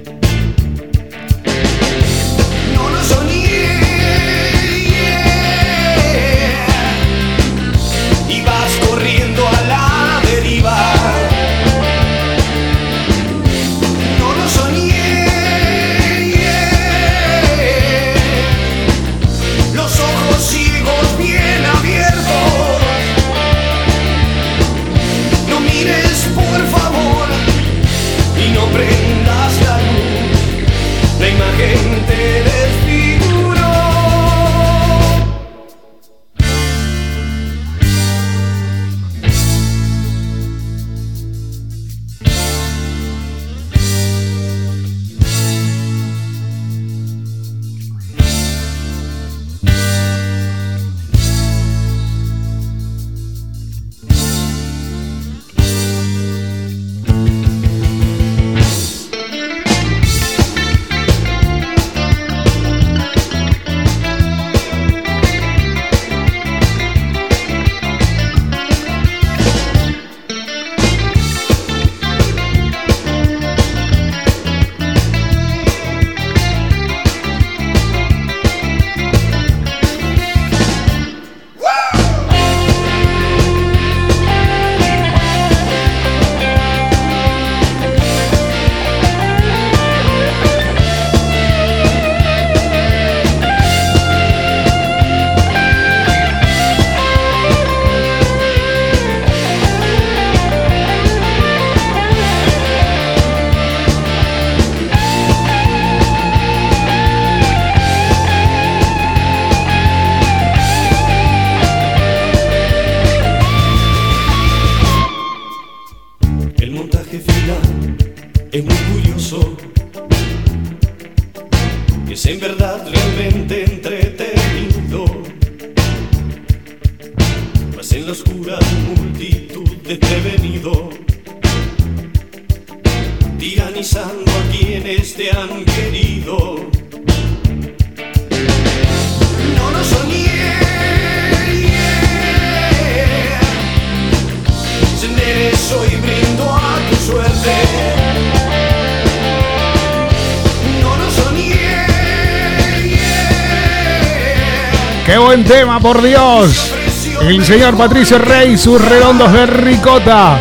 Tema, 155.44 155.80
por 155.80 156.02
Dios. 156.02 156.72
El 157.20 157.44
señor 157.44 157.76
Patricio 157.76 158.18
Rey, 158.18 158.56
sus 158.56 158.80
redondos 158.80 159.32
de 159.32 159.46
ricota. 159.46 160.38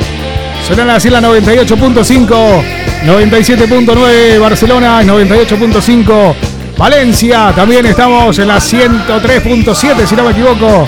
Suenan 0.65 0.89
así 0.89 1.09
la 1.09 1.21
98.5, 1.21 2.63
97.9 3.05 4.39
Barcelona, 4.39 5.03
98.5 5.03 6.35
Valencia. 6.77 7.51
También 7.55 7.85
estamos 7.85 8.37
en 8.39 8.47
la 8.47 8.57
103.7, 8.57 10.05
si 10.05 10.15
no 10.15 10.23
me 10.23 10.31
equivoco. 10.31 10.87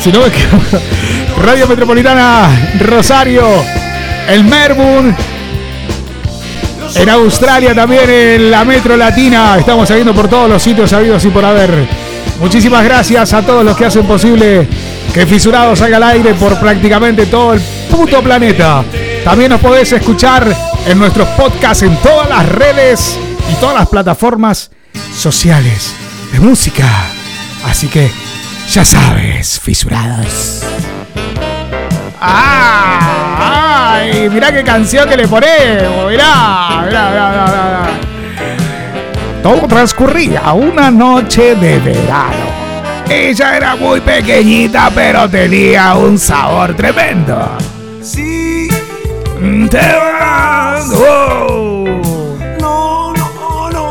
Si 0.00 0.12
no 0.12 0.20
me 0.20 0.26
equivoco. 0.26 0.80
Radio 1.42 1.66
Metropolitana 1.66 2.48
Rosario, 2.80 3.46
el 4.28 4.44
Melbourne. 4.44 5.14
En 6.96 7.08
Australia 7.08 7.74
también 7.74 8.08
en 8.08 8.50
la 8.50 8.64
Metro 8.64 8.96
Latina. 8.96 9.56
Estamos 9.58 9.88
saliendo 9.88 10.14
por 10.14 10.28
todos 10.28 10.48
los 10.48 10.62
sitios 10.62 10.90
sabidos 10.90 11.24
y 11.24 11.28
por 11.28 11.44
haber. 11.44 12.03
Muchísimas 12.44 12.84
gracias 12.84 13.32
a 13.32 13.40
todos 13.40 13.64
los 13.64 13.74
que 13.74 13.86
hacen 13.86 14.06
posible 14.06 14.68
que 15.14 15.26
Fisurados 15.26 15.78
salga 15.78 15.96
al 15.96 16.02
aire 16.02 16.34
por 16.34 16.60
prácticamente 16.60 17.24
todo 17.24 17.54
el 17.54 17.60
puto 17.90 18.22
planeta. 18.22 18.84
También 19.24 19.48
nos 19.50 19.62
podés 19.62 19.90
escuchar 19.92 20.54
en 20.86 20.98
nuestros 20.98 21.26
podcasts 21.28 21.84
en 21.84 21.96
todas 22.02 22.28
las 22.28 22.46
redes 22.46 23.18
y 23.50 23.54
todas 23.54 23.74
las 23.74 23.88
plataformas 23.88 24.70
sociales 25.16 25.94
de 26.32 26.40
música. 26.40 26.86
Así 27.64 27.88
que 27.88 28.12
ya 28.70 28.84
sabes, 28.84 29.58
Fisurados. 29.58 30.64
¡Ah! 32.20 33.94
¡Ay! 34.02 34.28
Mirá 34.28 34.52
qué 34.52 34.62
canción 34.62 35.08
que 35.08 35.16
le 35.16 35.26
ponemos. 35.26 36.10
Mirá, 36.10 36.82
mirá, 36.84 37.10
mirá, 37.10 37.30
mirá, 37.30 37.44
mirá. 37.46 38.03
Todo 39.44 39.68
transcurría 39.68 40.54
una 40.54 40.90
noche 40.90 41.54
de 41.54 41.78
verano. 41.78 42.46
Ella 43.10 43.58
era 43.58 43.76
muy 43.76 44.00
pequeñita, 44.00 44.90
pero 44.94 45.28
tenía 45.28 45.94
un 45.96 46.18
sabor 46.18 46.74
tremendo. 46.74 47.46
Sí. 48.00 48.68
Te 49.70 49.76
vas. 49.76 50.90
oh. 50.94 51.84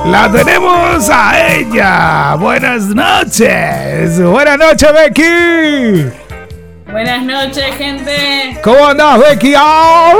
La 0.07 0.31
tenemos 0.31 1.07
a 1.11 1.47
ella. 1.53 2.33
Buenas 2.33 2.85
noches. 2.87 4.19
Buenas 4.19 4.57
noches, 4.57 4.89
Becky. 4.91 6.11
Buenas 6.91 7.23
noches, 7.23 7.75
gente. 7.77 8.59
¿Cómo 8.63 8.87
andás, 8.87 9.19
Becky? 9.19 9.53
¡Ah! 9.55 10.13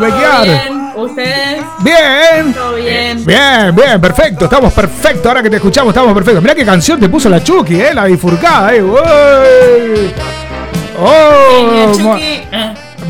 Becky. 0.00 0.74
¿Ustedes? 0.96 1.62
Bien. 1.84 2.54
¿Todo 2.84 2.90
bien? 2.90 3.24
Bien, 3.24 3.74
bien, 3.74 4.00
perfecto. 4.00 4.44
Estamos 4.44 4.72
perfectos. 4.72 5.26
Ahora 5.26 5.42
que 5.42 5.50
te 5.50 5.56
escuchamos, 5.56 5.90
estamos 5.92 6.12
perfectos. 6.14 6.42
Mirá 6.42 6.54
qué 6.54 6.64
canción 6.64 7.00
te 7.00 7.08
puso 7.08 7.28
la 7.28 7.42
Chucky, 7.42 7.80
¿eh? 7.80 7.94
La 7.94 8.04
bifurcada, 8.04 8.74
¿eh? 8.74 8.82
¡Uy! 8.82 10.12
¡Oh! 11.00 11.92
mo- 12.00 12.18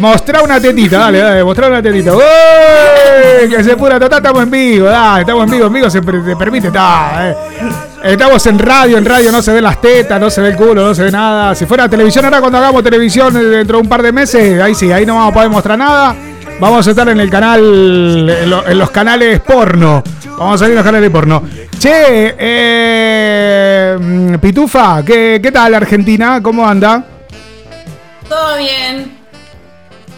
Mostrá 0.00 0.42
una 0.42 0.58
tetita, 0.60 0.98
dale, 0.98 1.18
dale, 1.20 1.44
mostrá 1.44 1.68
una 1.68 1.80
tetita. 1.80 2.12
¡Uy! 2.14 3.48
Que 3.48 3.62
se 3.62 3.76
pura 3.76 3.98
total, 4.00 4.18
estamos 4.18 4.42
en 4.42 4.50
vivo, 4.50 4.86
dale, 4.86 5.20
estamos 5.20 5.44
en 5.44 5.50
vivo, 5.50 5.66
en 5.68 5.72
vivo 5.72 5.88
se 5.90 6.00
te 6.00 6.36
permite, 6.36 6.66
está, 6.66 7.30
eh. 7.30 7.36
Estamos 8.02 8.44
en 8.46 8.58
radio, 8.58 8.98
en 8.98 9.04
radio 9.04 9.30
no 9.32 9.40
se 9.40 9.52
ven 9.52 9.62
las 9.64 9.80
tetas, 9.80 10.20
no 10.20 10.28
se 10.30 10.40
ve 10.40 10.48
el 10.48 10.56
culo, 10.56 10.84
no 10.86 10.94
se 10.94 11.04
ve 11.04 11.10
nada. 11.12 11.54
Si 11.54 11.64
fuera 11.64 11.88
televisión, 11.88 12.24
ahora 12.24 12.40
cuando 12.40 12.58
hagamos 12.58 12.82
televisión 12.82 13.36
eh, 13.36 13.40
dentro 13.44 13.78
de 13.78 13.82
un 13.84 13.88
par 13.88 14.02
de 14.02 14.12
meses, 14.12 14.60
ahí 14.60 14.74
sí, 14.74 14.90
ahí 14.92 15.06
no 15.06 15.14
vamos 15.14 15.30
a 15.30 15.34
poder 15.34 15.48
mostrar 15.48 15.78
nada. 15.78 16.14
Vamos 16.60 16.86
a 16.86 16.90
estar 16.90 17.08
en 17.08 17.20
el 17.20 17.28
canal, 17.30 17.60
en, 18.30 18.48
lo- 18.50 18.66
en 18.66 18.78
los 18.78 18.90
canales 18.90 19.40
porno. 19.40 20.02
Vamos 20.38 20.54
a 20.54 20.58
salir 20.58 20.72
en 20.72 20.76
los 20.76 20.84
canales 20.84 21.10
porno. 21.10 21.42
Che, 21.78 22.34
eh, 22.38 23.96
mm, 24.00 24.34
Pitufa, 24.36 25.04
¿qué, 25.04 25.40
¿qué 25.42 25.52
tal 25.52 25.74
Argentina? 25.74 26.40
¿Cómo 26.42 26.66
anda? 26.66 27.04
Todo 28.28 28.56
bien. 28.56 29.12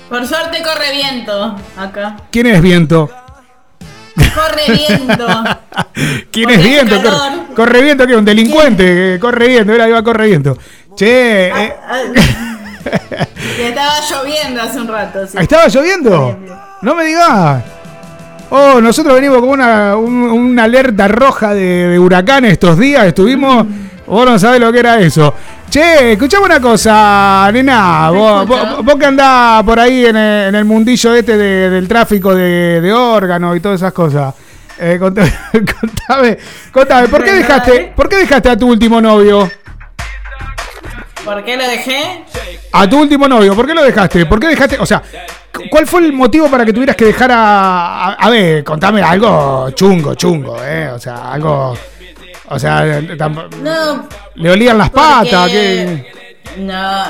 Por 0.09 0.25
suerte 0.27 0.63
corre 0.63 0.93
viento 0.93 1.57
acá. 1.77 2.17
¿Quién 2.31 2.47
es 2.47 2.63
Viento? 2.63 3.11
Corre 4.17 4.73
viento. 4.77 5.27
¿Quién 6.31 6.45
Porque 6.49 6.55
es 6.55 6.63
Viento? 6.63 6.97
Corre, 7.03 7.55
corre 7.57 7.83
Viento, 7.83 8.07
¿qué? 8.07 8.15
Un 8.15 8.25
delincuente 8.25 8.85
que 8.85 9.19
corre 9.21 9.49
viento, 9.49 9.73
era 9.73 9.89
iba 9.89 10.03
corre 10.05 10.29
viento. 10.29 10.57
Che, 10.95 11.49
eh, 11.49 11.75
Y 13.59 13.63
estaba 13.63 13.95
lloviendo 14.11 14.63
hace 14.63 14.81
un 14.81 14.89
rato. 14.89 15.27
sí. 15.27 15.37
¿estaba 15.39 15.69
lloviendo? 15.69 16.39
No 16.83 16.95
me 16.95 17.05
digas. 17.05 17.63
Oh, 18.51 18.81
nosotros 18.81 19.15
venimos 19.15 19.39
con 19.41 19.49
una, 19.51 19.97
un- 19.97 20.31
una 20.31 20.65
alerta 20.65 21.09
roja 21.09 21.53
de, 21.53 21.89
de 21.89 21.99
huracanes 21.99 22.53
estos 22.53 22.79
días. 22.79 23.05
Estuvimos. 23.07 23.67
Vos 24.07 24.25
no 24.25 24.39
sabés 24.39 24.61
lo 24.61 24.71
que 24.73 24.79
era 24.79 25.01
eso. 25.01 25.35
Che, 25.69 26.13
escuchame 26.13 26.45
una 26.47 26.61
cosa, 26.61 27.51
nena. 27.53 28.09
Vos, 28.11 28.47
vos- 28.47 28.85
vos 28.85 28.95
que 28.97 29.07
andás 29.07 29.65
por 29.65 29.81
ahí 29.81 30.07
en 30.07 30.15
el, 30.17 30.49
en 30.51 30.55
el 30.55 30.65
mundillo 30.65 31.13
este 31.15 31.37
de- 31.37 31.71
del 31.71 31.89
tráfico 31.89 32.33
de, 32.35 32.81
de 32.81 32.93
órganos 32.93 33.57
y 33.57 33.61
todas 33.61 33.81
esas 33.81 33.93
cosas. 33.93 34.33
Eh, 34.79 34.97
contame, 35.01 35.33
contame, 35.53 36.39
contame, 36.71 37.09
¿por 37.09 37.25
qué, 37.25 37.33
dejaste. 37.33 37.93
¿por 37.97 38.09
qué 38.09 38.17
dejaste 38.17 38.51
a 38.51 38.57
tu 38.57 38.69
último 38.69 39.01
novio? 39.01 39.51
¿Por 41.27 41.45
qué 41.45 41.57
lo 41.57 41.67
dejé? 41.69 42.25
A 42.73 42.89
tu 42.89 43.01
último 43.01 43.27
novio, 43.29 43.55
¿por 43.55 43.67
qué 43.67 43.75
lo 43.75 43.83
dejaste? 43.83 44.25
¿Por 44.27 44.41
qué 44.41 44.47
dejaste? 44.49 44.79
O 44.79 44.87
sea, 44.87 45.03
cu- 45.53 45.65
¿cuál 45.71 45.87
fue 45.87 46.01
el 46.07 46.13
motivo 46.13 46.49
para 46.49 46.65
que 46.65 46.73
tuvieras 46.73 46.97
que 46.97 47.05
dejar 47.07 47.31
a. 47.33 48.05
A, 48.07 48.13
a 48.15 48.31
ver, 48.31 48.63
contame 48.65 49.03
algo 49.03 49.71
chungo, 49.73 50.15
chungo, 50.15 50.57
¿eh? 50.65 50.89
O 50.91 50.99
sea, 50.99 51.33
algo. 51.33 51.77
O 52.49 52.59
sea, 52.59 53.01
No, 53.61 54.09
le 54.37 54.51
olían 54.51 54.79
las 54.79 54.91
Porque- 54.91 55.31
patas, 55.31 55.51
no, 56.59 57.05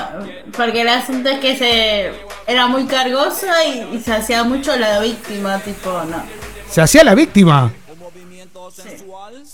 porque 0.56 0.80
el 0.80 0.88
asunto 0.88 1.28
es 1.28 1.38
que 1.38 1.56
se 1.56 2.10
era 2.46 2.66
muy 2.68 2.86
cargosa 2.86 3.64
y, 3.64 3.96
y 3.96 4.00
se 4.00 4.12
hacía 4.14 4.42
mucho 4.44 4.74
la 4.76 4.98
víctima, 5.00 5.58
tipo, 5.58 5.90
no. 6.10 6.22
Se 6.70 6.80
hacía 6.80 7.04
la 7.04 7.14
víctima. 7.14 7.70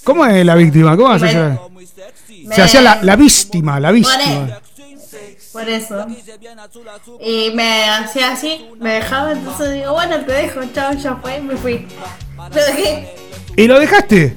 ¿Cómo 0.04 0.24
es 0.26 0.44
la 0.46 0.54
víctima? 0.54 0.96
¿Cómo 0.96 1.18
se 1.18 1.26
hace? 1.26 1.58
Me- 2.46 2.54
Se 2.54 2.62
hacía 2.62 2.80
la, 2.82 2.98
la 3.02 3.16
víctima, 3.16 3.78
la 3.80 3.90
víctima. 3.92 4.60
por 5.52 5.68
eso. 5.68 6.06
Y 7.20 7.50
me 7.54 7.84
hacía 7.88 8.32
así, 8.32 8.66
me 8.80 8.94
dejaba, 8.94 9.32
entonces 9.32 9.74
digo, 9.74 9.92
bueno, 9.92 10.18
te 10.24 10.32
dejo, 10.32 10.60
chao, 10.74 10.92
ya 10.94 11.16
fue, 11.16 11.40
me 11.40 11.56
fui. 11.56 11.86
Lo 12.36 12.48
dejé. 12.64 13.14
¿Y 13.56 13.66
lo 13.66 13.78
dejaste? 13.78 14.36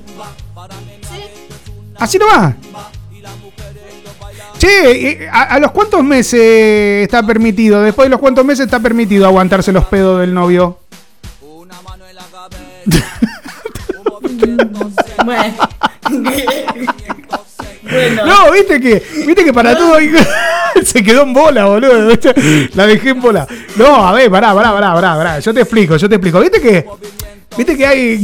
Así 1.98 2.18
nomás. 2.18 2.56
Che, 4.58 4.98
¿y 4.98 5.26
¿a, 5.32 5.44
a 5.44 5.60
los 5.60 5.72
cuántos 5.72 6.04
meses 6.04 7.04
está 7.04 7.22
permitido? 7.24 7.82
Después 7.82 8.06
de 8.06 8.10
los 8.10 8.20
cuántos 8.20 8.44
meses 8.46 8.66
está 8.66 8.80
permitido 8.80 9.26
aguantarse 9.26 9.72
los 9.72 9.86
pedos 9.86 10.20
del 10.22 10.34
novio. 10.34 10.80
Bueno. 15.26 15.54
bueno. 17.96 18.26
No, 18.26 18.52
viste 18.52 18.80
que, 18.80 19.04
viste 19.26 19.44
que 19.44 19.54
para 19.54 19.76
todo 19.78 19.98
se 20.84 21.04
quedó 21.04 21.24
en 21.24 21.34
bola, 21.34 21.66
boludo. 21.66 22.10
La 22.74 22.86
dejé 22.88 23.10
en 23.10 23.22
bola. 23.22 23.48
No, 23.76 24.08
a 24.08 24.14
ver, 24.14 24.30
pará, 24.30 24.54
pará, 24.54 24.72
pará, 24.74 24.94
pará, 24.94 25.16
pará. 25.16 25.40
Yo 25.40 25.54
te 25.54 25.62
explico, 25.62 25.98
yo 25.98 26.10
te 26.10 26.16
explico. 26.16 26.40
Viste 26.40 26.62
que, 26.62 26.86
viste 27.58 27.78
que 27.78 27.86
hay, 27.86 28.22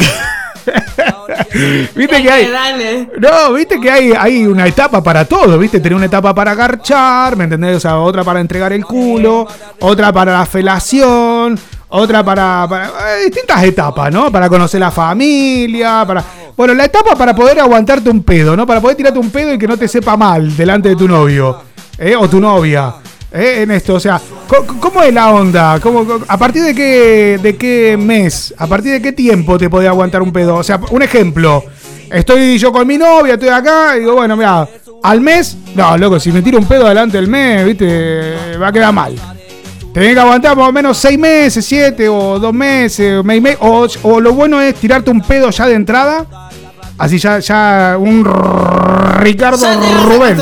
viste 1.96 2.22
que 2.22 2.32
hay, 2.32 3.08
no, 3.18 3.54
viste 3.54 3.80
que 3.80 3.90
hay, 3.90 4.14
hay 4.18 4.46
una 4.46 4.68
etapa 4.68 5.02
para 5.02 5.26
todo, 5.26 5.58
viste, 5.58 5.80
tener 5.80 5.96
una 5.96 6.06
etapa 6.06 6.34
para 6.34 6.56
garchar, 6.56 7.36
¿me 7.36 7.46
entendés? 7.46 7.78
O 7.78 7.80
sea, 7.80 7.98
otra 7.98 8.24
para 8.24 8.40
entregar 8.40 8.74
el 8.74 8.86
culo, 8.86 9.48
otra 9.80 10.12
para 10.12 10.34
la 10.34 10.46
felación, 10.46 11.60
otra 11.92 12.24
para, 12.24 12.66
para 12.70 12.88
eh, 13.20 13.26
distintas 13.26 13.64
etapas, 13.64 14.12
¿no? 14.12 14.32
Para 14.32 14.50
conocer 14.50 14.80
la 14.80 14.92
familia, 14.92 16.04
para 16.06 16.24
bueno, 16.58 16.74
la 16.74 16.86
etapa 16.86 17.16
para 17.16 17.34
poder 17.36 17.60
aguantarte 17.60 18.10
un 18.10 18.24
pedo, 18.24 18.56
¿no? 18.56 18.66
Para 18.68 18.82
poder 18.82 18.98
tirarte 18.98 19.20
un 19.20 19.30
pedo 19.30 19.54
y 19.54 19.58
que 19.58 19.68
no 19.68 19.78
te 19.78 19.88
sepa 19.88 20.16
mal 20.18 20.56
delante 20.56 20.90
de 20.90 20.96
tu 20.96 21.08
novio, 21.08 21.58
¿eh? 21.98 22.16
O 22.16 22.30
tu 22.30 22.40
novia. 22.40 22.94
¿eh? 23.34 23.62
En 23.64 23.72
esto, 23.72 23.96
o 23.96 24.00
sea, 24.00 24.20
co- 24.48 24.66
¿cómo 24.80 25.02
es 25.04 25.14
la 25.14 25.32
onda? 25.32 25.80
¿Cómo, 25.82 26.06
¿A 26.28 26.38
partir 26.38 26.64
de 26.64 26.76
qué, 26.76 27.40
de 27.42 27.56
qué 27.56 27.98
mes? 27.98 28.54
¿A 28.58 28.68
partir 28.68 28.92
de 28.92 29.02
qué 29.02 29.12
tiempo 29.14 29.58
te 29.58 29.70
podés 29.70 29.88
aguantar 29.90 30.22
un 30.22 30.32
pedo? 30.34 30.58
O 30.58 30.64
sea, 30.64 30.80
un 30.92 31.02
ejemplo. 31.02 31.64
Estoy 32.12 32.58
yo 32.58 32.74
con 32.74 32.86
mi 32.86 32.98
novia, 32.98 33.36
estoy 33.36 33.48
acá, 33.50 33.96
y 33.96 34.02
digo, 34.02 34.16
bueno, 34.16 34.36
mira, 34.36 34.68
al 35.04 35.22
mes, 35.22 35.58
no, 35.76 35.98
loco, 35.98 36.20
si 36.20 36.30
me 36.34 36.42
tiro 36.42 36.60
un 36.60 36.66
pedo 36.66 36.88
delante 36.90 37.16
del 37.18 37.30
mes, 37.30 37.66
viste, 37.66 38.58
va 38.62 38.68
a 38.68 38.72
quedar 38.74 38.92
mal. 38.94 39.16
Tenés 39.94 40.14
que 40.14 40.20
aguantar 40.20 40.56
más 40.56 40.70
o 40.70 40.72
menos 40.72 40.98
seis 40.98 41.20
meses, 41.20 41.66
siete 41.66 42.08
o 42.08 42.40
dos 42.40 42.54
meses, 42.54 43.20
o, 43.20 43.24
mes 43.24 43.38
y 43.38 43.42
me- 43.42 43.58
o, 43.60 43.86
o 44.04 44.20
lo 44.22 44.34
bueno 44.34 44.62
es 44.62 44.76
tirarte 44.76 45.10
un 45.12 45.22
pedo 45.22 45.50
ya 45.50 45.66
de 45.68 45.74
entrada, 45.76 46.26
así 46.98 47.18
ya, 47.20 47.40
ya 47.40 47.98
un 48.00 48.24
Ricardo 49.20 49.66
Rubén. 50.06 50.38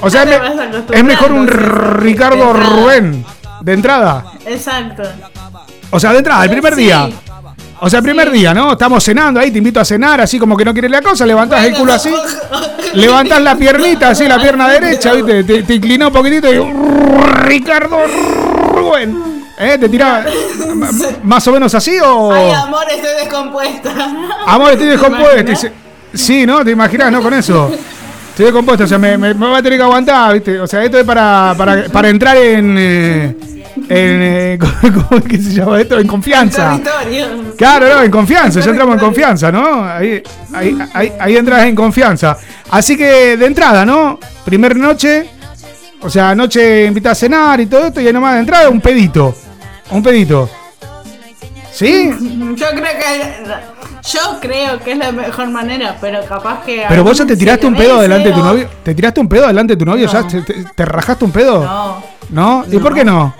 O 0.00 0.08
sea, 0.10 0.22
es, 0.22 0.28
me- 0.90 1.02
mejor 1.02 1.32
un 1.32 1.46
Ricardo. 1.48 2.52
Rubén 2.52 3.24
de 3.60 3.72
entrada. 3.72 4.24
Exacto. 4.46 5.02
O 5.90 5.98
sea, 6.00 6.12
de 6.12 6.18
entrada, 6.18 6.44
el 6.44 6.50
primer 6.50 6.74
Sí. 6.74 6.82
día. 6.82 7.08
O 7.84 7.90
sea, 7.90 7.98
el 7.98 8.04
primer 8.04 8.30
día, 8.30 8.54
¿no? 8.54 8.72
Estamos 8.72 9.02
cenando 9.02 9.40
ahí, 9.40 9.50
te 9.50 9.58
invito 9.58 9.80
a 9.80 9.84
cenar, 9.84 10.20
así 10.20 10.38
como 10.38 10.56
que 10.56 10.64
no 10.64 10.72
quieres 10.72 10.88
la 10.90 11.02
cosa, 11.02 11.26
levantás 11.26 11.64
el 11.64 11.74
culo 11.74 11.92
así, 11.92 12.10
levantás 12.94 13.40
la 13.42 13.56
piernita, 13.56 14.10
así, 14.10 14.28
la 14.28 14.40
pierna 14.40 14.68
derecha, 14.68 15.12
¿viste? 15.14 15.42
Te, 15.42 15.62
te 15.64 15.74
inclinó 15.74 16.06
un 16.08 16.12
poquitito 16.12 16.52
y. 16.52 16.60
Ricardo 17.44 17.98
Rubén. 18.72 19.42
¿Eh? 19.58 19.76
¿Te 19.78 19.88
tiraba 19.88 20.24
más 21.24 21.46
o 21.48 21.52
menos 21.52 21.74
así 21.74 21.98
o.? 22.00 22.32
Ay, 22.32 22.50
amor, 22.52 22.84
estoy 22.88 23.10
descompuesta. 23.20 23.90
Amor, 24.46 24.70
estoy 24.72 24.86
descompuesto. 24.88 25.36
¿Te 25.36 25.42
Dice- 25.50 25.72
Sí, 26.14 26.46
¿no? 26.46 26.64
¿Te 26.64 26.70
imaginas, 26.70 27.10
no? 27.10 27.20
Con 27.22 27.34
eso. 27.34 27.70
Estoy 28.30 28.46
descompuesto, 28.46 28.84
o 28.84 28.86
sea, 28.86 28.98
me, 28.98 29.18
me- 29.18 29.34
me 29.34 29.46
va 29.48 29.58
a 29.58 29.62
tener 29.62 29.78
que 29.78 29.82
aguantar, 29.84 30.32
¿viste? 30.34 30.60
O 30.60 30.66
sea, 30.66 30.82
esto 30.84 30.98
es 30.98 31.04
para, 31.04 31.54
para, 31.58 31.84
para 31.86 32.08
entrar 32.08 32.36
en. 32.36 32.76
eh, 32.78 33.36
en 33.76 33.86
eh, 33.88 34.58
¿Cómo 34.80 35.18
es 35.18 35.24
que 35.24 35.38
se 35.38 35.50
llama 35.54 35.80
esto? 35.80 35.98
En 35.98 36.06
confianza. 36.06 36.78
Claro, 37.56 37.88
no, 37.88 38.02
en 38.02 38.10
confianza, 38.10 38.60
ya 38.60 38.70
entramos 38.70 38.94
en 38.94 39.00
confianza, 39.00 39.50
¿no? 39.52 39.84
Ahí, 39.84 40.22
ahí, 40.52 40.78
ahí, 40.94 41.12
ahí 41.18 41.36
entras 41.36 41.64
en 41.66 41.74
confianza. 41.74 42.36
Así 42.70 42.96
que 42.96 43.36
de 43.36 43.46
entrada, 43.46 43.84
¿no? 43.84 44.18
Primer 44.44 44.76
noche, 44.76 45.28
o 46.00 46.10
sea, 46.10 46.34
noche 46.34 46.84
invita 46.86 47.12
a 47.12 47.14
cenar 47.14 47.60
y 47.60 47.66
todo 47.66 47.86
esto, 47.86 48.00
y 48.00 48.06
ahí 48.06 48.12
nomás 48.12 48.34
de 48.34 48.40
entrada 48.40 48.68
un 48.68 48.80
pedito. 48.80 49.34
Un 49.90 50.02
pedito. 50.02 50.48
¿Sí? 51.72 52.10
Yo 52.56 52.66
creo 52.70 52.82
que 52.82 53.44
yo 54.10 54.20
creo 54.40 54.78
que 54.80 54.92
es 54.92 54.98
la 54.98 55.12
mejor 55.12 55.48
manera, 55.48 55.96
pero 56.00 56.24
capaz 56.26 56.64
que 56.64 56.84
Pero 56.88 57.04
vos 57.04 57.16
ya 57.16 57.24
te 57.24 57.36
tiraste 57.36 57.66
un 57.66 57.74
pedo 57.74 58.00
delante 58.00 58.28
de 58.28 58.34
tu 58.34 58.40
o- 58.40 58.44
novio. 58.44 58.68
¿Te 58.82 58.94
tiraste 58.94 59.20
un 59.20 59.28
pedo 59.28 59.46
delante 59.46 59.74
de 59.74 59.78
tu 59.78 59.84
novio? 59.86 60.06
¿Ya 60.10 60.26
te, 60.26 60.42
te- 60.42 60.64
te 60.74 60.84
rajaste 60.84 61.24
un 61.24 61.30
pedo? 61.30 61.62
No, 61.62 62.02
¿No? 62.30 62.64
¿Y 62.70 62.78
por 62.78 62.94
qué 62.94 63.04
no? 63.04 63.34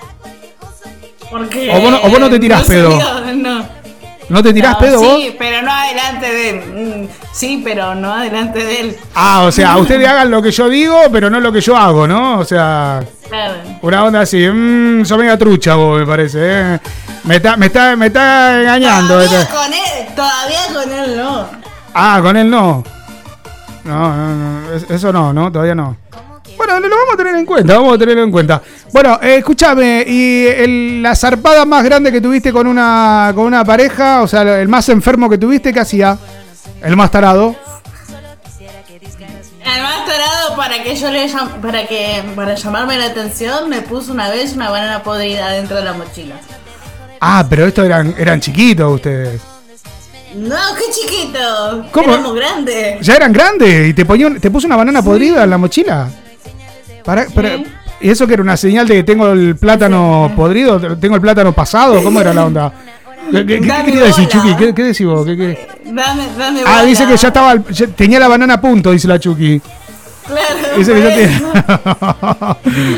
Porque 1.32 1.70
O 1.74 1.80
vos 1.80 1.90
no- 1.90 1.98
o 2.02 2.08
vos 2.10 2.20
no 2.20 2.30
te 2.30 2.38
tirás 2.38 2.62
no 2.62 2.66
pedo. 2.68 2.90
no. 3.34 3.82
¿No 4.28 4.42
te 4.42 4.54
tirás 4.54 4.76
pedo 4.76 5.00
vos? 5.00 5.16
Sí, 5.16 5.34
pero 5.38 5.60
no 5.62 5.70
adelante 5.72 6.26
de 6.32 6.50
él. 6.50 7.04
Mm, 7.06 7.08
Sí, 7.32 7.60
pero 7.64 7.94
no 7.94 8.12
adelante 8.14 8.62
de 8.64 8.80
él. 8.80 8.96
Ah, 9.14 9.42
o 9.46 9.50
sea, 9.52 9.76
ustedes 9.78 10.06
hagan 10.08 10.30
lo 10.30 10.40
que 10.40 10.50
yo 10.52 10.68
digo, 10.68 10.96
pero 11.10 11.28
no 11.28 11.40
lo 11.40 11.50
que 11.52 11.60
yo 11.60 11.76
hago, 11.76 12.06
¿no? 12.06 12.38
O 12.38 12.44
sea, 12.44 13.02
Claro. 13.28 13.54
una 13.82 14.04
onda 14.04 14.20
así. 14.20 14.46
Mmm, 14.48 15.04
sos 15.04 15.18
media 15.18 15.36
trucha 15.36 15.74
vos, 15.74 15.98
me 15.98 16.06
parece, 16.06 16.38
¿eh? 16.42 16.78
Me 17.24 17.36
está, 17.36 17.56
me 17.56 17.66
está, 17.66 17.96
me 17.96 18.06
está 18.06 18.60
engañando. 18.60 19.14
Todavía 19.14 19.48
con 19.48 19.72
él, 19.72 20.14
todavía 20.14 20.58
con 20.72 20.92
él 20.92 21.16
no. 21.16 21.46
Ah, 21.94 22.20
con 22.22 22.36
él 22.36 22.48
no. 22.50 22.84
No, 23.84 24.16
no, 24.16 24.34
no. 24.62 24.72
es- 24.74 24.90
Eso 24.90 25.12
no, 25.12 25.32
¿no? 25.32 25.50
Todavía 25.50 25.74
no. 25.74 25.96
Bueno, 26.56 26.78
lo 26.80 26.88
vamos 26.88 27.14
a 27.14 27.16
tener 27.16 27.34
en 27.36 27.46
cuenta, 27.46 27.74
vamos 27.76 27.94
a 27.94 27.98
tenerlo 27.98 28.22
en 28.24 28.30
cuenta. 28.30 28.62
Bueno, 28.92 29.18
eh, 29.22 29.36
escúchame, 29.38 30.04
y 30.06 30.46
el- 30.46 31.02
la 31.02 31.14
zarpada 31.16 31.64
más 31.64 31.82
grande 31.84 32.12
que 32.12 32.20
tuviste 32.20 32.52
con 32.52 32.66
una, 32.66 33.32
con 33.34 33.44
una 33.46 33.64
pareja, 33.64 34.22
o 34.22 34.28
sea, 34.28 34.60
el 34.60 34.68
más 34.68 34.88
enfermo 34.88 35.28
que 35.28 35.38
tuviste, 35.38 35.72
¿qué 35.72 35.80
hacía? 35.80 36.16
El 36.82 36.96
más 36.96 37.10
tarado. 37.10 37.56
El 39.64 39.82
más 39.82 40.04
tarado 40.04 40.56
para 40.56 40.82
que 40.82 40.94
yo 40.96 41.10
le 41.10 41.28
llam- 41.28 41.60
para 41.60 41.86
que 41.86 42.22
para 42.34 42.54
llamarme 42.54 42.98
la 42.98 43.06
atención 43.06 43.68
me 43.70 43.80
puso 43.82 44.12
una 44.12 44.28
vez 44.28 44.52
una 44.54 44.70
banana 44.70 45.02
podrida 45.02 45.50
dentro 45.50 45.76
de 45.76 45.84
la 45.84 45.92
mochila. 45.92 46.34
Ah, 47.20 47.46
pero 47.48 47.66
estos 47.66 47.84
eran, 47.86 48.14
eran 48.18 48.40
chiquitos 48.40 48.92
ustedes. 48.96 49.40
No, 50.34 50.56
qué 50.76 50.84
chiquito. 50.92 51.86
¿Cómo? 51.92 52.12
Era 52.14 52.22
muy 52.22 52.36
grande. 52.38 52.98
Ya 53.00 53.14
eran 53.16 53.32
grandes 53.32 53.88
y 53.90 53.94
te, 53.94 54.04
ponía, 54.04 54.30
te 54.40 54.50
puso 54.50 54.66
una 54.66 54.76
banana 54.76 55.02
podrida 55.02 55.44
en 55.44 55.50
la 55.50 55.58
mochila. 55.58 56.08
Para, 57.04 57.26
para- 57.26 57.56
¿Y 58.00 58.10
eso 58.10 58.26
que 58.26 58.34
era 58.34 58.42
una 58.42 58.56
señal 58.56 58.86
de 58.88 58.94
que 58.96 59.04
tengo 59.04 59.28
el 59.32 59.56
plátano 59.56 60.32
podrido? 60.34 60.80
¿Tengo 60.96 61.14
el 61.16 61.20
plátano 61.20 61.52
pasado? 61.52 62.02
¿Cómo 62.02 62.20
era 62.20 62.34
la 62.34 62.46
onda? 62.46 62.72
¿Qué, 63.30 63.46
qué- 63.46 63.60
quería 63.60 64.02
decir. 64.04 64.26
Chucky? 64.28 64.54
¿Qué, 64.56 64.74
qué 64.74 64.82
decís 64.82 65.06
vos? 65.06 65.24
Dame, 65.26 65.36
dame 65.84 66.60
Ah, 66.66 66.78
bola. 66.78 66.82
dice 66.84 67.06
que 67.06 67.16
ya 67.16 67.28
estaba, 67.28 67.54
ya 67.70 67.86
tenía 67.88 68.18
la 68.18 68.26
banana 68.28 68.54
a 68.54 68.60
punto, 68.60 68.90
dice 68.90 69.06
la 69.06 69.20
Chucky. 69.20 69.60
Claro. 70.26 70.76
Dice 70.78 70.92
que 70.94 71.02
ya 71.02 71.14
tiene... 71.14 71.42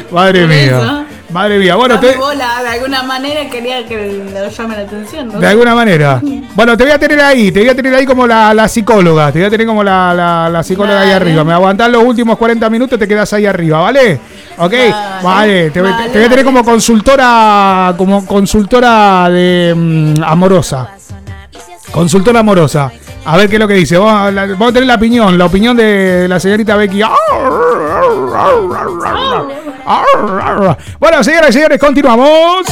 Madre 0.12 0.46
mía. 0.46 1.06
Madre 1.34 1.58
mía. 1.58 1.74
Bueno, 1.74 1.98
te- 1.98 2.16
bola, 2.16 2.62
de 2.62 2.68
alguna 2.68 3.02
manera 3.02 3.50
quería 3.50 3.84
que 3.84 3.96
le 3.96 4.50
llame 4.50 4.76
la 4.76 4.82
atención. 4.82 5.26
¿no? 5.28 5.40
de 5.40 5.46
alguna 5.48 5.74
manera. 5.74 6.20
Bueno, 6.54 6.76
te 6.76 6.84
voy 6.84 6.92
a 6.92 6.98
tener 7.00 7.20
ahí, 7.20 7.50
te 7.50 7.58
voy 7.58 7.68
a 7.68 7.74
tener 7.74 7.92
ahí 7.92 8.06
como 8.06 8.28
la, 8.28 8.54
la 8.54 8.68
psicóloga, 8.68 9.32
te 9.32 9.40
voy 9.40 9.46
a 9.46 9.50
tener 9.50 9.66
como 9.66 9.82
la, 9.82 10.14
la- 10.14 10.48
la 10.48 10.62
psicóloga 10.62 11.00
ahí 11.00 11.10
arriba. 11.10 11.42
Me 11.42 11.52
aguantás 11.52 11.90
los 11.90 12.04
últimos 12.04 12.38
40 12.38 12.70
minutos, 12.70 12.96
te 12.96 13.08
quedas 13.08 13.32
ahí 13.32 13.44
arriba, 13.44 13.80
¿vale? 13.80 14.20
Ok, 14.58 14.72
vale, 15.20 15.70
te, 15.72 15.80
voy- 15.82 15.90
vale, 15.90 16.10
te 16.10 16.18
voy 16.18 16.26
a 16.26 16.30
tener 16.30 16.44
como 16.44 16.62
consultora, 16.64 17.92
como 17.98 18.24
consultora 18.24 19.28
de 19.30 19.74
mm, 19.76 20.22
amorosa. 20.22 20.90
Consultora 21.90 22.38
amorosa. 22.38 22.92
A 23.26 23.36
ver 23.36 23.48
qué 23.48 23.56
es 23.56 23.60
lo 23.60 23.66
que 23.66 23.74
dice. 23.74 23.96
Vamos 23.98 24.32
a 24.36 24.72
tener 24.72 24.86
la 24.86 24.94
opinión, 24.94 25.36
la 25.36 25.46
opinión 25.46 25.76
de 25.76 26.26
la 26.28 26.38
señorita 26.38 26.76
Becky. 26.76 27.02
Bueno, 30.98 31.22
señoras 31.22 31.50
y 31.50 31.52
señores, 31.52 31.78
continuamos. 31.78 32.64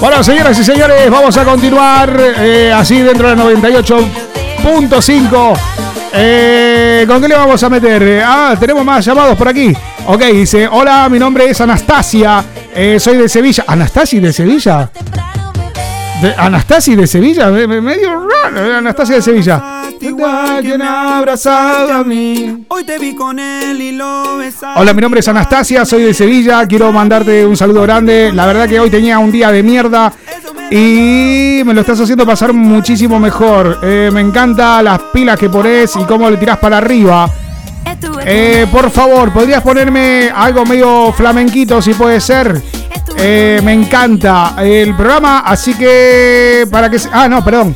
Bueno, 0.00 0.24
señoras 0.24 0.58
y 0.58 0.64
señores, 0.64 1.10
vamos 1.10 1.36
a 1.36 1.44
continuar 1.44 2.18
eh, 2.38 2.72
así 2.74 3.02
dentro 3.02 3.28
de 3.28 3.36
98.5. 3.36 5.58
Eh, 6.14 7.04
¿Con 7.06 7.22
qué 7.22 7.28
le 7.28 7.36
vamos 7.36 7.62
a 7.62 7.70
meter? 7.70 8.20
Ah, 8.24 8.56
tenemos 8.58 8.84
más 8.84 9.04
llamados 9.04 9.38
por 9.38 9.46
aquí. 9.48 9.72
Ok, 10.06 10.24
dice, 10.24 10.66
hola, 10.66 11.08
mi 11.08 11.20
nombre 11.20 11.48
es 11.48 11.60
Anastasia, 11.60 12.44
eh, 12.74 12.98
soy 12.98 13.18
de 13.18 13.28
Sevilla. 13.28 13.62
¿Anastasia 13.66 14.20
de 14.20 14.32
Sevilla? 14.32 14.90
De, 16.22 16.32
¿Anastasia 16.36 16.94
de 16.96 17.06
Sevilla? 17.06 17.50
Me- 17.50 17.66
me- 17.66 17.80
Medio 17.80 18.10
raro, 18.28 18.64
eh, 18.64 18.76
Anastasia 18.76 19.16
de 19.16 19.22
Sevilla. 19.22 19.82
Alguien 20.56 20.80
abrazado 20.82 21.92
a 21.92 22.04
mí. 22.04 22.64
Hoy 22.68 22.84
te 22.84 22.98
vi 22.98 23.14
con 23.14 23.38
él 23.40 23.80
y 23.80 23.92
lo 23.92 24.36
besaba. 24.36 24.76
Hola, 24.80 24.92
mi 24.94 25.00
nombre 25.02 25.18
es 25.20 25.26
Anastasia, 25.28 25.84
soy 25.84 26.04
de 26.04 26.14
Sevilla, 26.14 26.64
quiero 26.66 26.92
mandarte 26.92 27.44
un 27.44 27.56
saludo 27.56 27.82
grande. 27.82 28.30
La 28.32 28.46
verdad 28.46 28.68
que 28.68 28.78
hoy 28.78 28.88
tenía 28.90 29.18
un 29.18 29.32
día 29.32 29.50
de 29.50 29.62
mierda 29.64 30.12
y 30.70 31.62
me 31.64 31.74
lo 31.74 31.80
estás 31.80 32.00
haciendo 32.00 32.24
pasar 32.24 32.52
muchísimo 32.52 33.18
mejor. 33.18 33.80
Eh, 33.82 34.10
me 34.12 34.20
encanta 34.20 34.80
las 34.82 35.00
pilas 35.12 35.38
que 35.38 35.50
pones 35.50 35.94
y 35.96 36.04
cómo 36.04 36.30
le 36.30 36.36
tirás 36.36 36.58
para 36.58 36.78
arriba. 36.78 37.28
Eh, 38.24 38.66
por 38.70 38.90
favor, 38.90 39.32
¿podrías 39.32 39.62
ponerme 39.62 40.30
algo 40.34 40.64
medio 40.64 41.12
flamenquito 41.12 41.82
si 41.82 41.94
puede 41.94 42.20
ser? 42.20 42.60
Eh, 43.18 43.60
me 43.62 43.72
encanta 43.72 44.54
el 44.60 44.94
programa, 44.96 45.40
así 45.40 45.74
que 45.74 46.66
para 46.70 46.90
que... 46.90 46.98
se- 46.98 47.08
Ah, 47.12 47.28
no, 47.28 47.44
perdón. 47.44 47.74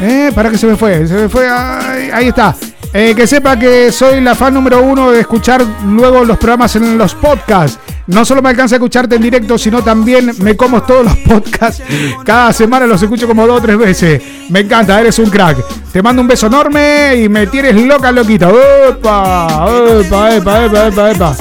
Eh, 0.00 0.30
para 0.34 0.50
que 0.50 0.58
se 0.58 0.66
me 0.66 0.76
fue, 0.76 1.06
se 1.06 1.14
me 1.14 1.28
fue. 1.28 1.48
ahí 1.48 2.28
está. 2.28 2.54
Eh, 2.92 3.14
que 3.14 3.26
sepa 3.26 3.58
que 3.58 3.92
soy 3.92 4.20
la 4.20 4.34
fan 4.34 4.54
número 4.54 4.82
uno 4.82 5.10
de 5.10 5.20
escuchar 5.20 5.64
luego 5.86 6.24
los 6.24 6.38
programas 6.38 6.74
en 6.76 6.96
los 6.96 7.14
podcasts. 7.14 7.78
No 8.06 8.24
solo 8.24 8.40
me 8.40 8.50
alcanza 8.50 8.76
a 8.76 8.78
escucharte 8.78 9.16
en 9.16 9.22
directo, 9.22 9.58
sino 9.58 9.82
también 9.82 10.32
me 10.38 10.56
como 10.56 10.82
todos 10.82 11.04
los 11.04 11.16
podcasts. 11.18 11.82
Cada 12.24 12.52
semana 12.52 12.86
los 12.86 13.02
escucho 13.02 13.26
como 13.26 13.46
dos 13.46 13.58
o 13.58 13.62
tres 13.62 13.76
veces. 13.76 14.22
Me 14.48 14.60
encanta, 14.60 15.00
eres 15.00 15.18
un 15.18 15.28
crack. 15.28 15.58
Te 15.92 16.00
mando 16.02 16.22
un 16.22 16.28
beso 16.28 16.46
enorme 16.46 17.16
y 17.16 17.28
me 17.28 17.46
tienes 17.48 17.74
loca, 17.74 18.12
loquita. 18.12 18.48
¡Opa! 18.50 19.66
¡Opa, 19.66 20.34
epa, 20.36 20.64
epa, 20.66 20.86
epa, 20.86 21.10
epa! 21.10 21.36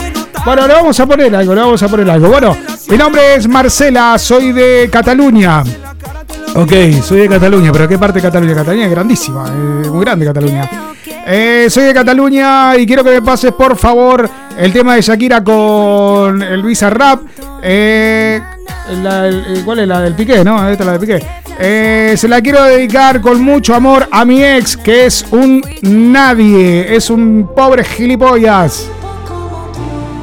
Bueno, 0.46 0.68
le 0.68 0.74
vamos 0.76 1.00
a 1.00 1.06
poner 1.08 1.36
algo, 1.36 1.56
le 1.56 1.62
vamos 1.62 1.82
a 1.82 1.88
poner 1.88 2.10
algo. 2.10 2.28
Bueno, 2.30 2.56
mi 2.90 2.98
nombre 2.98 3.36
es 3.36 3.48
Marcela, 3.48 4.18
soy 4.20 4.52
de 4.52 4.88
Cataluña. 4.92 5.64
Ok, 6.56 6.72
soy 7.04 7.22
de 7.22 7.30
Cataluña, 7.30 7.72
pero 7.72 7.88
¿qué 7.88 7.98
parte 7.98 8.20
de 8.20 8.28
Cataluña? 8.28 8.54
Cataluña 8.54 8.86
es 8.86 8.92
grandísima, 8.92 9.46
eh, 9.48 9.90
muy 9.90 10.06
grande 10.06 10.26
Cataluña. 10.26 10.70
Eh, 11.28 11.66
soy 11.70 11.86
de 11.86 11.94
Cataluña 11.94 12.78
y 12.78 12.86
quiero 12.86 13.04
que 13.04 13.10
me 13.10 13.22
pases 13.24 13.52
por 13.54 13.76
favor 13.76 14.30
el 14.58 14.72
tema 14.72 14.96
de 14.96 15.02
Shakira 15.02 15.44
con 15.44 16.42
el 16.44 16.62
Visa 16.62 16.92
Rap. 16.92 17.22
Eh, 17.64 18.40
el- 18.92 19.64
¿Cuál 19.66 19.80
es 19.80 19.88
la 19.88 20.02
del 20.02 20.14
Piqué? 20.14 20.44
No, 20.44 20.70
esta 20.70 20.84
es 20.84 20.86
la 20.86 20.92
del 20.98 21.02
Piqué. 21.02 21.26
Eh, 21.60 22.14
se 22.18 22.28
la 22.28 22.40
quiero 22.42 22.64
dedicar 22.66 23.20
con 23.20 23.42
mucho 23.44 23.74
amor 23.74 24.08
a 24.12 24.24
mi 24.24 24.44
ex, 24.44 24.78
que 24.78 25.08
es 25.08 25.26
un 25.32 25.64
nadie, 25.82 26.96
es 26.96 27.10
un 27.10 27.50
pobre 27.56 27.84
gilipollas. 27.84 28.88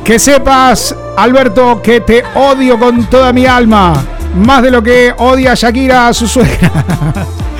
Que 0.05 0.19
sepas, 0.19 0.95
Alberto, 1.17 1.81
que 1.81 2.01
te 2.01 2.25
odio 2.35 2.79
con 2.79 3.07
toda 3.07 3.33
mi 3.33 3.47
alma. 3.47 4.05
Más 4.35 4.63
de 4.63 4.71
lo 4.71 4.83
que 4.83 5.15
odia 5.17 5.55
Shakira 5.55 6.09
a 6.09 6.13
su 6.13 6.27
suegra. 6.27 6.71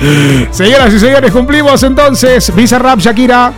Señoras 0.51 0.93
y 0.93 0.99
señores, 0.99 1.31
cumplimos 1.31 1.81
entonces. 1.83 2.53
Visa 2.53 2.79
Rap 2.79 2.99
Shakira. 2.99 3.53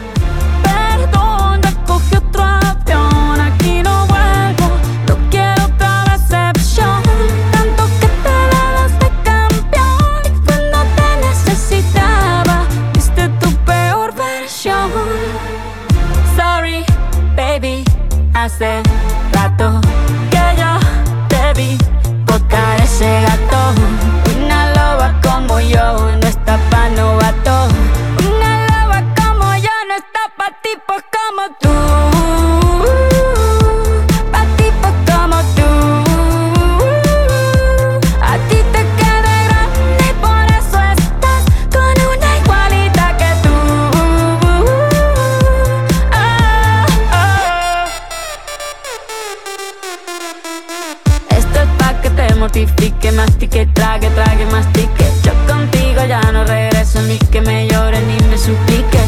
Mastique. 54.52 55.06
Yo 55.24 55.32
contigo 55.48 56.04
ya 56.08 56.22
no 56.32 56.44
regreso 56.44 57.02
ni 57.04 57.18
que 57.18 57.42
me 57.42 57.68
llore 57.68 58.00
ni 58.02 58.18
me 58.30 58.38
suplique. 58.38 59.00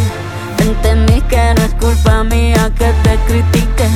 Entendí 0.60 1.22
que 1.22 1.54
no 1.56 1.62
es 1.64 1.74
culpa 1.76 2.24
mía 2.24 2.72
que 2.78 2.92
te 3.04 3.16
critique. 3.28 3.88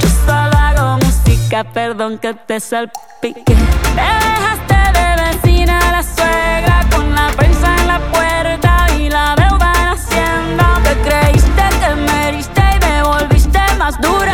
Yo 0.00 0.08
solo 0.26 0.56
hago 0.56 0.98
música, 1.04 1.64
perdón 1.64 2.18
que 2.18 2.34
te 2.34 2.60
salpique. 2.60 3.44
Te 3.44 4.08
dejaste 4.26 4.78
de 4.98 5.22
vecina 5.22 5.78
a 5.78 5.92
la 5.92 6.02
suegra 6.02 6.86
con 6.94 7.14
la 7.14 7.28
prensa 7.36 7.74
en 7.80 7.88
la 7.88 8.00
puerta 8.12 8.86
y 8.98 9.08
la 9.10 9.34
deuda 9.36 9.72
en 9.80 9.88
Hacienda. 9.88 10.80
Te 10.82 10.94
creíste 11.06 11.62
que 11.80 11.94
me 11.94 12.28
heriste 12.28 12.62
y 12.76 12.86
me 12.86 13.02
volviste 13.02 13.60
más 13.78 14.00
dura. 14.00 14.27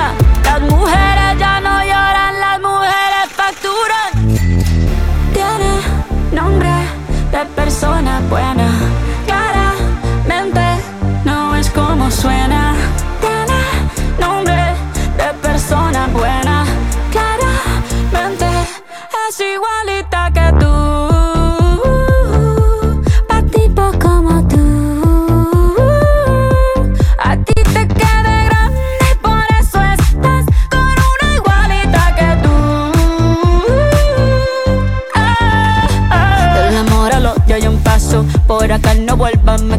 Por 38.64 38.72
acá 38.72 38.94
no 38.94 39.14
vuelvas, 39.14 39.60
me 39.62 39.78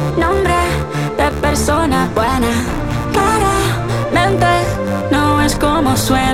nombre 0.17 0.53
de 1.17 1.31
persona 1.41 2.09
buena, 2.15 2.53
claramente 3.11 4.47
no 5.11 5.41
es 5.41 5.55
como 5.55 5.95
suena. 5.95 6.30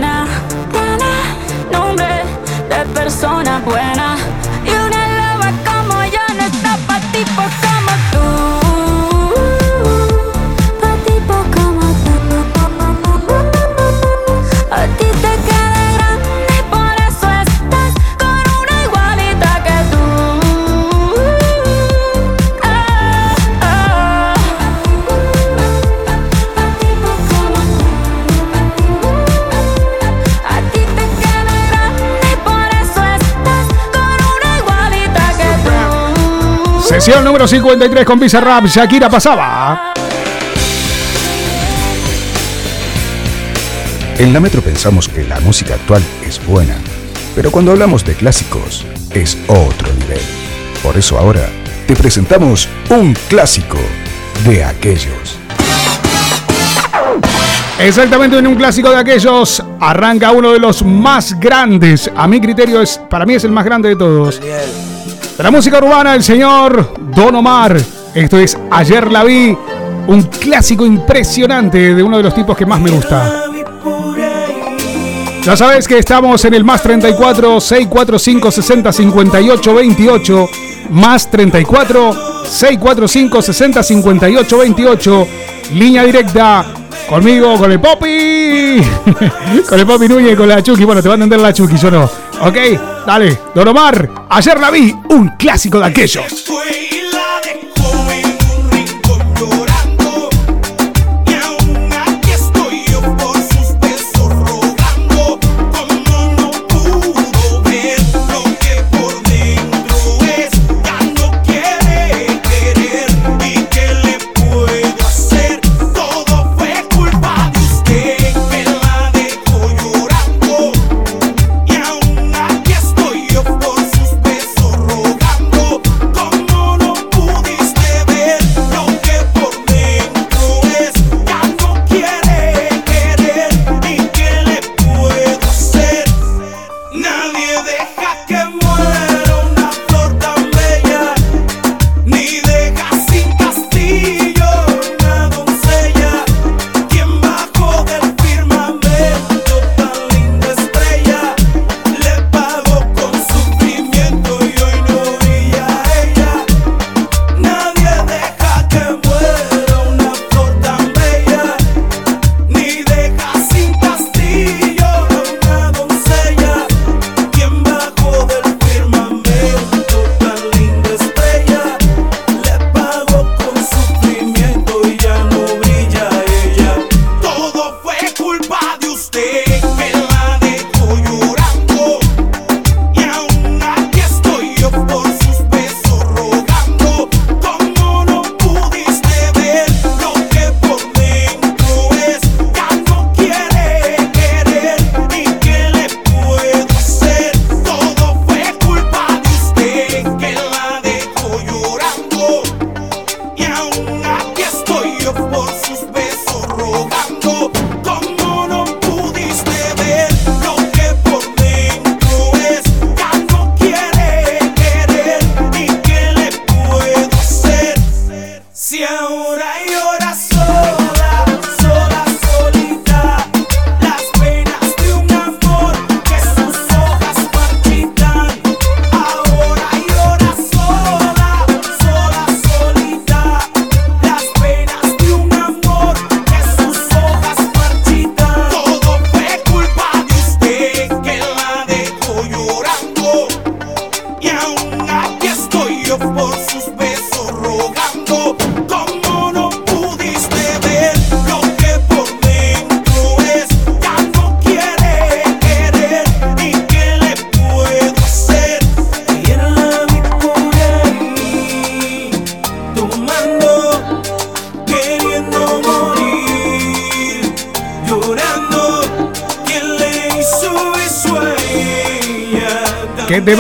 Número 37.15 37.47
53 37.47 38.05
con 38.05 38.19
Bizarrap, 38.19 38.65
Shakira 38.65 39.09
pasaba. 39.09 39.93
En 44.17 44.33
la 44.33 44.39
Metro 44.39 44.61
pensamos 44.61 45.07
que 45.07 45.23
la 45.23 45.39
música 45.39 45.75
actual 45.75 46.03
es 46.27 46.45
buena, 46.45 46.75
pero 47.35 47.49
cuando 47.49 47.71
hablamos 47.71 48.03
de 48.03 48.13
clásicos 48.13 48.85
es 49.13 49.37
otro 49.47 49.93
nivel. 50.01 50.21
Por 50.83 50.97
eso 50.97 51.17
ahora 51.17 51.49
te 51.87 51.95
presentamos 51.95 52.67
un 52.89 53.15
clásico 53.29 53.77
de 54.45 54.65
aquellos. 54.65 55.37
Exactamente 57.79 58.37
en 58.37 58.47
un 58.47 58.55
clásico 58.55 58.89
de 58.89 58.97
aquellos 58.97 59.63
arranca 59.79 60.31
uno 60.31 60.51
de 60.51 60.59
los 60.59 60.83
más 60.83 61.39
grandes. 61.39 62.11
A 62.15 62.27
mi 62.27 62.41
criterio 62.41 62.81
es, 62.81 62.97
para 63.09 63.25
mí 63.25 63.35
es 63.35 63.43
el 63.43 63.51
más 63.51 63.65
grande 63.65 63.89
de 63.89 63.95
todos. 63.95 64.41
De 65.37 65.43
la 65.43 65.51
música 65.51 65.77
urbana, 65.77 66.15
el 66.15 66.23
señor 66.23 66.95
Don 67.15 67.35
Omar. 67.35 67.79
Esto 68.15 68.39
es 68.39 68.57
Ayer 68.71 69.11
la 69.11 69.23
vi, 69.23 69.55
un 70.07 70.23
clásico 70.23 70.83
impresionante 70.83 71.93
de 71.93 72.01
uno 72.01 72.17
de 72.17 72.23
los 72.23 72.33
tipos 72.33 72.57
que 72.57 72.65
más 72.65 72.81
me 72.81 72.89
gusta. 72.89 73.43
Ya 75.43 75.55
sabes 75.55 75.87
que 75.87 75.99
estamos 75.99 76.43
en 76.45 76.55
el 76.55 76.63
más 76.63 76.81
34 76.81 77.61
645 77.61 78.51
60 78.51 78.91
58 78.91 79.75
28 79.75 80.49
más 80.89 81.29
34 81.29 82.13
645 82.43 83.41
60 83.43 83.83
58 83.83 84.57
28 84.57 85.27
línea 85.75 86.03
directa 86.03 86.65
conmigo 87.07 87.57
con 87.59 87.71
el 87.71 87.79
Popi. 87.79 88.81
Con 89.69 89.79
el 89.79 89.85
Popi 89.85 90.07
Núñez 90.07 90.35
con 90.35 90.49
la 90.49 90.63
Chucky. 90.63 90.83
Bueno 90.83 91.03
te 91.03 91.07
va 91.07 91.13
a 91.13 91.17
entender 91.17 91.39
la 91.39 91.53
Chucky 91.53 91.77
yo 91.77 91.91
no 91.91 92.09
ok 92.41 92.96
dale 93.07 93.39
Don 93.55 93.69
Omar 93.69 94.27
ayer 94.29 94.59
la 94.59 94.69
vi 94.69 94.93
un 95.11 95.29
clásico 95.37 95.79
de 95.79 95.85
aquellos 95.85 96.45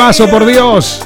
temazo, 0.07 0.27
por 0.29 0.45
Dios. 0.45 1.01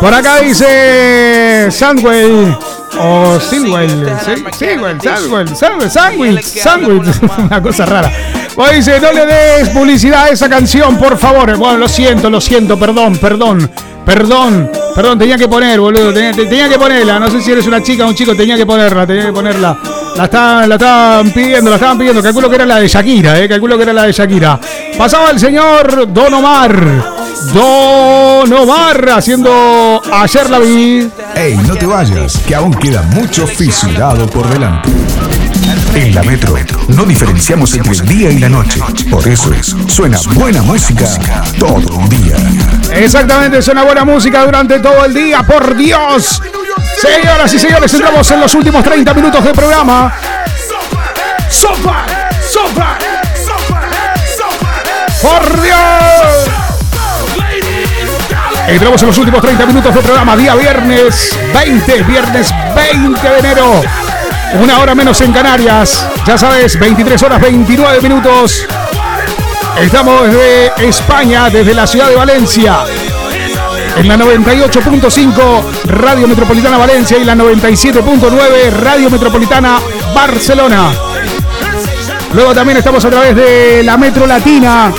Por 0.00 0.14
acá 0.14 0.38
dice 0.40 1.68
Sandwell. 1.70 2.56
O 3.00 3.38
Sandwell. 3.40 3.90
Sandwell, 4.24 5.00
Sandwell, 5.00 5.56
Sandwell, 5.56 5.90
Sandwich, 5.90 6.44
Sandwich. 6.44 7.14
Una 7.38 7.62
cosa 7.62 7.84
rara. 7.84 8.10
O 8.56 8.66
dice, 8.70 8.98
no 9.00 9.12
le 9.12 9.26
des 9.26 9.68
publicidad 9.68 10.24
a 10.24 10.28
esa 10.30 10.48
canción, 10.48 10.96
por 10.96 11.16
favor. 11.18 11.56
Bueno, 11.56 11.76
lo 11.78 11.88
siento, 11.88 12.30
lo 12.30 12.40
siento, 12.40 12.78
perdón, 12.78 13.18
perdón. 13.18 13.70
Perdón, 14.04 14.70
perdón, 14.94 15.18
tenía 15.18 15.36
que 15.36 15.46
poner, 15.46 15.78
boludo. 15.78 16.14
Tenía, 16.14 16.32
te- 16.32 16.46
tenía 16.46 16.66
que 16.66 16.78
ponerla. 16.78 17.18
No 17.20 17.30
sé 17.30 17.42
si 17.42 17.52
eres 17.52 17.66
una 17.66 17.82
chica 17.82 18.06
o 18.06 18.08
un 18.08 18.14
chico, 18.14 18.34
tenía 18.34 18.56
que 18.56 18.64
ponerla, 18.64 19.06
tenía 19.06 19.26
que 19.26 19.32
ponerla. 19.34 19.76
La 20.16 20.24
estaban, 20.24 20.66
la 20.66 20.76
estaban 20.76 21.30
pidiendo, 21.30 21.68
la 21.68 21.76
estaban 21.76 21.98
pidiendo. 21.98 22.22
Calculo 22.22 22.48
que 22.48 22.54
era 22.54 22.64
la 22.64 22.80
de 22.80 22.88
Shakira, 22.88 23.38
eh. 23.38 23.46
Calculo 23.46 23.76
que 23.76 23.82
era 23.82 23.92
la 23.92 24.04
de 24.04 24.12
Shakira. 24.12 24.58
Pasaba 24.96 25.30
el 25.30 25.38
señor 25.38 26.10
Don 26.10 26.32
Omar. 26.32 27.17
Don 27.52 28.52
Omar 28.52 29.08
haciendo 29.10 30.02
ayer 30.12 30.50
la 30.50 30.58
vi. 30.58 31.10
Ey, 31.34 31.56
no 31.66 31.74
te 31.76 31.86
vayas, 31.86 32.38
que 32.46 32.54
aún 32.54 32.74
queda 32.74 33.02
mucho 33.02 33.46
fisurado 33.46 34.26
por 34.28 34.48
delante. 34.48 34.90
En 35.94 36.14
la 36.14 36.22
Metro 36.22 36.54
no 36.88 37.04
diferenciamos 37.04 37.74
entre 37.74 37.92
el 37.92 38.06
día 38.06 38.30
y 38.30 38.38
la 38.38 38.48
noche. 38.48 38.80
Por 39.10 39.26
eso 39.26 39.50
suena 39.88 40.18
buena 40.32 40.62
música 40.62 41.06
todo 41.58 41.96
un 41.96 42.08
día. 42.08 42.36
Exactamente, 42.92 43.62
suena 43.62 43.82
buena 43.84 44.04
música 44.04 44.44
durante 44.44 44.78
todo 44.80 45.04
el 45.04 45.14
día, 45.14 45.42
por 45.42 45.76
Dios. 45.76 46.42
Señoras 47.00 47.52
y 47.54 47.58
señores, 47.58 47.92
entramos 47.94 48.30
en 48.30 48.40
los 48.40 48.54
últimos 48.54 48.84
30 48.84 49.14
minutos 49.14 49.44
de 49.44 49.52
programa. 49.52 50.12
¡Sopa! 51.48 52.06
¡Sopa! 52.50 52.98
¡Por 55.20 55.62
Dios! 55.62 56.37
Entramos 58.68 59.00
en 59.00 59.08
los 59.08 59.16
últimos 59.16 59.40
30 59.40 59.64
minutos 59.64 59.94
de 59.94 60.02
programa, 60.02 60.36
día 60.36 60.54
viernes 60.54 61.38
20, 61.54 62.02
viernes 62.02 62.54
20 62.92 63.28
de 63.28 63.38
enero. 63.38 63.80
Una 64.60 64.78
hora 64.80 64.94
menos 64.94 65.18
en 65.22 65.32
Canarias. 65.32 66.06
Ya 66.26 66.36
sabes, 66.36 66.78
23 66.78 67.22
horas 67.22 67.40
29 67.40 68.00
minutos. 68.02 68.66
Estamos 69.80 70.26
desde 70.26 70.86
España, 70.86 71.48
desde 71.48 71.72
la 71.72 71.86
ciudad 71.86 72.10
de 72.10 72.16
Valencia. 72.16 72.84
En 73.96 74.06
la 74.06 74.18
98.5 74.18 75.62
Radio 75.86 76.28
Metropolitana 76.28 76.76
Valencia 76.76 77.16
y 77.16 77.24
la 77.24 77.34
97.9 77.34 78.70
Radio 78.82 79.08
Metropolitana 79.08 79.78
Barcelona. 80.14 80.92
Luego 82.34 82.54
también 82.54 82.76
estamos 82.76 83.02
a 83.02 83.08
través 83.08 83.34
de 83.34 83.82
la 83.82 83.96
Metro 83.96 84.26
Latina, 84.26 84.92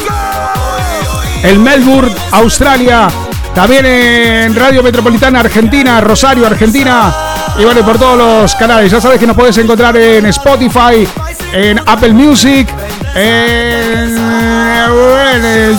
el 1.43 1.59
Melbourne, 1.59 2.11
Australia. 2.31 3.07
También 3.53 3.85
en 3.85 4.55
Radio 4.55 4.81
Metropolitana 4.81 5.41
Argentina, 5.41 5.99
Rosario, 6.01 6.45
Argentina. 6.45 7.13
Y 7.57 7.63
bueno, 7.63 7.81
por 7.83 7.97
todos 7.97 8.17
los 8.17 8.55
canales. 8.55 8.91
Ya 8.91 9.01
sabes 9.01 9.19
que 9.19 9.27
nos 9.27 9.35
puedes 9.35 9.57
encontrar 9.57 9.95
en 9.97 10.25
Spotify, 10.27 11.07
en 11.51 11.79
Apple 11.85 12.13
Music, 12.13 12.67
en, 13.15 14.17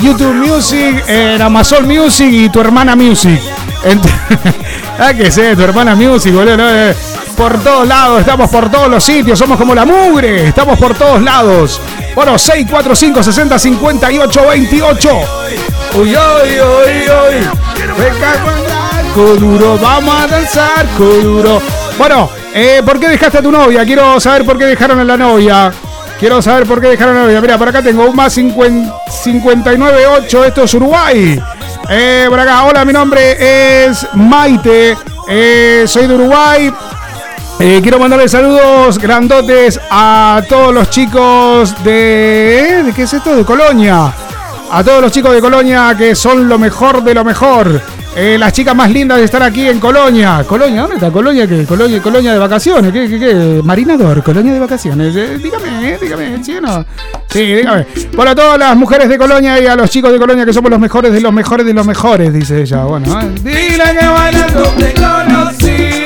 YouTube 0.03 0.35
Music, 0.35 1.05
en 1.07 1.41
Amazon 1.41 1.87
Music 1.87 2.29
y 2.31 2.49
tu 2.49 2.61
hermana 2.61 2.95
Music. 2.97 3.41
Ah, 5.03 5.15
que 5.15 5.31
sé, 5.31 5.57
tu 5.57 5.63
hermana 5.63 5.95
Music, 5.95 6.35
boludo. 6.35 6.57
Eh, 6.59 6.95
Por 7.35 7.59
todos 7.63 7.89
lados, 7.89 8.21
estamos 8.21 8.51
por 8.51 8.71
todos 8.71 8.91
los 8.91 9.03
sitios, 9.03 9.39
somos 9.39 9.57
como 9.57 9.75
la 9.75 9.87
mugre, 9.87 10.49
estamos 10.49 10.79
por 10.79 10.95
todos 10.95 11.23
lados. 11.23 11.81
Bueno, 12.15 12.39
645 12.39 13.23
60 13.23 13.59
58 13.59 14.47
28. 14.47 15.09
Uy, 15.95 16.17
uy, 16.17 16.61
uy, 16.61 17.11
uy. 17.11 17.49
Me 17.99 18.09
cago 18.21 18.51
en 18.51 19.13
Coduro, 19.13 19.77
vamos 19.79 20.15
a 20.15 20.27
danzar, 20.29 20.87
Coduro. 20.97 21.61
Bueno, 21.99 22.31
eh, 22.55 22.81
¿por 22.85 23.01
qué 23.01 23.09
dejaste 23.09 23.39
a 23.39 23.43
tu 23.43 23.51
novia? 23.51 23.85
Quiero 23.85 24.21
saber 24.21 24.45
por 24.45 24.57
qué 24.57 24.67
dejaron 24.67 25.01
a 25.01 25.05
la 25.05 25.17
novia. 25.17 25.73
Quiero 26.19 26.41
saber 26.41 26.67
por 26.67 26.81
qué 26.81 26.89
dejaron 26.89 27.17
a 27.17 27.21
la 27.21 27.25
novia. 27.27 27.41
Mira, 27.41 27.59
por 27.59 27.69
acá 27.69 27.83
tengo 27.83 28.05
un 28.09 28.15
más 28.15 28.33
50 28.33 29.03
598. 29.25 30.45
Esto 30.45 30.63
es 30.65 30.75
Uruguay. 30.75 31.43
Eh, 31.89 32.27
por 32.29 32.39
acá, 32.39 32.65
hola, 32.65 32.85
mi 32.85 32.93
nombre 32.93 33.85
es 33.87 34.07
Maite. 34.15 34.97
Eh, 35.29 35.85
soy 35.87 36.07
de 36.07 36.15
Uruguay. 36.15 36.73
Eh, 37.59 37.81
quiero 37.83 37.99
mandarle 37.99 38.29
saludos 38.29 38.97
grandotes 38.99 39.79
a 39.91 40.41
todos 40.49 40.73
los 40.73 40.89
chicos 40.89 41.75
de. 41.83 42.85
¿De 42.87 42.93
qué 42.95 43.03
es 43.03 43.13
esto? 43.13 43.35
De 43.35 43.45
Colonia 43.45 44.13
a 44.71 44.85
todos 44.85 45.03
los 45.03 45.13
chicos 45.13 45.33
de 45.33 45.41
Colonia 45.41 45.95
que 45.97 46.15
son 46.15 46.49
lo 46.49 46.59
mejor 46.59 47.03
de 47.03 47.15
lo 47.15 47.25
mejor. 47.25 47.81
Eh, 48.17 48.37
las 48.39 48.53
chicas 48.53 48.75
más 48.75 48.91
lindas 48.91 49.19
de 49.19 49.25
estar 49.25 49.43
aquí 49.43 49.69
en 49.69 49.79
Colonia. 49.79 50.45
Colonia, 50.47 50.83
¿dónde 50.83 50.97
está 50.97 51.11
Colonia? 51.11 51.47
¿Qué? 51.47 51.65
Colonia, 51.65 52.03
Colonia 52.03 52.33
de 52.33 52.39
vacaciones. 52.39 52.93
¿Qué, 52.93 53.09
qué, 53.09 53.19
qué? 53.21 53.61
Marinador, 53.63 54.23
Colonia 54.23 54.53
de 54.53 54.59
vacaciones. 54.59 55.15
Eh, 55.15 55.39
dígame, 55.41 55.93
eh, 55.93 55.99
dígame, 56.01 56.41
chino. 56.43 56.85
Sí, 57.29 57.55
dígame. 57.55 57.87
Bueno, 58.15 58.33
a 58.33 58.35
todas 58.35 58.59
las 58.59 58.77
mujeres 58.77 59.09
de 59.09 59.17
Colonia 59.17 59.61
y 59.61 59.67
a 59.67 59.77
los 59.77 59.89
chicos 59.91 60.13
de 60.13 60.19
Colonia 60.19 60.45
que 60.45 60.53
somos 60.53 60.71
los 60.71 60.81
mejores 60.81 61.13
de 61.13 61.21
los 61.21 61.33
mejores 61.33 61.65
de 61.67 61.73
los 61.73 61.87
mejores, 61.87 62.33
dice 62.33 62.63
ella. 62.63 62.83
Bueno, 62.83 63.21
eh. 63.21 63.31
dile 63.43 63.85
que 63.99 64.07
bailando 64.07 64.63
te 64.77 64.95
conocí. 64.95 66.05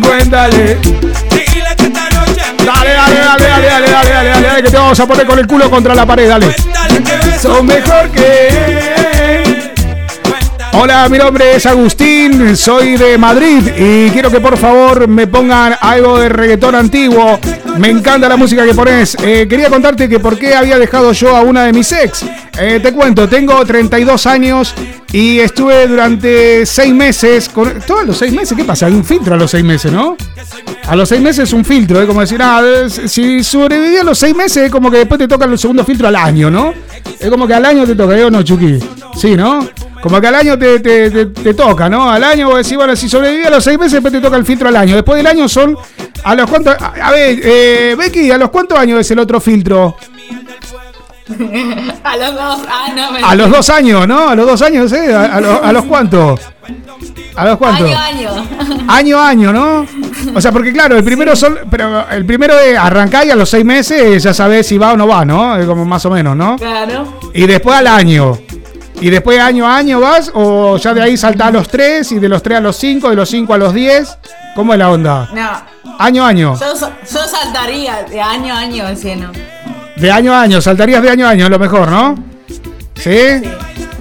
Cuéntale. 0.00 0.76
Dile 0.76 1.76
que 1.76 1.84
esta 1.84 2.08
noche. 2.10 2.42
Dale, 2.64 2.90
dale, 2.90 3.14
dale, 3.16 3.44
dale, 3.44 3.68
dale, 3.70 3.90
dale. 3.90 4.10
dale 4.10 4.27
que 4.62 4.70
te 4.70 4.76
vamos 4.76 4.98
a 4.98 5.06
poner 5.06 5.26
con 5.26 5.38
el 5.38 5.46
culo 5.46 5.70
contra 5.70 5.94
la 5.94 6.06
pared, 6.06 6.28
dale. 6.28 6.54
Son 7.40 7.64
mejor 7.64 8.10
que. 8.10 8.77
Hola, 10.80 11.08
mi 11.08 11.18
nombre 11.18 11.56
es 11.56 11.66
Agustín, 11.66 12.56
soy 12.56 12.96
de 12.96 13.18
Madrid 13.18 13.66
y 13.76 14.10
quiero 14.10 14.30
que 14.30 14.38
por 14.38 14.56
favor 14.56 15.08
me 15.08 15.26
pongan 15.26 15.74
algo 15.80 16.20
de 16.20 16.28
reggaetón 16.28 16.76
antiguo. 16.76 17.40
Me 17.78 17.88
encanta 17.90 18.28
la 18.28 18.36
música 18.36 18.64
que 18.64 18.74
pones. 18.74 19.16
Eh, 19.20 19.48
quería 19.50 19.70
contarte 19.70 20.08
que 20.08 20.20
por 20.20 20.38
qué 20.38 20.54
había 20.54 20.78
dejado 20.78 21.12
yo 21.12 21.34
a 21.34 21.40
una 21.40 21.64
de 21.64 21.72
mis 21.72 21.90
ex. 21.90 22.24
Eh, 22.60 22.78
te 22.80 22.92
cuento, 22.92 23.28
tengo 23.28 23.64
32 23.66 24.24
años 24.26 24.72
y 25.12 25.40
estuve 25.40 25.88
durante 25.88 26.64
6 26.64 26.94
meses. 26.94 27.48
Con... 27.48 27.80
¿Todos 27.80 28.06
los 28.06 28.16
6 28.16 28.32
meses? 28.32 28.56
¿Qué 28.56 28.64
pasa? 28.64 28.86
Hay 28.86 28.94
un 28.94 29.04
filtro 29.04 29.34
a 29.34 29.36
los 29.36 29.50
6 29.50 29.64
meses, 29.64 29.90
¿no? 29.90 30.16
A 30.86 30.94
los 30.94 31.08
6 31.08 31.20
meses 31.20 31.48
es 31.48 31.52
un 31.54 31.64
filtro, 31.64 32.00
es 32.00 32.06
como 32.06 32.20
decir, 32.20 32.40
ah, 32.40 32.62
si 32.88 33.42
sobreviví 33.42 33.96
a 33.96 34.04
los 34.04 34.16
6 34.16 34.34
meses, 34.36 34.66
es 34.66 34.70
como 34.70 34.92
que 34.92 34.98
después 34.98 35.18
te 35.18 35.26
toca 35.26 35.44
el 35.44 35.58
segundo 35.58 35.84
filtro 35.84 36.06
al 36.06 36.14
año, 36.14 36.52
¿no? 36.52 36.72
Es 37.18 37.28
como 37.28 37.48
que 37.48 37.54
al 37.54 37.64
año 37.64 37.84
te 37.84 37.96
toca, 37.96 38.16
¿yo 38.16 38.30
no, 38.30 38.44
Chucky? 38.44 38.78
Sí, 39.16 39.34
¿no? 39.34 39.68
Como 40.02 40.20
que 40.20 40.26
al 40.28 40.34
año 40.36 40.58
te, 40.58 40.80
te- 40.80 41.10
te- 41.10 41.26
te 41.26 41.54
toca, 41.54 41.88
¿no? 41.88 42.08
Al 42.10 42.22
año 42.22 42.48
vos 42.48 42.58
decís, 42.58 42.76
bueno, 42.76 42.94
si 42.94 43.08
sobreviví 43.08 43.44
a 43.44 43.50
los 43.50 43.64
6 43.64 43.78
meses, 43.78 43.92
después 43.94 44.12
te 44.12 44.20
toca 44.20 44.36
el 44.36 44.44
filtro 44.44 44.68
al 44.68 44.76
año. 44.76 44.94
Después 44.94 45.16
del 45.16 45.26
año 45.26 45.48
son, 45.48 45.76
¿a 46.24 46.34
los 46.34 46.48
cuántos? 46.48 46.76
A, 46.80 46.92
a 47.08 47.10
ver, 47.10 47.38
eh, 47.42 47.94
Becky, 47.98 48.30
¿a 48.30 48.38
los 48.38 48.50
cuántos 48.50 48.78
años 48.78 49.00
es 49.00 49.10
el 49.10 49.18
otro 49.18 49.40
filtro? 49.40 49.96
a 52.04 52.16
los 52.16 52.34
dos. 52.34 52.60
Ah, 52.68 52.88
no, 52.96 53.12
me 53.12 53.20
A 53.22 53.34
los 53.34 53.50
dos 53.50 53.68
años, 53.70 54.06
¿no? 54.08 54.28
A 54.30 54.34
los 54.34 54.46
dos 54.46 54.62
años, 54.62 54.90
¿eh? 54.92 55.14
¿A, 55.14 55.36
a 55.36 55.40
los, 55.40 55.62
a 55.62 55.72
los 55.72 55.84
cuántos? 55.84 56.40
¿A 57.36 57.44
los 57.44 57.56
cuántos? 57.58 57.88
Año, 57.94 58.30
año. 58.30 58.48
Año 58.88 59.20
año, 59.20 59.52
¿no? 59.52 59.86
O 60.34 60.40
sea, 60.40 60.50
porque 60.50 60.72
claro, 60.72 60.96
el 60.96 61.04
primero 61.04 61.36
son, 61.36 61.58
pero 61.70 62.08
el 62.10 62.24
primero 62.24 62.58
es 62.58 62.76
arrancar 62.78 63.26
y 63.26 63.30
a 63.30 63.36
los 63.36 63.48
seis 63.50 63.64
meses 63.64 64.22
ya 64.22 64.32
sabes 64.32 64.66
si 64.66 64.78
va 64.78 64.92
o 64.92 64.96
no 64.96 65.06
va, 65.06 65.24
¿no? 65.24 65.56
Es 65.56 65.66
como 65.66 65.84
más 65.84 66.04
o 66.06 66.10
menos, 66.10 66.34
¿no? 66.34 66.56
Claro. 66.56 67.18
Y 67.34 67.46
después 67.46 67.76
al 67.76 67.86
año. 67.86 68.38
Y 69.00 69.10
después 69.10 69.38
año 69.38 69.66
a 69.66 69.76
año 69.76 70.00
vas, 70.00 70.30
o 70.34 70.76
ya 70.76 70.92
de 70.92 71.02
ahí 71.02 71.16
salta 71.16 71.46
a 71.46 71.50
los 71.50 71.68
tres, 71.68 72.10
y 72.12 72.18
de 72.18 72.28
los 72.28 72.42
tres 72.42 72.58
a 72.58 72.60
los 72.60 72.76
cinco, 72.76 73.10
de 73.10 73.16
los 73.16 73.28
cinco 73.28 73.54
a 73.54 73.58
los 73.58 73.72
diez. 73.72 74.16
¿Cómo 74.56 74.72
es 74.72 74.78
la 74.78 74.90
onda? 74.90 75.28
No. 75.32 75.78
Año 76.00 76.24
a 76.24 76.28
año. 76.28 76.58
Yo, 76.58 76.76
sa- 76.76 76.92
yo 77.08 77.18
saltaría 77.26 78.02
de 78.04 78.20
año 78.20 78.54
a 78.54 78.58
año, 78.58 78.84
si 78.96 79.14
no. 79.16 79.30
De 79.96 80.10
año 80.10 80.32
a 80.34 80.42
año, 80.42 80.60
saltarías 80.60 81.02
de 81.02 81.10
año 81.10 81.26
a 81.26 81.30
año, 81.30 81.46
a 81.46 81.48
lo 81.48 81.58
mejor, 81.58 81.88
¿no? 81.90 82.16
¿Sí? 82.96 83.16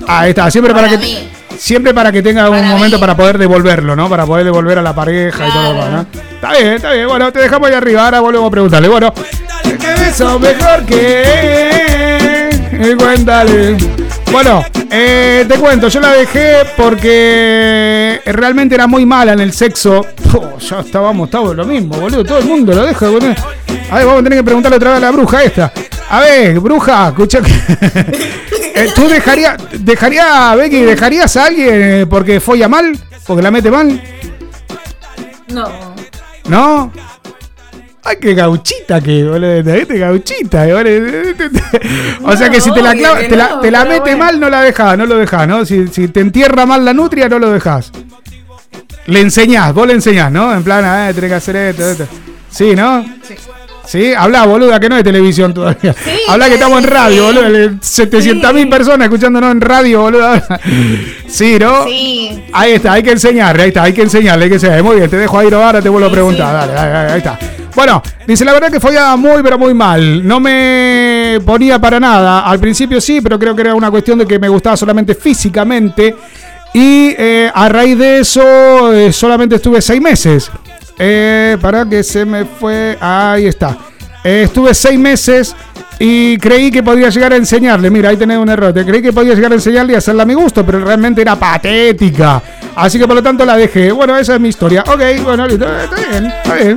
Ahí 0.08 0.30
está, 0.30 0.50
siempre 0.50 0.74
para, 0.74 0.88
Para 0.88 1.00
que 1.00 1.06
mí. 1.06 1.30
siempre 1.58 1.94
para 1.94 2.12
que 2.12 2.22
tenga 2.24 2.50
un 2.50 2.68
momento 2.68 3.00
para 3.00 3.16
poder 3.16 3.38
devolverlo, 3.38 3.96
¿no? 3.96 4.10
Para 4.10 4.26
poder 4.26 4.46
devolver 4.46 4.80
a 4.80 4.82
la 4.82 4.96
pareja 4.96 5.48
y 5.48 5.52
todo 5.52 5.64
lo 5.64 5.70
demás, 5.74 5.90
¿no? 5.92 6.06
Está 6.36 6.52
bien, 6.54 6.68
está 6.74 6.92
bien. 6.92 7.08
Bueno, 7.08 7.32
te 7.32 7.40
dejamos 7.40 7.70
ahí 7.70 7.76
arriba, 7.76 8.06
ahora 8.06 8.20
volvemos 8.20 8.48
a 8.48 8.52
preguntarle. 8.52 8.88
Bueno, 8.90 9.14
¿qué 9.64 9.94
beso 10.00 10.40
mejor 10.40 10.86
que? 10.86 12.96
Cuéntale. 12.98 13.78
Bueno, 14.32 14.64
eh, 14.92 15.46
te 15.48 15.56
cuento, 15.58 15.88
yo 15.88 16.00
la 16.00 16.12
dejé 16.12 16.58
porque 16.76 18.22
realmente 18.26 18.76
era 18.76 18.86
muy 18.86 19.06
mala 19.06 19.34
en 19.34 19.40
el 19.40 19.54
sexo. 19.54 20.06
Oh, 20.34 20.60
ya 20.60 20.82
estábamos, 20.82 21.28
estábamos 21.28 21.56
lo 21.56 21.66
mismo, 21.66 21.96
boludo. 21.98 22.24
Todo 22.24 22.40
el 22.40 22.46
mundo 22.46 22.74
lo 22.74 22.86
deja, 22.86 23.08
boludo. 23.10 23.34
A 23.90 23.96
ver, 23.98 24.06
vamos 24.06 24.22
a 24.22 24.24
tener 24.24 24.40
que 24.40 24.44
preguntarle 24.44 24.78
otra 24.78 24.90
vez 24.92 24.98
a 24.98 25.02
la 25.02 25.12
bruja 25.12 25.44
esta. 25.44 25.72
A 26.10 26.20
ver, 26.22 26.60
bruja, 26.60 27.08
escucha. 27.10 27.40
que- 27.42 28.38
Eh, 28.78 28.92
¿Tú 28.94 29.08
dejarías, 29.08 29.58
dejaría, 29.80 30.54
Becky, 30.56 30.82
dejarías 30.84 31.36
a 31.36 31.46
alguien 31.46 31.68
eh, 31.74 32.06
porque 32.08 32.40
folla 32.40 32.68
mal? 32.68 32.96
¿Porque 33.26 33.42
la 33.42 33.50
mete 33.50 33.72
mal? 33.72 34.00
No. 35.48 35.96
¿No? 36.48 36.94
Ay, 38.10 38.16
qué 38.22 38.34
gauchita 38.34 39.02
que, 39.02 39.24
boludo. 39.24 39.74
Este 39.74 39.98
gauchita, 39.98 40.66
boludo. 40.66 41.12
O 42.24 42.36
sea 42.38 42.50
que 42.50 42.62
si 42.62 42.72
te 42.72 42.82
la, 42.82 42.94
clava- 42.94 43.20
que 43.20 43.28
te 43.28 43.36
la, 43.36 43.50
no, 43.50 43.60
te 43.60 43.70
la 43.72 43.80
pero 43.80 43.90
mete 43.92 44.02
bueno. 44.12 44.18
mal, 44.18 44.40
no 44.40 44.50
la 44.50 44.62
dejas, 44.62 44.98
no 44.98 45.06
lo 45.06 45.18
dejas, 45.18 45.48
¿no? 45.48 45.66
Si, 45.66 45.88
si 45.90 46.08
te 46.08 46.22
entierra 46.22 46.66
mal 46.66 46.86
la 46.86 46.94
nutria, 46.94 47.28
no 47.28 47.38
lo 47.40 47.52
dejas. 47.52 47.92
Le 49.08 49.20
enseñás, 49.22 49.74
vos 49.74 49.88
le 49.88 49.94
enseñás, 49.94 50.32
¿no? 50.32 50.54
En 50.54 50.64
plan, 50.64 50.84
eh, 51.10 51.14
tenés 51.14 51.30
que 51.30 51.36
hacer 51.36 51.56
esto, 51.58 51.90
esto. 51.92 52.08
Sí, 52.50 52.76
¿no? 52.76 53.04
Sí. 53.24 53.36
Habla, 54.18 54.46
boluda, 54.46 54.80
que 54.80 54.90
no 54.90 54.98
es 54.98 55.04
televisión 55.04 55.54
todavía. 55.54 55.96
habla 56.28 56.48
que 56.48 56.56
estamos 56.56 56.84
en 56.84 56.90
radio, 56.90 57.26
boludo. 57.26 57.78
700 57.82 58.54
mil 58.54 58.70
personas 58.70 59.06
escuchándonos 59.06 59.52
en 59.52 59.62
radio, 59.62 60.02
boludo. 60.02 60.42
Sí, 61.28 61.58
¿no? 61.60 61.86
Sí. 61.86 62.46
Ahí 62.54 62.74
está, 62.74 62.94
hay 62.94 63.04
que 63.04 63.12
enseñarle, 63.12 63.64
ahí 63.64 63.68
está, 63.68 63.84
hay 63.84 63.94
que 63.94 64.02
enseñarle, 64.02 64.46
hay 64.46 64.50
que 64.50 64.56
enseñarle. 64.56 64.84
Muy 64.84 64.96
bien, 64.96 65.10
te 65.10 65.18
dejo 65.18 65.38
ahí 65.38 65.52
ahora, 65.52 65.82
te 65.82 65.90
vuelvo 65.90 66.08
a 66.08 66.12
preguntar. 66.12 66.54
Dale, 66.54 66.74
dale, 66.74 66.92
dale, 66.92 67.12
ahí 67.12 67.18
está. 67.18 67.38
Bueno, 67.78 68.02
dice 68.26 68.44
la 68.44 68.54
verdad 68.54 68.72
que 68.72 68.80
follaba 68.80 69.16
muy, 69.18 69.44
pero 69.44 69.60
muy 69.60 69.74
mal. 69.74 70.28
No 70.28 70.40
me 70.40 71.40
ponía 71.46 71.78
para 71.80 72.00
nada. 72.00 72.40
Al 72.40 72.60
principio 72.60 73.00
sí, 73.00 73.22
pero 73.22 73.38
creo 73.38 73.56
que 73.56 73.62
era 73.62 73.76
una 73.76 73.92
cuestión 73.92 74.18
de 74.18 74.26
que 74.26 74.40
me 74.40 74.50
gustaba 74.50 74.76
solamente 74.76 75.14
físicamente. 75.14 76.16
Y 76.74 77.14
eh, 77.18 77.52
a 77.54 77.70
raíz 77.70 77.98
de 77.98 78.20
eso, 78.20 78.94
eh, 78.94 79.14
solamente 79.14 79.58
estuve 79.58 79.82
seis 79.82 80.02
meses. 80.02 80.50
Eh, 81.00 81.58
para 81.62 81.86
que 81.86 82.04
se 82.04 82.26
me 82.26 82.46
fue. 82.46 82.98
Ahí 83.00 83.46
está. 83.46 83.78
Eh, 84.24 84.44
estuve 84.44 84.74
seis 84.74 85.00
meses 85.00 85.56
y 86.00 86.38
creí 86.38 86.70
que 86.70 86.84
podía 86.84 87.10
llegar 87.10 87.34
a 87.34 87.38
enseñarle. 87.38 87.90
Mira, 87.90 88.10
ahí 88.10 88.18
tenés 88.18 88.38
un 88.38 88.50
error. 88.50 88.74
Te 88.74 88.86
creí 88.86 89.02
que 89.02 89.14
podía 89.14 89.34
llegar 89.34 89.52
a 89.52 89.56
enseñarle 89.56 89.94
y 89.94 89.96
hacerla 89.96 90.24
a 90.24 90.26
mi 90.26 90.34
gusto, 90.34 90.66
pero 90.66 90.84
realmente 90.84 91.22
era 91.22 91.36
patética. 91.36 92.42
Así 92.76 93.00
que 93.00 93.08
por 93.08 93.16
lo 93.16 93.24
tanto 93.24 93.46
la 93.46 93.56
dejé. 93.56 93.92
Bueno, 93.92 94.18
esa 94.18 94.36
es 94.36 94.40
mi 94.40 94.50
historia. 94.50 94.84
Ok, 94.88 95.02
bueno, 95.24 95.46
eh, 95.46 95.54
está 95.54 95.96
bien, 96.10 96.26
está 96.26 96.56
bien. 96.56 96.76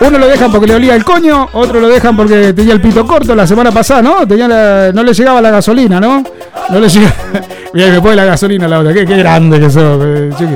Uno 0.00 0.18
lo 0.18 0.28
dejan 0.28 0.50
porque 0.50 0.66
le 0.66 0.74
olía 0.76 0.94
el 0.94 1.04
coño, 1.04 1.50
otro 1.52 1.78
lo 1.78 1.88
dejan 1.88 2.16
porque 2.16 2.54
tenía 2.54 2.72
el 2.72 2.80
pito 2.80 3.06
corto 3.06 3.34
la 3.34 3.46
semana 3.46 3.70
pasada, 3.70 4.00
¿no? 4.00 4.26
Tenía 4.26 4.90
no 4.94 5.02
le 5.02 5.12
llegaba 5.12 5.42
la 5.42 5.50
gasolina, 5.50 6.00
¿no? 6.00 6.24
No 6.70 6.80
le 6.80 6.88
llegaba. 6.88 7.14
Mira, 7.74 8.00
me 8.00 8.16
la 8.16 8.24
gasolina 8.24 8.66
la 8.66 8.80
otra. 8.80 8.94
Qué, 8.94 9.04
qué 9.04 9.16
grande 9.18 9.60
que 9.60 9.68
sos, 9.68 10.02
eh, 10.02 10.30
chiqui. 10.38 10.54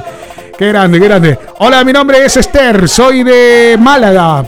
Qué 0.58 0.68
grande, 0.68 1.00
qué 1.00 1.06
grande. 1.06 1.38
Hola, 1.58 1.82
mi 1.82 1.92
nombre 1.92 2.24
es 2.24 2.36
Esther, 2.36 2.88
soy 2.88 3.24
de 3.24 3.76
Málaga. 3.80 4.44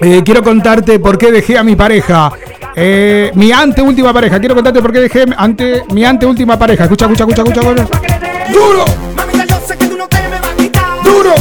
Eh, 0.00 0.22
quiero 0.24 0.42
contarte 0.42 0.98
por 0.98 1.18
qué 1.18 1.30
dejé 1.30 1.58
a 1.58 1.62
mi 1.62 1.76
pareja. 1.76 2.32
Eh, 2.74 3.30
mi 3.34 3.52
anteúltima 3.52 4.12
pareja. 4.12 4.38
Quiero 4.38 4.54
contarte 4.54 4.80
por 4.80 4.92
qué 4.92 5.00
dejé 5.00 5.26
ante, 5.36 5.82
mi 5.92 6.04
anteúltima 6.04 6.58
pareja. 6.58 6.84
Escucha, 6.84 7.04
escucha, 7.06 7.24
escucha, 7.24 7.42
escucha. 7.42 7.82
escucha. 7.82 8.52
¡Duro! 8.52 8.84
¡Duro! 11.04 11.34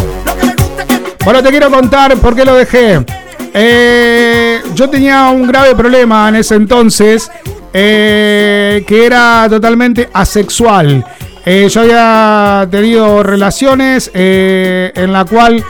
Bueno, 1.23 1.43
te 1.43 1.49
quiero 1.49 1.69
contar 1.69 2.18
por 2.18 2.35
qué 2.35 2.43
lo 2.43 2.55
dejé. 2.55 3.05
Eh, 3.53 4.61
yo 4.73 4.89
tenía 4.89 5.30
un 5.30 5.47
grave 5.47 5.76
problema 5.76 6.27
en 6.30 6.35
ese 6.35 6.55
entonces, 6.55 7.31
eh, 7.73 8.84
que 8.85 9.05
era 9.05 9.47
totalmente 9.49 10.09
asexual. 10.11 11.05
Eh, 11.49 11.69
yo 11.69 11.79
había 11.79 12.67
tenido 12.69 13.23
relaciones 13.23 14.11
eh, 14.13 14.91
en 14.93 15.13
la 15.13 15.23
cual 15.23 15.63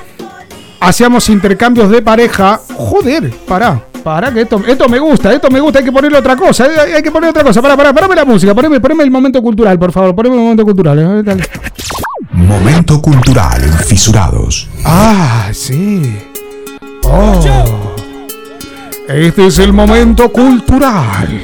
hacíamos 0.79 1.29
intercambios 1.29 1.91
de 1.91 2.01
pareja. 2.01 2.59
Joder, 2.75 3.29
pará, 3.47 3.79
pará, 4.03 4.33
que 4.33 4.41
esto, 4.41 4.59
esto 4.67 4.89
me 4.89 4.97
gusta, 4.97 5.31
esto 5.31 5.51
me 5.51 5.59
gusta, 5.59 5.77
hay 5.77 5.85
que 5.85 5.91
ponerle 5.91 6.17
otra 6.17 6.35
cosa, 6.35 6.63
hay, 6.63 6.93
hay 6.93 7.03
que 7.03 7.11
poner 7.11 7.29
otra 7.29 7.43
cosa. 7.43 7.61
Pará, 7.61 7.77
pará, 7.77 7.93
parame 7.93 8.15
la 8.15 8.25
música, 8.25 8.55
poneme, 8.55 8.79
poneme 8.79 9.03
el 9.03 9.11
momento 9.11 9.39
cultural, 9.39 9.77
por 9.77 9.91
favor, 9.91 10.15
poneme 10.15 10.33
el 10.37 10.41
momento 10.41 10.65
cultural. 10.65 10.97
eh, 10.97 11.21
dale. 11.23 11.43
Momento 12.31 12.99
cultural 12.99 13.63
en 13.63 13.73
Fisurados. 13.73 14.67
Ah, 14.83 15.49
sí. 15.53 16.17
Oh. 17.03 17.93
Este 19.07 19.45
es 19.45 19.59
el 19.59 19.73
momento 19.73 20.31
cultural 20.31 21.43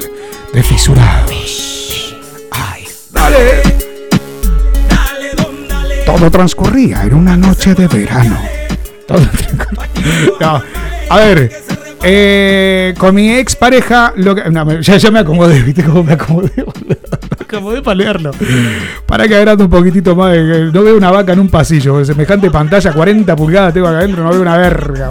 de 0.52 0.64
Fisurados. 0.64 2.16
Ay, 2.50 2.88
dale. 3.12 3.93
Todo 6.16 6.30
transcurría 6.32 7.04
en 7.04 7.14
una 7.16 7.36
noche 7.36 7.74
de 7.74 7.88
verano. 7.88 8.38
Todo 9.08 9.20
transcurría- 9.20 10.34
No, 10.40 10.62
a 11.10 11.18
ver, 11.18 11.52
eh, 12.04 12.94
con 12.98 13.16
mi 13.16 13.32
ex 13.34 13.56
pareja, 13.56 14.14
lo 14.16 14.36
que, 14.36 14.50
no, 14.50 14.80
ya, 14.82 14.98
ya 14.98 15.12
me 15.12 15.20
acomodé, 15.20 15.62
¿viste 15.64 15.84
cómo 15.84 16.04
me 16.04 16.14
acomodé? 16.14 16.52
Me 16.88 16.96
acomodé 17.58 17.82
para 17.82 17.96
leerlo. 17.96 18.32
Para 19.08 19.28
que 19.28 19.36
agrande 19.36 19.64
un 19.64 19.70
poquitito 19.70 20.16
más. 20.16 20.34
eh, 20.36 20.70
No 20.74 20.84
veo 20.84 20.98
una 20.98 21.12
vaca 21.12 21.34
en 21.34 21.40
un 21.40 21.50
pasillo. 21.50 22.04
Semejante 22.06 22.50
pantalla, 22.52 22.92
40 22.94 23.36
pulgadas 23.36 23.74
tengo 23.74 23.88
acá 23.88 24.00
adentro, 24.00 24.24
no 24.24 24.30
veo 24.32 24.42
una 24.42 24.58
verga. 24.58 25.10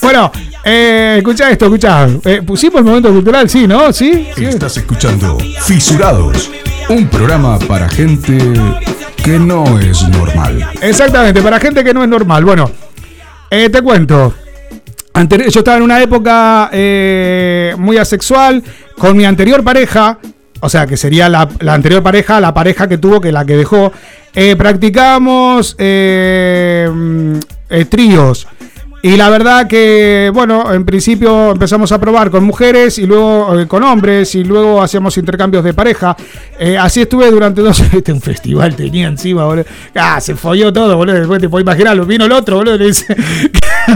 Bueno, 0.00 0.32
eh, 0.64 1.16
escucha 1.18 1.50
esto, 1.50 1.66
escucha. 1.66 2.06
Eh, 2.24 2.42
pusimos 2.44 2.78
el 2.80 2.84
momento 2.84 3.10
cultural, 3.10 3.48
sí, 3.48 3.66
¿no? 3.66 3.92
Sí. 3.92 4.28
sí. 4.36 4.44
Estás 4.44 4.76
escuchando 4.76 5.38
Fisurados, 5.62 6.50
un 6.88 7.08
programa 7.08 7.58
para 7.58 7.88
gente 7.88 8.36
que 9.22 9.38
no 9.38 9.78
es 9.78 10.06
normal. 10.08 10.68
Exactamente, 10.80 11.40
para 11.42 11.58
gente 11.60 11.82
que 11.84 11.92
no 11.94 12.02
es 12.02 12.08
normal. 12.08 12.44
Bueno, 12.44 12.70
eh, 13.50 13.68
te 13.70 13.80
cuento. 13.82 14.34
Anteri- 15.14 15.48
yo 15.50 15.60
estaba 15.60 15.76
en 15.78 15.82
una 15.82 16.00
época 16.02 16.68
eh, 16.72 17.74
muy 17.78 17.96
asexual 17.96 18.62
con 18.98 19.16
mi 19.16 19.24
anterior 19.24 19.64
pareja, 19.64 20.18
o 20.60 20.68
sea, 20.68 20.86
que 20.86 20.96
sería 20.96 21.28
la, 21.28 21.48
la 21.60 21.74
anterior 21.74 22.02
pareja, 22.02 22.40
la 22.40 22.52
pareja 22.54 22.88
que 22.88 22.98
tuvo, 22.98 23.20
que 23.20 23.32
la 23.32 23.44
que 23.44 23.56
dejó. 23.56 23.92
Practicábamos 24.56 25.74
eh, 25.78 26.88
mm, 26.92 27.38
eh, 27.70 27.84
tríos. 27.86 28.46
Y 29.00 29.16
la 29.16 29.30
verdad 29.30 29.68
que, 29.68 30.30
bueno, 30.34 30.72
en 30.74 30.84
principio 30.84 31.52
empezamos 31.52 31.92
a 31.92 32.00
probar 32.00 32.30
con 32.30 32.42
mujeres 32.42 32.98
y 32.98 33.06
luego 33.06 33.60
eh, 33.60 33.68
con 33.68 33.84
hombres 33.84 34.34
y 34.34 34.42
luego 34.42 34.82
hacíamos 34.82 35.16
intercambios 35.18 35.62
de 35.62 35.72
pareja. 35.72 36.16
Eh, 36.58 36.76
así 36.76 37.02
estuve 37.02 37.30
durante 37.30 37.60
dos 37.60 37.80
Este 37.92 38.12
un 38.12 38.20
festival 38.20 38.74
tenía 38.74 39.06
encima, 39.06 39.44
boludo. 39.44 39.66
Ah, 39.94 40.20
se 40.20 40.34
folló 40.34 40.72
todo, 40.72 40.96
boludo. 40.96 41.14
Después 41.14 41.40
te 41.40 41.48
puedes 41.48 41.64
imaginar, 41.64 42.04
vino 42.06 42.24
el 42.24 42.32
otro, 42.32 42.56
boludo, 42.56 42.76
le 42.76 42.86
dice: 42.86 43.06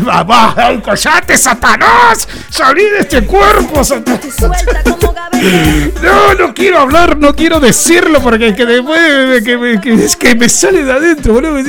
¡Papá, 0.00 0.54
callate, 0.84 1.36
Satanás! 1.36 2.28
¡Salí 2.48 2.84
de 2.84 3.00
este 3.00 3.26
cuerpo, 3.26 3.84
Satanás! 3.84 4.20
No, 6.02 6.34
no 6.34 6.54
quiero 6.54 6.78
hablar, 6.78 7.18
no 7.18 7.34
quiero 7.34 7.58
decirlo 7.60 8.22
porque 8.22 8.48
es 8.48 8.56
que 8.56 8.64
después 8.64 9.28
de 9.28 9.42
que 9.42 9.58
me, 9.58 9.80
que, 9.80 9.94
es 9.94 10.16
que 10.16 10.34
me 10.34 10.48
sale 10.48 10.84
de 10.84 10.92
adentro, 10.92 11.34
boludo. 11.34 11.52
me 11.54 11.60
uh, 11.60 11.64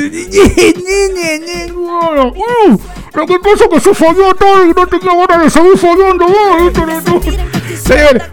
Lo 3.13 3.25
que 3.25 3.39
pasa 3.39 3.65
es 3.65 3.69
que 3.71 3.79
se 3.79 3.93
folló 3.93 4.33
todo 4.35 4.65
y 4.65 4.73
no 4.73 4.87
tenía 4.87 5.11
ganas 5.27 5.43
de 5.43 5.49
seguir 5.49 5.77
follando 5.77 6.25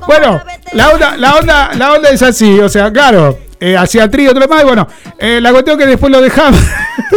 bueno, 0.07 0.41
la 0.73 0.91
onda, 0.91 1.17
la 1.17 1.35
onda, 1.37 1.71
la 1.75 1.95
onda 1.95 2.11
es 2.11 2.23
así, 2.23 2.61
o 2.61 2.69
sea, 2.69 2.93
claro, 2.93 3.39
eh, 3.61 3.77
hacía 3.77 4.11
trío, 4.11 4.31
todo 4.31 4.41
lo 4.41 4.47
demás, 4.47 4.62
y 4.62 4.66
bueno, 4.66 4.89
eh, 5.19 5.39
la 5.41 5.53
cuestión 5.53 5.78
que 5.78 5.87
después 5.87 6.11
lo 6.11 6.23
dejamos, 6.23 6.61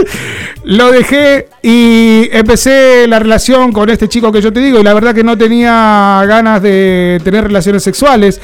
lo 0.65 0.91
dejé 0.91 1.47
y 1.61 2.27
empecé 2.31 3.07
la 3.07 3.17
relación 3.17 3.71
con 3.71 3.89
este 3.89 4.09
chico 4.09 4.31
que 4.31 4.41
yo 4.41 4.51
te 4.51 4.59
digo, 4.59 4.79
y 4.79 4.83
la 4.83 4.93
verdad 4.93 5.15
que 5.15 5.23
no 5.23 5.37
tenía 5.37 6.21
ganas 6.27 6.61
de 6.61 7.21
tener 7.23 7.45
relaciones 7.45 7.81
sexuales. 7.83 8.41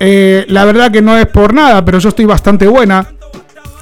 Eh, 0.00 0.44
la 0.48 0.64
verdad 0.64 0.90
que 0.90 1.00
no 1.00 1.16
es 1.16 1.26
por 1.26 1.54
nada, 1.54 1.84
pero 1.84 1.98
yo 1.98 2.08
estoy 2.08 2.24
bastante 2.24 2.66
buena. 2.66 3.06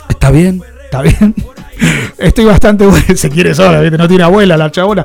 Está 0.09 0.31
bien, 0.31 0.63
está 0.85 1.01
bien. 1.01 1.35
Estoy 2.19 2.45
bastante 2.45 2.85
buena. 2.85 3.17
Se 3.17 3.31
quiere 3.31 3.55
sola. 3.55 3.89
No 3.91 4.07
tiene 4.07 4.25
abuela 4.25 4.55
la 4.57 4.71
chabona. 4.71 5.03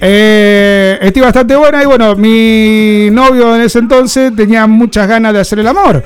Eh, 0.00 0.98
estoy 1.02 1.22
bastante 1.22 1.56
buena 1.56 1.82
y 1.82 1.86
bueno, 1.86 2.14
mi 2.14 3.08
novio 3.10 3.56
en 3.56 3.62
ese 3.62 3.80
entonces 3.80 4.34
tenía 4.36 4.68
muchas 4.68 5.08
ganas 5.08 5.32
de 5.32 5.40
hacer 5.40 5.58
el 5.58 5.66
amor. 5.66 6.04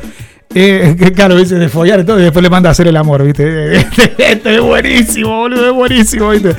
Eh, 0.55 1.12
claro, 1.14 1.36
dice 1.36 1.56
de 1.56 1.68
follar 1.68 2.01
y 2.01 2.23
después 2.23 2.43
le 2.43 2.51
manda 2.51 2.70
a 2.70 2.73
hacer 2.73 2.86
el 2.89 2.97
amor, 2.97 3.23
¿viste? 3.24 3.77
Este 4.18 4.55
es 4.55 4.60
buenísimo, 4.60 5.40
boludo, 5.40 5.66
es 5.66 5.74
buenísimo, 5.74 6.31
¿viste? 6.31 6.55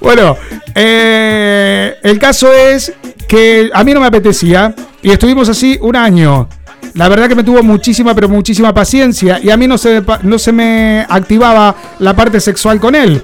Bueno, 0.00 0.36
eh, 0.74 1.94
el 2.02 2.18
caso 2.18 2.52
es 2.52 2.92
que 3.28 3.70
a 3.72 3.84
mí 3.84 3.92
no 3.94 4.00
me 4.00 4.06
apetecía 4.06 4.74
y 5.02 5.10
estuvimos 5.10 5.48
así 5.48 5.78
un 5.80 5.96
año. 5.96 6.48
La 6.94 7.08
verdad 7.08 7.28
que 7.28 7.34
me 7.34 7.44
tuvo 7.44 7.62
muchísima, 7.62 8.14
pero 8.14 8.28
muchísima 8.28 8.72
paciencia 8.72 9.38
y 9.42 9.50
a 9.50 9.56
mí 9.56 9.66
no 9.66 9.76
se, 9.76 10.02
no 10.22 10.38
se 10.38 10.52
me 10.52 11.04
activaba 11.08 11.74
la 11.98 12.16
parte 12.16 12.40
sexual 12.40 12.80
con 12.80 12.94
él. 12.94 13.22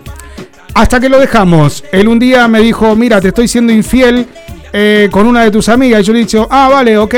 Hasta 0.74 1.00
que 1.00 1.08
lo 1.08 1.18
dejamos. 1.18 1.84
Él 1.92 2.08
un 2.08 2.18
día 2.18 2.48
me 2.48 2.60
dijo, 2.60 2.94
mira, 2.96 3.20
te 3.20 3.28
estoy 3.28 3.48
siendo 3.48 3.72
infiel 3.72 4.26
eh, 4.72 5.08
con 5.10 5.26
una 5.26 5.44
de 5.44 5.50
tus 5.50 5.68
amigas. 5.68 6.00
Y 6.00 6.04
yo 6.04 6.12
le 6.12 6.18
dije, 6.20 6.46
ah, 6.50 6.68
vale, 6.70 6.96
ok. 6.96 7.14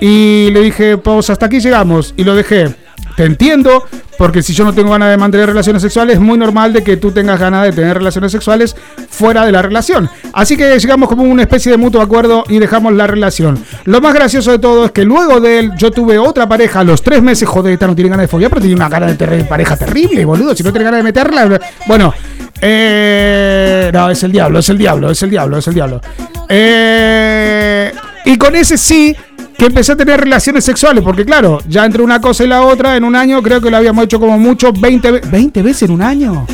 Y 0.00 0.50
le 0.50 0.60
dije, 0.60 0.96
pues 0.98 1.30
hasta 1.30 1.46
aquí 1.46 1.60
llegamos. 1.60 2.14
Y 2.16 2.24
lo 2.24 2.34
dejé. 2.34 2.74
Te 3.16 3.24
entiendo, 3.24 3.84
porque 4.16 4.42
si 4.42 4.54
yo 4.54 4.64
no 4.64 4.72
tengo 4.72 4.90
ganas 4.90 5.10
de 5.10 5.16
mantener 5.16 5.46
relaciones 5.46 5.82
sexuales, 5.82 6.14
es 6.14 6.20
muy 6.20 6.38
normal 6.38 6.72
de 6.72 6.82
que 6.82 6.96
tú 6.96 7.10
tengas 7.10 7.38
ganas 7.38 7.64
de 7.64 7.72
tener 7.72 7.98
relaciones 7.98 8.32
sexuales 8.32 8.74
fuera 9.10 9.44
de 9.44 9.52
la 9.52 9.60
relación. 9.60 10.08
Así 10.32 10.56
que 10.56 10.78
llegamos 10.78 11.08
como 11.08 11.24
una 11.24 11.42
especie 11.42 11.72
de 11.72 11.76
mutuo 11.76 12.00
acuerdo 12.00 12.44
y 12.48 12.58
dejamos 12.58 12.94
la 12.94 13.06
relación. 13.06 13.62
Lo 13.84 14.00
más 14.00 14.14
gracioso 14.14 14.52
de 14.52 14.58
todo 14.58 14.86
es 14.86 14.92
que 14.92 15.04
luego 15.04 15.40
de 15.40 15.58
él, 15.58 15.72
yo 15.76 15.90
tuve 15.90 16.18
otra 16.18 16.48
pareja 16.48 16.80
a 16.80 16.84
los 16.84 17.02
tres 17.02 17.20
meses. 17.20 17.46
Joder, 17.48 17.72
esta 17.74 17.86
no 17.86 17.94
tiene 17.94 18.10
ganas 18.10 18.24
de 18.24 18.28
follar, 18.28 18.48
pero 18.48 18.60
tiene 18.62 18.76
una 18.76 18.88
gana 18.88 19.06
de 19.06 19.16
tener 19.16 19.46
pareja 19.48 19.76
terrible, 19.76 20.24
boludo. 20.24 20.54
Si 20.54 20.62
no 20.62 20.70
tiene 20.70 20.84
ganas 20.84 20.98
de 21.00 21.04
meterla. 21.04 21.60
Bueno, 21.86 22.14
Eh, 22.62 23.90
no, 23.92 24.10
es 24.10 24.22
el 24.22 24.32
diablo, 24.32 24.58
es 24.58 24.68
el 24.68 24.76
diablo, 24.76 25.10
es 25.10 25.22
el 25.22 25.30
diablo, 25.30 25.58
es 25.58 25.66
el 25.66 25.74
diablo. 25.74 26.00
Eh, 26.48 27.92
y 28.26 28.36
con 28.36 28.54
ese 28.54 28.76
sí 28.76 29.16
que 29.60 29.66
empecé 29.66 29.92
a 29.92 29.96
tener 29.96 30.18
relaciones 30.18 30.64
sexuales, 30.64 31.04
porque 31.04 31.22
claro, 31.22 31.58
ya 31.68 31.84
entre 31.84 32.02
una 32.02 32.18
cosa 32.18 32.44
y 32.44 32.46
la 32.46 32.62
otra, 32.62 32.96
en 32.96 33.04
un 33.04 33.14
año 33.14 33.42
creo 33.42 33.60
que 33.60 33.70
lo 33.70 33.76
habíamos 33.76 34.06
hecho 34.06 34.18
como 34.18 34.38
mucho 34.38 34.72
20, 34.72 35.10
ve- 35.10 35.20
20 35.30 35.60
veces 35.60 35.82
en 35.82 35.90
un 35.90 36.00
año. 36.00 36.46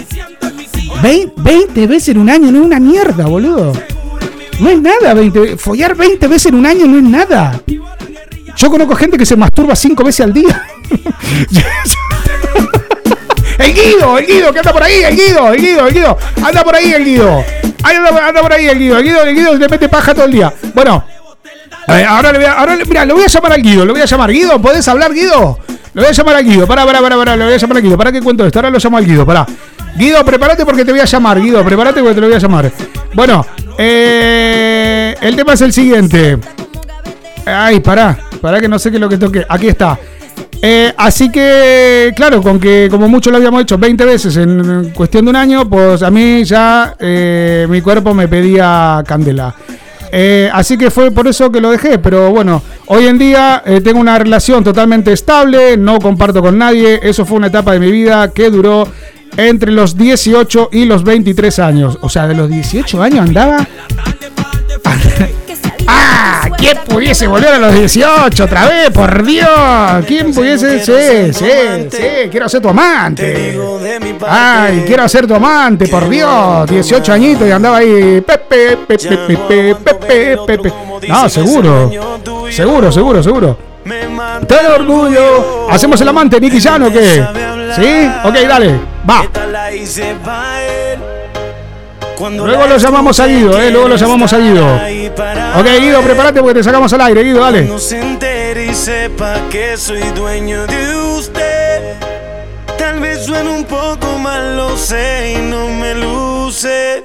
20, 1.02 1.32
20 1.40 1.86
veces 1.86 2.08
en 2.08 2.18
un 2.18 2.28
año, 2.28 2.50
no 2.50 2.58
es 2.58 2.64
una 2.66 2.80
mierda, 2.80 3.26
boludo. 3.26 3.72
No 4.58 4.70
es 4.70 4.82
nada, 4.82 5.14
20, 5.14 5.56
follar 5.56 5.94
20 5.94 6.26
veces 6.26 6.46
en 6.46 6.56
un 6.56 6.66
año 6.66 6.84
no 6.86 6.96
es 6.98 7.04
nada. 7.04 7.60
Yo 8.56 8.70
conozco 8.70 8.96
gente 8.96 9.16
que 9.16 9.24
se 9.24 9.36
masturba 9.36 9.76
5 9.76 10.02
veces 10.02 10.26
al 10.26 10.32
día. 10.32 10.64
El 13.58 13.72
Guido, 13.72 14.18
el 14.18 14.26
Guido, 14.26 14.52
que 14.52 14.58
anda 14.58 14.72
por 14.72 14.82
ahí, 14.82 15.02
el 15.02 15.16
Guido, 15.16 15.52
el 15.52 15.60
Guido, 15.60 15.86
el 15.86 15.94
Guido. 15.94 16.18
Anda 16.44 16.62
por 16.62 16.74
ahí 16.74 16.92
el 16.92 17.04
Guido. 17.04 17.42
Anda 17.82 18.42
por 18.42 18.52
ahí 18.52 18.66
el 18.66 18.78
Guido. 18.78 18.98
El 18.98 19.04
Guido, 19.04 19.22
el 19.22 19.34
Guido 19.34 19.54
le 19.54 19.68
mete 19.68 19.88
paja 19.88 20.14
todo 20.14 20.26
el 20.26 20.32
día. 20.32 20.52
Bueno, 20.74 21.04
eh, 21.88 22.04
ahora 22.04 22.32
le 22.32 22.38
voy 22.38 22.96
a, 22.96 23.04
lo 23.04 23.14
voy 23.14 23.24
a 23.24 23.28
llamar 23.28 23.52
al 23.52 23.62
Guido, 23.62 23.84
lo 23.84 23.92
voy 23.92 24.02
a 24.02 24.06
llamar. 24.06 24.30
Guido, 24.30 24.60
¿podés 24.60 24.86
hablar, 24.88 25.12
Guido? 25.12 25.58
Lo 25.94 26.02
voy 26.02 26.10
a 26.10 26.12
llamar 26.12 26.36
al 26.36 26.44
Guido. 26.44 26.66
Pará, 26.66 26.84
pará, 26.84 27.00
pará, 27.00 27.16
pará, 27.16 27.36
lo 27.36 27.44
voy 27.44 27.54
a 27.54 27.56
llamar 27.56 27.76
al 27.76 27.82
Guido. 27.82 27.96
¿Para 27.96 28.12
qué 28.12 28.20
cuento 28.20 28.44
esto? 28.44 28.58
Ahora 28.58 28.70
lo 28.70 28.78
llamo 28.78 28.96
al 28.96 29.06
Guido, 29.06 29.24
pará. 29.24 29.46
Guido, 29.96 30.24
prepárate 30.24 30.66
porque 30.66 30.84
te 30.84 30.90
voy 30.90 31.00
a 31.00 31.04
llamar, 31.04 31.40
Guido, 31.40 31.64
prepárate 31.64 32.00
porque 32.00 32.14
te 32.14 32.20
lo 32.20 32.26
voy 32.26 32.36
a 32.36 32.38
llamar. 32.38 32.72
Bueno, 33.14 33.46
eh, 33.78 35.14
el 35.20 35.36
tema 35.36 35.52
es 35.52 35.60
el 35.60 35.72
siguiente. 35.72 36.38
Ay, 37.46 37.78
pará, 37.80 38.18
pará 38.40 38.60
que 38.60 38.68
no 38.68 38.78
sé 38.78 38.90
qué 38.90 38.96
es 38.96 39.00
lo 39.00 39.08
que 39.08 39.18
toque. 39.18 39.46
Aquí 39.48 39.68
está. 39.68 39.96
Eh, 40.60 40.92
así 40.96 41.30
que, 41.30 42.12
claro, 42.16 42.42
con 42.42 42.58
que 42.58 42.88
como 42.90 43.08
mucho 43.08 43.30
lo 43.30 43.36
habíamos 43.36 43.62
hecho 43.62 43.78
20 43.78 44.04
veces 44.04 44.36
en 44.36 44.90
cuestión 44.90 45.24
de 45.24 45.30
un 45.30 45.36
año, 45.36 45.68
pues 45.68 46.02
a 46.02 46.10
mí 46.10 46.42
ya 46.42 46.96
mi 47.68 47.80
cuerpo 47.80 48.12
me 48.12 48.26
pedía 48.26 49.04
candela. 49.06 49.54
Eh, 50.12 50.50
así 50.52 50.76
que 50.76 50.90
fue 50.90 51.10
por 51.10 51.26
eso 51.26 51.50
que 51.50 51.60
lo 51.60 51.70
dejé, 51.70 51.98
pero 51.98 52.30
bueno, 52.30 52.62
hoy 52.86 53.06
en 53.06 53.18
día 53.18 53.62
eh, 53.64 53.80
tengo 53.80 54.00
una 54.00 54.18
relación 54.18 54.62
totalmente 54.64 55.12
estable, 55.12 55.76
no 55.76 55.98
comparto 55.98 56.40
con 56.40 56.58
nadie, 56.58 57.00
eso 57.02 57.24
fue 57.24 57.38
una 57.38 57.48
etapa 57.48 57.72
de 57.72 57.80
mi 57.80 57.90
vida 57.90 58.30
que 58.32 58.50
duró 58.50 58.88
entre 59.36 59.72
los 59.72 59.96
18 59.96 60.70
y 60.72 60.84
los 60.84 61.04
23 61.04 61.58
años. 61.58 61.98
O 62.00 62.08
sea, 62.08 62.26
de 62.26 62.34
los 62.34 62.48
18 62.48 63.02
años 63.02 63.20
andaba... 63.20 63.66
¿Quién 66.56 66.78
pudiese 66.88 67.26
volver 67.26 67.54
a 67.54 67.58
los 67.58 67.74
18 67.74 68.44
otra 68.44 68.68
vez? 68.68 68.90
¡Por 68.90 69.24
Dios! 69.24 69.48
¿Quién 70.06 70.32
pudiese? 70.32 70.80
Sí, 70.80 71.32
sí, 71.34 71.88
sí. 71.90 72.28
Quiero 72.30 72.48
ser 72.48 72.62
tu 72.62 72.68
amante. 72.68 73.58
¡Ay! 74.26 74.84
Quiero 74.86 75.08
ser 75.08 75.26
tu 75.26 75.34
amante, 75.34 75.86
por 75.88 76.08
Dios. 76.08 76.68
18 76.68 77.12
añitos 77.12 77.46
y 77.46 77.50
andaba 77.50 77.78
ahí. 77.78 78.20
Pepe, 78.20 78.76
pepe, 78.86 79.16
pepe, 79.26 79.74
pepe, 79.76 80.36
pepe. 80.46 80.72
No, 81.08 81.28
seguro. 81.28 81.90
Seguro, 82.50 82.90
seguro, 82.90 83.22
seguro. 83.22 83.58
Ten 84.46 84.66
orgullo. 84.66 85.70
¿Hacemos 85.70 86.00
el 86.00 86.08
amante, 86.08 86.40
Nicky 86.40 86.60
Jan 86.60 86.82
o 86.82 86.90
qué? 86.90 87.24
¿Sí? 87.76 88.10
Ok, 88.24 88.34
dale. 88.48 88.80
Va. 89.08 89.24
Luego 92.18 92.66
lo 92.66 92.76
llamamos 92.78 93.20
a 93.20 93.26
Guido, 93.26 93.60
eh. 93.60 93.70
Luego 93.70 93.88
lo 93.88 93.96
llamamos 93.96 94.32
a 94.32 94.38
Guido. 94.38 94.66
Ok, 95.58 95.66
Guido, 95.80 96.00
prepárate 96.02 96.40
porque 96.40 96.54
te 96.54 96.64
sacamos 96.64 96.92
al 96.92 97.00
aire, 97.02 97.22
Guido, 97.22 97.40
dale. 97.40 97.62
No 97.62 97.78
se 97.78 98.00
entere 98.00 98.66
y 98.66 98.74
sepa 98.74 99.34
que 99.50 99.76
soy 99.76 100.02
dueño 100.14 100.66
de 100.66 100.96
usted. 100.96 101.96
Tal 102.78 103.00
vez 103.00 103.24
suene 103.24 103.50
un 103.50 103.64
poco 103.64 104.18
mal, 104.18 104.56
lo 104.56 104.76
sé 104.76 105.36
y 105.38 105.42
no 105.42 105.68
me 105.68 105.94
luce. 105.94 107.04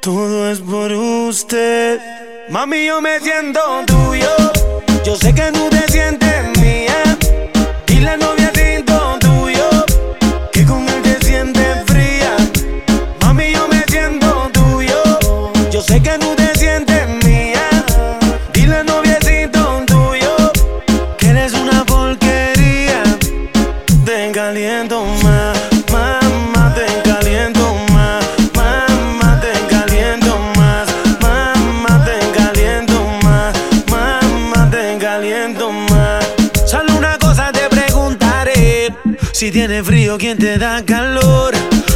Todo 0.00 0.50
es 0.50 0.60
por 0.60 0.92
usted. 0.92 1.98
Mami, 2.50 2.86
yo 2.86 3.00
me 3.00 3.18
siento 3.20 3.60
tuyo. 3.86 4.30
Yo 5.04 5.16
sé 5.16 5.34
que 5.34 5.50
tú 5.52 5.68
te 5.70 5.90
sientes 5.90 6.58
mía. 6.60 7.16
Y 7.88 8.00
la 8.00 8.16
novia 8.16 8.35
caliento 24.36 25.02
más, 25.22 25.56
mamá, 25.90 26.74
te 26.74 26.84
caliento 27.08 27.74
más, 27.90 28.22
mamá, 28.54 29.40
te 29.40 29.74
caliento 29.74 30.38
más, 30.54 30.86
mamá, 31.22 32.04
te 32.04 32.18
caliento 32.38 33.02
más, 33.24 33.54
mamá, 33.90 34.70
te 34.70 34.98
caliento 34.98 35.72
más. 35.72 36.26
Solo 36.66 36.98
una 36.98 37.16
cosa 37.16 37.50
te 37.50 37.66
preguntaré: 37.70 38.94
si 39.32 39.50
tiene 39.50 39.82
frío, 39.82 40.18
¿quién 40.18 40.36
te 40.36 40.58
da 40.58 40.84
calor? 40.84 41.54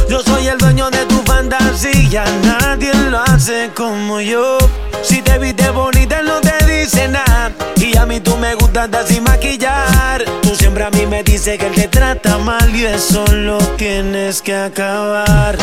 Yo 0.09 0.21
soy 0.21 0.47
el 0.47 0.57
dueño 0.57 0.89
de 0.89 1.05
tu 1.05 1.21
fantasía, 1.21 2.23
nadie 2.43 2.91
lo 3.11 3.19
hace 3.19 3.69
como 3.75 4.19
yo. 4.19 4.57
Si 5.03 5.21
te 5.21 5.37
viste 5.37 5.69
bonita, 5.69 6.23
no 6.23 6.40
te 6.40 6.40
dice 6.81 7.07
nada. 7.07 7.51
Y 7.77 7.95
a 7.97 8.05
mí 8.05 8.19
tú 8.19 8.35
me 8.37 8.55
gustas 8.55 8.85
andar 8.85 9.05
sin 9.07 9.23
maquillar. 9.23 10.23
Tú 10.41 10.55
siempre 10.55 10.83
a 10.83 10.89
mí 10.89 11.05
me 11.05 11.23
dices 11.23 11.57
que 11.57 11.67
él 11.67 11.75
te 11.75 11.87
trata 11.87 12.37
mal 12.37 12.75
y 12.75 12.85
eso 12.85 13.25
lo 13.27 13.57
tienes 13.77 14.41
que 14.41 14.55
acabar. 14.55 15.57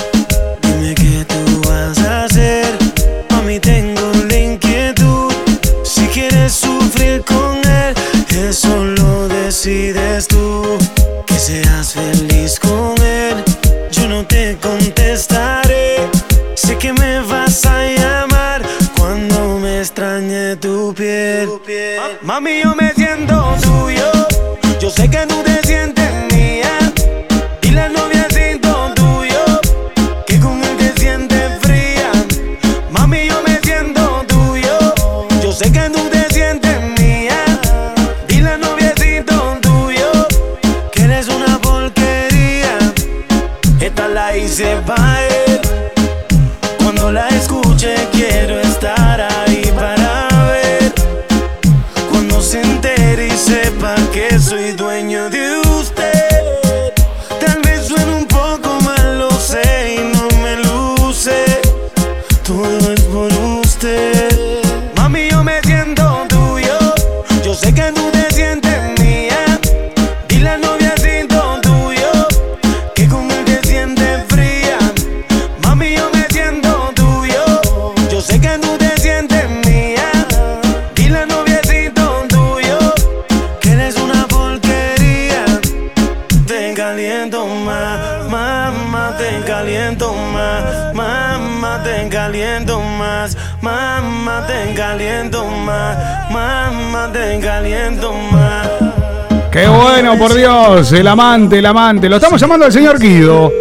Dime 0.62 0.95
qué 0.95 1.24
tú 1.27 1.69
vas 1.69 1.99
a 1.99 2.24
hacer. 2.24 2.66
A 3.31 3.43
mí 3.43 3.59
tengo 3.59 4.12
la 4.28 4.39
inquietud. 4.39 5.32
Si 5.82 6.07
quieres 6.09 6.53
sufrir 6.53 7.24
con 7.24 7.57
él, 7.69 7.95
eso 8.49 8.85
lo 8.85 9.28
decides 9.28 10.28
tú. 10.28 10.78
Que 11.27 11.39
seas 11.39 11.95
feliz 11.95 12.59
con 12.61 12.95
él, 13.03 13.43
yo 13.90 14.09
no 14.09 14.24
te 14.24 14.57
contestaré. 14.61 14.88
Por 100.17 100.33
Dios, 100.33 100.93
el 100.93 101.07
amante, 101.07 101.59
el 101.59 101.67
amante. 101.67 102.09
Lo 102.09 102.17
estamos 102.17 102.41
llamando 102.41 102.67
al 102.67 102.73
señor 102.73 102.99
Guido. 102.99 103.53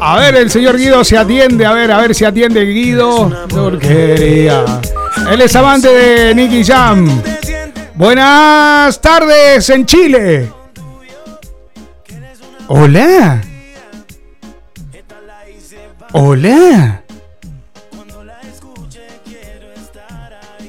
A 0.00 0.16
ver, 0.18 0.36
el 0.36 0.50
señor 0.50 0.78
Guido 0.78 1.04
se 1.04 1.18
atiende, 1.18 1.66
a 1.66 1.72
ver, 1.72 1.90
a 1.90 1.98
ver 1.98 2.14
si 2.14 2.24
atiende 2.24 2.64
Guido. 2.64 3.46
Porquería. 3.48 4.64
Él 5.30 5.40
es 5.40 5.54
amante 5.56 5.88
de 5.88 6.34
Nicky 6.34 6.64
Jam. 6.64 7.20
Buenas 7.94 9.00
tardes 9.00 9.68
en 9.70 9.84
Chile. 9.84 10.52
Hola. 12.68 13.42
Hola. 16.12 17.02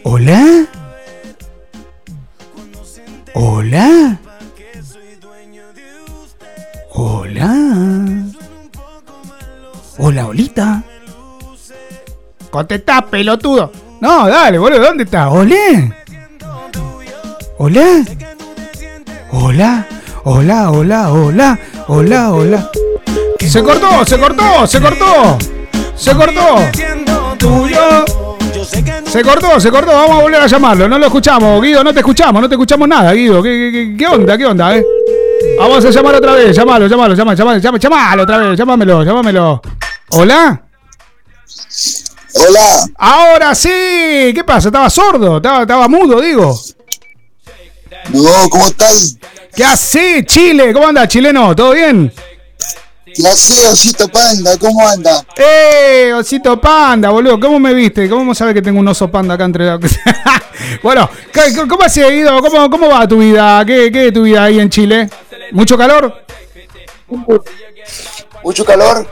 Hola. 0.04 0.66
Hola. 3.34 4.20
Hola. 6.92 7.54
Hola, 9.98 10.28
Olita. 10.28 10.84
Contestá, 12.50 13.06
pelotudo. 13.06 13.72
No, 14.02 14.28
dale, 14.28 14.58
boludo, 14.58 14.80
¿dónde 14.82 15.04
está? 15.04 15.30
Hola. 15.30 15.96
Hola. 17.58 18.04
Hola. 19.32 19.88
Hola, 20.24 20.72
hola, 20.72 21.12
hola. 21.12 21.60
Hola, 21.88 22.32
hola. 22.32 22.70
Se 23.40 23.64
cortó, 23.64 24.06
se 24.06 24.20
cortó, 24.20 24.68
se 24.68 24.82
cortó. 24.82 25.38
Se 25.96 26.16
cortó. 26.16 26.56
Tuyo. 27.38 28.06
Se 29.06 29.24
cortó, 29.24 29.60
se 29.60 29.72
cortó. 29.72 29.92
Vamos 29.92 30.20
a 30.20 30.22
volver 30.22 30.42
a 30.42 30.48
llamarlo. 30.48 30.88
No 30.88 30.98
lo 31.00 31.06
escuchamos, 31.08 31.62
Guido. 31.62 31.84
No 31.84 31.94
te 31.94 32.00
escuchamos, 32.00 32.42
no 32.42 32.48
te 32.50 32.56
escuchamos 32.56 32.88
nada, 32.88 33.12
Guido. 33.14 33.42
¿Qué, 33.44 33.70
qué- 33.72 33.96
qué 33.98 34.08
onda? 34.08 34.38
¿Qué 34.38 34.46
onda, 34.46 34.76
eh? 34.78 34.86
Vamos 35.60 35.84
a 35.86 35.90
llamar 35.90 36.16
otra 36.16 36.34
vez. 36.34 36.56
Llamalo, 36.56 36.88
llamalo, 36.88 37.14
llamalo, 37.16 37.36
llamalo, 37.36 37.60
llamalo, 37.60 37.78
llamalo 37.80 38.24
otra 38.24 38.38
vez. 38.38 38.58
Llámamelo, 38.58 39.04
llámamelo. 39.04 39.62
¿Hola? 40.12 40.62
Hola. 42.34 42.86
Ahora 42.98 43.54
sí. 43.56 44.32
¿Qué 44.34 44.44
pasa? 44.46 44.70
¿Estaba 44.70 44.90
sordo? 44.90 45.38
¿Estaba, 45.38 45.62
estaba 45.62 45.88
mudo, 45.88 46.22
digo? 46.22 46.58
No, 48.14 48.50
¿cómo 48.50 48.66
estás? 48.66 49.18
¿Qué 49.56 49.64
hace, 49.64 50.24
Chile? 50.26 50.72
¿Cómo 50.74 50.88
anda, 50.88 51.08
chileno? 51.08 51.56
¿Todo 51.56 51.72
bien? 51.74 52.12
¿Qué 53.14 53.28
hace, 53.28 53.68
Osito 53.68 54.08
Panda? 54.08 54.58
¿Cómo 54.58 54.88
anda? 54.88 55.26
¡Eh, 55.36 56.14
osito 56.16 56.62
panda, 56.62 57.10
boludo! 57.10 57.40
¿Cómo 57.40 57.60
me 57.60 57.74
viste? 57.74 58.08
¿Cómo 58.08 58.36
sabes 58.36 58.54
que 58.54 58.62
tengo 58.62 58.80
un 58.80 58.88
oso 58.88 59.10
panda 59.10 59.34
acá 59.34 59.46
entre 59.46 59.66
Bueno, 60.84 61.10
¿qué- 61.34 61.68
¿cómo 61.68 61.84
has 61.84 61.92
seguido? 61.94 62.40
¿Cómo, 62.40 62.70
¿Cómo 62.70 62.88
va 62.88 63.08
tu 63.08 63.18
vida? 63.18 63.66
¿Qué, 63.66 63.92
¿Qué 63.92 64.08
es 64.08 64.14
tu 64.14 64.22
vida 64.24 64.44
ahí 64.44 64.60
en 64.60 64.70
Chile? 64.70 65.10
¿Mucho 65.52 65.78
calor? 65.78 66.24
¿Mucho 68.44 68.66
calor? 68.66 69.08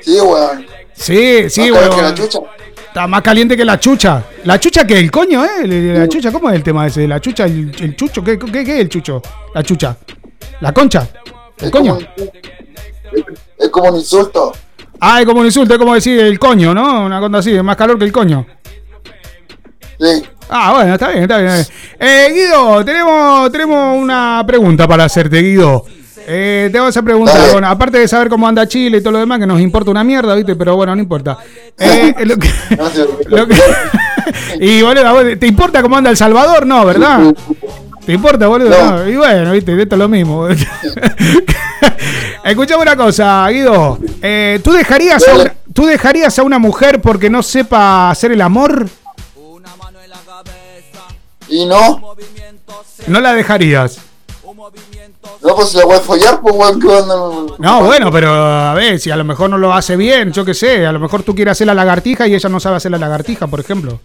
Sí, 0.00 0.20
weón. 0.20 0.66
Sí, 0.94 1.48
sí, 1.50 1.70
Más 1.70 1.80
weón. 1.82 1.96
que 1.96 2.02
la 2.02 2.14
chucha. 2.14 2.38
Está 2.88 3.06
más 3.06 3.22
caliente 3.22 3.56
que 3.56 3.64
la 3.64 3.78
chucha. 3.78 4.24
¿La 4.44 4.58
chucha 4.58 4.84
qué? 4.86 4.98
¿El 4.98 5.10
coño, 5.10 5.44
eh? 5.44 5.66
¿La 5.66 6.08
chucha? 6.08 6.32
¿Cómo 6.32 6.48
es 6.50 6.56
el 6.56 6.62
tema 6.62 6.86
ese? 6.86 7.06
¿La 7.06 7.20
chucha? 7.20 7.44
¿El, 7.44 7.72
el 7.80 7.94
chucho? 7.96 8.22
¿Qué, 8.24 8.38
qué, 8.38 8.50
qué 8.50 8.60
es 8.74 8.80
el 8.80 8.88
chucho? 8.88 9.22
¿La 9.54 9.62
chucha? 9.62 9.96
¿La 10.60 10.72
concha? 10.72 11.06
¿El 11.58 11.70
coño? 11.70 11.98
Es 13.58 13.68
como 13.68 13.90
un 13.90 13.96
insulto. 13.96 14.52
Ah, 15.00 15.20
es 15.20 15.26
como 15.26 15.40
un 15.40 15.46
insulto, 15.46 15.72
es 15.74 15.78
como 15.78 15.94
decir 15.94 16.18
el 16.20 16.38
coño, 16.38 16.74
¿no? 16.74 17.04
Una 17.06 17.20
cosa 17.20 17.38
así, 17.38 17.54
es 17.56 17.62
más 17.62 17.76
calor 17.76 17.98
que 17.98 18.04
el 18.04 18.12
coño. 18.12 18.46
Sí. 19.98 20.24
Ah, 20.52 20.72
bueno, 20.74 20.94
está 20.94 21.08
bien, 21.10 21.22
está 21.22 21.38
bien. 21.38 21.64
Eh, 21.98 22.28
Guido, 22.34 22.84
tenemos, 22.84 23.52
tenemos 23.52 23.96
una 23.96 24.42
pregunta 24.46 24.88
para 24.88 25.04
hacerte, 25.04 25.40
Guido. 25.40 25.84
Eh, 26.26 26.68
te 26.70 26.78
vamos 26.78 26.96
a 26.96 27.02
preguntar, 27.02 27.36
bueno, 27.52 27.68
aparte 27.68 27.98
de 27.98 28.06
saber 28.08 28.28
cómo 28.28 28.46
anda 28.46 28.66
Chile 28.66 28.98
y 28.98 29.00
todo 29.00 29.12
lo 29.12 29.18
demás, 29.20 29.38
que 29.38 29.46
nos 29.46 29.60
importa 29.60 29.90
una 29.90 30.04
mierda, 30.04 30.34
¿viste? 30.34 30.54
Pero 30.56 30.76
bueno, 30.76 30.94
no 30.94 31.00
importa. 31.02 31.38
Eh, 31.78 32.14
lo 32.24 32.36
que- 32.36 32.50
lo 33.28 33.46
que- 33.48 33.56
y 34.60 34.82
boludo, 34.82 35.06
¿a 35.08 35.12
vos 35.12 35.24
¿te 35.38 35.46
importa 35.46 35.82
cómo 35.82 35.96
anda 35.96 36.10
El 36.10 36.16
Salvador? 36.16 36.66
No, 36.66 36.84
¿verdad? 36.84 37.32
¿Te 38.04 38.12
importa, 38.12 38.46
boludo? 38.48 38.70
No. 38.70 39.08
Y 39.08 39.16
bueno, 39.16 39.52
viste, 39.52 39.80
esto 39.80 39.94
es 39.94 39.98
lo 39.98 40.08
mismo. 40.08 40.48
Escuchame 42.44 42.82
una 42.82 42.96
cosa, 42.96 43.46
Guido. 43.50 43.98
Eh, 44.22 44.60
¿tú, 44.64 44.72
dejarías 44.72 45.26
a 45.28 45.34
una, 45.34 45.54
¿Tú 45.72 45.86
dejarías 45.86 46.38
a 46.38 46.42
una 46.42 46.58
mujer 46.58 47.00
porque 47.00 47.30
no 47.30 47.42
sepa 47.42 48.10
hacer 48.10 48.32
el 48.32 48.40
amor? 48.40 48.88
¿Y 51.50 51.66
no? 51.66 52.00
No 53.06 53.20
la 53.20 53.34
dejarías. 53.34 53.98
No, 55.42 55.54
pues 55.54 55.74
la 55.74 55.84
voy 55.84 55.96
a 55.96 56.00
follar, 56.00 56.40
pues 56.40 56.54
weón. 56.54 57.54
No, 57.58 57.84
bueno, 57.84 58.10
pero 58.10 58.30
a 58.34 58.74
ver, 58.74 58.98
si 59.00 59.10
a 59.10 59.16
lo 59.16 59.24
mejor 59.24 59.48
no 59.50 59.58
lo 59.58 59.72
hace 59.72 59.96
bien, 59.96 60.32
yo 60.32 60.44
qué 60.44 60.54
sé, 60.54 60.86
a 60.86 60.92
lo 60.92 60.98
mejor 61.00 61.22
tú 61.22 61.34
quieres 61.34 61.52
hacer 61.52 61.66
la 61.66 61.74
lagartija 61.74 62.26
y 62.26 62.34
ella 62.34 62.48
no 62.48 62.60
sabe 62.60 62.76
hacer 62.76 62.90
la 62.90 62.98
lagartija, 62.98 63.46
por 63.46 63.60
ejemplo. 63.60 64.00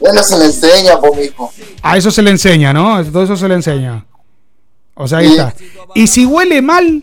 Bueno, 0.00 0.22
se 0.22 0.38
le 0.38 0.46
enseña, 0.46 0.98
pues, 0.98 1.16
mijo. 1.16 1.52
A 1.82 1.96
eso 1.96 2.10
se 2.10 2.22
le 2.22 2.30
enseña, 2.30 2.72
¿no? 2.72 3.04
Todo 3.04 3.22
eso 3.24 3.36
se 3.36 3.48
le 3.48 3.54
enseña. 3.54 4.04
O 4.94 5.06
sea, 5.06 5.18
ahí 5.18 5.28
Sí. 5.28 5.32
está. 5.34 5.54
Y 5.94 6.06
si 6.06 6.24
huele 6.26 6.62
mal, 6.62 7.02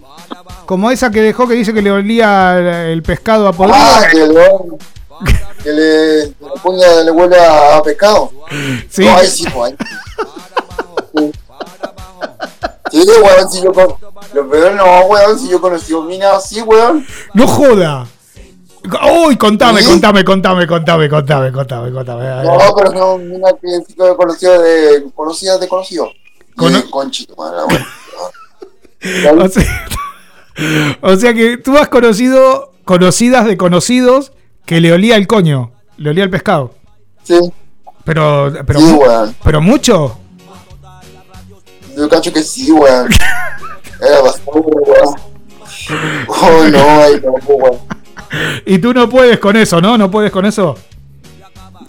como 0.66 0.90
esa 0.92 1.12
que 1.12 1.22
dejó 1.22 1.48
que 1.48 1.54
dice 1.56 1.74
que 1.74 1.82
le 1.82 1.92
olía 1.92 2.90
el 2.92 3.02
pescado 3.04 3.48
a 3.48 3.54
podrido. 3.54 3.78
Ah, 3.80 4.02
que 5.64 5.72
le, 5.72 6.34
que 6.34 7.04
le, 7.04 7.12
huele 7.12 7.38
a, 7.40 7.82
pescado. 7.84 8.32
Sí. 8.90 9.06
No, 9.06 9.18
ahí 9.18 9.28
sí, 9.28 9.46
pues. 9.54 9.74
ahí. 9.74 9.78
Sí. 11.16 11.32
Sí, 12.92 13.06
weón, 13.24 13.52
si 13.52 13.62
yo 13.62 13.74
con... 13.74 13.96
Lo 14.34 14.50
peor 14.50 14.74
no, 14.74 15.02
weón, 15.06 15.40
si 15.40 15.50
yo 15.50 15.62
conocí 15.62 15.94
mina 15.96 16.36
así, 16.36 16.62
weón. 16.62 17.06
No 17.34 17.48
joda. 17.48 18.08
Uy, 19.26 19.38
contame, 19.38 19.84
contame, 19.84 20.24
contame, 20.24 20.68
contame, 20.68 21.10
contame, 21.10 21.52
contame, 21.52 21.92
contame. 21.92 22.44
No, 22.44 22.58
pero 22.76 22.92
no, 22.92 23.18
mina 23.18 23.50
que 23.62 23.68
sí 23.88 23.94
que 23.94 24.16
conocido 24.16 24.62
de... 24.62 25.06
Conocida 25.14 25.58
de 25.58 25.68
conocido. 25.68 26.10
Con... 26.56 26.82
Conchito, 26.84 27.36
madre, 27.36 27.64
weón. 27.70 29.42
O 29.42 29.48
sea, 29.48 29.88
o 31.02 31.16
sea 31.16 31.34
que 31.34 31.58
tú 31.58 31.78
has 31.78 31.90
conocido 31.90 32.74
conocidas 32.84 33.46
de 33.46 33.58
conocidos 33.58 34.32
que 34.70 34.80
le 34.80 34.94
olía 34.94 35.16
el 35.16 35.26
coño, 35.26 35.72
le 35.98 36.12
olía 36.12 36.24
el 36.24 36.30
pescado. 36.30 36.76
Sí. 37.24 37.40
Pero, 38.04 38.54
pero, 38.68 38.80
Sí, 38.80 38.94
weón. 38.94 39.36
pero 39.44 39.62
mucho. 39.62 40.20
Yo 41.98 42.08
cacho 42.08 42.32
que 42.32 42.44
sí, 42.44 42.72
weón. 42.72 43.10
Era 44.00 44.22
bastante, 44.22 44.60
weón. 44.60 45.16
Oh, 46.28 46.64
no, 46.70 47.02
ahí 47.02 47.20
no, 47.20 47.32
weón. 47.48 47.80
Y 48.68 48.78
tú 48.78 48.94
no 48.94 49.10
puedes 49.10 49.40
con 49.40 49.56
eso, 49.56 49.82
¿no? 49.82 49.98
No 49.98 50.12
puedes 50.12 50.32
con 50.32 50.46
eso. 50.46 50.78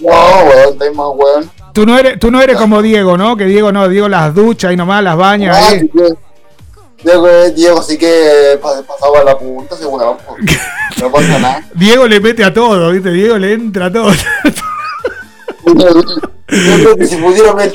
No, 0.01 0.09
weón, 0.09 0.79
ahí 0.81 0.95
más, 0.95 1.07
weón. 1.15 1.51
Tú 1.75 1.85
no 1.85 1.99
eres, 1.99 2.19
tú 2.19 2.31
no 2.31 2.41
eres 2.41 2.57
como 2.57 2.81
Diego, 2.81 3.19
¿no? 3.19 3.37
Que 3.37 3.45
Diego 3.45 3.73
no, 3.73 3.91
Diego 3.91 4.09
las 4.09 4.35
ducha 4.35 4.73
y 4.73 4.77
nomás 4.79 5.05
las 5.05 5.19
baña. 5.19 5.53
Ah, 5.55 5.69
ahí. 5.69 5.81
sí 5.81 5.91
Diego, 7.03 7.29
eh, 7.29 7.51
Diego 7.53 7.83
sí 7.83 7.97
que 7.99 8.59
pa- 8.63 8.83
pasaba 8.83 9.25
la 9.25 9.39
punta, 9.39 9.75
weón. 9.87 10.17
pues. 10.27 10.59
No 11.01 11.11
pasa 11.11 11.39
nada. 11.39 11.63
Diego 11.75 12.07
le 12.07 12.21
mete 12.21 12.45
a 12.45 12.53
todo, 12.53 12.91
¿viste? 12.91 13.11
Diego 13.13 13.39
le 13.39 13.53
entra 13.55 13.87
a 13.87 13.93
todo. 13.93 14.11
Si 17.07 17.17
pudiera 17.17 17.55
me. 17.55 17.71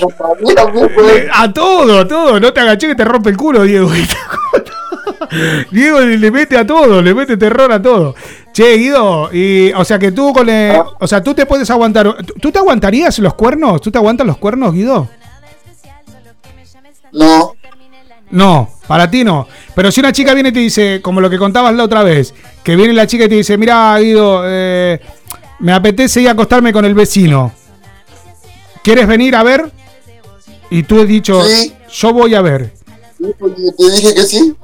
A 1.34 1.52
todo, 1.54 2.00
a 2.00 2.08
todo. 2.08 2.40
No 2.40 2.54
te 2.54 2.60
agaché 2.60 2.88
que 2.88 2.96
te 2.96 3.06
rompe 3.06 3.30
el 3.30 3.38
culo, 3.38 3.64
Diego. 3.64 3.90
Diego 5.72 6.00
le 6.02 6.32
mete 6.32 6.58
a 6.58 6.68
todo, 6.68 7.02
le 7.02 7.14
mete 7.14 7.38
terror 7.38 7.72
a 7.72 7.82
todo. 7.82 8.16
Che, 8.54 8.76
Guido, 8.78 9.30
y, 9.34 9.72
o 9.74 9.84
sea 9.84 9.98
que 9.98 10.12
tú 10.12 10.34
con 10.34 10.48
el- 10.50 10.82
o 11.00 11.08
sea, 11.08 11.24
tú 11.24 11.34
te 11.34 11.46
puedes 11.46 11.70
aguantar. 11.70 12.16
¿Tú- 12.26 12.34
¿Tú 12.40 12.52
te 12.52 12.60
aguantarías 12.60 13.18
los 13.20 13.34
cuernos? 13.34 13.82
¿Tú 13.82 13.92
te 13.92 13.98
aguantas 13.98 14.28
los 14.28 14.38
cuernos, 14.38 14.74
Guido? 14.74 15.08
No. 17.12 17.55
No, 18.32 18.70
para 18.88 19.10
ti 19.10 19.24
no. 19.24 19.48
Pero 19.76 19.92
si 19.92 20.00
una 20.00 20.12
chica 20.12 20.34
viene 20.34 20.50
y 20.50 20.54
te 20.54 20.60
dice, 20.60 21.02
como 21.02 21.22
lo 21.22 21.30
que 21.30 21.38
contabas 21.38 21.74
la 21.76 21.84
otra 21.84 22.04
vez, 22.04 22.34
que 22.64 22.76
viene 22.76 22.94
la 22.94 23.08
chica 23.08 23.26
y 23.26 23.30
te 23.30 23.36
dice, 23.36 23.58
mira, 23.58 23.98
Guido, 24.00 24.44
eh, 24.46 25.00
me 25.60 25.72
apetece 25.72 26.22
ir 26.22 26.30
a 26.30 26.32
acostarme 26.32 26.74
con 26.74 26.86
el 26.86 26.94
vecino. 26.94 27.52
¿Quieres 28.84 29.08
venir 29.08 29.36
a 29.36 29.44
ver? 29.44 29.72
Y 30.70 30.84
tú 30.84 31.02
has 31.02 31.08
dicho, 31.08 31.42
yo 31.92 32.14
voy 32.14 32.36
a 32.36 32.42
ver. 32.42 32.74
Sí, 33.18 33.26
porque 33.38 33.62
Te 33.78 33.92
dije 33.92 34.14
que 34.14 34.24
sí. 34.24 34.56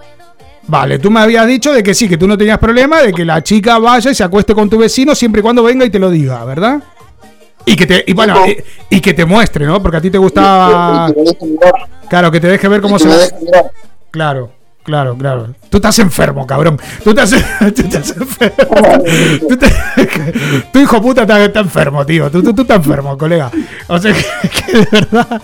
Vale, 0.68 1.00
tú 1.00 1.10
me 1.10 1.20
habías 1.20 1.48
dicho 1.48 1.74
de 1.74 1.82
que 1.82 1.94
sí, 1.94 2.08
que 2.08 2.18
tú 2.18 2.28
no 2.28 2.38
tenías 2.38 2.60
problema 2.60 3.02
de 3.02 3.14
que 3.14 3.26
la 3.26 3.42
chica 3.44 3.80
vaya 3.80 4.12
y 4.12 4.16
se 4.16 4.24
acueste 4.24 4.54
con 4.54 4.70
tu 4.70 4.78
vecino 4.78 5.16
siempre 5.16 5.40
y 5.40 5.44
cuando 5.44 5.64
venga 5.64 5.86
y 5.86 5.90
te 5.90 6.00
lo 6.00 6.10
diga, 6.10 6.46
¿verdad? 6.46 6.82
Y 7.66 7.76
que 7.76 7.86
te, 7.86 8.04
y 8.08 8.14
bueno, 8.14 8.36
y, 8.48 8.96
y 8.98 9.02
que 9.02 9.14
te 9.14 9.26
muestre, 9.26 9.66
¿no? 9.66 9.82
Porque 9.82 9.98
a 9.98 10.02
ti 10.02 10.10
te 10.10 10.18
gustaba. 10.18 11.12
Claro, 12.10 12.32
que 12.32 12.40
te 12.40 12.48
deje 12.48 12.68
ver 12.68 12.82
cómo 12.82 12.98
se. 13.00 13.08
Claro, 14.10 14.52
claro, 14.84 15.16
claro. 15.18 15.54
Tú 15.70 15.78
estás 15.78 15.98
enfermo, 16.00 16.46
cabrón. 16.46 16.80
Tú 17.04 17.12
estás, 17.12 17.30
tú 17.76 17.82
estás 17.82 18.16
enfermo. 18.18 19.04
Tú 19.48 19.58
te- 19.58 20.64
tu 20.74 20.80
hijo 20.80 21.02
puta 21.02 21.22
está, 21.22 21.44
está 21.46 21.60
enfermo, 21.62 22.06
tío. 22.06 22.30
Tú, 22.32 22.42
tú, 22.44 22.54
tú 22.54 22.64
estás 22.64 22.78
enfermo, 22.78 23.18
colega. 23.18 23.50
O 23.88 23.98
sea, 24.00 24.14
que, 24.42 24.50
que 24.50 24.78
de 24.80 24.88
verdad. 24.92 25.42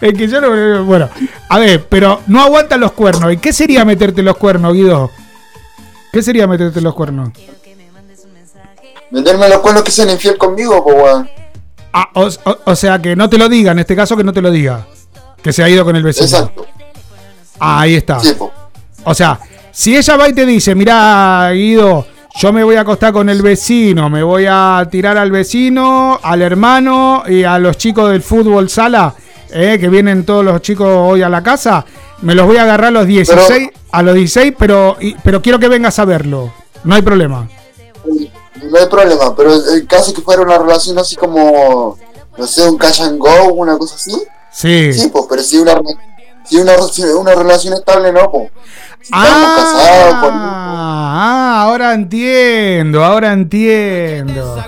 Es 0.00 0.12
que 0.14 0.28
yo 0.28 0.40
no. 0.40 0.84
Bueno, 0.84 1.08
a 1.48 1.58
ver, 1.58 1.84
pero 1.88 2.20
no 2.28 2.42
aguantan 2.42 2.80
los 2.80 2.92
cuernos. 2.92 3.32
¿Y 3.32 3.38
qué 3.38 3.52
sería 3.52 3.84
meterte 3.84 4.22
los 4.22 4.36
cuernos, 4.36 4.72
Guido? 4.74 5.10
¿Qué 6.12 6.22
sería 6.22 6.46
meterte 6.46 6.80
los 6.80 6.94
cuernos? 6.94 7.30
Meterme 9.10 9.48
los 9.48 9.58
cuernos 9.60 9.82
que 9.84 9.90
sean 9.90 10.10
infiel 10.10 10.36
conmigo, 10.36 10.84
pues. 10.84 11.28
Ah, 11.98 12.10
o, 12.14 12.26
o- 12.44 12.58
o 12.64 12.76
sea, 12.76 13.00
que 13.00 13.16
no 13.16 13.28
te 13.30 13.38
lo 13.38 13.48
diga, 13.48 13.72
en 13.72 13.78
este 13.78 13.96
caso 13.96 14.16
que 14.16 14.24
no 14.24 14.32
te 14.32 14.42
lo 14.42 14.50
diga. 14.50 14.86
Que 15.42 15.52
se 15.52 15.62
ha 15.62 15.68
ido 15.68 15.82
con 15.84 15.96
el 15.96 16.02
vecino. 16.02 16.26
Exacto. 16.26 16.66
Ah, 17.58 17.80
ahí 17.80 17.94
está. 17.94 18.20
Sí. 18.20 18.34
O 19.04 19.14
sea, 19.14 19.38
si 19.72 19.96
ella 19.96 20.16
va 20.16 20.28
y 20.28 20.32
te 20.34 20.44
dice, 20.44 20.74
mira, 20.74 21.50
Guido, 21.52 22.06
Yo 22.38 22.52
me 22.52 22.62
voy 22.64 22.76
a 22.76 22.82
acostar 22.82 23.14
con 23.14 23.30
el 23.30 23.40
vecino, 23.40 24.10
me 24.10 24.22
voy 24.22 24.44
a 24.46 24.86
tirar 24.90 25.16
al 25.16 25.30
vecino, 25.30 26.20
al 26.22 26.42
hermano 26.42 27.22
y 27.26 27.44
a 27.44 27.58
los 27.58 27.78
chicos 27.78 28.10
del 28.10 28.20
fútbol 28.20 28.68
sala, 28.68 29.14
eh, 29.50 29.78
que 29.80 29.88
vienen 29.88 30.26
todos 30.26 30.44
los 30.44 30.60
chicos 30.60 30.86
hoy 30.86 31.22
a 31.22 31.30
la 31.30 31.42
casa. 31.42 31.82
Me 32.20 32.34
los 32.34 32.44
voy 32.46 32.58
a 32.58 32.64
agarrar 32.64 32.88
a 32.88 32.90
los 32.90 33.06
16, 33.06 33.70
a 33.90 34.02
los 34.02 34.14
16, 34.14 34.52
pero, 34.58 34.98
y- 35.00 35.14
pero 35.24 35.40
quiero 35.40 35.58
que 35.58 35.68
vengas 35.68 35.98
a 35.98 36.04
verlo. 36.04 36.52
No 36.84 36.94
hay 36.94 37.00
problema. 37.00 37.48
No 38.64 38.78
hay 38.78 38.86
problema, 38.86 39.34
pero 39.36 39.52
en 39.74 39.86
caso 39.86 40.12
que 40.14 40.22
fuera 40.22 40.42
una 40.42 40.58
relación 40.58 40.98
así 40.98 41.16
como, 41.16 41.98
no 42.36 42.46
sé, 42.46 42.68
un 42.68 42.76
cash 42.78 43.02
and 43.02 43.18
go, 43.18 43.52
una 43.54 43.76
cosa 43.78 43.94
así, 43.96 44.12
Sí. 44.52 44.92
sí, 44.92 45.08
pues, 45.08 45.24
pero 45.28 45.42
si 45.42 45.58
una, 45.58 45.80
si 46.44 46.56
una, 46.56 46.80
si 46.88 47.02
una 47.02 47.34
relación 47.34 47.74
estable, 47.74 48.12
no, 48.12 48.30
pues. 48.30 48.50
Si 49.02 49.12
estamos 49.12 49.56
casados, 49.56 50.14
con 50.24 50.34
Ah, 51.18 51.62
ahora 51.62 51.94
entiendo, 51.94 53.02
ahora 53.02 53.32
entiendo. 53.32 54.62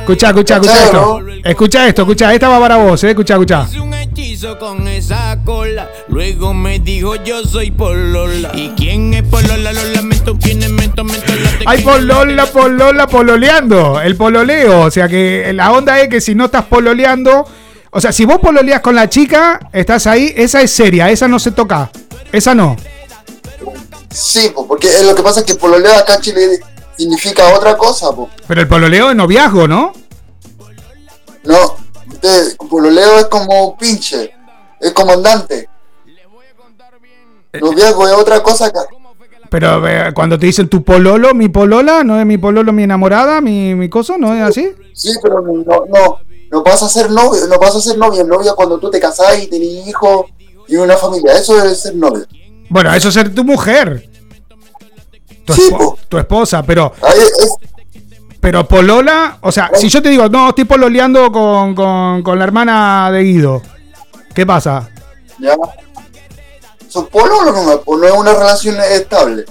Escucha, 0.00 0.28
escucha, 0.28 0.54
escucha 0.54 0.84
esto. 0.84 1.20
Escucha 1.42 1.88
esto, 1.88 2.02
escucha. 2.02 2.32
Esta 2.32 2.48
va 2.48 2.60
para 2.60 2.76
vos, 2.76 3.02
eh. 3.02 3.10
Escucha, 3.10 3.34
escucha. 3.34 3.66
un 3.82 3.92
hechizo 3.92 4.56
con 4.60 4.86
esa 4.86 5.36
cola. 5.44 5.88
Luego 6.06 6.54
me 6.54 6.78
dijo 6.78 7.16
yo 7.16 7.42
soy 7.42 7.72
Polola. 7.72 8.52
¿Y 8.54 8.74
quién 8.76 9.12
es 9.14 9.24
Polola? 9.24 9.72
Lo 9.72 9.82
lamento, 9.92 10.38
¿quién 10.40 10.62
es 10.62 10.70
mento, 10.70 11.02
mento, 11.02 11.34
la 11.34 11.50
te- 11.58 11.64
Hay 11.66 11.82
polola, 11.82 12.46
polola, 12.46 13.08
pololeando. 13.08 14.00
El 14.00 14.14
pololeo. 14.14 14.82
O 14.82 14.90
sea 14.92 15.08
que 15.08 15.50
la 15.52 15.72
onda 15.72 15.98
es 16.00 16.08
que 16.08 16.20
si 16.20 16.36
no 16.36 16.44
estás 16.44 16.66
pololeando. 16.66 17.44
O 17.90 18.00
sea, 18.00 18.12
si 18.12 18.24
vos 18.24 18.38
pololeas 18.38 18.82
con 18.82 18.94
la 18.94 19.08
chica, 19.08 19.58
estás 19.72 20.06
ahí, 20.06 20.32
esa 20.36 20.60
es 20.62 20.70
seria, 20.70 21.10
esa 21.10 21.26
no 21.26 21.40
se 21.40 21.50
toca. 21.50 21.90
Esa 22.30 22.54
no. 22.54 22.76
Sí, 24.10 24.50
pues, 24.54 24.66
porque 24.66 24.88
eh, 24.88 25.04
lo 25.04 25.14
que 25.14 25.22
pasa 25.22 25.40
es 25.40 25.46
que 25.46 25.54
pololeo 25.54 25.94
acá 25.94 26.16
en 26.16 26.20
Chile 26.22 26.60
significa 26.96 27.54
otra 27.54 27.76
cosa, 27.76 28.12
pues. 28.12 28.30
Pero 28.46 28.60
el 28.60 28.68
pololeo 28.68 29.10
es 29.10 29.16
noviazgo, 29.16 29.68
¿no? 29.68 29.92
No, 31.44 31.76
usted, 32.08 32.56
pololeo 32.56 33.18
es 33.18 33.26
como 33.26 33.76
pinche, 33.76 34.32
es 34.80 34.92
comandante. 34.92 35.68
Noviazgo 37.60 38.06
es 38.08 38.14
otra 38.14 38.42
cosa 38.42 38.66
acá. 38.66 38.86
Pero 39.48 39.86
eh, 39.86 40.12
cuando 40.14 40.38
te 40.38 40.46
dicen 40.46 40.68
tu 40.68 40.82
pololo, 40.82 41.32
mi 41.32 41.48
polola, 41.48 42.02
¿no 42.02 42.18
es 42.18 42.26
mi 42.26 42.36
pololo 42.36 42.72
mi 42.72 42.82
enamorada, 42.82 43.40
mi, 43.40 43.74
mi 43.74 43.88
cosa? 43.88 44.18
¿No 44.18 44.34
es 44.34 44.42
así? 44.42 44.72
Sí, 44.92 45.12
pero 45.22 45.40
no, 45.40 45.62
no, 45.62 46.18
no 46.50 46.62
vas 46.62 46.82
a 46.82 46.88
ser 46.88 47.10
novio, 47.10 47.46
no 47.46 47.58
vas 47.58 47.76
a 47.76 47.80
ser 47.80 47.96
novia, 47.96 48.24
novia 48.24 48.54
cuando 48.54 48.78
tú 48.78 48.90
te 48.90 49.00
casás 49.00 49.38
y 49.42 49.46
tenés 49.46 49.86
hijos 49.86 50.26
y 50.68 50.76
una 50.76 50.96
familia, 50.96 51.32
eso 51.32 51.62
es 51.64 51.80
ser 51.80 51.94
novio. 51.94 52.26
Bueno, 52.68 52.92
eso 52.94 53.08
es 53.08 53.14
ser 53.14 53.34
tu 53.34 53.44
mujer. 53.44 54.08
Tu, 55.44 55.52
espo- 55.52 55.98
tu 56.08 56.18
esposa, 56.18 56.62
pero. 56.62 56.92
Pero 58.40 58.66
Polola, 58.68 59.38
o 59.40 59.50
sea, 59.50 59.70
si 59.74 59.88
yo 59.88 60.00
te 60.00 60.08
digo, 60.08 60.28
no, 60.28 60.50
estoy 60.50 60.64
pololeando 60.64 61.32
con, 61.32 61.74
con, 61.74 62.22
con 62.22 62.38
la 62.38 62.44
hermana 62.44 63.10
de 63.10 63.22
Guido, 63.24 63.62
¿qué 64.34 64.46
pasa? 64.46 64.88
Ya. 65.40 65.56
Son 66.88 67.06
pololo 67.08 67.50
nomás, 67.52 67.78
pues 67.84 68.00
no 68.00 68.06
es 68.06 68.12
una 68.12 68.32
relación 68.34 68.76
estable. 68.80 69.44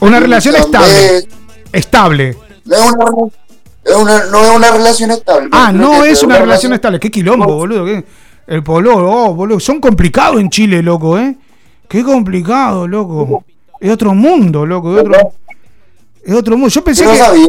Una 0.00 0.18
relación 0.20 0.54
También- 0.54 0.86
estable. 0.86 1.28
Estable. 1.72 2.36
No 2.64 2.76
es 2.76 2.92
una, 2.92 3.04
es 3.84 3.94
una- 3.96 4.24
no 4.26 4.44
es 4.44 4.50
una 4.56 4.70
relación 4.70 5.10
estable. 5.10 5.48
Ah, 5.52 5.70
no 5.72 6.04
es 6.04 6.22
una 6.22 6.38
relación 6.38 6.72
estable. 6.72 6.98
Qué 6.98 7.10
quilombo, 7.10 7.54
boludo. 7.54 7.84
qué- 7.84 8.04
El 8.46 8.62
pololo, 8.62 9.10
oh, 9.10 9.34
boludo. 9.34 9.60
Son 9.60 9.78
complicados 9.80 10.40
en 10.40 10.48
Chile, 10.48 10.82
loco, 10.82 11.18
¿eh? 11.18 11.36
Qué 11.88 12.04
complicado, 12.04 12.86
loco. 12.86 13.44
Es 13.80 13.90
otro 13.90 14.14
mundo, 14.14 14.66
loco. 14.66 14.94
Es 14.94 15.00
otro, 15.00 15.32
es 16.22 16.34
otro 16.34 16.56
mundo. 16.56 16.68
Yo 16.68 16.84
pensé 16.84 17.04
¿No 17.04 17.12
que. 17.12 17.46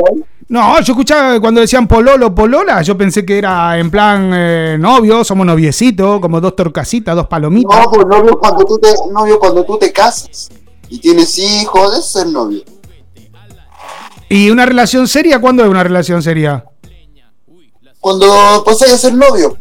No, 0.49 0.81
yo 0.81 0.93
escuchaba 0.93 1.39
cuando 1.39 1.61
decían 1.61 1.87
pololo, 1.87 2.33
polola. 2.33 2.81
Yo 2.81 2.97
pensé 2.97 3.23
que 3.23 3.37
era 3.37 3.77
en 3.77 3.91
plan 3.91 4.31
eh, 4.33 4.77
novio, 4.79 5.23
somos 5.23 5.45
noviecitos, 5.45 6.19
como 6.19 6.41
dos 6.41 6.55
torcasitas, 6.55 7.15
dos 7.15 7.27
palomitas. 7.27 7.77
No, 7.77 7.91
pues 7.91 8.07
novio 8.07 8.39
cuando 8.39 8.65
tú 8.65 8.79
te, 8.79 8.87
novio 9.11 9.37
cuando 9.37 9.63
tú 9.63 9.77
te 9.77 9.91
casas 9.93 10.49
y 10.87 10.97
tienes 10.99 11.37
hijos, 11.37 11.91
eso 11.91 11.99
es 11.99 12.05
ser 12.05 12.27
novio. 12.27 12.63
¿Y 14.27 14.49
una 14.49 14.65
relación 14.65 15.07
seria? 15.07 15.39
¿Cuándo 15.39 15.63
es 15.63 15.69
una 15.69 15.83
relación 15.83 16.23
seria? 16.23 16.65
Cuando 17.99 18.63
pasas 18.65 18.93
a 18.93 18.97
ser 18.97 19.13
novio, 19.13 19.55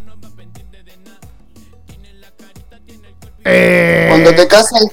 Eh, 3.50 4.06
cuando 4.10 4.34
te 4.34 4.46
casas, 4.46 4.84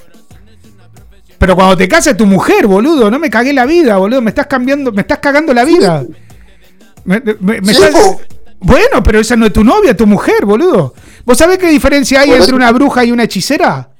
Pero 1.38 1.54
cuando 1.54 1.76
te 1.76 1.86
casas 1.88 2.08
es 2.12 2.16
tu 2.16 2.26
mujer, 2.26 2.66
boludo. 2.66 3.10
No 3.10 3.18
me 3.18 3.28
cagué 3.30 3.52
la 3.52 3.66
vida, 3.66 3.96
boludo. 3.98 4.22
Me 4.22 4.30
estás 4.30 4.46
cambiando, 4.46 4.90
me 4.92 5.02
estás 5.02 5.18
cagando 5.18 5.52
la 5.52 5.64
vida. 5.64 6.04
Me- 7.04 7.20
me- 7.40 7.60
me 7.60 7.74
Sí, 7.74 7.82
estás- 7.82 8.16
Bueno, 8.58 9.02
pero 9.02 9.20
esa 9.20 9.36
no 9.36 9.46
es 9.46 9.52
tu 9.52 9.62
novia, 9.62 9.94
tu 9.96 10.06
mujer, 10.06 10.44
boludo. 10.46 10.94
¿Vos 11.24 11.36
sabés 11.36 11.58
qué 11.58 11.68
diferencia 11.68 12.20
hay 12.22 12.32
entre 12.32 12.54
una 12.54 12.72
bruja 12.72 13.04
y 13.04 13.12
una 13.12 13.24
hechicera? 13.24 13.90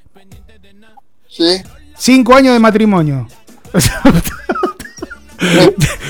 sí. 1.29 1.61
Cinco 1.99 2.35
años 2.35 2.53
de 2.53 2.59
matrimonio. 2.59 3.27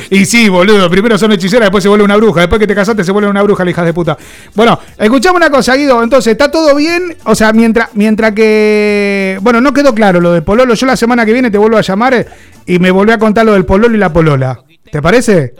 y 0.09 0.25
sí, 0.25 0.49
boludo, 0.49 0.89
primero 0.89 1.17
son 1.17 1.31
hechiceras, 1.33 1.65
después 1.65 1.83
se 1.83 1.89
vuelve 1.89 2.05
una 2.05 2.15
bruja, 2.15 2.41
después 2.41 2.59
que 2.59 2.67
te 2.67 2.75
casaste 2.75 3.03
se 3.03 3.11
vuelve 3.11 3.29
una 3.29 3.43
bruja, 3.43 3.63
la 3.65 3.71
hija 3.71 3.83
de 3.83 3.93
puta. 3.93 4.17
Bueno, 4.55 4.79
escuchame 4.97 5.37
una 5.37 5.49
cosa, 5.49 5.75
Guido, 5.75 6.01
entonces, 6.01 6.31
¿está 6.31 6.49
todo 6.49 6.75
bien? 6.75 7.15
O 7.25 7.35
sea, 7.35 7.51
mientras, 7.53 7.89
mientras 7.93 8.33
que... 8.33 9.37
Bueno, 9.41 9.59
no 9.61 9.73
quedó 9.73 9.93
claro 9.93 10.21
lo 10.21 10.31
del 10.33 10.43
pololo, 10.43 10.73
yo 10.73 10.85
la 10.85 10.95
semana 10.95 11.25
que 11.25 11.33
viene 11.33 11.51
te 11.51 11.57
vuelvo 11.57 11.77
a 11.77 11.81
llamar 11.81 12.25
y 12.65 12.79
me 12.79 12.91
volví 12.91 13.11
a 13.11 13.19
contar 13.19 13.45
lo 13.45 13.53
del 13.53 13.65
pololo 13.65 13.95
y 13.95 13.99
la 13.99 14.11
polola. 14.11 14.59
¿Te 14.91 15.01
parece? 15.01 15.53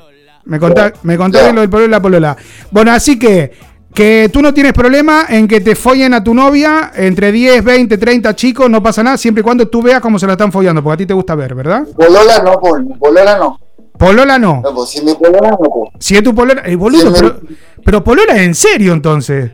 Me 0.46 0.60
contá, 0.60 0.94
me 1.04 1.18
bien 1.18 1.56
lo 1.56 1.62
del 1.62 1.70
pololo 1.70 1.88
y 1.88 1.92
la 1.92 2.02
polola. 2.02 2.38
Bueno, 2.72 2.92
así 2.92 3.20
que... 3.20 3.77
Que 3.98 4.30
tú 4.32 4.44
no 4.44 4.54
tienes 4.54 4.74
problema 4.74 5.26
en 5.28 5.48
que 5.48 5.60
te 5.60 5.76
follen 5.76 6.14
a 6.14 6.24
tu 6.24 6.32
novia 6.36 6.92
entre 6.94 7.32
10, 7.32 7.64
20, 7.64 7.98
30 7.98 8.36
chicos, 8.36 8.70
no 8.70 8.84
pasa 8.84 9.02
nada, 9.02 9.18
siempre 9.18 9.42
y 9.42 9.44
cuando 9.44 9.68
tú 9.68 9.82
veas 9.82 10.02
cómo 10.02 10.20
se 10.20 10.28
la 10.28 10.34
están 10.34 10.52
follando, 10.52 10.84
porque 10.84 10.94
a 10.94 10.98
ti 10.98 11.06
te 11.08 11.16
gusta 11.16 11.34
ver, 11.34 11.56
¿verdad? 11.56 11.84
Polola 11.96 12.44
no, 12.44 12.60
polola 13.00 13.40
no. 13.40 13.60
Polola 13.98 14.38
no. 14.38 14.62
No, 14.64 14.76
pues 14.76 14.92
si 14.92 15.02
mi 15.04 15.16
polola 15.16 15.50
no, 15.50 15.58
pues. 15.58 15.90
Si 16.00 16.16
es 16.16 16.22
tu 16.22 16.36
polola. 16.36 16.62
eh, 16.64 16.76
boludo, 16.76 17.12
pero, 17.12 17.40
pero 17.84 18.04
polola 18.04 18.36
es 18.36 18.42
en 18.44 18.54
serio 18.54 18.94
entonces. 18.94 19.50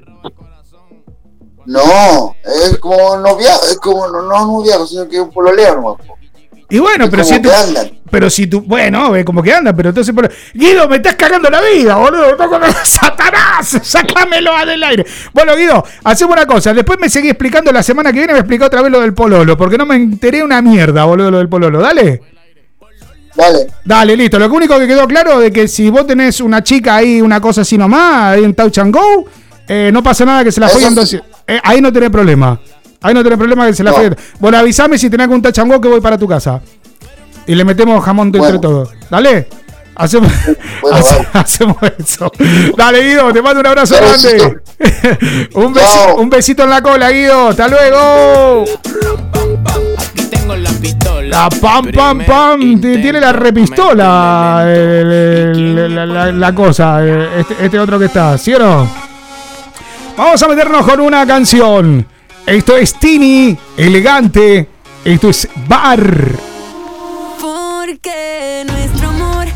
No, 1.65 2.35
es 2.43 2.77
como 2.79 3.15
novia, 3.15 3.55
es 3.71 3.77
como 3.77 4.09
no, 4.09 4.23
no 4.23 4.45
noviazgo, 4.45 4.85
sino 4.85 5.07
que 5.07 5.15
es 5.15 5.21
un 5.21 5.31
pololeo 5.31 5.75
nomás. 5.75 6.05
Y 6.73 6.79
bueno, 6.79 7.07
pero 7.07 7.23
si. 7.23 7.35
andan. 7.35 7.91
Pero 8.09 8.29
si 8.31 8.47
tú. 8.47 8.61
Bueno, 8.61 9.11
ve 9.11 9.23
como 9.23 9.43
que 9.43 9.53
anda, 9.53 9.73
pero 9.75 9.89
entonces. 9.89 10.11
pero- 10.15 10.27
Guido, 10.55 10.89
me 10.89 10.95
estás 10.95 11.13
cagando 11.13 11.47
la 11.49 11.61
vida, 11.61 11.95
boludo. 11.95 12.31
Estás 12.31 12.47
con- 12.49 12.61
¡Satanás! 12.83 13.77
¡Sácamelo 13.83 14.51
del 14.65 14.83
aire! 14.83 15.05
Bueno, 15.33 15.55
Guido, 15.55 15.83
hacemos 16.03 16.33
una 16.35 16.47
cosa. 16.47 16.73
Después 16.73 16.97
me 16.99 17.09
seguí 17.11 17.29
explicando 17.29 17.71
la 17.71 17.83
semana 17.83 18.11
que 18.11 18.17
viene, 18.17 18.33
me 18.33 18.39
explica 18.39 18.65
otra 18.65 18.81
vez 18.81 18.91
lo 18.91 19.01
del 19.01 19.13
pololo. 19.13 19.55
Porque 19.55 19.77
no 19.77 19.85
me 19.85 19.95
enteré 19.97 20.43
una 20.43 20.63
mierda, 20.63 21.05
boludo, 21.05 21.29
lo 21.29 21.37
del 21.37 21.47
pololo. 21.49 21.79
Dale. 21.79 22.21
Dale. 23.35 23.67
Dale, 23.85 24.17
listo. 24.17 24.39
Lo 24.39 24.47
único 24.51 24.79
que 24.79 24.87
quedó 24.87 25.07
claro 25.07 25.39
de 25.39 25.51
que 25.51 25.67
si 25.67 25.91
vos 25.91 26.07
tenés 26.07 26.39
una 26.41 26.63
chica 26.63 26.95
ahí, 26.95 27.21
una 27.21 27.39
cosa 27.39 27.61
así 27.61 27.77
nomás, 27.77 28.33
ahí 28.35 28.41
un 28.41 28.55
touch 28.55 28.79
and 28.79 28.93
go, 28.95 29.25
eh, 29.67 29.91
no 29.93 30.01
pasa 30.01 30.25
nada 30.25 30.43
que 30.43 30.51
se 30.51 30.59
la 30.59 30.69
follen. 30.69 30.87
entonces, 30.89 31.21
eh, 31.47 31.59
ahí 31.63 31.81
no 31.81 31.93
tenés 31.93 32.09
problema. 32.09 32.59
Ahí 33.03 33.13
no 33.13 33.21
tenés 33.23 33.37
problema 33.37 33.67
que 33.67 33.73
se 33.73 33.83
la 33.83 33.91
No. 33.91 34.15
Bueno, 34.39 34.57
avísame 34.57 34.97
si 34.97 35.09
tenés 35.09 35.25
algún 35.25 35.41
touch 35.41 35.59
and 35.59 35.71
go 35.71 35.79
que 35.79 35.87
voy 35.89 36.01
para 36.01 36.17
tu 36.17 36.27
casa. 36.27 36.59
Y 37.45 37.53
le 37.55 37.63
metemos 37.65 38.03
jamón 38.03 38.27
entre 38.27 38.39
Bueno. 38.39 38.59
todos. 38.61 38.89
Dale. 39.11 39.47
Hacemos, 39.95 40.31
Bueno, 40.81 40.97
hace- 40.99 41.15
dale. 41.17 41.27
hacemos 41.33 41.77
eso. 41.99 42.31
Dale, 42.75 43.03
Guido, 43.03 43.31
te 43.31 43.41
mando 43.43 43.59
un 43.59 43.67
abrazo 43.67 43.95
grande. 43.95 44.57
un, 45.53 45.71
besi- 45.73 45.81
Chao. 46.05 46.15
un 46.15 46.29
besito 46.31 46.63
en 46.63 46.69
la 46.71 46.81
cola, 46.81 47.11
Guido. 47.11 47.49
Hasta 47.49 47.67
luego. 47.67 48.65
Tengo 50.31 50.55
la 50.55 50.69
pistola. 50.71 51.27
La 51.27 51.49
pam, 51.49 51.91
pam, 51.91 52.25
pam. 52.25 52.81
Tiene 52.81 53.19
la 53.19 53.33
repistola. 53.33 54.63
el- 54.65 55.11
el- 55.11 55.95
la, 55.95 56.05
la- 56.05 56.31
la 56.31 56.55
cosa. 56.55 57.05
eh, 57.05 57.27
Este, 57.41 57.65
este 57.65 57.79
otro 57.79 57.99
que 57.99 58.05
está. 58.05 58.37
¿Sí 58.37 58.53
o 58.53 58.59
no? 58.59 58.89
Vamos 60.17 60.41
a 60.41 60.47
meternos 60.47 60.85
con 60.85 60.99
una 61.01 61.25
canción. 61.27 62.07
Esto 62.45 62.75
es 62.77 62.93
Tini, 62.99 63.57
elegante. 63.77 64.67
Esto 65.05 65.29
es 65.29 65.47
Bar. 65.67 66.31
Porque 67.39 68.65
nuestro 68.67 69.09
amor 69.09 69.47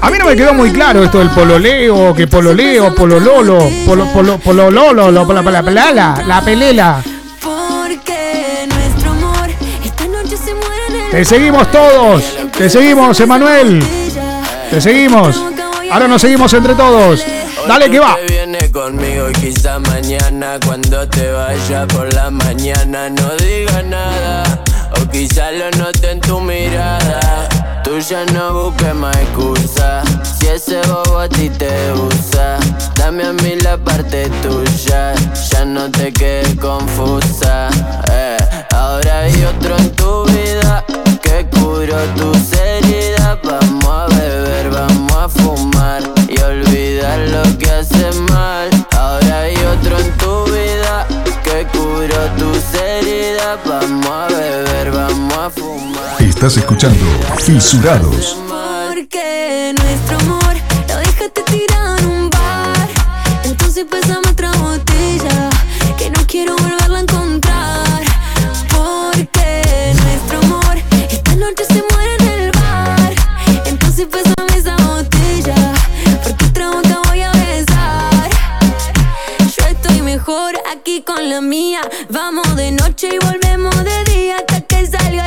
A 0.00 0.10
mí 0.10 0.18
no 0.18 0.26
me 0.26 0.36
quedó 0.36 0.54
muy 0.54 0.70
claro 0.70 1.02
esto 1.04 1.18
del 1.18 1.30
pololeo, 1.30 2.14
que 2.14 2.26
pololeo, 2.26 2.94
polololo, 2.94 3.58
polo, 3.86 4.06
polo, 4.12 4.38
polololo, 4.38 5.10
lo- 5.10 5.24
la, 5.32 5.42
la, 5.42 5.62
la, 5.62 5.90
la, 5.92 6.22
la 6.26 6.40
pelela. 6.42 7.02
Porque 7.42 8.66
nuestro 8.68 9.10
amor 9.10 9.48
esta 9.84 10.06
noche 10.06 10.36
se 10.36 10.54
muere 10.54 10.86
en 10.88 10.94
el 11.06 11.10
Te 11.10 11.24
seguimos 11.24 11.70
todos. 11.70 12.22
Te 12.56 12.68
seguimos, 12.70 13.18
Emanuel. 13.20 13.82
Te 14.70 14.80
seguimos. 14.80 15.42
Ahora 15.90 16.08
nos 16.08 16.20
seguimos 16.20 16.52
entre 16.54 16.74
todos. 16.74 17.22
Dale 17.66 17.90
que 17.90 17.98
va. 17.98 18.16
Viene 18.28 18.70
conmigo 18.70 19.30
y 19.30 19.32
quizá 19.32 19.78
mañana 19.78 20.58
cuando 20.66 21.08
te 21.08 21.30
vaya 21.32 21.86
por 21.86 22.12
la 22.14 22.30
mañana 22.30 23.08
no 23.10 23.34
diga 23.36 23.82
nada 23.82 24.42
o 25.00 25.08
quizá 25.10 25.50
lo 25.52 25.70
note 25.72 26.10
en 26.10 26.20
tu 26.20 26.40
mirada. 26.40 27.48
Tú 27.82 27.98
ya 27.98 28.24
no 28.26 28.52
busques 28.64 28.94
más 28.94 29.16
excusa. 29.16 30.02
Si 30.38 30.46
ese 30.46 30.80
bobo 30.88 31.18
a 31.20 31.28
ti 31.28 31.48
te 31.50 31.92
usa, 31.92 32.58
dame 32.96 33.24
a 33.24 33.32
mí 33.32 33.56
la 33.62 33.76
parte 33.76 34.28
tuya. 34.42 35.14
Ya 35.50 35.64
no 35.64 35.90
te 35.90 36.12
quedes 36.12 36.54
confusa. 36.60 37.68
eh. 38.10 38.36
Ahora 38.74 39.20
hay 39.20 39.44
otro 39.44 39.76
en 39.76 39.90
tu 39.92 40.24
vida 40.26 40.84
que 41.22 41.46
curó 41.50 41.96
tus 42.16 42.52
heridas. 42.58 43.38
Vamos 43.42 44.12
a 44.12 44.13
a 45.24 45.28
fumar 45.28 46.02
y 46.28 46.38
olvidar 46.42 47.18
lo 47.30 47.58
que 47.58 47.70
hace 47.70 48.12
mal. 48.30 48.68
Ahora 48.94 49.40
hay 49.40 49.56
otro 49.56 49.98
en 49.98 50.10
tu 50.18 50.44
vida 50.52 51.06
que 51.42 51.66
curó 51.72 52.22
tus 52.36 52.74
heridas. 52.78 53.58
Vamos 53.64 54.06
a 54.06 54.26
beber, 54.26 54.90
vamos 54.90 55.38
a 55.38 55.48
fumar. 55.48 56.20
Estás 56.22 56.58
escuchando 56.58 57.02
Fisurados. 57.38 58.36
Porque 58.88 59.74
nuestro 59.80 60.18
amor 60.18 60.56
lo 60.88 60.96
dejaste 60.98 61.42
tirado 61.44 61.96
en 61.96 62.06
un 62.06 62.30
bar. 62.30 62.88
Entonces 63.44 63.86
pásame 63.90 64.28
otra 64.28 64.52
botella 64.52 65.48
que 65.96 66.10
no 66.10 66.20
quiero 66.26 66.54
volverla 66.56 66.83
con 81.02 81.28
la 81.28 81.40
mía. 81.40 81.80
Vamos 82.10 82.54
de 82.56 82.70
noche 82.70 83.08
y 83.12 83.18
volvemos 83.18 83.74
de 83.84 84.04
día 84.12 84.36
hasta 84.36 84.60
que 84.60 84.86
salga 84.86 85.23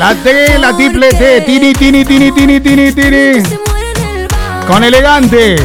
La 0.00 0.14
T, 0.14 0.58
la 0.58 0.74
triple 0.74 1.10
T, 1.10 1.42
tini, 1.42 1.74
tini, 1.74 2.06
tini, 2.06 2.32
tini, 2.32 2.58
tini, 2.58 2.90
tini. 2.90 3.42
Con 4.66 4.82
elegante. 4.82 5.56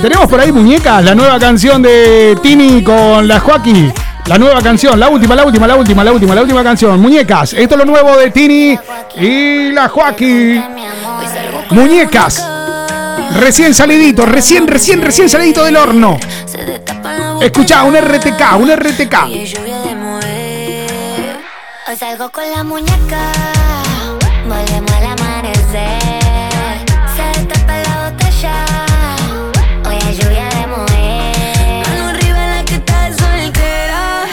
Tenemos 0.00 0.26
por 0.30 0.40
ahí 0.40 0.50
muñecas, 0.50 1.04
la 1.04 1.14
nueva 1.14 1.38
canción 1.38 1.82
de 1.82 2.34
Tini 2.42 2.82
con 2.82 3.28
la 3.28 3.38
Joaquín. 3.38 3.92
La 4.24 4.38
nueva 4.38 4.62
canción, 4.62 4.98
la 4.98 5.10
última, 5.10 5.34
la 5.36 5.44
última, 5.44 5.66
la 5.66 5.76
última, 5.76 6.02
la 6.04 6.12
última, 6.12 6.34
la 6.34 6.40
última 6.40 6.64
canción. 6.64 6.98
Muñecas, 6.98 7.52
esto 7.52 7.74
es 7.74 7.78
lo 7.78 7.84
nuevo 7.84 8.16
de 8.16 8.30
Tini 8.30 8.78
y 9.16 9.72
la 9.72 9.90
Joaquín. 9.90 10.64
Muñecas. 11.68 12.48
Recién 13.40 13.74
salidito, 13.74 14.24
recién, 14.24 14.66
recién, 14.68 15.02
recién 15.02 15.28
salidito 15.28 15.64
del 15.64 15.76
horno. 15.76 16.18
Escucha, 17.42 17.82
un 17.82 17.94
RTK, 17.94 18.56
un 18.58 18.70
RTK. 18.74 19.14
Hoy 21.88 21.96
salgo 21.98 22.30
con 22.30 22.50
la 22.50 22.64
muñeca, 22.64 23.32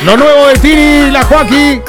Lo 0.05 0.15
nuevo 0.15 0.47
de 0.47 0.53
Tini 0.59 1.11
la 1.11 1.23
Joaquín. 1.23 1.88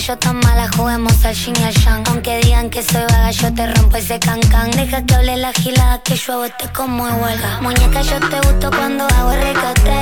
Yo 0.00 0.16
tan 0.16 0.36
mala, 0.40 0.68
juguemos 0.76 1.24
al 1.24 1.34
yin 1.34 1.54
y 1.60 1.64
al 1.64 1.74
yang. 1.74 2.02
Aunque 2.08 2.38
digan 2.38 2.70
que 2.70 2.82
soy 2.82 3.02
vaga, 3.02 3.30
yo 3.30 3.52
te 3.52 3.66
rompo 3.74 3.96
ese 3.96 4.18
cancan. 4.18 4.70
Deja 4.70 5.04
que 5.04 5.14
hable 5.14 5.36
la 5.36 5.52
gilada, 5.52 6.02
que 6.02 6.16
yo 6.16 6.32
hago 6.32 6.44
este 6.46 6.68
como 6.72 7.06
de 7.06 7.12
huelga. 7.12 7.60
Muñeca, 7.60 8.00
yo 8.02 8.18
te 8.20 8.36
gusto 8.36 8.70
cuando 8.70 9.04
hago 9.04 9.32
el 9.32 9.42
ricote. 9.42 9.92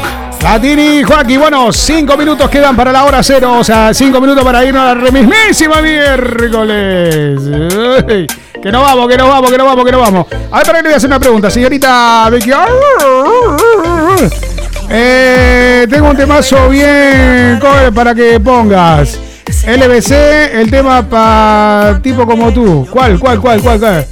La 0.43 0.61
Tini 0.61 0.99
y 1.01 1.03
Joaquín, 1.03 1.41
bueno, 1.41 1.73
cinco 1.73 2.17
minutos 2.17 2.49
quedan 2.49 2.77
para 2.77 2.93
la 2.93 3.05
hora 3.05 3.23
cero, 3.23 3.57
o 3.59 3.65
sea, 3.65 3.93
cinco 3.93 4.21
minutos 4.21 4.45
para 4.45 4.65
irnos 4.65 4.83
a 4.83 4.95
la 4.95 4.95
remismísima 4.95 5.83
miércoles. 5.83 7.41
Uy, 7.41 8.27
que 8.63 8.71
no 8.71 8.83
vamos, 8.83 9.09
que 9.09 9.17
no 9.17 9.29
vamos, 9.29 9.51
que 9.51 9.59
no 9.59 9.65
vamos, 9.65 9.85
que 9.85 9.93
no 9.93 9.99
vamos. 9.99 10.27
A 10.51 10.59
ver, 10.59 10.67
para 10.67 10.79
que 10.79 10.83
le 10.83 10.83
voy 10.83 10.93
a 10.93 10.97
hacer 10.97 11.09
una 11.09 11.19
pregunta, 11.19 11.51
señorita 11.51 12.31
Vicky. 12.31 12.53
Eh, 14.91 15.87
tengo 15.91 16.11
un 16.11 16.17
temazo 16.17 16.69
bien 16.69 17.59
cover 17.61 17.93
para 17.93 18.15
que 18.15 18.39
pongas. 18.39 19.19
LBC, 19.69 20.13
el 20.55 20.71
tema 20.71 21.07
para 21.07 22.01
tipo 22.03 22.25
como 22.27 22.51
tú. 22.51 22.89
¿Cuál, 22.91 23.19
cuál, 23.19 23.39
cuál, 23.39 23.61
cuál, 23.61 23.79
cuál? 23.79 24.07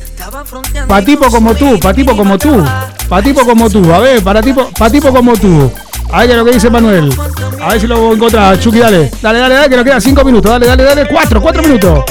Pa' 0.87 1.01
tipo 1.01 1.31
como 1.31 1.55
tú, 1.55 1.81
pa' 1.81 1.95
tipo 1.95 2.15
como 2.15 2.37
tú. 2.37 2.63
Pa' 3.09 3.23
tipo 3.23 3.41
como 3.43 3.71
tú. 3.71 3.91
A 3.91 3.99
ver, 4.01 4.23
para 4.23 4.43
tipo, 4.43 4.69
pa' 4.79 4.91
tipo 4.91 5.11
como 5.11 5.35
tú. 5.35 5.73
A 6.13 6.19
ver 6.19 6.27
qué 6.27 6.33
es 6.33 6.39
lo 6.39 6.45
que 6.45 6.53
dice 6.53 6.69
Manuel. 6.69 7.11
A 7.63 7.71
ver 7.71 7.81
si 7.81 7.87
lo 7.87 8.13
encontrás. 8.13 8.61
Chucky, 8.61 8.81
dale. 8.81 9.11
Dale, 9.23 9.39
dale, 9.39 9.55
dale, 9.55 9.69
que 9.71 9.77
nos 9.77 9.85
quedan 9.87 10.03
cinco 10.03 10.25
minutos. 10.25 10.51
Dale, 10.51 10.67
dale, 10.67 10.83
dale. 10.83 11.09
Cuatro, 11.09 11.41
cuatro 11.41 11.63
minutos. 11.63 12.05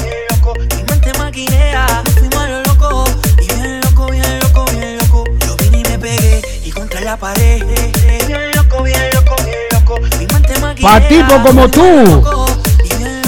Pa' 10.81 11.07
tipo 11.07 11.41
como 11.43 11.69
tú. 11.69 12.34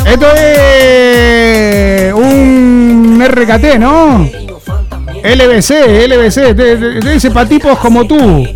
Esto 0.08 0.26
es 0.36 2.14
un 2.14 3.22
RKT, 3.28 3.78
¿no? 3.78 4.30
LBC, 5.22 6.08
LBC. 6.08 6.56
Te, 6.56 6.78
dice 7.02 7.30
pa' 7.30 7.46
tipos 7.46 7.78
como 7.80 8.08
tú. 8.08 8.48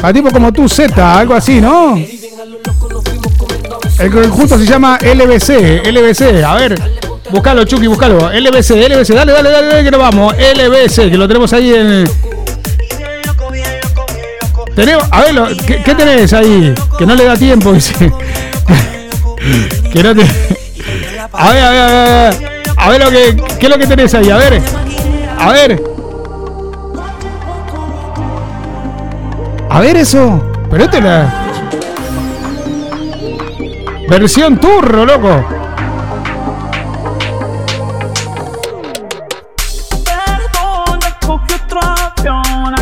Pa' 0.00 0.12
tipos 0.12 0.32
como 0.32 0.52
tú, 0.52 0.68
Z, 0.68 1.18
algo 1.18 1.34
así, 1.34 1.60
¿no? 1.60 1.96
El 3.98 4.10
conjunto 4.12 4.56
se 4.56 4.66
llama 4.66 4.98
LBC, 5.02 5.84
LBC. 5.84 6.44
A 6.44 6.54
ver, 6.54 6.80
buscalo, 7.30 7.64
Chucky, 7.64 7.88
buscalo. 7.88 8.30
LBC, 8.30 8.88
LBC, 8.88 9.14
dale, 9.14 9.32
dale, 9.32 9.50
dale, 9.50 9.66
dale, 9.66 9.84
que 9.84 9.90
nos 9.90 10.00
vamos. 10.00 10.34
LBC, 10.36 11.10
que 11.10 11.18
lo 11.18 11.26
tenemos 11.26 11.52
ahí 11.52 11.74
en. 11.74 12.04
Tenemos, 14.76 15.04
a 15.10 15.22
ver, 15.22 15.56
¿qué, 15.66 15.82
qué 15.82 15.94
tenés 15.96 16.32
ahí? 16.32 16.72
Que 16.96 17.04
no 17.04 17.16
le 17.16 17.24
da 17.24 17.36
tiempo, 17.36 17.72
dice. 17.72 18.12
que. 20.14 20.26
A 21.32 21.52
ver, 21.52 21.62
a 21.62 21.70
ver, 21.70 21.80
a 21.80 21.86
ver, 21.86 22.40
a 22.76 22.88
ver. 22.88 23.02
A 23.02 23.04
lo 23.04 23.10
que. 23.10 23.36
¿Qué 23.58 23.66
es 23.66 23.68
lo 23.68 23.78
que 23.78 23.86
tenés 23.86 24.14
ahí? 24.14 24.30
A 24.30 24.36
ver. 24.36 24.62
A 25.38 25.52
ver. 25.52 25.82
A 29.70 29.80
ver 29.80 29.96
eso. 29.96 30.40
Pero 30.70 30.84
este 30.84 31.00
la. 31.00 31.48
Versión 34.08 34.58
turro, 34.58 35.06
loco. 35.06 35.44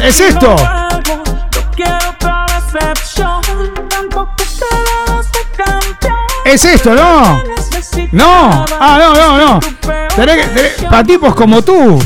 ¿Es 0.02 0.20
esto? 0.20 0.56
quiero. 1.76 2.10
Tampoco 3.88 4.34
te 4.36 4.52
das 4.52 5.30
de 5.32 5.40
campeón. 5.56 6.19
Es 6.51 6.64
esto, 6.64 6.94
¿no? 6.94 7.43
No. 8.12 8.64
Ah, 8.81 8.98
no, 9.01 9.14
no, 9.14 9.39
no. 9.39 9.60
Tenés 10.16 10.36
que- 10.36 10.55
tenés- 10.55 10.89
para 10.90 11.05
tipos 11.05 11.35
como 11.35 11.62
tú. 11.62 11.98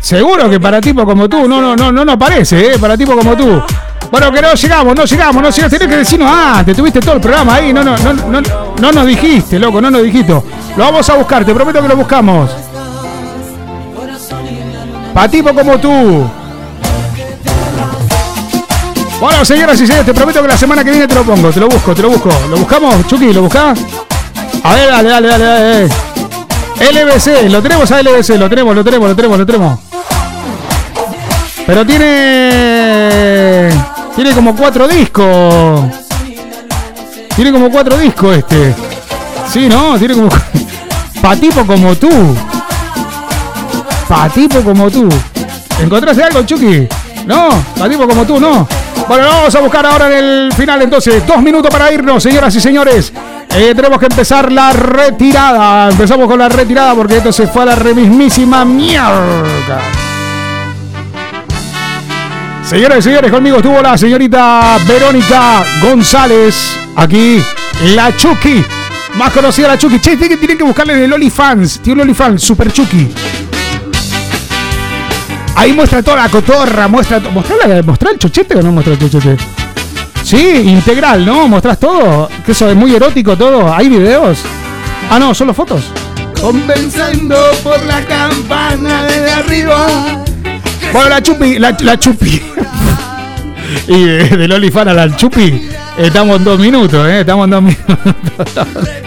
Seguro 0.00 0.48
que 0.48 0.60
para 0.60 0.80
tipos 0.80 1.04
como 1.04 1.28
tú. 1.28 1.48
No, 1.48 1.60
no, 1.60 1.74
no, 1.76 1.90
no 1.90 2.04
nos 2.04 2.16
parece, 2.16 2.74
¿eh? 2.74 2.78
Para 2.78 2.96
tipos 2.96 3.16
como 3.16 3.36
tú. 3.36 3.60
Bueno, 4.10 4.30
que 4.30 4.42
no 4.42 4.52
llegamos, 4.54 4.94
no 4.94 5.04
llegamos, 5.04 5.42
no 5.42 5.50
llegamos. 5.50 5.70
Tenés 5.72 5.88
que 5.88 5.96
decirnos 5.96 6.30
antes. 6.30 6.76
Tuviste 6.76 7.00
todo 7.00 7.14
el 7.14 7.20
programa 7.20 7.54
ahí. 7.56 7.72
No, 7.72 7.82
no, 7.82 7.96
no, 7.98 8.12
no, 8.12 8.40
no 8.80 8.92
nos 8.92 9.06
dijiste, 9.06 9.58
loco, 9.58 9.80
no 9.80 9.90
nos 9.90 10.02
dijiste. 10.02 10.32
Lo 10.32 10.84
vamos 10.84 11.08
a 11.10 11.14
buscar, 11.14 11.44
te 11.44 11.52
prometo 11.54 11.82
que 11.82 11.88
lo 11.88 11.96
buscamos. 11.96 12.50
Para 15.14 15.28
tipos 15.28 15.52
como 15.52 15.78
tú. 15.78 16.24
Bueno, 19.22 19.44
señoras 19.44 19.80
y 19.80 19.86
señores, 19.86 20.04
te 20.04 20.12
prometo 20.12 20.42
que 20.42 20.48
la 20.48 20.58
semana 20.58 20.82
que 20.82 20.90
viene 20.90 21.06
te 21.06 21.14
lo 21.14 21.22
pongo, 21.22 21.50
te 21.50 21.60
lo 21.60 21.68
busco, 21.68 21.94
te 21.94 22.02
lo 22.02 22.10
busco. 22.10 22.28
¿Lo 22.50 22.56
buscamos, 22.56 23.06
Chucky? 23.06 23.32
¿Lo 23.32 23.42
buscás? 23.42 23.78
A 24.64 24.74
ver, 24.74 24.90
dale, 24.90 25.08
dale, 25.10 25.28
dale, 25.28 25.44
dale. 25.44 25.84
LBC, 26.90 27.48
lo 27.48 27.62
tenemos 27.62 27.88
a 27.92 28.02
LBC, 28.02 28.30
lo 28.30 28.48
tenemos, 28.48 28.74
lo 28.74 28.82
tenemos, 28.82 29.08
lo 29.08 29.14
tenemos, 29.14 29.38
lo 29.38 29.46
tenemos. 29.46 29.78
Pero 31.64 31.86
tiene. 31.86 33.70
Tiene 34.16 34.32
como 34.32 34.56
cuatro 34.56 34.88
discos. 34.88 35.82
Tiene 37.36 37.52
como 37.52 37.70
cuatro 37.70 37.96
discos 37.98 38.38
este. 38.38 38.74
Sí, 39.52 39.68
¿no? 39.68 40.00
Tiene 40.00 40.14
como... 40.14 40.30
Pa' 41.22 41.36
tipo 41.36 41.64
como 41.64 41.94
tú. 41.94 42.10
Pa' 44.08 44.28
tipo 44.30 44.62
como 44.62 44.90
tú. 44.90 45.08
¿Encontraste 45.80 46.24
algo, 46.24 46.42
Chucky? 46.42 46.88
No, 47.24 47.50
pa' 47.78 47.88
tipo 47.88 48.08
como 48.08 48.24
tú, 48.24 48.40
no. 48.40 48.66
Bueno, 49.08 49.26
vamos 49.26 49.54
a 49.54 49.60
buscar 49.60 49.84
ahora 49.84 50.06
en 50.06 50.24
el 50.24 50.52
final 50.52 50.82
entonces. 50.82 51.26
Dos 51.26 51.42
minutos 51.42 51.70
para 51.70 51.92
irnos, 51.92 52.22
señoras 52.22 52.54
y 52.54 52.60
señores. 52.60 53.12
Eh, 53.54 53.72
tenemos 53.74 53.98
que 53.98 54.06
empezar 54.06 54.50
la 54.50 54.72
retirada. 54.72 55.90
Empezamos 55.90 56.26
con 56.26 56.38
la 56.38 56.48
retirada 56.48 56.94
porque 56.94 57.18
esto 57.18 57.32
se 57.32 57.46
fue 57.46 57.62
a 57.62 57.66
la 57.66 57.74
remismísima 57.74 58.64
mierda. 58.64 59.80
Señoras 62.64 62.98
y 62.98 63.02
señores, 63.02 63.30
conmigo 63.30 63.56
estuvo 63.58 63.82
la 63.82 63.98
señorita 63.98 64.78
Verónica 64.86 65.62
González. 65.82 66.78
Aquí, 66.96 67.42
la 67.94 68.16
Chucky. 68.16 68.64
Más 69.14 69.30
conocida 69.32 69.68
la 69.68 69.78
Chucky. 69.78 70.00
Che, 70.00 70.16
tienen 70.16 70.56
que 70.56 70.64
buscarle 70.64 70.94
en 70.94 71.02
el 71.02 71.12
OnlyFans. 71.12 71.80
Tiene 71.80 72.00
un 72.00 72.08
OnlyFans, 72.08 72.42
Super 72.42 72.72
Chucky. 72.72 73.12
Ahí 75.56 75.72
muestra 75.72 76.02
toda 76.02 76.16
la 76.18 76.28
cotorra, 76.28 76.88
muestra. 76.88 77.20
¿Mostrá, 77.20 77.56
la- 77.68 77.82
mostrá 77.82 78.10
el 78.10 78.18
chochete 78.18 78.56
o 78.56 78.62
no 78.62 78.72
muestra 78.72 78.94
el 78.94 78.98
chochete? 79.10 79.36
Sí, 80.24 80.38
integral, 80.66 81.24
¿no? 81.26 81.46
¿Mostrás 81.48 81.78
todo? 81.78 82.28
¿Que 82.44 82.52
eso 82.52 82.68
es 82.70 82.76
muy 82.76 82.94
erótico 82.94 83.36
todo? 83.36 83.72
¿Hay 83.72 83.88
videos? 83.88 84.38
Ah, 85.10 85.18
no, 85.18 85.34
solo 85.34 85.52
fotos. 85.52 85.82
Convenciendo 86.40 87.36
por 87.62 87.80
la 87.84 88.00
campana 88.06 89.04
desde 89.04 89.30
arriba. 89.32 89.86
Bueno, 90.92 91.08
la 91.08 91.22
chupi, 91.22 91.58
la, 91.58 91.76
la 91.80 91.98
chupi. 91.98 92.42
y 93.88 94.04
de, 94.04 94.28
del 94.36 94.52
OnlyFans 94.52 94.90
a 94.90 94.94
la 94.94 95.16
chupi, 95.16 95.68
estamos 96.06 96.36
en 96.36 96.44
dos 96.44 96.58
minutos, 96.58 97.08
¿eh? 97.08 97.20
Estamos 97.20 97.44
en 97.44 97.50
dos 97.50 97.62
minutos. 97.62 97.98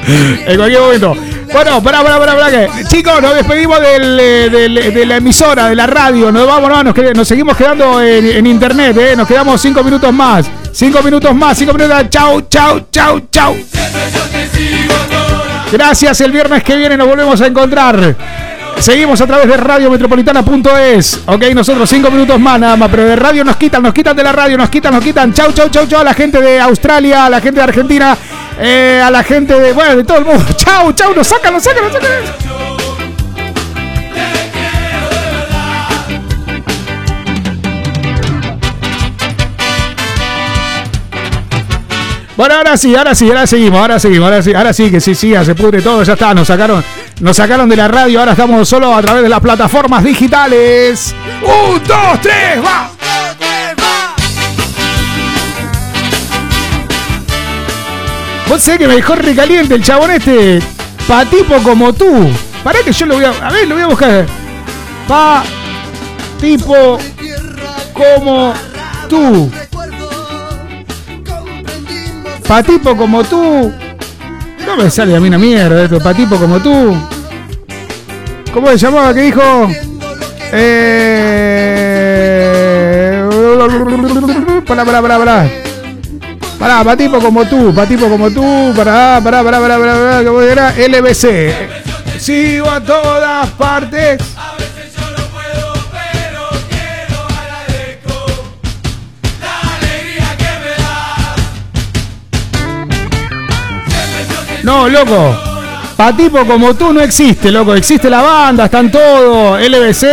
en 0.47 0.57
cualquier 0.57 0.81
momento. 0.81 1.15
Bueno, 1.51 1.81
pará, 1.81 2.03
pará, 2.03 2.19
pará, 2.19 2.35
pará. 2.35 2.67
Chicos, 2.88 3.22
nos 3.22 3.35
despedimos 3.35 3.80
eh, 3.84 4.49
de 4.93 5.05
la 5.05 5.17
emisora, 5.17 5.69
de 5.69 5.76
la 5.76 5.88
radio. 5.88 6.31
Nos 6.31 6.47
vamos, 6.47 6.69
no, 6.69 6.84
nos, 6.84 6.95
nos 7.15 7.27
seguimos 7.27 7.55
quedando 7.55 8.01
en, 8.01 8.26
en 8.26 8.47
internet, 8.47 8.97
¿eh? 8.97 9.15
Nos 9.15 9.27
quedamos 9.27 9.61
cinco 9.61 9.84
minutos 9.84 10.11
más. 10.13 10.45
Cinco 10.72 11.01
minutos 11.01 11.34
más, 11.35 11.57
cinco 11.57 11.73
minutos. 11.73 12.09
Chau, 12.09 12.41
chau, 12.49 12.88
chau, 12.91 13.22
chau. 13.31 13.55
Gracias, 15.72 16.22
el 16.22 16.31
viernes 16.31 16.63
que 16.63 16.76
viene 16.76 16.95
nos 16.97 17.07
volvemos 17.07 17.39
a 17.41 17.47
encontrar. 17.47 18.15
Seguimos 18.80 19.19
a 19.19 19.26
través 19.26 19.47
de 19.47 19.57
radiometropolitana.es. 19.57 21.22
Ok, 21.26 21.43
nosotros 21.53 21.89
cinco 21.89 22.11
minutos 22.11 22.39
más 22.39 22.60
nada 22.60 22.76
más, 22.76 22.89
pero 22.89 23.06
de 23.06 23.15
radio 23.15 23.43
nos 23.43 23.56
quitan, 23.56 23.81
nos 23.81 23.93
quitan 23.93 24.15
de 24.15 24.23
la 24.23 24.31
radio, 24.31 24.57
nos 24.57 24.69
quitan, 24.69 24.93
nos 24.93 25.03
quitan. 25.03 25.34
Chau, 25.34 25.52
chau, 25.53 25.69
chau, 25.69 25.88
chau 25.88 26.02
a 26.02 26.03
la 26.03 26.14
gente 26.14 26.39
de 26.39 26.60
Australia, 26.60 27.26
a 27.26 27.30
la 27.30 27.41
gente 27.41 27.60
de 27.60 27.64
Argentina, 27.64 28.18
eh, 28.60 29.02
a 29.03 29.10
la 29.10 29.23
gente 29.23 29.60
de, 29.60 29.73
bueno, 29.73 29.95
de 29.95 30.03
todo 30.03 30.19
el 30.19 30.26
mundo. 30.26 30.45
Chau, 30.57 30.93
chau, 30.93 31.15
nos 31.15 31.27
sacan, 31.27 31.53
nos 31.53 31.64
sacan, 31.64 31.84
nos 31.84 31.93
sacan. 31.93 32.56
Bueno, 42.38 42.56
ahora 42.56 42.76
sí, 42.76 42.93
ahora 42.93 43.15
sí, 43.15 43.30
ahora 43.30 43.47
seguimos, 43.47 43.80
ahora 43.80 43.97
seguimos, 43.97 44.26
ahora 44.26 44.41
sí, 44.41 44.53
ahora 44.53 44.73
sí, 44.73 44.91
que 44.91 44.99
sí, 44.99 45.15
sí, 45.15 45.30
ya 45.30 45.45
se 45.45 45.56
pudre 45.56 45.81
todo, 45.81 46.03
ya 46.03 46.14
está, 46.14 46.34
nos 46.34 46.47
sacaron, 46.47 46.84
nos 47.20 47.38
sacaron 47.38 47.70
de 47.70 47.76
la 47.76 47.88
radio, 47.88 48.20
ahora 48.20 48.32
estamos 48.32 48.68
solo 48.68 48.94
a 48.94 49.02
través 49.02 49.24
de 49.24 49.30
las 49.30 49.40
plataformas 49.40 50.04
digitales. 50.04 51.16
Un, 51.42 51.82
dos, 51.84 52.22
tres, 52.22 52.64
va. 52.64 52.92
Vos 58.48 58.62
sé 58.62 58.78
que 58.78 58.88
me 58.88 58.96
dejó 58.96 59.16
recaliente 59.16 59.76
el 59.76 59.84
chabón 59.84 60.12
este. 60.12 60.60
Pa 61.08 61.26
tipo 61.26 61.56
como 61.64 61.94
tú. 61.94 62.30
Pará 62.64 62.80
que 62.84 62.92
yo 62.92 63.06
lo 63.06 63.16
voy 63.16 63.26
a. 63.26 63.30
A 63.30 63.52
ver, 63.52 63.68
lo 63.68 63.76
voy 63.76 63.84
a 63.84 63.88
buscar. 63.88 64.26
Pa 65.08 65.44
tipo 66.40 67.00
como 67.94 68.54
tú. 69.10 69.52
Pa 72.48 72.62
tipo 72.62 72.96
como 72.96 73.24
tú. 73.24 73.74
No 74.66 74.76
me 74.78 74.90
sale 74.90 75.16
a 75.16 75.20
mí 75.20 75.28
una 75.28 75.38
mierda 75.38 75.84
esto. 75.84 76.00
Pa 76.00 76.14
tipo 76.14 76.38
como 76.38 76.60
tú. 76.60 76.96
¿Cómo 78.54 78.68
se 78.70 78.78
llamaba? 78.78 79.14
¿Qué 79.14 79.22
dijo? 79.22 79.42
Eh... 80.54 81.06
Pará, 84.66 84.86
pará, 84.86 85.02
pará, 85.02 85.18
pará. 85.18 85.50
Pará, 86.58 86.84
pa 86.84 86.96
tipo 86.96 87.20
como 87.20 87.46
tú, 87.46 87.74
pa 87.76 87.86
tipo 87.86 88.08
como 88.08 88.32
tú, 88.32 88.74
pará, 88.76 89.20
pará, 89.22 89.44
pará, 89.44 89.60
pará, 89.60 89.78
pará, 89.78 89.94
pará, 89.94 90.24
¿cómo 90.24 90.42
era? 90.42 90.72
LBC. 90.72 91.54
Sigo 92.18 92.70
a 92.70 92.80
todas 92.80 93.50
partes. 93.52 94.18
No, 104.66 104.90
loco. 104.90 105.36
Pa 105.96 106.12
tipo 106.18 106.44
como 106.44 106.74
tú 106.74 106.92
no 106.92 107.00
existe, 107.00 107.52
loco. 107.52 107.76
Existe 107.76 108.10
la 108.10 108.24
banda, 108.24 108.66
están 108.66 108.92
todos, 108.92 109.62
LBC, 109.62 110.04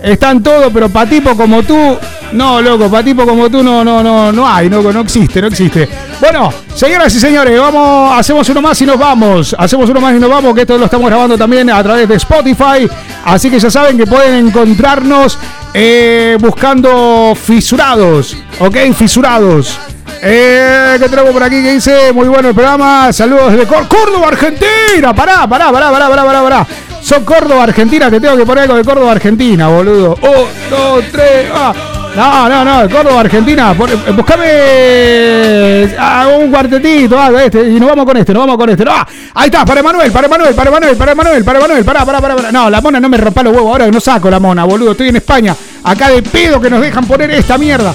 están 0.00 0.40
todos, 0.40 0.70
pero 0.72 0.88
pa 0.88 1.04
tipo 1.04 1.36
como 1.36 1.64
tú, 1.64 1.98
no, 2.30 2.62
loco, 2.62 2.88
pa 2.88 3.02
tipo 3.02 3.26
como 3.26 3.50
tú 3.50 3.60
no, 3.60 3.82
no, 3.82 4.00
no, 4.00 4.30
no 4.30 4.48
hay, 4.48 4.70
loco, 4.70 4.92
no 4.92 5.00
existe, 5.00 5.40
no 5.40 5.48
existe. 5.48 5.88
Bueno, 6.20 6.50
señoras 6.76 7.12
y 7.12 7.18
señores, 7.18 7.58
vamos, 7.58 8.16
hacemos 8.16 8.48
uno 8.50 8.62
más 8.62 8.80
y 8.80 8.86
nos 8.86 8.96
vamos. 8.96 9.56
Hacemos 9.58 9.90
uno 9.90 10.00
más 10.00 10.14
y 10.14 10.20
nos 10.20 10.30
vamos, 10.30 10.54
que 10.54 10.60
esto 10.60 10.78
lo 10.78 10.84
estamos 10.84 11.08
grabando 11.08 11.36
también 11.36 11.68
a 11.68 11.82
través 11.82 12.08
de 12.08 12.14
Spotify. 12.14 12.88
Así 13.24 13.50
que 13.50 13.58
ya 13.58 13.68
saben 13.68 13.98
que 13.98 14.06
pueden 14.06 14.46
encontrarnos 14.46 15.36
eh, 15.74 16.38
buscando 16.40 17.34
fisurados, 17.34 18.36
¿ok? 18.60 18.76
Fisurados. 18.94 19.76
Eh, 20.24 20.96
¿Qué 21.00 21.08
tenemos 21.08 21.32
por 21.32 21.42
aquí 21.42 21.60
que 21.62 21.72
dice? 21.72 22.12
Muy 22.12 22.28
bueno 22.28 22.48
el 22.50 22.54
programa. 22.54 23.12
Saludos 23.12 23.52
desde 23.52 23.66
Cór- 23.66 23.88
Córdoba, 23.88 24.28
Argentina. 24.28 25.12
Pará, 25.14 25.48
pará, 25.48 25.72
pará, 25.72 25.90
pará, 25.90 26.08
pará, 26.08 26.24
pará, 26.24 26.42
pará. 26.42 26.66
Son 27.02 27.24
Córdoba, 27.24 27.64
Argentina. 27.64 28.08
Te 28.08 28.20
tengo 28.20 28.36
que 28.36 28.46
poner 28.46 28.62
algo 28.62 28.76
de 28.76 28.84
Córdoba, 28.84 29.10
Argentina, 29.12 29.66
boludo. 29.66 30.16
Un, 30.22 30.70
dos, 30.70 31.04
tres, 31.10 31.48
ah. 31.52 31.72
No, 32.14 32.48
no, 32.48 32.64
no, 32.64 32.88
Córdoba, 32.88 33.20
Argentina. 33.22 33.74
Eh, 34.06 34.12
Buscame 34.12 35.96
ah, 35.98 36.28
un 36.38 36.52
cuartetito, 36.52 37.18
algo 37.20 37.40
este. 37.40 37.68
Y 37.68 37.80
nos 37.80 37.88
vamos 37.88 38.04
con 38.06 38.16
este, 38.16 38.32
nos 38.32 38.42
vamos 38.42 38.56
con 38.58 38.70
este. 38.70 38.84
No, 38.84 38.92
ah, 38.92 39.04
ahí 39.34 39.46
está, 39.46 39.64
para 39.64 39.80
Emanuel, 39.80 40.12
para 40.12 40.28
Emanuel, 40.28 40.54
para 40.54 40.70
Emanuel, 40.70 40.96
para 40.96 41.12
Emanuel, 41.12 41.44
para 41.44 41.58
Emanuel. 41.58 41.84
Pará, 41.84 42.04
pará, 42.06 42.20
pará, 42.20 42.36
pará. 42.36 42.52
No, 42.52 42.70
la 42.70 42.80
mona 42.80 43.00
no 43.00 43.08
me 43.08 43.16
rompa 43.16 43.42
los 43.42 43.52
huevos 43.56 43.72
ahora 43.72 43.86
que 43.86 43.90
no 43.90 43.98
saco 44.00 44.30
la 44.30 44.38
mona, 44.38 44.62
boludo. 44.62 44.92
Estoy 44.92 45.08
en 45.08 45.16
España. 45.16 45.56
Acá 45.82 46.10
de 46.10 46.22
pedo 46.22 46.60
que 46.60 46.70
nos 46.70 46.80
dejan 46.80 47.04
poner 47.06 47.28
esta 47.32 47.58
mierda. 47.58 47.92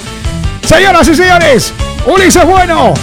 Señoras 0.62 1.08
y 1.08 1.14
señores, 1.14 1.72
Ulises 2.08 2.44
Bueno. 2.46 2.94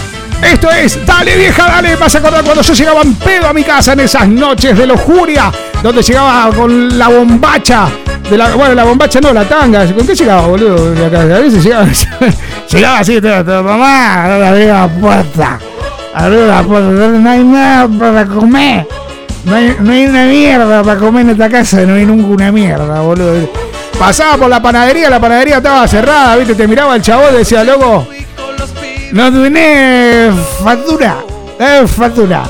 Esto 0.42 0.70
es 0.70 1.06
Dale 1.06 1.36
vieja, 1.36 1.66
dale. 1.66 1.96
Vas 1.96 2.14
a 2.14 2.18
acordar 2.18 2.44
cuando 2.44 2.62
yo 2.62 2.74
llegaba 2.74 3.02
en 3.02 3.14
pedo 3.14 3.46
a 3.46 3.52
mi 3.52 3.62
casa 3.62 3.92
en 3.92 4.00
esas 4.00 4.28
noches 4.28 4.76
de 4.76 4.86
lujuria, 4.86 5.50
donde 5.82 6.02
llegaba 6.02 6.54
con 6.54 6.98
la 6.98 7.08
bombacha. 7.08 7.88
De 8.28 8.36
la, 8.36 8.54
bueno, 8.54 8.74
la 8.74 8.84
bombacha 8.84 9.20
no, 9.20 9.32
la 9.32 9.44
tanga. 9.44 9.86
¿Con 9.86 10.06
qué 10.06 10.14
llegaba, 10.14 10.48
boludo? 10.48 10.92
A 11.06 11.38
veces 11.38 11.64
llegaba, 11.64 11.86
llegaba 12.70 12.98
así, 12.98 13.20
mamá, 13.20 14.24
abrí 14.48 14.66
la 14.66 14.88
puerta. 14.88 15.58
Abrí 16.12 16.36
la 16.46 16.62
puerta. 16.62 16.90
No 16.90 17.30
hay 17.30 17.44
nada 17.44 17.88
para 17.98 18.26
comer. 18.26 18.86
No 19.44 19.54
hay, 19.54 19.76
no 19.78 19.92
hay 19.92 20.06
una 20.06 20.24
mierda 20.24 20.82
para 20.82 20.98
comer 20.98 21.22
en 21.22 21.30
esta 21.30 21.48
casa, 21.48 21.82
no 21.82 21.94
hay 21.94 22.04
nunca 22.04 22.26
una 22.26 22.50
mierda, 22.52 23.00
boludo. 23.00 23.48
Pasaba 23.96 24.36
por 24.36 24.50
la 24.50 24.60
panadería, 24.60 25.08
la 25.08 25.20
panadería 25.20 25.58
estaba 25.58 25.86
cerrada, 25.86 26.36
viste, 26.36 26.54
te 26.56 26.66
miraba 26.66 26.96
el 26.96 27.02
chabón 27.02 27.34
y 27.34 27.38
decía, 27.38 27.62
loco, 27.62 28.06
no 29.12 29.32
tenés 29.32 30.34
factura, 30.62 31.18
eh, 31.58 31.84
factura. 31.86 32.44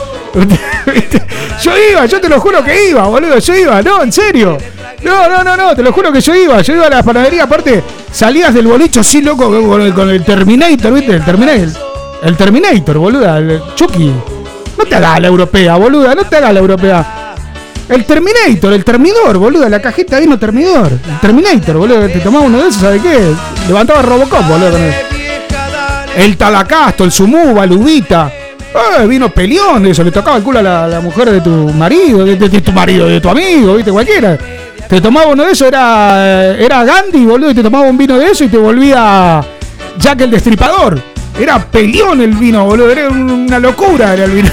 Yo 1.62 1.72
iba, 1.90 2.04
yo 2.06 2.20
te 2.20 2.28
lo 2.28 2.38
juro 2.38 2.62
que 2.62 2.90
iba, 2.90 3.06
boludo, 3.06 3.38
yo 3.38 3.54
iba, 3.54 3.82
no, 3.82 4.02
en 4.02 4.12
serio. 4.12 4.58
No, 5.02 5.28
no, 5.28 5.42
no, 5.42 5.56
no, 5.56 5.74
te 5.74 5.82
lo 5.82 5.92
juro 5.92 6.12
que 6.12 6.20
yo 6.20 6.34
iba, 6.34 6.60
yo 6.60 6.74
iba 6.74 6.86
a 6.86 6.90
la 6.90 7.02
panadería, 7.02 7.44
aparte, 7.44 7.82
salías 8.12 8.52
del 8.52 8.66
bolicho 8.66 9.00
así, 9.00 9.22
loco, 9.22 9.50
con 9.66 9.80
el, 9.80 9.94
con 9.94 10.10
el 10.10 10.22
Terminator, 10.24 10.92
¿viste? 10.92 11.12
El 11.12 11.24
Terminator, 11.24 11.68
el 12.22 12.36
Terminator, 12.36 12.98
boluda, 12.98 13.38
el 13.38 13.62
Chucky. 13.74 14.12
No 14.76 14.84
te 14.84 14.94
hagas 14.94 15.20
la 15.20 15.28
europea, 15.28 15.76
boluda, 15.76 16.14
no 16.14 16.24
te 16.24 16.36
hagas 16.36 16.52
la 16.52 16.60
europea. 16.60 17.34
El 17.88 18.04
Terminator, 18.04 18.72
el 18.72 18.84
Terminador, 18.84 19.38
boludo, 19.38 19.68
la 19.68 19.80
cajita 19.80 20.18
vino 20.18 20.38
Terminador. 20.38 20.92
El 20.92 21.20
Terminator, 21.20 21.76
boludo, 21.76 22.06
te 22.08 22.20
tomaba 22.20 22.44
uno 22.44 22.58
de 22.58 22.68
esos, 22.68 22.82
¿sabes 22.82 23.00
qué? 23.00 23.32
Levantaba 23.68 24.02
Robocop, 24.02 24.46
boludo. 24.46 24.78
El 26.16 26.36
Talacasto, 26.36 27.04
el 27.04 27.12
Sumuba, 27.12 27.66
Ludita. 27.66 28.32
Eh, 28.98 29.06
vino 29.06 29.30
peleón 29.30 29.82
de 29.82 29.90
eso, 29.90 30.02
le 30.02 30.10
tocaba 30.10 30.38
el 30.38 30.42
culo 30.42 30.58
a 30.58 30.88
la, 30.88 31.00
mujer 31.00 31.30
de 31.30 31.40
tu 31.40 31.50
marido, 31.50 32.24
de, 32.24 32.36
tu 32.36 32.72
marido, 32.72 33.06
de 33.06 33.20
tu 33.20 33.28
amigo, 33.28 33.74
viste, 33.74 33.90
cualquiera. 33.92 34.38
Te 34.88 35.00
tomaba 35.00 35.26
uno 35.28 35.44
de 35.44 35.52
esos, 35.52 35.68
era, 35.68 36.56
era 36.58 36.84
Gandhi, 36.84 37.24
boludo, 37.24 37.50
y 37.50 37.54
te 37.54 37.62
tomaba 37.62 37.86
un 37.86 37.98
vino 37.98 38.18
de 38.18 38.30
eso 38.30 38.44
y 38.44 38.48
te 38.48 38.58
volvía 38.58 39.44
Jack 39.98 40.20
el 40.22 40.30
Destripador. 40.30 41.15
Era 41.38 41.58
peleón 41.58 42.20
el 42.20 42.32
vino, 42.32 42.64
boludo. 42.64 42.90
Era 42.90 43.08
una 43.08 43.58
locura 43.58 44.14
era 44.14 44.24
el 44.24 44.30
vino. 44.30 44.48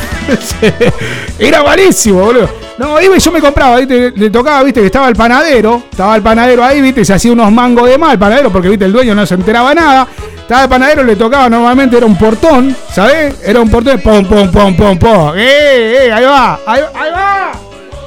era 1.40 1.64
malísimo, 1.64 2.22
boludo. 2.22 2.50
No, 2.78 3.00
y 3.00 3.20
yo 3.20 3.32
me 3.32 3.40
compraba, 3.40 3.78
¿viste? 3.78 4.12
Le 4.16 4.30
tocaba, 4.30 4.64
viste, 4.64 4.80
que 4.80 4.88
estaba 4.88 5.08
el 5.08 5.16
panadero. 5.16 5.84
Estaba 5.92 6.16
el 6.16 6.22
panadero 6.22 6.64
ahí, 6.64 6.82
viste, 6.82 7.06
se 7.06 7.14
hacía 7.14 7.32
unos 7.32 7.52
mangos 7.52 7.88
de 7.88 7.98
mal, 7.98 8.18
panadero, 8.18 8.52
porque 8.52 8.70
viste, 8.70 8.86
el 8.86 8.92
dueño 8.92 9.14
no 9.14 9.26
se 9.26 9.36
enteraba 9.36 9.74
nada. 9.74 10.08
Estaba 10.42 10.64
el 10.64 10.70
panadero, 10.70 11.04
le 11.04 11.16
tocaba 11.16 11.50
normalmente, 11.50 11.98
era 11.98 12.06
un 12.06 12.18
portón, 12.18 12.76
¿sabes? 12.92 13.36
Era 13.44 13.62
un 13.62 13.70
portón, 13.70 14.02
pom, 14.02 14.26
pom, 14.26 14.52
pom, 14.52 14.76
pom, 14.76 14.98
pom. 14.98 15.34
¡Eh, 15.38 16.08
eh! 16.08 16.12
Ahí 16.12 16.26
va, 16.26 16.60
ahí, 16.66 16.82
ahí 16.96 17.12
va, 17.12 17.52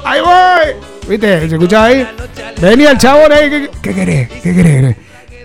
ahí 0.03 0.21
voy. 0.21 0.87
¿Viste? 1.07 1.47
¿Se 1.47 1.55
escuchaba 1.55 1.85
ahí? 1.85 2.07
Venía 2.61 2.91
el 2.91 2.97
chabón 2.97 3.31
ahí, 3.31 3.49
¿qué, 3.49 3.69
qué 3.81 3.95
querés? 3.95 4.29
¿Qué 4.43 4.53
querés? 4.53 4.95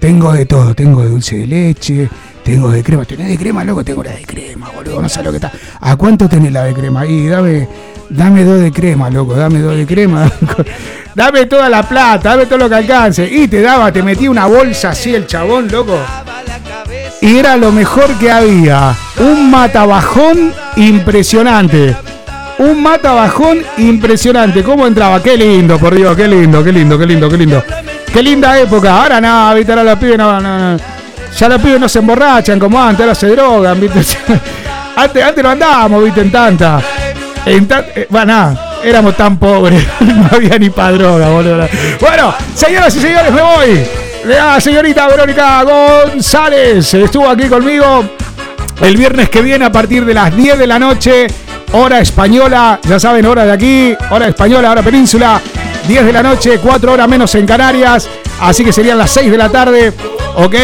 Tengo 0.00 0.32
de 0.32 0.46
todo, 0.46 0.74
tengo 0.74 1.02
de 1.02 1.10
dulce 1.10 1.36
de 1.36 1.46
leche, 1.46 2.08
tengo 2.44 2.70
de 2.70 2.82
crema. 2.82 3.04
¿Tenés 3.04 3.28
de 3.28 3.38
crema, 3.38 3.64
loco? 3.64 3.84
Tengo 3.84 4.02
la 4.02 4.12
de 4.12 4.24
crema, 4.24 4.70
boludo, 4.74 5.00
no 5.00 5.08
sé 5.08 5.22
lo 5.22 5.30
que 5.30 5.36
está. 5.36 5.52
¿A 5.80 5.96
cuánto 5.96 6.28
tenés 6.28 6.52
la 6.52 6.64
de 6.64 6.74
crema? 6.74 7.06
Y 7.06 7.28
dame, 7.28 7.68
dame 8.08 8.44
dos 8.44 8.60
de 8.60 8.72
crema, 8.72 9.10
loco, 9.10 9.34
dame 9.34 9.60
dos 9.60 9.76
de 9.76 9.86
crema. 9.86 10.30
dame 11.14 11.46
toda 11.46 11.68
la 11.68 11.82
plata, 11.82 12.30
dame 12.30 12.46
todo 12.46 12.58
lo 12.58 12.68
que 12.68 12.74
alcance. 12.74 13.28
Y 13.30 13.48
te 13.48 13.60
daba, 13.60 13.92
te 13.92 14.02
metía 14.02 14.30
una 14.30 14.46
bolsa 14.46 14.90
así 14.90 15.14
el 15.14 15.26
chabón, 15.26 15.68
loco. 15.70 15.98
Y 17.20 17.36
era 17.36 17.56
lo 17.56 17.70
mejor 17.70 18.12
que 18.18 18.30
había. 18.30 18.94
Un 19.18 19.50
matabajón 19.50 20.52
impresionante. 20.76 21.94
Un 22.58 22.82
matabajón 22.82 23.58
impresionante. 23.78 24.62
¿Cómo 24.62 24.86
entraba? 24.86 25.22
Qué 25.22 25.36
lindo, 25.36 25.78
por 25.78 25.94
Dios, 25.94 26.16
qué 26.16 26.26
lindo, 26.26 26.62
qué 26.64 26.72
lindo, 26.72 26.98
qué 26.98 27.06
lindo, 27.06 27.28
qué 27.28 27.38
lindo. 27.38 27.64
Qué 28.12 28.22
linda 28.22 28.58
época. 28.58 29.00
Ahora 29.00 29.20
no, 29.20 29.54
viste, 29.54 29.72
ahora 29.72 29.84
los 29.84 29.98
pibes 29.98 30.18
no, 30.18 30.40
no, 30.40 30.72
no. 30.72 31.01
Ya 31.38 31.48
los 31.48 31.60
pibes 31.60 31.80
no 31.80 31.88
se 31.88 31.98
emborrachan 31.98 32.58
como 32.58 32.80
antes, 32.80 33.00
ahora 33.00 33.14
se 33.14 33.28
drogan, 33.28 33.80
viste. 33.80 34.00
Antes, 34.94 35.24
antes 35.24 35.42
no 35.42 35.48
andábamos, 35.50 36.04
viste, 36.04 36.20
en 36.20 36.30
tanta. 36.30 36.80
En 37.46 37.66
tan- 37.66 37.86
eh, 37.96 38.06
bueno, 38.10 38.26
nada, 38.26 38.76
éramos 38.84 39.16
tan 39.16 39.38
pobres. 39.38 39.82
No 40.00 40.28
había 40.30 40.58
ni 40.58 40.68
para 40.68 40.92
droga, 40.92 41.28
boludo. 41.30 41.66
Bueno, 41.98 42.34
señoras 42.54 42.94
y 42.96 43.00
señores, 43.00 43.32
me 43.32 43.40
voy. 43.40 43.82
La 44.26 44.60
señorita 44.60 45.08
Verónica 45.08 45.62
González 45.64 46.92
estuvo 46.94 47.28
aquí 47.28 47.48
conmigo 47.48 48.04
el 48.82 48.96
viernes 48.96 49.30
que 49.30 49.40
viene 49.42 49.64
a 49.64 49.72
partir 49.72 50.04
de 50.04 50.12
las 50.14 50.36
10 50.36 50.58
de 50.58 50.66
la 50.66 50.78
noche, 50.78 51.26
hora 51.72 51.98
española, 52.00 52.78
ya 52.82 53.00
saben, 53.00 53.24
hora 53.26 53.44
de 53.46 53.52
aquí, 53.52 53.96
hora 54.10 54.28
española, 54.28 54.70
hora 54.70 54.82
península, 54.82 55.40
10 55.88 56.04
de 56.04 56.12
la 56.12 56.22
noche, 56.22 56.58
4 56.62 56.92
horas 56.92 57.08
menos 57.08 57.34
en 57.34 57.46
Canarias, 57.46 58.08
así 58.40 58.62
que 58.64 58.72
serían 58.72 58.98
las 58.98 59.10
6 59.10 59.30
de 59.30 59.38
la 59.38 59.48
tarde, 59.48 59.92
ok. 60.36 60.54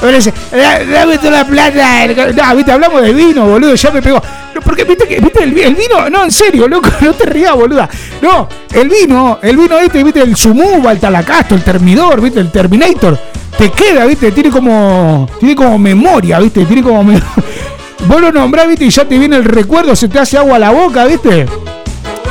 Ahora 0.02 0.18
dice, 0.18 0.34
"Da- 0.52 0.84
dame 0.86 1.18
toda 1.18 1.32
la 1.32 1.46
plata. 1.48 2.06
No, 2.36 2.56
viste, 2.56 2.72
hablamos 2.72 3.02
de 3.02 3.14
vino, 3.14 3.48
boludo, 3.48 3.74
ya 3.76 3.92
me 3.92 4.02
pegó. 4.02 4.22
No, 4.54 4.62
porque 4.62 4.84
viste 4.84 5.08
que 5.08 5.20
viste 5.20 5.44
el, 5.44 5.54
vi- 5.54 5.62
el 5.64 5.74
vino, 5.76 6.10
no, 6.10 6.24
en 6.26 6.32
serio, 6.32 6.68
loco, 6.68 6.90
no 7.02 7.14
te 7.14 7.26
rías, 7.26 7.56
boluda. 7.56 7.90
No, 8.22 8.48
el 8.74 8.90
vino, 8.90 9.40
el 9.42 9.58
vino 9.58 9.80
este, 9.80 10.04
viste, 10.04 10.22
el 10.22 10.36
Sumuba, 10.36 10.92
el 10.92 11.00
Talacasto, 11.00 11.56
el 11.56 11.64
Termidor, 11.64 12.22
viste, 12.22 12.40
el 12.42 12.52
Terminator, 12.52 13.18
te 13.58 13.72
queda, 13.72 14.06
viste, 14.06 14.32
tiene 14.32 14.50
como, 14.50 15.30
tiene 15.40 15.56
como 15.56 15.78
memoria, 15.78 16.40
viste, 16.40 16.66
tiene 16.66 16.84
como 16.84 17.04
me- 17.04 17.22
Vos 18.08 18.22
lo 18.22 18.32
nombrás, 18.32 18.68
viste, 18.68 18.86
y 18.86 18.90
ya 18.90 19.06
te 19.06 19.18
viene 19.18 19.38
el 19.38 19.46
recuerdo, 19.46 19.96
se 19.96 20.08
te 20.08 20.20
hace 20.20 20.38
agua 20.38 20.58
a 20.58 20.60
la 20.60 20.72
boca, 20.72 21.06
viste. 21.06 21.46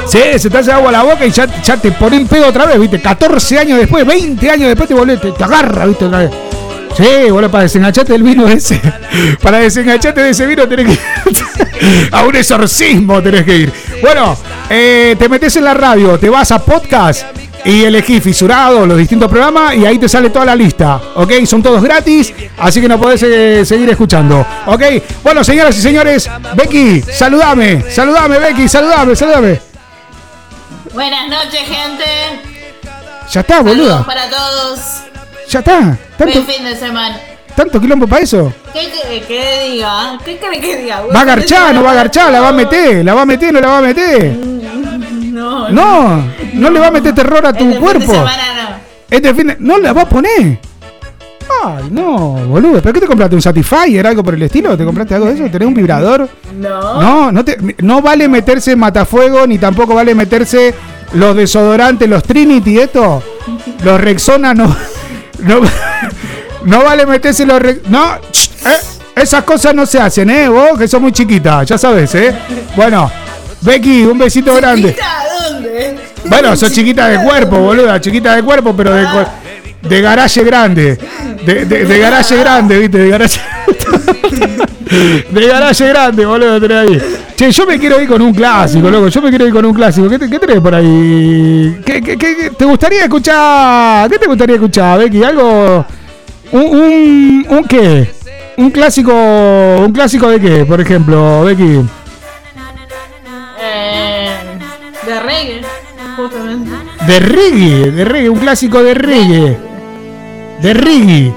Sí, 0.07 0.21
se 0.39 0.51
te 0.51 0.59
hace 0.59 0.71
agua 0.71 0.91
a 0.91 0.93
la 0.93 1.03
boca 1.03 1.25
y 1.27 1.31
ya, 1.31 1.47
ya 1.63 1.77
te 1.79 1.91
ponen 1.93 2.29
pedo 2.29 2.49
otra 2.49 2.67
vez, 2.67 2.79
viste. 2.79 3.01
14 3.01 3.59
años 3.59 3.79
después, 3.79 4.07
20 4.07 4.51
años 4.51 4.69
después 4.69 4.89
te 4.89 4.95
volvés, 4.95 5.21
te, 5.21 5.33
te 5.33 5.45
agarra, 5.45 5.87
viste. 5.87 6.07
Sí, 6.97 7.29
boludo, 7.31 7.51
para 7.51 7.65
desengancharte 7.65 8.13
del 8.13 8.23
vino 8.23 8.47
ese. 8.47 8.81
Para 9.43 9.59
desengancharte 9.59 10.23
de 10.23 10.31
ese 10.31 10.47
vino 10.47 10.69
tenés 10.69 10.87
que 10.97 10.99
a 12.13 12.23
un 12.23 12.37
exorcismo 12.37 13.21
tenés 13.21 13.43
que 13.45 13.57
ir. 13.57 13.73
Bueno, 14.01 14.37
eh, 14.71 15.17
te 15.19 15.29
metes 15.29 15.57
en 15.57 15.65
la 15.65 15.75
radio, 15.75 16.17
te 16.21 16.29
vas 16.29 16.53
a 16.53 16.61
podcast 16.65 17.25
y 17.65 17.85
elegís 17.85 18.23
fisurado 18.23 18.87
los 18.87 18.99
distintos 18.99 19.31
programas 19.31 19.75
y 19.75 19.87
ahí 19.87 19.99
te 19.99 20.09
sale 20.09 20.31
toda 20.31 20.45
la 20.45 20.55
lista. 20.57 21.01
¿Ok? 21.17 21.33
Son 21.47 21.63
todos 21.63 21.83
gratis, 21.83 22.33
así 22.59 22.81
que 22.81 22.89
no 22.89 23.01
podés 23.01 23.23
eh, 23.23 23.65
seguir 23.65 23.89
escuchando. 23.91 24.47
¿Ok? 24.67 24.83
Bueno, 25.23 25.43
señoras 25.43 25.77
y 25.79 25.81
señores, 25.83 26.31
Becky, 26.55 27.01
saludame, 27.03 27.91
saludame, 27.91 28.39
Becky, 28.39 28.69
saludame, 28.69 29.17
saludame. 29.17 29.61
Buenas 30.93 31.29
noches, 31.29 31.61
gente. 31.61 32.05
Ya 33.33 33.41
está, 33.41 33.57
Saludos 33.57 33.77
boluda. 33.77 34.05
para 34.07 34.29
todos. 34.31 34.79
Ya 35.49 35.59
está. 35.61 35.99
¿Tanto, 36.17 36.25
Buen 36.43 36.47
fin 36.47 36.65
de 36.65 36.77
semana. 36.77 37.19
tanto 37.57 37.81
quilombo 37.81 38.07
para 38.07 38.23
eso? 38.23 38.53
¿Qué, 38.73 38.91
qué, 38.93 39.25
qué 39.27 39.69
diga? 39.73 40.19
¿Qué 40.25 40.39
cree 40.39 40.61
que 40.61 40.77
diga? 40.83 41.03
Va 41.15 41.21
a 41.21 41.25
garchar, 41.25 41.75
no 41.75 41.83
va 41.83 41.91
a 41.93 41.95
garchar, 41.95 42.31
la 42.31 42.41
va 42.41 42.49
a 42.49 42.53
meter, 42.53 43.05
la 43.05 43.15
va 43.15 43.23
a 43.23 43.27
meter, 43.27 43.53
no 43.53 43.61
la 43.61 43.67
va 43.69 43.79
a 43.79 43.83
meter. 43.83 44.37
No, 45.35 45.69
No, 45.71 46.25
no 46.55 46.71
le 46.71 46.81
va 46.81 46.87
a 46.89 46.91
meter 46.91 47.15
terror 47.15 47.45
a 47.47 47.53
tu 47.53 47.65
Este 47.65 47.65
fin 47.65 47.71
de 47.73 47.79
cuerpo. 47.81 48.13
semana 48.13 48.43
no. 48.63 48.77
Este 49.11 49.35
fin 49.35 49.47
de- 49.49 49.57
no 49.59 49.79
la 49.79 49.93
va 49.93 50.03
a 50.03 50.09
poner. 50.09 50.59
Ay, 51.65 51.85
no, 51.91 52.19
boludo. 52.47 52.81
¿Pero 52.81 52.93
qué 52.95 53.01
te 53.01 53.07
compraste? 53.07 53.35
¿Un 53.37 53.43
Satisfyer? 53.43 54.07
¿Algo 54.07 54.23
por 54.25 54.35
el 54.35 54.43
estilo? 54.43 54.77
¿Te 54.77 54.85
compraste 54.85 55.15
algo 55.15 55.27
de 55.27 55.35
eso? 55.35 55.45
¿Tenés 55.51 55.69
un 55.69 55.75
vibrador? 55.75 56.29
No. 56.59 57.01
No, 57.01 57.33
no, 57.33 57.45
te- 57.45 57.59
no 57.79 58.01
vale 58.01 58.29
meterse 58.29 58.75
matafuego 58.77 59.47
ni 59.47 59.59
tampoco 59.59 59.95
vale 59.95 60.15
meterse 60.15 60.75
los 61.13 61.37
desodorantes, 61.37 62.09
los 62.09 62.23
Trinity, 62.23 62.79
esto. 62.79 63.23
Los 63.83 64.01
Rexona 64.01 64.55
no. 64.55 64.75
No, 65.41 65.61
no 66.65 66.83
vale 66.85 67.05
meterse 67.07 67.45
los. 67.45 67.61
Rex- 67.61 67.83
no, 67.89 68.15
eh, 68.15 68.79
esas 69.17 69.43
cosas 69.45 69.75
no 69.75 69.85
se 69.85 69.99
hacen, 69.99 70.31
¿eh? 70.31 70.49
Vos 70.49 70.79
que 70.79 70.89
sos 70.89 71.01
muy 71.01 71.13
chiquita, 71.13 71.65
ya 71.65 71.77
sabes, 71.77 72.15
¿eh? 72.15 72.35
Bueno, 72.77 73.11
Becky, 73.61 74.05
un 74.05 74.17
besito 74.17 74.55
grande. 74.55 74.97
¿A 75.77 75.87
dónde? 75.87 76.03
Bueno, 76.25 76.57
sos 76.57 76.73
chiquita 76.73 77.09
de 77.09 77.19
cuerpo, 77.19 77.59
boluda, 77.59 78.01
chiquita 78.01 78.37
de 78.37 78.43
cuerpo, 78.43 78.75
pero 78.77 78.93
de, 78.95 79.07
de 79.83 80.01
garaje 80.01 80.43
grande. 80.45 80.99
De, 81.45 81.65
de, 81.67 81.99
garaje 81.99 82.37
grande, 82.37 82.79
viste, 82.79 82.99
de 82.99 83.09
garaje. 83.11 83.41
de 85.31 85.47
garaje 85.47 85.89
grande, 85.89 86.25
boludo, 86.27 86.61
tenés 86.61 86.77
ahí. 86.89 87.03
Che, 87.37 87.51
yo 87.51 87.67
me 87.67 87.79
quiero 87.79 88.01
ir 88.01 88.09
con 88.09 88.23
un 88.23 88.33
clásico, 88.33 88.89
loco. 88.89 89.09
Yo 89.09 89.21
me 89.21 89.29
quiero 89.31 89.47
ir 89.47 89.53
con 89.53 89.65
un 89.65 89.75
clásico. 89.75 90.09
¿Qué, 90.09 90.19
te- 90.19 90.31
qué 90.31 90.39
tenés 90.39 90.61
por 90.61 90.75
ahí? 90.75 91.81
¿Qué, 91.85 92.01
qué- 92.01 92.17
qué- 92.17 92.37
qué- 92.37 92.51
te 92.57 92.65
gustaría 92.65 93.03
escuchar? 93.03 94.09
¿Qué 94.09 94.19
te 94.19 94.27
gustaría 94.27 94.55
escuchar, 94.55 94.99
Becky? 95.01 95.23
¿Algo? 95.25 95.85
¿Un, 96.53 96.63
un, 96.63 97.47
un 97.51 97.65
qué? 97.65 98.09
¿Un 98.57 98.71
clásico? 98.71 99.13
¿Un 99.13 99.93
clásico 99.93 100.29
de 100.29 100.41
qué, 100.41 100.65
por 100.65 100.81
ejemplo, 100.81 101.43
Becky? 101.45 101.81
De 105.07 105.21
reggae, 105.21 105.63
justamente. 106.17 106.71
De 107.07 107.21
reggae, 107.21 107.91
de 107.91 108.05
reggae, 108.05 108.31
un 108.31 108.39
clásico 108.39 108.83
de 108.83 108.95
reggae. 108.95 109.59
De 110.63 110.75
reggae. 110.75 111.35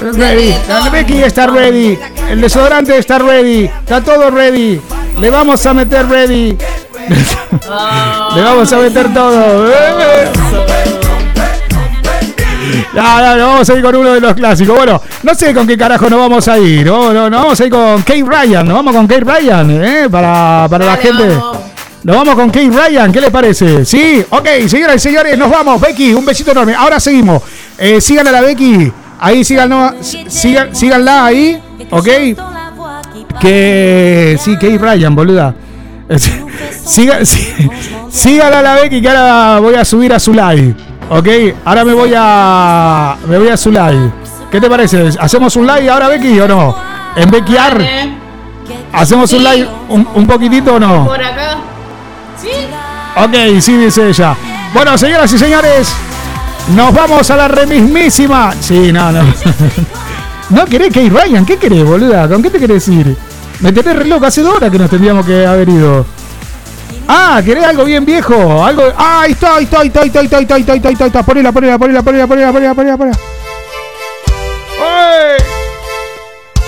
Ready. 0.00 0.54
La 0.66 0.88
Becky 0.88 1.22
está 1.22 1.46
ready. 1.46 1.98
El 2.30 2.40
desodorante 2.40 2.96
está 2.96 3.18
ready. 3.18 3.64
Está 3.64 4.00
todo 4.00 4.30
ready. 4.30 4.80
Le 5.18 5.30
vamos 5.30 5.64
a 5.66 5.74
meter 5.74 6.06
ready. 6.08 6.56
Le 8.34 8.42
vamos 8.42 8.72
a 8.72 8.78
meter 8.78 9.12
todo. 9.12 9.70
No, 12.94 13.20
no, 13.20 13.36
no, 13.36 13.46
vamos 13.48 13.70
a 13.70 13.74
ir 13.74 13.82
con 13.82 13.94
uno 13.94 14.14
de 14.14 14.20
los 14.20 14.34
clásicos. 14.34 14.76
Bueno, 14.76 15.02
no 15.22 15.34
sé 15.34 15.52
con 15.54 15.66
qué 15.66 15.76
carajo 15.76 16.08
nos 16.08 16.18
vamos 16.18 16.48
a 16.48 16.58
ir. 16.58 16.86
No, 16.86 17.12
no, 17.12 17.28
no, 17.28 17.38
vamos 17.38 17.60
a 17.60 17.64
ir 17.64 17.70
con 17.70 18.00
Kate 18.02 18.24
Ryan. 18.24 18.66
Nos 18.66 18.76
vamos 18.76 18.94
con 18.94 19.06
Kate 19.06 19.24
Ryan, 19.24 19.70
¿eh? 19.84 20.08
Para, 20.10 20.66
para 20.70 20.86
la 20.86 20.96
gente. 20.96 21.36
Nos 22.02 22.16
vamos 22.16 22.34
con 22.34 22.48
Kate 22.48 22.70
Ryan, 22.70 23.12
¿qué 23.12 23.20
les 23.20 23.30
parece? 23.30 23.84
Sí, 23.84 24.24
ok, 24.30 24.48
señoras 24.66 24.96
y 24.96 24.98
señores, 25.00 25.36
nos 25.36 25.50
vamos. 25.50 25.78
Becky, 25.80 26.14
un 26.14 26.24
besito 26.24 26.52
enorme. 26.52 26.74
Ahora 26.74 26.98
seguimos. 26.98 27.42
Eh, 27.76 28.00
sigan 28.00 28.26
a 28.26 28.32
la 28.32 28.40
Becky. 28.40 28.90
Ahí 29.18 29.44
síganlo, 29.44 29.92
sigan, 30.00 30.74
síganla 30.74 31.26
ahí, 31.26 31.60
ok. 31.90 32.08
Que 33.38 34.38
sí, 34.40 34.54
Kate 34.54 34.78
Ryan, 34.78 35.14
boluda. 35.14 35.54
Siga, 36.84 37.24
sí, 37.24 37.70
síganla 38.10 38.58
a 38.58 38.62
la 38.62 38.74
Becky 38.74 39.00
que 39.00 39.08
ahora 39.08 39.60
voy 39.60 39.74
a 39.76 39.84
subir 39.84 40.12
a 40.12 40.18
su 40.18 40.32
live. 40.32 40.74
Ok, 41.08 41.28
ahora 41.64 41.84
me 41.84 41.92
voy 41.92 42.12
a. 42.16 43.16
Me 43.28 43.38
voy 43.38 43.48
a 43.48 43.56
su 43.56 43.70
live. 43.70 44.10
¿Qué 44.50 44.60
te 44.60 44.68
parece? 44.68 45.10
¿Hacemos 45.20 45.54
un 45.54 45.66
live 45.66 45.88
ahora, 45.88 46.08
Becky, 46.08 46.40
o 46.40 46.48
no? 46.48 46.76
En 47.14 47.30
Beckyar. 47.30 47.80
¿Hacemos 48.92 49.32
un 49.32 49.44
live 49.44 49.68
un, 49.88 50.08
un 50.14 50.26
poquitito 50.26 50.74
o 50.74 50.80
no? 50.80 51.06
Por 51.06 51.22
acá. 51.22 51.49
Ok, 53.16 53.60
sí, 53.60 53.76
dice 53.76 54.08
ella. 54.08 54.36
Bueno, 54.72 54.96
señoras 54.96 55.32
y 55.32 55.38
señores, 55.38 55.92
nos 56.74 56.94
vamos 56.94 57.30
a 57.30 57.36
la 57.36 57.48
remismísima. 57.48 58.52
Sí, 58.60 58.92
no, 58.92 59.10
no. 59.12 59.22
¿No 60.50 60.64
querés 60.66 60.92
que 60.92 61.02
ir 61.02 61.12
Ryan? 61.12 61.44
¿Qué 61.44 61.56
querés, 61.56 61.84
boluda? 61.84 62.28
¿Con 62.28 62.42
qué 62.42 62.50
te 62.50 62.58
querés 62.58 62.86
ir? 62.88 63.16
Me 63.60 63.72
tenés 63.72 63.96
re 63.96 64.04
loco, 64.06 64.26
hace 64.26 64.42
dos 64.42 64.56
horas 64.56 64.70
que 64.70 64.78
nos 64.78 64.90
tendríamos 64.90 65.26
que 65.26 65.46
haber 65.46 65.68
ido. 65.68 66.06
Ah, 67.06 67.40
¿querés 67.44 67.64
algo 67.64 67.84
bien 67.84 68.04
viejo? 68.04 68.64
Algo. 68.64 68.84
Ah, 68.96 69.22
ahí 69.22 69.32
está, 69.32 69.56
ahí 69.56 69.64
está, 69.64 69.80
ahí 69.80 69.88
está, 69.88 70.00
ahí 70.00 70.06
está, 70.06 70.20
ahí 70.20 70.24
está, 70.24 70.36
ahí 70.36 70.60
está, 70.60 70.72
ahí 70.72 70.78
está, 70.78 71.04
ahí 71.04 71.08
está. 71.08 71.22
Ponela, 71.22 71.52
ponela, 71.52 71.78
ponela, 71.78 72.02
ponela, 72.02 72.26
ponela, 72.26 72.52
ponela, 72.52 72.74
ponela, 72.74 72.96
ponela. 72.96 73.18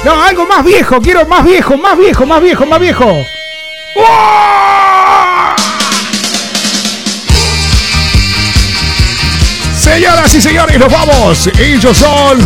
No, 0.05 0.21
algo 0.21 0.47
más 0.47 0.65
viejo, 0.65 1.01
quiero 1.01 1.25
más 1.27 1.45
viejo, 1.45 1.77
más 1.77 1.97
viejo, 1.97 2.27
más 2.27 2.43
viejo, 2.43 2.67
más 2.67 2.81
viejo. 2.81 3.07
¡Uah! 3.95 5.22
Señoras 9.93 10.35
y 10.35 10.41
señores, 10.41 10.79
nos 10.79 10.91
vamos. 10.91 11.51
Ellos 11.59 11.99
son 11.99 12.39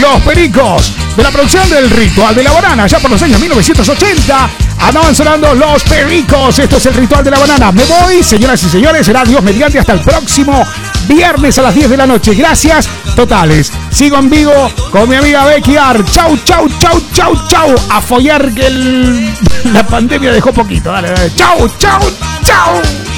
los 0.00 0.20
pericos 0.24 0.92
de 1.16 1.22
la 1.24 1.32
producción 1.32 1.68
del 1.68 1.90
ritual 1.90 2.32
de 2.32 2.44
la 2.44 2.52
banana. 2.52 2.86
Ya 2.86 3.00
por 3.00 3.10
los 3.10 3.20
años 3.20 3.40
1980 3.40 4.50
andaban 4.78 5.12
sonando 5.12 5.52
los 5.52 5.82
pericos. 5.82 6.60
Esto 6.60 6.76
es 6.76 6.86
el 6.86 6.94
ritual 6.94 7.24
de 7.24 7.32
la 7.32 7.40
banana. 7.40 7.72
Me 7.72 7.84
voy, 7.86 8.22
señoras 8.22 8.62
y 8.62 8.68
señores. 8.68 9.04
Será 9.04 9.24
Dios 9.24 9.42
mediante 9.42 9.80
hasta 9.80 9.94
el 9.94 10.00
próximo 10.00 10.64
viernes 11.08 11.58
a 11.58 11.62
las 11.62 11.74
10 11.74 11.90
de 11.90 11.96
la 11.96 12.06
noche. 12.06 12.36
Gracias 12.36 12.88
totales. 13.16 13.72
Sigo 13.90 14.16
en 14.18 14.30
vivo 14.30 14.70
con 14.92 15.08
mi 15.08 15.16
amiga 15.16 15.44
Becky 15.44 15.76
Ar. 15.76 16.04
Chau, 16.04 16.38
chau, 16.44 16.68
chau, 16.78 17.02
chau, 17.12 17.34
chau. 17.48 17.74
A 17.90 18.00
follar 18.00 18.54
que 18.54 18.70
la 19.72 19.84
pandemia 19.84 20.30
dejó 20.30 20.52
poquito. 20.52 20.92
Dale, 20.92 21.10
dale. 21.10 21.32
Chau, 21.34 21.68
chau, 21.78 22.00
chau. 22.44 23.11